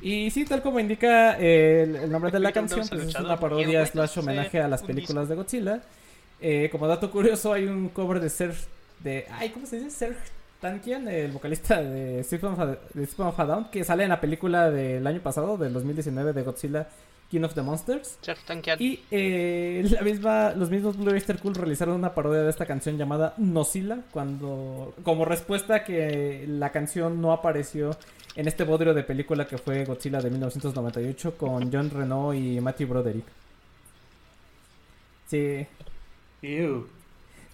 Y 0.00 0.30
sí, 0.30 0.44
tal 0.44 0.62
como 0.62 0.78
indica 0.78 1.36
el, 1.38 2.10
nombre 2.10 2.30
de 2.30 2.38
la 2.38 2.52
canción, 2.52 2.86
pues 2.88 3.08
es 3.08 3.14
una 3.16 3.38
parodia 3.38 3.84
slash 3.86 4.18
homenaje 4.18 4.60
a 4.60 4.68
las 4.68 4.82
películas 4.82 5.28
de 5.28 5.34
Godzilla. 5.34 5.80
Eh, 6.40 6.68
como 6.70 6.86
dato 6.86 7.10
curioso, 7.10 7.52
hay 7.52 7.66
un 7.66 7.88
cover 7.88 8.20
de 8.20 8.28
Serge 8.28 8.66
de. 9.00 9.26
Ay, 9.30 9.50
¿cómo 9.50 9.66
se 9.66 9.76
dice? 9.76 9.90
Serge 9.90 10.20
Tankian, 10.60 11.08
el 11.08 11.32
vocalista 11.32 11.80
de 11.80 12.22
System 12.24 12.54
of 12.54 13.40
a 13.40 13.44
Down, 13.44 13.70
que 13.70 13.84
sale 13.84 14.04
en 14.04 14.10
la 14.10 14.20
película 14.20 14.70
del 14.70 15.06
año 15.06 15.20
pasado, 15.20 15.56
del 15.56 15.72
2019, 15.72 16.32
de 16.32 16.42
Godzilla 16.42 16.88
King 17.32 17.44
of 17.44 17.54
the 17.54 17.62
Monsters. 17.62 18.18
Y 18.78 19.00
eh, 19.10 19.82
la 19.90 20.02
misma, 20.02 20.52
los 20.52 20.68
mismos 20.68 20.98
Blue 20.98 21.12
Oyster 21.12 21.38
Cool 21.38 21.54
realizaron 21.54 21.94
una 21.94 22.14
parodia 22.14 22.42
de 22.42 22.50
esta 22.50 22.66
canción 22.66 22.98
llamada 22.98 23.32
Nocila, 23.38 24.00
cuando, 24.10 24.94
como 25.02 25.24
respuesta 25.24 25.76
a 25.76 25.84
que 25.84 26.44
la 26.46 26.70
canción 26.72 27.22
no 27.22 27.32
apareció 27.32 27.96
en 28.36 28.48
este 28.48 28.64
bodrio 28.64 28.92
de 28.92 29.02
película 29.02 29.46
que 29.46 29.56
fue 29.56 29.86
Godzilla 29.86 30.20
de 30.20 30.28
1998 30.28 31.38
con 31.38 31.72
John 31.72 31.88
Renault 31.88 32.36
y 32.36 32.60
Matthew 32.60 32.88
Broderick. 32.88 33.24
Sí. 35.26 35.66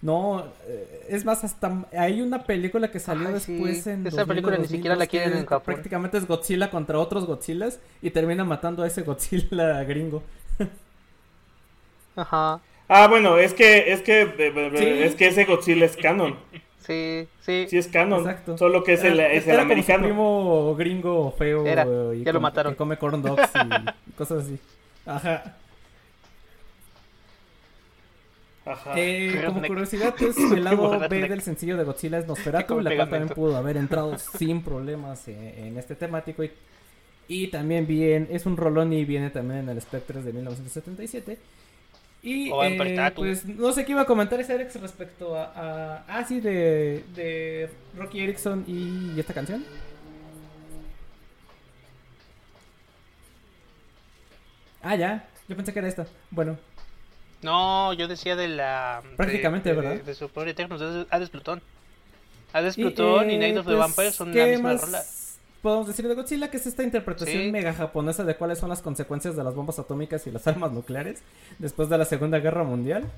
No, 0.01 0.45
eh, 0.67 1.07
es 1.09 1.25
más, 1.25 1.43
hasta 1.43 1.85
hay 1.97 2.21
una 2.21 2.45
película 2.45 2.91
que 2.91 3.01
salió 3.01 3.31
después 3.31 3.87
en. 3.89 4.07
Esa 4.07 4.25
película 4.27 4.57
ni 4.57 4.69
siquiera 4.69 4.95
la 4.95 5.07
quieren 5.07 5.33
en 5.37 5.47
Japón. 5.47 5.75
Prácticamente 5.75 6.19
es 6.19 6.27
Godzilla 6.27 6.71
contra 6.71 6.99
otros 6.99 7.27
Godzillas 7.27 7.81
y 8.01 8.11
termina 8.11 8.45
matando 8.45 8.85
a 8.85 8.87
ese 8.87 9.03
Godzilla 9.03 9.83
gringo. 9.89 10.23
Ajá. 12.15 12.61
Ah, 12.89 13.07
bueno, 13.09 13.39
es 13.39 13.55
que 13.55 13.93
es 13.93 14.03
que 14.03 14.23
es 15.05 15.15
que 15.17 15.27
ese 15.27 15.45
Godzilla 15.45 15.85
es 15.85 15.97
canon. 15.97 16.37
Sí, 16.87 17.29
sí. 17.41 17.67
Sí 17.69 17.77
es 17.77 17.89
canon. 17.89 18.21
Exacto. 18.21 18.57
Solo 18.57 18.83
que 18.85 18.95
es 18.95 19.05
el, 19.05 19.19
es 19.21 19.47
el 19.47 19.59
americano. 19.61 20.05
primo 20.05 20.75
gringo 20.77 21.33
feo 21.33 21.67
Era, 21.67 21.85
y 22.15 22.23
ya 22.25 22.33
lo 22.33 22.41
mataron. 22.41 22.73
Que 22.73 22.77
come 22.79 22.97
corn 22.97 23.21
dogs 23.21 23.51
y 23.53 24.13
cosas 24.17 24.45
así. 24.45 24.59
Ajá. 25.05 25.57
Eh, 28.97 29.43
como 29.47 29.63
curiosidad, 29.63 30.15
pues 30.19 30.37
el 30.39 30.65
lado 30.65 30.99
B 31.09 31.29
del 31.29 31.43
sencillo 31.43 31.77
de 31.77 31.85
Godzilla 31.85 32.19
es 32.19 32.27
Nosferatu, 32.27 32.81
la 32.81 32.95
cual 32.95 33.11
también 33.11 33.35
pudo 33.35 33.57
haber 33.57 33.77
entrado 33.77 34.17
sin 34.19 34.63
problemas 34.63 35.27
en, 35.29 35.77
este 35.79 35.95
temático. 35.95 36.43
Y, 37.29 37.49
también 37.49 37.87
bien, 37.87 38.29
es 38.31 38.47
un 38.47 38.57
rolón 38.57 38.93
y 38.93 39.05
viene 39.05 39.31
también 39.31 39.61
en 39.61 39.69
el 39.69 39.81
Spectres 39.81 40.25
de 40.25 40.33
1977. 40.33 41.39
Y 42.23 42.51
eh, 42.51 43.13
pues 43.15 43.45
no 43.47 43.73
sé 43.73 43.85
qué 43.85 43.93
iba 43.93 44.03
a 44.03 44.07
comentar 44.07 44.41
ese 44.41 44.53
Alex 44.53 44.81
respecto 44.81 45.37
a, 45.37 45.53
a 45.55 46.05
ah 46.09 46.25
sí 46.27 46.41
de, 46.41 47.05
de 47.15 47.71
Rocky 47.97 48.21
Erickson 48.21 48.65
y 48.67 49.21
esta 49.21 49.35
canción. 49.35 49.65
Ah, 54.83 54.97
ya. 54.97 55.29
Yo 55.49 55.57
pensé 55.57 55.73
que 55.73 55.79
era 55.79 55.89
esta. 55.89 56.07
Bueno, 56.31 56.59
no, 57.43 57.93
yo 57.93 58.09
decía 58.09 58.37
de 58.37 58.49
la. 58.49 59.03
Prácticamente, 59.17 59.73
¿verdad? 59.73 60.03
De, 60.03 60.15
su 60.15 60.29
pobre 60.29 60.53
Eterno, 60.53 60.79
de 60.79 61.07
Hades 61.11 61.31
Plutón. 61.31 61.63
Hades 62.53 62.77
Plutón 62.77 63.31
y, 63.31 63.35
y, 63.35 63.39
Night 63.39 63.57
of 63.59 63.67
the 63.67 63.73
pues, 63.73 63.79
Vampire 63.79 64.13
son 64.13 64.37
la 64.37 64.47
misma 64.47 64.75
rola. 64.75 65.03
Podemos 65.63 65.89
decir 65.89 66.07
de 66.07 66.15
Godzilla 66.15 66.51
que 66.51 66.57
es 66.57 66.67
esta 66.67 66.85
interpretación 66.85 67.51
mega 67.51 67.75
japonesa 67.75 68.23
de 68.25 68.37
cuáles 68.37 68.59
son 68.59 68.69
las 68.69 68.81
consecuencias 68.81 69.35
de 69.35 69.43
las 69.43 69.55
bombas 69.55 69.79
atómicas 69.79 70.27
y 70.27 70.31
las 70.31 70.47
armas 70.47 70.73
nucleares 70.73 71.23
después 71.59 71.89
de 71.89 71.99
la 71.99 72.05
Segunda 72.05 72.39
Guerra 72.39 72.65
Mundial. 72.65 73.11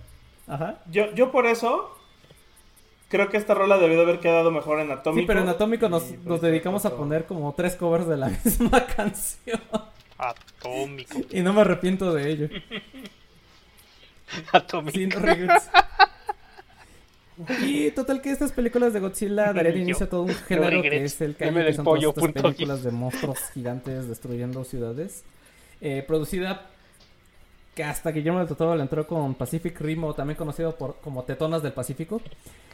Ajá. 0.47 0.81
Yo, 0.91 1.15
yo 1.15 1.31
por 1.31 1.47
eso 1.47 1.97
creo 3.09 3.29
que 3.29 3.37
esta 3.37 3.55
rola 3.55 3.79
debió 3.79 3.97
de 3.97 4.03
haber 4.03 4.21
quedado 4.21 4.51
mejor 4.51 4.81
en 4.81 4.91
Atómico. 4.91 5.21
Sí, 5.21 5.27
pero 5.27 5.43
en 5.43 5.49
Atómico 5.49 5.89
nos, 5.89 6.11
nos 6.25 6.41
dedicamos 6.41 6.87
a 6.87 6.97
poner 6.97 7.27
como 7.27 7.53
tres 7.55 7.77
covers 7.77 8.07
de 8.07 8.17
la 8.17 8.29
misma 8.45 8.87
canción. 8.87 9.61
Atómico. 10.17 11.19
Y 11.31 11.43
no 11.43 11.53
me 11.53 11.61
arrepiento 11.61 12.13
de 12.13 12.31
ello. 12.31 12.49
Y 17.63 17.91
total 17.93 18.21
que 18.21 18.31
estas 18.31 18.53
películas 18.53 18.93
de 18.93 19.01
Godzilla 19.01 19.53
darían 19.53 19.79
inicio 19.79 20.07
a 20.07 20.09
todo 20.09 20.23
un 20.23 20.35
género 20.49 20.83
que 20.83 21.05
es 21.05 21.21
el 21.21 21.35
que 21.37 21.73
son 21.73 21.85
todas 21.85 22.05
estas 22.05 22.33
películas 22.33 22.83
de 22.83 22.91
monstruos 22.91 23.39
gigantes 23.55 24.09
destruyendo 24.09 24.65
ciudades. 24.65 25.25
Eh, 25.81 26.05
producida 26.07 26.67
que 27.75 27.83
hasta 27.85 28.11
Guillermo 28.11 28.41
del 28.41 28.49
Totoro 28.49 28.75
le 28.75 28.83
entró 28.83 29.07
con 29.07 29.35
Pacific 29.35 29.81
Rim, 29.81 30.05
o 30.05 30.15
también 30.15 30.37
conocido 30.37 30.77
por, 30.77 30.97
como 30.97 31.23
Tetonas 31.25 31.63
del 31.63 31.73
Pacífico. 31.73 32.21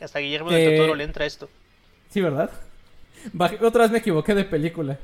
hasta 0.00 0.18
Guillermo 0.18 0.50
del 0.50 0.76
Totoro 0.76 0.94
le 0.96 1.04
entra 1.04 1.26
esto. 1.26 1.48
Sí, 2.10 2.20
¿verdad? 2.20 2.50
otra 3.62 3.82
vez 3.82 3.90
me 3.90 3.98
equivoqué 3.98 4.34
de 4.34 4.44
película. 4.44 4.98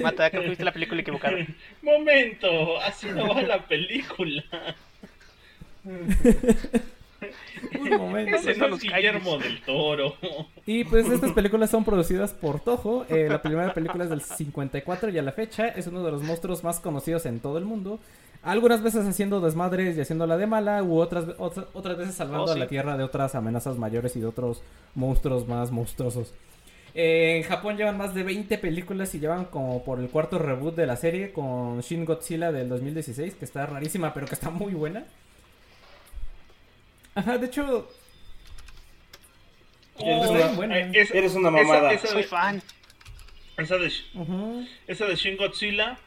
Mata, 0.00 0.30
creo 0.30 0.42
que 0.42 0.48
viste 0.50 0.64
la 0.64 0.72
película 0.72 1.00
equivocada. 1.00 1.36
Momento, 1.82 2.80
así 2.80 3.08
no 3.08 3.34
va 3.34 3.42
la 3.42 3.66
película. 3.66 4.44
Un 7.78 7.90
momento. 7.96 8.36
Ese 8.36 8.56
no 8.56 8.74
es 8.74 8.82
Guillermo 8.82 9.38
del 9.38 9.60
Toro. 9.62 10.16
Y 10.66 10.84
pues 10.84 11.08
estas 11.08 11.32
películas 11.32 11.70
son 11.70 11.84
producidas 11.84 12.32
por 12.32 12.60
Toho. 12.60 13.06
Eh, 13.08 13.28
la 13.28 13.40
primera 13.40 13.72
película 13.72 14.04
es 14.04 14.10
del 14.10 14.20
54 14.20 15.10
y 15.10 15.18
a 15.18 15.22
la 15.22 15.32
fecha 15.32 15.68
es 15.68 15.86
uno 15.86 16.04
de 16.04 16.10
los 16.10 16.22
monstruos 16.22 16.64
más 16.64 16.80
conocidos 16.80 17.26
en 17.26 17.40
todo 17.40 17.58
el 17.58 17.64
mundo. 17.64 17.98
Algunas 18.42 18.82
veces 18.82 19.06
haciendo 19.06 19.40
desmadres 19.40 19.96
y 19.96 20.00
haciéndola 20.00 20.36
de 20.36 20.48
mala, 20.48 20.82
u 20.82 20.98
otras, 20.98 21.26
otras, 21.38 21.96
veces 21.96 22.16
salvando 22.16 22.50
oh, 22.50 22.52
a 22.52 22.58
la 22.58 22.66
Tierra 22.66 22.96
de 22.96 23.04
otras 23.04 23.36
amenazas 23.36 23.78
mayores 23.78 24.16
y 24.16 24.20
de 24.20 24.26
otros 24.26 24.62
monstruos 24.96 25.46
más 25.46 25.70
monstruosos. 25.70 26.34
Eh, 26.94 27.38
en 27.38 27.42
Japón 27.44 27.76
llevan 27.76 27.96
más 27.96 28.14
de 28.14 28.22
20 28.22 28.58
películas 28.58 29.14
y 29.14 29.20
llevan 29.20 29.46
como 29.46 29.82
por 29.82 29.98
el 29.98 30.08
cuarto 30.08 30.38
reboot 30.38 30.74
de 30.74 30.86
la 30.86 30.96
serie 30.96 31.32
con 31.32 31.80
Shin 31.80 32.04
Godzilla 32.04 32.52
del 32.52 32.68
2016, 32.68 33.34
que 33.34 33.44
está 33.44 33.64
rarísima, 33.64 34.12
pero 34.12 34.26
que 34.26 34.34
está 34.34 34.50
muy 34.50 34.74
buena. 34.74 35.06
Ajá, 37.14 37.38
de 37.38 37.46
hecho... 37.46 37.90
eres, 39.98 41.34
una, 41.34 41.50
mamada. 41.50 41.96
Soy 41.98 42.22
fan. 42.24 42.62
Esa 43.56 43.76
de, 43.76 43.92
esa 44.86 45.06
de 45.06 45.16
Shin 45.16 45.36
Godzilla. 45.36 45.98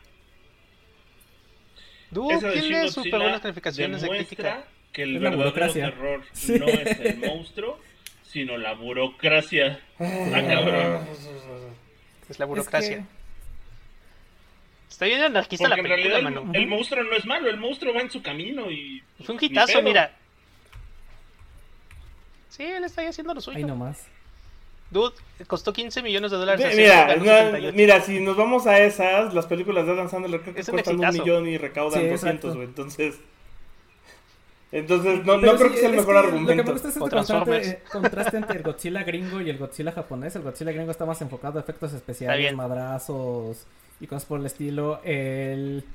Dude, 2.12 2.38
tiene 2.53 2.90
súper 2.90 3.20
buenas 3.20 3.41
calificaciones 3.41 4.02
de 4.02 4.10
crítica. 4.10 4.66
que 4.91 5.03
el 5.03 5.20
verdadero 5.20 5.74
terror 5.74 6.24
no 6.48 6.66
es 6.68 6.99
el 6.99 7.18
monstruo, 7.28 7.80
sino 8.36 8.57
la 8.57 8.74
burocracia. 8.74 9.80
Ah, 9.98 10.44
cabrón. 10.45 11.07
Es 12.28 12.38
la 12.38 12.45
burocracia. 12.45 13.06
Está 14.90 15.06
bien 15.06 15.22
anarquista 15.22 15.70
la 15.70 15.78
película, 15.78 16.22
mano. 16.22 16.52
El, 16.53 16.68
monstruo 16.68 17.02
no 17.06 17.16
es 17.16 17.26
malo, 17.26 17.49
el 17.49 17.56
monstruo 17.56 17.94
va 17.94 18.02
en 18.02 18.12
su 18.12 18.22
camino 18.22 18.70
y. 18.70 19.02
Es 19.18 19.30
un 19.30 19.38
hitazo, 19.40 19.82
mira. 19.82 20.12
Sí, 22.49 22.64
él 22.64 22.84
está 22.84 23.02
ahí 23.02 23.07
haciendo 23.07 23.34
lo 23.34 23.40
suyo. 23.40 23.56
Ahí 23.56 23.64
nomás. 23.64 24.06
Dude, 24.91 25.16
costó 25.48 25.72
15 25.72 26.03
millones 26.03 26.32
de 26.32 26.38
dólares. 26.38 26.76
mira, 26.76 27.72
mira, 27.72 28.02
si 28.02 28.20
nos 28.20 28.36
vamos 28.36 28.68
a 28.68 28.80
esas, 28.80 29.34
las 29.34 29.45
películas 29.45 29.86
de 29.86 29.94
Adam 29.94 30.10
Sandler 30.10 30.41
creo 30.41 30.56
que 30.56 30.64
cuestan 30.64 30.99
un 30.99 31.07
millón 31.14 31.48
y 31.48 31.57
recaudan 31.57 32.10
200, 32.10 32.53
güey. 32.56 32.68
Entonces. 32.68 33.16
Entonces, 34.71 35.23
no, 35.25 35.37
no 35.37 35.55
creo 35.55 35.71
que 35.71 35.77
sea 35.77 35.89
el 35.89 35.95
mejor 35.95 36.17
argumento. 36.17 36.51
Lo 36.53 36.57
que 36.57 36.63
me 36.63 36.71
gusta 36.73 36.89
es 36.89 36.97
este 36.97 37.79
contraste, 37.91 38.37
entre 38.37 38.57
el 38.57 38.63
Godzilla 38.63 39.03
gringo 39.03 39.39
y 39.41 39.49
el 39.49 39.57
Godzilla 39.57 39.91
japonés. 39.91 40.35
El 40.35 40.41
Godzilla 40.41 40.71
gringo 40.71 40.91
está 40.91 41.05
más 41.05 41.21
enfocado 41.21 41.59
a 41.59 41.61
efectos 41.61 41.93
especiales, 41.93 42.53
madrazos 42.55 43.65
y 43.99 44.07
cosas 44.07 44.25
por 44.25 44.39
el 44.39 44.45
estilo. 44.47 44.99
El. 45.03 45.85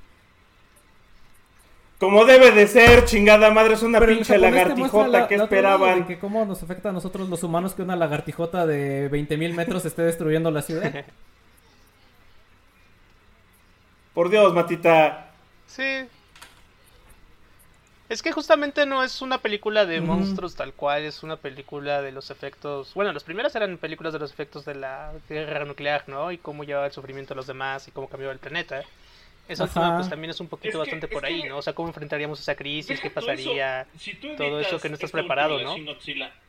Como 1.98 2.24
debe 2.24 2.50
de 2.52 2.66
ser, 2.66 3.04
chingada 3.04 3.50
madre, 3.50 3.74
es 3.74 3.82
una 3.82 4.00
pinche 4.00 4.38
lagartijota 4.38 5.28
que 5.28 5.34
esperaban. 5.34 6.06
que 6.06 6.18
cómo 6.18 6.46
nos 6.46 6.62
afecta 6.62 6.88
a 6.88 6.92
nosotros 6.92 7.28
los 7.28 7.42
humanos 7.42 7.74
que 7.74 7.82
una 7.82 7.96
lagartijota 7.96 8.66
de 8.66 9.10
20.000 9.10 9.52
metros 9.52 9.84
esté 9.84 10.00
destruyendo 10.02 10.50
la 10.50 10.62
ciudad. 10.62 11.04
Por 14.14 14.30
Dios, 14.30 14.54
Matita. 14.54 15.32
Sí, 15.66 16.08
es 18.10 18.22
que 18.22 18.32
justamente 18.32 18.84
no 18.86 19.04
es 19.04 19.22
una 19.22 19.38
película 19.38 19.86
de 19.86 20.00
monstruos 20.00 20.56
tal 20.56 20.74
cual, 20.74 21.04
es 21.04 21.22
una 21.22 21.36
película 21.36 22.02
de 22.02 22.10
los 22.10 22.30
efectos. 22.30 22.92
Bueno, 22.94 23.12
las 23.12 23.22
primeras 23.22 23.54
eran 23.54 23.78
películas 23.78 24.12
de 24.12 24.18
los 24.18 24.32
efectos 24.32 24.64
de 24.64 24.74
la 24.74 25.12
guerra 25.28 25.64
nuclear, 25.64 26.04
¿no? 26.08 26.32
Y 26.32 26.38
cómo 26.38 26.64
llevaba 26.64 26.86
el 26.86 26.92
sufrimiento 26.92 27.34
a 27.34 27.36
los 27.36 27.46
demás 27.46 27.86
y 27.86 27.92
cómo 27.92 28.08
cambiaba 28.08 28.32
el 28.32 28.40
planeta. 28.40 28.82
Eso 29.48 29.66
pues 29.66 30.08
también 30.08 30.30
es 30.30 30.40
un 30.40 30.48
poquito 30.48 30.80
bastante 30.80 31.08
por 31.08 31.24
ahí, 31.24 31.44
¿no? 31.44 31.58
O 31.58 31.62
sea, 31.62 31.72
cómo 31.72 31.88
enfrentaríamos 31.88 32.40
esa 32.40 32.56
crisis, 32.56 33.00
qué 33.00 33.10
pasaría, 33.10 33.86
todo 34.36 34.60
eso 34.60 34.80
que 34.80 34.88
no 34.88 34.94
estás 34.94 35.12
preparado, 35.12 35.60
¿no? 35.60 35.76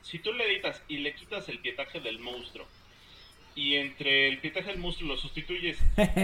si 0.01 0.19
tú 0.19 0.33
le 0.33 0.51
editas 0.51 0.81
y 0.87 0.97
le 0.97 1.13
quitas 1.13 1.47
el 1.47 1.59
pietaje 1.59 1.99
del 1.99 2.19
monstruo 2.19 2.65
y 3.55 3.75
entre 3.75 4.27
el 4.27 4.39
pietaje 4.39 4.69
del 4.69 4.79
monstruo 4.79 5.09
lo 5.09 5.17
sustituyes 5.17 5.77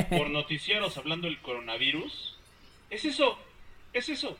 por 0.09 0.30
noticieros 0.31 0.97
hablando 0.97 1.27
del 1.27 1.39
coronavirus, 1.39 2.38
es 2.89 3.05
eso, 3.05 3.38
es 3.93 4.09
eso. 4.09 4.38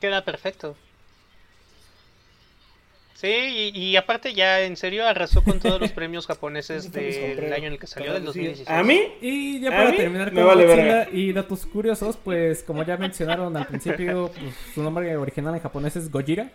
Queda 0.00 0.24
perfecto. 0.24 0.76
Sí, 3.20 3.72
y, 3.74 3.96
aparte 3.96 4.32
ya 4.32 4.60
en 4.60 4.76
serio 4.76 5.04
arrasó 5.04 5.42
con 5.42 5.58
todos 5.58 5.80
los 5.80 5.90
premios 5.98 6.24
japoneses 6.28 6.92
del 6.92 7.52
año 7.52 7.66
en 7.66 7.72
el 7.72 7.78
que 7.80 7.88
salió, 7.88 8.12
del 8.12 8.24
2016. 8.24 8.70
¿A 8.70 8.84
mí? 8.84 9.00
Y 9.20 9.58
ya 9.58 9.70
para 9.70 9.96
terminar 9.96 10.32
con 10.32 10.44
Godzilla 10.44 11.08
y 11.10 11.32
datos 11.32 11.66
curiosos, 11.66 12.16
pues 12.16 12.62
como 12.62 12.84
ya 12.84 12.96
mencionaron 12.96 13.56
al 13.56 13.66
principio, 13.66 14.30
pues, 14.40 14.54
su 14.72 14.84
nombre 14.84 15.16
original 15.16 15.52
en 15.52 15.60
japonés 15.60 15.96
es 15.96 16.12
Gojira, 16.12 16.52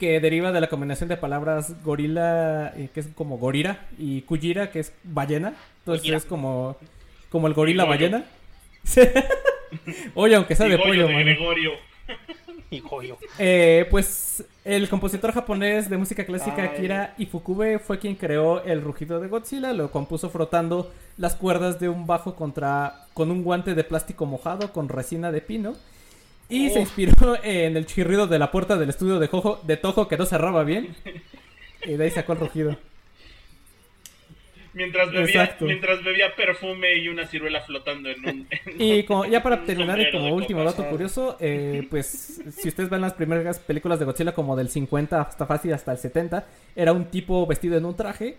que 0.00 0.18
deriva 0.18 0.50
de 0.50 0.60
la 0.60 0.68
combinación 0.68 1.08
de 1.08 1.16
palabras 1.16 1.80
gorila, 1.84 2.72
eh, 2.76 2.88
que 2.92 2.98
es 2.98 3.08
como 3.14 3.38
gorira, 3.38 3.86
y 3.98 4.22
kujira, 4.22 4.72
que 4.72 4.80
es 4.80 4.92
ballena. 5.04 5.54
Entonces 5.78 6.10
es 6.10 6.24
como, 6.24 6.76
como 7.30 7.46
el 7.46 7.54
gorila 7.54 7.84
ballena. 7.84 8.24
Oye, 10.14 10.34
aunque 10.34 10.56
sea 10.56 10.66
de 10.66 10.76
pollo, 10.76 11.08
y 11.08 11.24
eh, 13.38 13.86
pues 13.90 14.44
el 14.64 14.88
compositor 14.88 15.32
japonés 15.32 15.88
de 15.88 15.96
música 15.96 16.24
clásica 16.24 16.64
Akira 16.64 17.14
Ifukube 17.18 17.78
fue 17.78 17.98
quien 17.98 18.16
creó 18.16 18.62
el 18.64 18.82
rugido 18.82 19.20
de 19.20 19.28
Godzilla, 19.28 19.72
lo 19.72 19.90
compuso 19.90 20.30
frotando 20.30 20.92
las 21.16 21.36
cuerdas 21.36 21.78
de 21.78 21.88
un 21.88 22.06
bajo 22.06 22.34
contra 22.34 23.06
con 23.14 23.30
un 23.30 23.42
guante 23.44 23.74
de 23.74 23.84
plástico 23.84 24.26
mojado 24.26 24.72
con 24.72 24.88
resina 24.88 25.30
de 25.32 25.40
pino. 25.40 25.74
Y 26.48 26.70
se 26.70 26.80
inspiró 26.80 27.36
en 27.42 27.76
el 27.76 27.86
chirrido 27.86 28.28
de 28.28 28.38
la 28.38 28.52
puerta 28.52 28.76
del 28.76 28.90
estudio 28.90 29.18
de, 29.18 29.26
Jojo, 29.26 29.60
de 29.64 29.76
Toho 29.76 30.06
que 30.06 30.16
no 30.16 30.26
cerraba 30.26 30.62
bien. 30.62 30.94
Y 31.84 31.94
de 31.94 32.04
ahí 32.04 32.10
sacó 32.10 32.34
el 32.34 32.38
rugido 32.38 32.76
mientras 34.76 35.10
bebía, 35.10 35.56
mientras 35.60 36.04
bebía 36.04 36.36
perfume 36.36 36.96
y 36.98 37.08
una 37.08 37.26
ciruela 37.26 37.62
flotando 37.62 38.10
en 38.10 38.28
un. 38.28 38.48
y 38.78 39.02
como, 39.04 39.24
ya 39.24 39.42
para 39.42 39.64
terminar, 39.64 39.98
y 39.98 40.10
como 40.12 40.34
último 40.34 40.62
dato 40.62 40.84
curioso, 40.88 41.36
eh, 41.40 41.86
pues 41.90 42.42
si 42.56 42.68
ustedes 42.68 42.90
ven 42.90 43.00
las 43.00 43.14
primeras 43.14 43.58
películas 43.58 43.98
de 43.98 44.04
Godzilla, 44.04 44.32
como 44.32 44.54
del 44.54 44.68
50 44.68 45.20
hasta 45.20 45.46
fácil 45.46 45.72
hasta 45.72 45.92
el 45.92 45.98
70, 45.98 46.46
era 46.76 46.92
un 46.92 47.06
tipo 47.06 47.46
vestido 47.46 47.76
en 47.78 47.86
un 47.86 47.96
traje. 47.96 48.36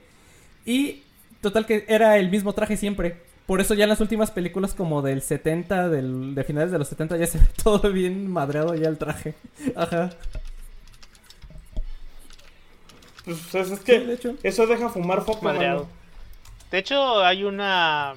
Y 0.64 1.02
total 1.42 1.66
que 1.66 1.86
era 1.88 2.18
el 2.18 2.30
mismo 2.30 2.54
traje 2.54 2.78
siempre. 2.78 3.18
Por 3.48 3.60
eso 3.62 3.74
ya 3.74 3.84
en 3.86 3.90
las 3.90 4.02
últimas 4.02 4.30
películas 4.30 4.76
como 4.76 5.02
del 5.02 5.22
70, 5.22 5.90
del, 5.90 6.36
de 6.36 6.44
finales 6.44 6.70
de 6.72 6.78
los 6.78 6.88
70, 6.90 7.18
ya 7.18 7.26
se 7.26 7.40
ve 7.40 7.46
todo 7.64 7.92
bien 7.92 8.30
madreado 8.30 8.76
ya 8.76 8.90
el 8.90 8.98
traje. 9.00 9.34
Ajá. 9.76 10.12
Pues 13.26 13.72
es 13.72 13.80
que 13.80 14.18
eso 14.44 14.68
deja 14.68 14.88
fumar 14.90 15.24
foco, 15.24 15.44
madreado. 15.44 15.97
De 16.72 16.77
hecho, 16.77 17.23
hay 17.23 17.44
una. 17.44 18.15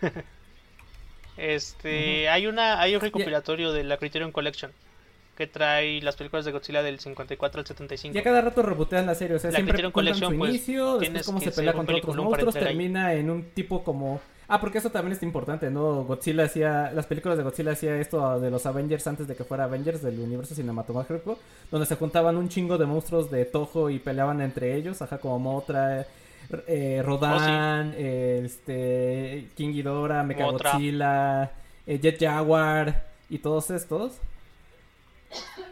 este. 1.36 2.28
Hay 2.28 2.46
una. 2.46 2.80
Hay 2.80 2.94
un 2.94 3.00
recopilatorio 3.00 3.72
de 3.72 3.84
la 3.84 3.96
Criterion 3.96 4.32
Collection. 4.32 4.72
Que 5.36 5.46
trae 5.46 6.00
las 6.00 6.16
películas 6.16 6.46
de 6.46 6.52
Godzilla 6.52 6.82
del 6.82 6.98
54 6.98 7.60
al 7.60 7.66
75. 7.66 8.14
Ya 8.14 8.22
cada 8.22 8.40
rato 8.40 8.62
rebotean 8.62 9.04
la 9.04 9.14
serie. 9.14 9.36
O 9.36 9.38
sea, 9.38 9.50
la 9.50 9.56
siempre 9.56 9.74
Criterion 9.74 9.92
Collection, 9.92 10.32
su 10.32 10.38
pues, 10.38 10.50
inicio, 10.50 10.98
después 10.98 11.26
cómo 11.26 11.40
se 11.40 11.52
pelea 11.52 11.74
contra 11.74 11.96
otros 11.96 12.16
monstruos, 12.16 12.54
termina 12.54 13.12
en 13.12 13.30
un 13.30 13.44
tipo 13.50 13.84
como. 13.84 14.20
Ah, 14.48 14.60
porque 14.60 14.78
eso 14.78 14.90
también 14.90 15.16
es 15.16 15.22
importante, 15.24 15.70
¿no? 15.70 16.04
Godzilla 16.04 16.44
hacía, 16.44 16.92
las 16.92 17.06
películas 17.06 17.36
de 17.36 17.42
Godzilla 17.42 17.72
hacía 17.72 17.98
esto 17.98 18.38
de 18.38 18.50
los 18.50 18.64
Avengers 18.64 19.06
antes 19.06 19.26
de 19.26 19.34
que 19.34 19.42
fuera 19.42 19.64
Avengers 19.64 20.02
del 20.02 20.20
universo 20.20 20.54
cinematográfico, 20.54 21.38
donde 21.70 21.86
se 21.86 21.96
juntaban 21.96 22.36
un 22.36 22.48
chingo 22.48 22.78
de 22.78 22.86
monstruos 22.86 23.28
de 23.30 23.44
Toho 23.44 23.90
y 23.90 23.98
peleaban 23.98 24.40
entre 24.40 24.76
ellos, 24.76 25.02
ajá, 25.02 25.18
como 25.18 25.40
Motra, 25.40 26.06
eh, 26.68 27.02
Rodan, 27.04 27.90
oh, 27.90 28.00
este, 28.00 29.48
King 29.56 29.72
Ghidorah, 29.72 30.22
Mechagodzilla, 30.22 31.50
eh, 31.86 31.98
Jet 31.98 32.20
Jaguar 32.20 33.04
y 33.28 33.38
todos 33.38 33.70
estos. 33.70 34.12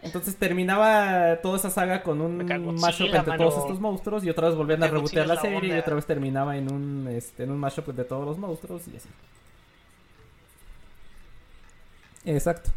Entonces 0.02 0.36
terminaba 0.36 1.38
toda 1.42 1.56
esa 1.56 1.70
saga 1.70 2.02
con 2.02 2.20
un 2.20 2.44
mashup 2.80 3.14
entre 3.14 3.36
todos 3.36 3.58
estos 3.58 3.80
monstruos 3.80 4.24
y 4.24 4.30
otra 4.30 4.48
vez 4.48 4.56
volvían 4.56 4.82
a 4.82 4.88
rebotear 4.88 5.26
la, 5.26 5.40
serie 5.40 5.74
y 5.74 5.78
otra 5.78 5.94
vez 5.94 6.06
terminaba 6.06 6.56
en 6.56 6.72
un 6.72 7.08
este, 7.08 7.44
en 7.44 7.50
un 7.50 7.58
mashup 7.58 7.86
de 7.86 8.04
todos 8.04 8.24
los 8.24 8.38
monstruos 8.38 8.82
y 8.88 8.96
así. 8.96 9.08
Exacto. 12.26 12.70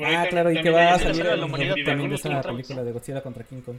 ah, 0.00 0.26
claro, 0.28 0.52
y 0.52 0.62
que 0.62 0.70
va 0.70 0.94
a 0.94 0.98
salir 0.98 1.26
también 1.84 2.10
de 2.10 2.16
esa 2.16 2.42
película 2.42 2.82
de 2.82 2.92
Godzilla 2.92 3.22
contra 3.22 3.44
King 3.44 3.60
Kong. 3.60 3.76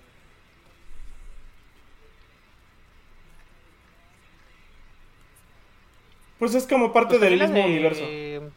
Pues 6.38 6.54
es 6.54 6.68
como 6.68 6.92
parte 6.92 7.18
pues 7.18 7.22
del 7.22 7.40
mismo 7.40 7.64
universo. 7.64 8.04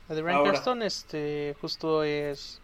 De 0.09 0.23
Ryan 0.23 0.83
este, 0.83 1.57
justo 1.61 2.03
es. 2.03 2.61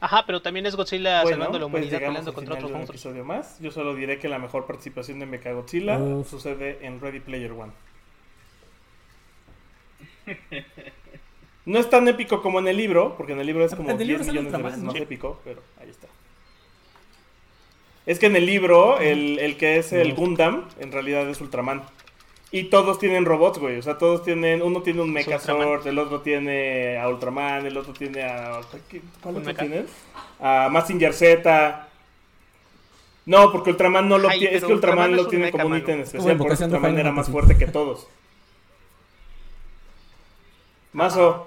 Ajá, 0.00 0.24
pero 0.26 0.40
también 0.40 0.64
es 0.64 0.76
Godzilla 0.76 1.22
salvando 1.22 1.58
la 1.58 1.66
pues 1.66 1.82
humanidad 1.82 1.98
peleando 1.98 2.32
contra 2.32 2.54
otros 2.54 2.70
monstruos. 2.70 3.04
episodio 3.04 3.24
más. 3.24 3.58
Yo 3.60 3.70
solo 3.70 3.94
diré 3.94 4.18
que 4.18 4.28
la 4.28 4.38
mejor 4.38 4.66
participación 4.66 5.18
de 5.18 5.26
Mechagodzilla 5.26 5.98
sucede 6.24 6.78
en 6.86 7.00
Ready 7.00 7.20
Player 7.20 7.52
One. 7.52 7.72
No 11.66 11.78
es 11.78 11.90
tan 11.90 12.08
épico 12.08 12.42
como 12.42 12.58
en 12.58 12.68
el 12.68 12.76
libro, 12.76 13.14
porque 13.16 13.32
en 13.32 13.40
el 13.40 13.46
libro 13.46 13.64
es 13.64 13.74
como 13.74 13.94
10 13.94 14.26
millones 14.26 14.50
de 14.50 14.62
veces 14.62 14.78
más 14.82 14.94
épico, 14.96 15.40
pero 15.44 15.62
ahí 15.78 15.90
está. 15.90 16.08
Es 18.06 18.18
que 18.18 18.26
en 18.26 18.34
el 18.34 18.46
libro, 18.46 18.98
el, 18.98 19.38
el 19.38 19.56
que 19.56 19.76
es 19.76 19.92
el 19.92 20.14
Gundam, 20.14 20.64
en 20.80 20.90
realidad 20.90 21.28
es 21.28 21.40
Ultraman. 21.40 21.82
Y 22.52 22.64
todos 22.64 22.98
tienen 22.98 23.24
robots, 23.24 23.58
güey. 23.58 23.78
O 23.78 23.82
sea, 23.82 23.96
todos 23.96 24.24
tienen. 24.24 24.62
Uno 24.62 24.82
tiene 24.82 25.02
un 25.02 25.12
Megazord, 25.12 25.86
el 25.86 25.98
otro 25.98 26.20
tiene 26.20 26.98
a 26.98 27.08
Ultraman, 27.08 27.64
el 27.66 27.76
otro 27.76 27.92
tiene 27.92 28.24
a. 28.24 28.60
¿Cuál 29.22 29.36
otro 29.36 29.54
tiene? 29.54 29.84
A 30.40 30.68
Massinger 30.70 31.14
Z. 31.14 31.88
No, 33.26 33.52
porque 33.52 33.70
Ultraman 33.70 34.08
no 34.08 34.18
lo 34.18 34.28
tiene. 34.30 34.56
Es 34.56 34.64
que 34.64 34.72
Ultraman, 34.72 35.14
lo 35.14 35.28
tiene 35.28 35.52
como 35.52 35.66
un 35.66 35.76
ítem 35.76 36.00
especial. 36.00 36.36
Porque 36.36 36.64
Ultraman 36.64 36.98
era 36.98 37.12
más 37.12 37.28
fuerte 37.28 37.56
que 37.56 37.66
todos. 37.66 38.08
Mazo. 40.92 41.46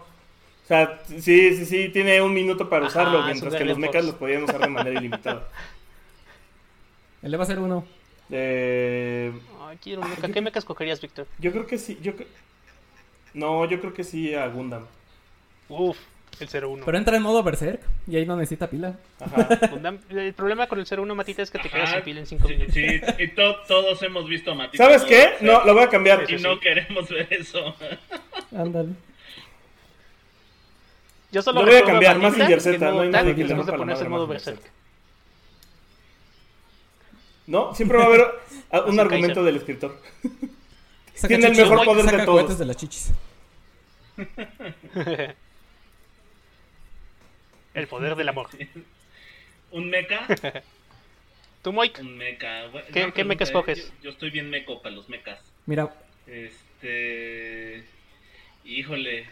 O 0.63 0.67
sea, 0.67 1.01
sí, 1.07 1.57
sí, 1.57 1.65
sí, 1.65 1.89
tiene 1.89 2.21
un 2.21 2.34
minuto 2.34 2.69
para 2.69 2.88
usarlo, 2.88 3.23
mientras 3.23 3.53
que 3.53 3.65
los 3.65 3.77
mechas 3.77 4.05
los 4.05 4.15
podían 4.15 4.43
usar 4.43 4.61
de 4.61 4.69
manera 4.69 4.97
ilimitada. 4.99 5.49
Él 7.21 7.31
le 7.31 7.38
va 7.38 7.43
a 7.43 7.47
ser 7.47 7.59
uno. 7.59 7.84
Eh, 8.30 9.34
quiero 9.81 10.01
¿Qué 10.33 10.41
mechas 10.41 10.65
cogerías, 10.65 11.01
Víctor? 11.01 11.27
Yo 11.39 11.51
creo 11.51 11.65
que 11.65 11.77
sí. 11.77 11.97
Yo... 12.01 12.13
No, 13.33 13.65
yo 13.65 13.79
creo 13.79 13.93
que 13.93 14.03
sí 14.03 14.33
a 14.33 14.47
Gundam. 14.47 14.85
Uf, 15.69 15.97
el 16.39 16.63
01. 16.63 16.85
Pero 16.85 16.97
entra 16.97 17.17
en 17.17 17.23
modo 17.23 17.41
Berserk 17.43 17.81
y 18.07 18.15
ahí 18.15 18.25
no 18.25 18.35
necesita 18.35 18.69
pila. 18.69 18.97
Ajá. 19.19 19.47
el 20.09 20.33
problema 20.33 20.67
con 20.67 20.79
el 20.79 20.85
01, 20.85 21.15
Matita, 21.15 21.41
es 21.41 21.51
que 21.51 21.59
te 21.59 21.69
quedas 21.69 21.91
sin 21.91 22.01
pila 22.01 22.19
en 22.19 22.25
5 22.27 22.47
minutos. 22.47 22.73
Sí, 22.73 23.01
y 23.19 23.27
todos 23.29 24.03
hemos 24.03 24.27
visto 24.27 24.51
a 24.51 24.55
Matita. 24.55 24.83
¿Sabes 24.83 25.03
qué? 25.03 25.33
No, 25.41 25.63
lo 25.65 25.73
voy 25.73 25.83
a 25.83 25.89
cambiar. 25.89 26.29
Y 26.29 26.37
no 26.37 26.59
queremos 26.59 27.09
ver 27.09 27.27
eso. 27.31 27.75
Ándale. 28.55 28.89
Yo 31.31 31.41
solo 31.41 31.61
lo 31.61 31.71
voy 31.71 31.81
a 31.81 31.83
cambiar, 31.83 32.19
más 32.19 32.35
Z, 32.35 32.91
no 32.91 33.01
hay 33.01 33.09
nadie 33.09 33.35
que 33.35 33.43
le 33.43 33.55
la 33.55 33.77
madre 33.77 34.09
modo 34.09 34.27
Berserk. 34.27 34.61
¿No? 37.48 37.74
Siempre 37.76 37.98
va 37.98 38.03
a 38.06 38.07
haber 38.07 38.26
un 38.88 38.99
argumento 38.99 39.44
del 39.44 39.57
escritor. 39.57 39.99
Tiene 41.28 41.48
el 41.48 41.56
mejor 41.56 41.86
poder 41.86 42.06
de 42.18 42.26
todos. 42.26 42.57
de 42.57 42.65
las 42.65 42.78
chichis. 42.78 43.11
El 47.74 47.88
poder 47.88 48.15
del 48.15 48.30
amor. 48.30 48.49
¿Un 49.72 49.90
mecha? 49.90 50.28
¿Tú, 51.64 51.74
Moik? 51.74 51.98
Un 51.99 52.18
mecha. 52.18 52.70
¿Qué, 52.94 53.11
¿qué 53.11 53.24
mecha 53.24 53.45
escoges? 53.45 53.88
Yo, 53.98 54.03
yo, 54.03 54.10
estoy 54.11 54.30
bien 54.30 54.48
meco 54.49 54.80
para 54.82 54.94
los 54.95 55.10
mechas. 55.10 55.40
Mira. 55.65 55.91
Este. 56.28 57.84
Híjole. 58.64 59.26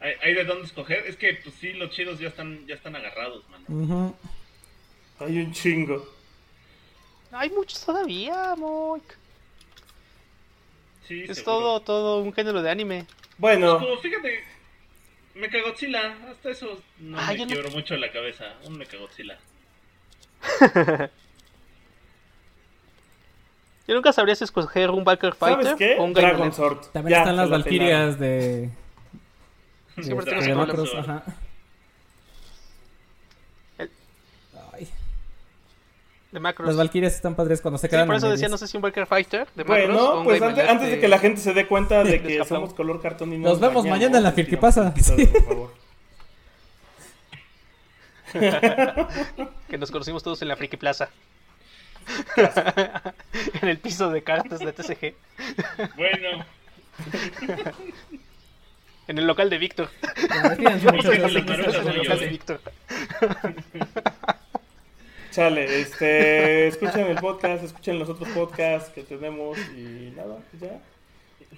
¿Hay, 0.00 0.14
¿Hay, 0.22 0.34
de 0.34 0.44
dónde 0.44 0.64
escoger? 0.64 1.06
Es 1.06 1.16
que, 1.16 1.34
pues 1.34 1.54
sí, 1.56 1.74
los 1.74 1.90
chidos 1.90 2.18
ya 2.20 2.28
están, 2.28 2.66
ya 2.66 2.76
están 2.76 2.96
agarrados, 2.96 3.44
mano. 3.50 3.64
Uh 3.68 3.86
-huh. 3.86 4.14
Hay 5.26 5.38
un 5.40 5.52
chingo. 5.52 6.17
Hay 7.32 7.50
muchos 7.50 7.84
todavía, 7.84 8.54
Moik. 8.56 9.16
Sí, 11.06 11.24
es 11.28 11.38
seguro. 11.38 11.44
todo, 11.44 11.80
todo 11.80 12.20
un 12.20 12.32
género 12.32 12.62
de 12.62 12.70
anime. 12.70 13.06
Bueno. 13.38 13.78
Pues 13.78 13.88
como, 13.88 14.00
fíjate, 14.00 14.44
Mechagodzilla, 15.34 16.16
hasta 16.30 16.50
eso 16.50 16.80
no 16.98 17.18
Ah, 17.18 17.28
me 17.28 17.38
yo 17.38 17.46
no- 17.46 17.52
quiebro 17.52 17.70
mucho 17.70 17.96
la 17.96 18.10
cabeza. 18.10 18.44
Un 18.64 18.76
Mechagodzilla. 18.78 19.38
Yo 23.86 23.94
nunca 23.94 24.12
sabría 24.12 24.34
si 24.34 24.44
escoger 24.44 24.90
un 24.90 25.02
Valkyrie 25.02 25.34
Fighter 25.34 25.64
¿Sabes 25.64 25.78
qué? 25.78 25.96
o 25.98 26.04
un 26.04 26.12
Dragon. 26.12 26.52
Sword. 26.52 26.88
También 26.92 27.10
Ya, 27.16 27.18
están 27.22 27.36
las 27.36 27.48
Valkyrias 27.48 28.18
de. 28.18 28.68
Siempre 29.98 30.26
de, 30.26 30.30
tengo 30.30 30.42
de 30.42 30.46
ese 30.46 30.54
Macross, 30.54 30.90
color. 30.90 31.04
ajá. 31.10 31.22
El- 33.78 33.90
Ay, 34.74 34.88
De 36.30 36.40
Macros. 36.40 36.66
las 36.68 36.76
Valkyrias 36.76 37.14
están 37.14 37.34
padres 37.34 37.62
cuando 37.62 37.78
se 37.78 37.86
Sí, 37.86 37.90
quedan 37.90 38.06
por 38.06 38.16
eso 38.16 38.28
decía, 38.28 38.48
no 38.48 38.58
sé 38.58 38.66
si 38.68 38.76
un 38.76 38.82
Valkyrie 38.82 39.06
Fighter 39.06 39.48
de 39.54 39.64
Macros 39.64 39.88
o 39.88 39.92
Bueno, 39.92 40.18
un 40.18 40.24
pues 40.24 40.42
antes, 40.42 40.68
antes 40.68 40.90
de 40.90 41.00
que 41.00 41.08
la 41.08 41.18
gente 41.18 41.40
se 41.40 41.54
dé 41.54 41.66
cuenta 41.66 42.04
de 42.04 42.10
de 42.18 42.22
que 42.38 42.44
somos 42.44 42.74
color 42.74 43.00
cartón 43.00 43.32
y 43.32 43.38
no 43.38 43.48
Nos 43.48 43.60
vemos 43.60 43.86
mañana 43.86 44.18
en 44.18 44.24
la 44.24 44.30
sí, 44.30 44.36
Firquipasa. 44.36 44.92
poquito 44.94 45.16
de- 45.16 45.26
por 45.26 45.44
favor. 45.44 45.74
Que 49.68 49.78
nos 49.78 49.90
conocimos 49.90 50.22
todos 50.22 50.42
en 50.42 50.48
la 50.48 50.56
Friki 50.56 50.76
Plaza. 50.76 51.08
en 53.62 53.68
el 53.68 53.78
piso 53.78 54.10
de 54.10 54.22
cartas 54.22 54.60
de 54.60 54.72
TCG. 54.72 55.14
Bueno, 55.96 56.44
En 59.06 59.18
el 59.18 59.26
local 59.26 59.48
de 59.50 59.56
Víctor. 59.58 59.88
Sí, 60.16 60.26
sí, 60.26 60.66
En 60.66 60.72
el 60.72 60.84
local 61.96 62.20
de 62.20 62.26
Víctor. 62.28 62.60
Chale, 65.38 65.80
este, 65.82 66.66
escuchen 66.66 67.06
el 67.06 67.14
podcast, 67.14 67.62
escuchen 67.62 67.96
los 67.96 68.08
otros 68.08 68.28
podcasts 68.30 68.90
que 68.90 69.04
tenemos 69.04 69.56
y 69.76 70.12
nada, 70.16 70.38
pues 70.50 70.62
ya. 70.62 70.80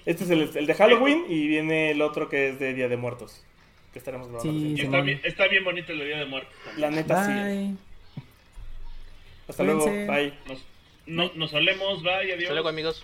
Este 0.05 0.23
es 0.23 0.29
el, 0.29 0.51
el 0.55 0.67
de 0.67 0.73
Halloween 0.75 1.25
y 1.27 1.47
viene 1.47 1.89
el 1.89 2.03
otro 2.03 2.29
que 2.29 2.49
es 2.49 2.59
de 2.59 2.75
Día 2.75 2.87
de 2.87 2.97
Muertos, 2.97 3.43
que 3.91 3.97
estaremos 3.97 4.27
grabando. 4.27 4.53
Sí, 4.53 4.75
está 4.79 5.01
bien, 5.01 5.19
está 5.23 5.47
bien 5.47 5.63
bonito 5.63 5.93
el 5.93 6.05
Día 6.05 6.19
de 6.19 6.25
Muertos. 6.25 6.53
también. 6.63 6.81
La 6.81 6.95
neta 6.95 7.25
sí. 7.25 7.31
Bye. 7.31 7.75
Hasta 9.47 9.63
luego, 9.63 9.85
bye. 9.85 10.33
Nos, 10.45 10.63
no, 11.07 11.31
nos 11.33 11.49
solemos, 11.49 12.03
bye, 12.03 12.13
adiós. 12.13 12.41
Hasta 12.41 12.53
luego, 12.53 12.69
amigos. 12.69 13.03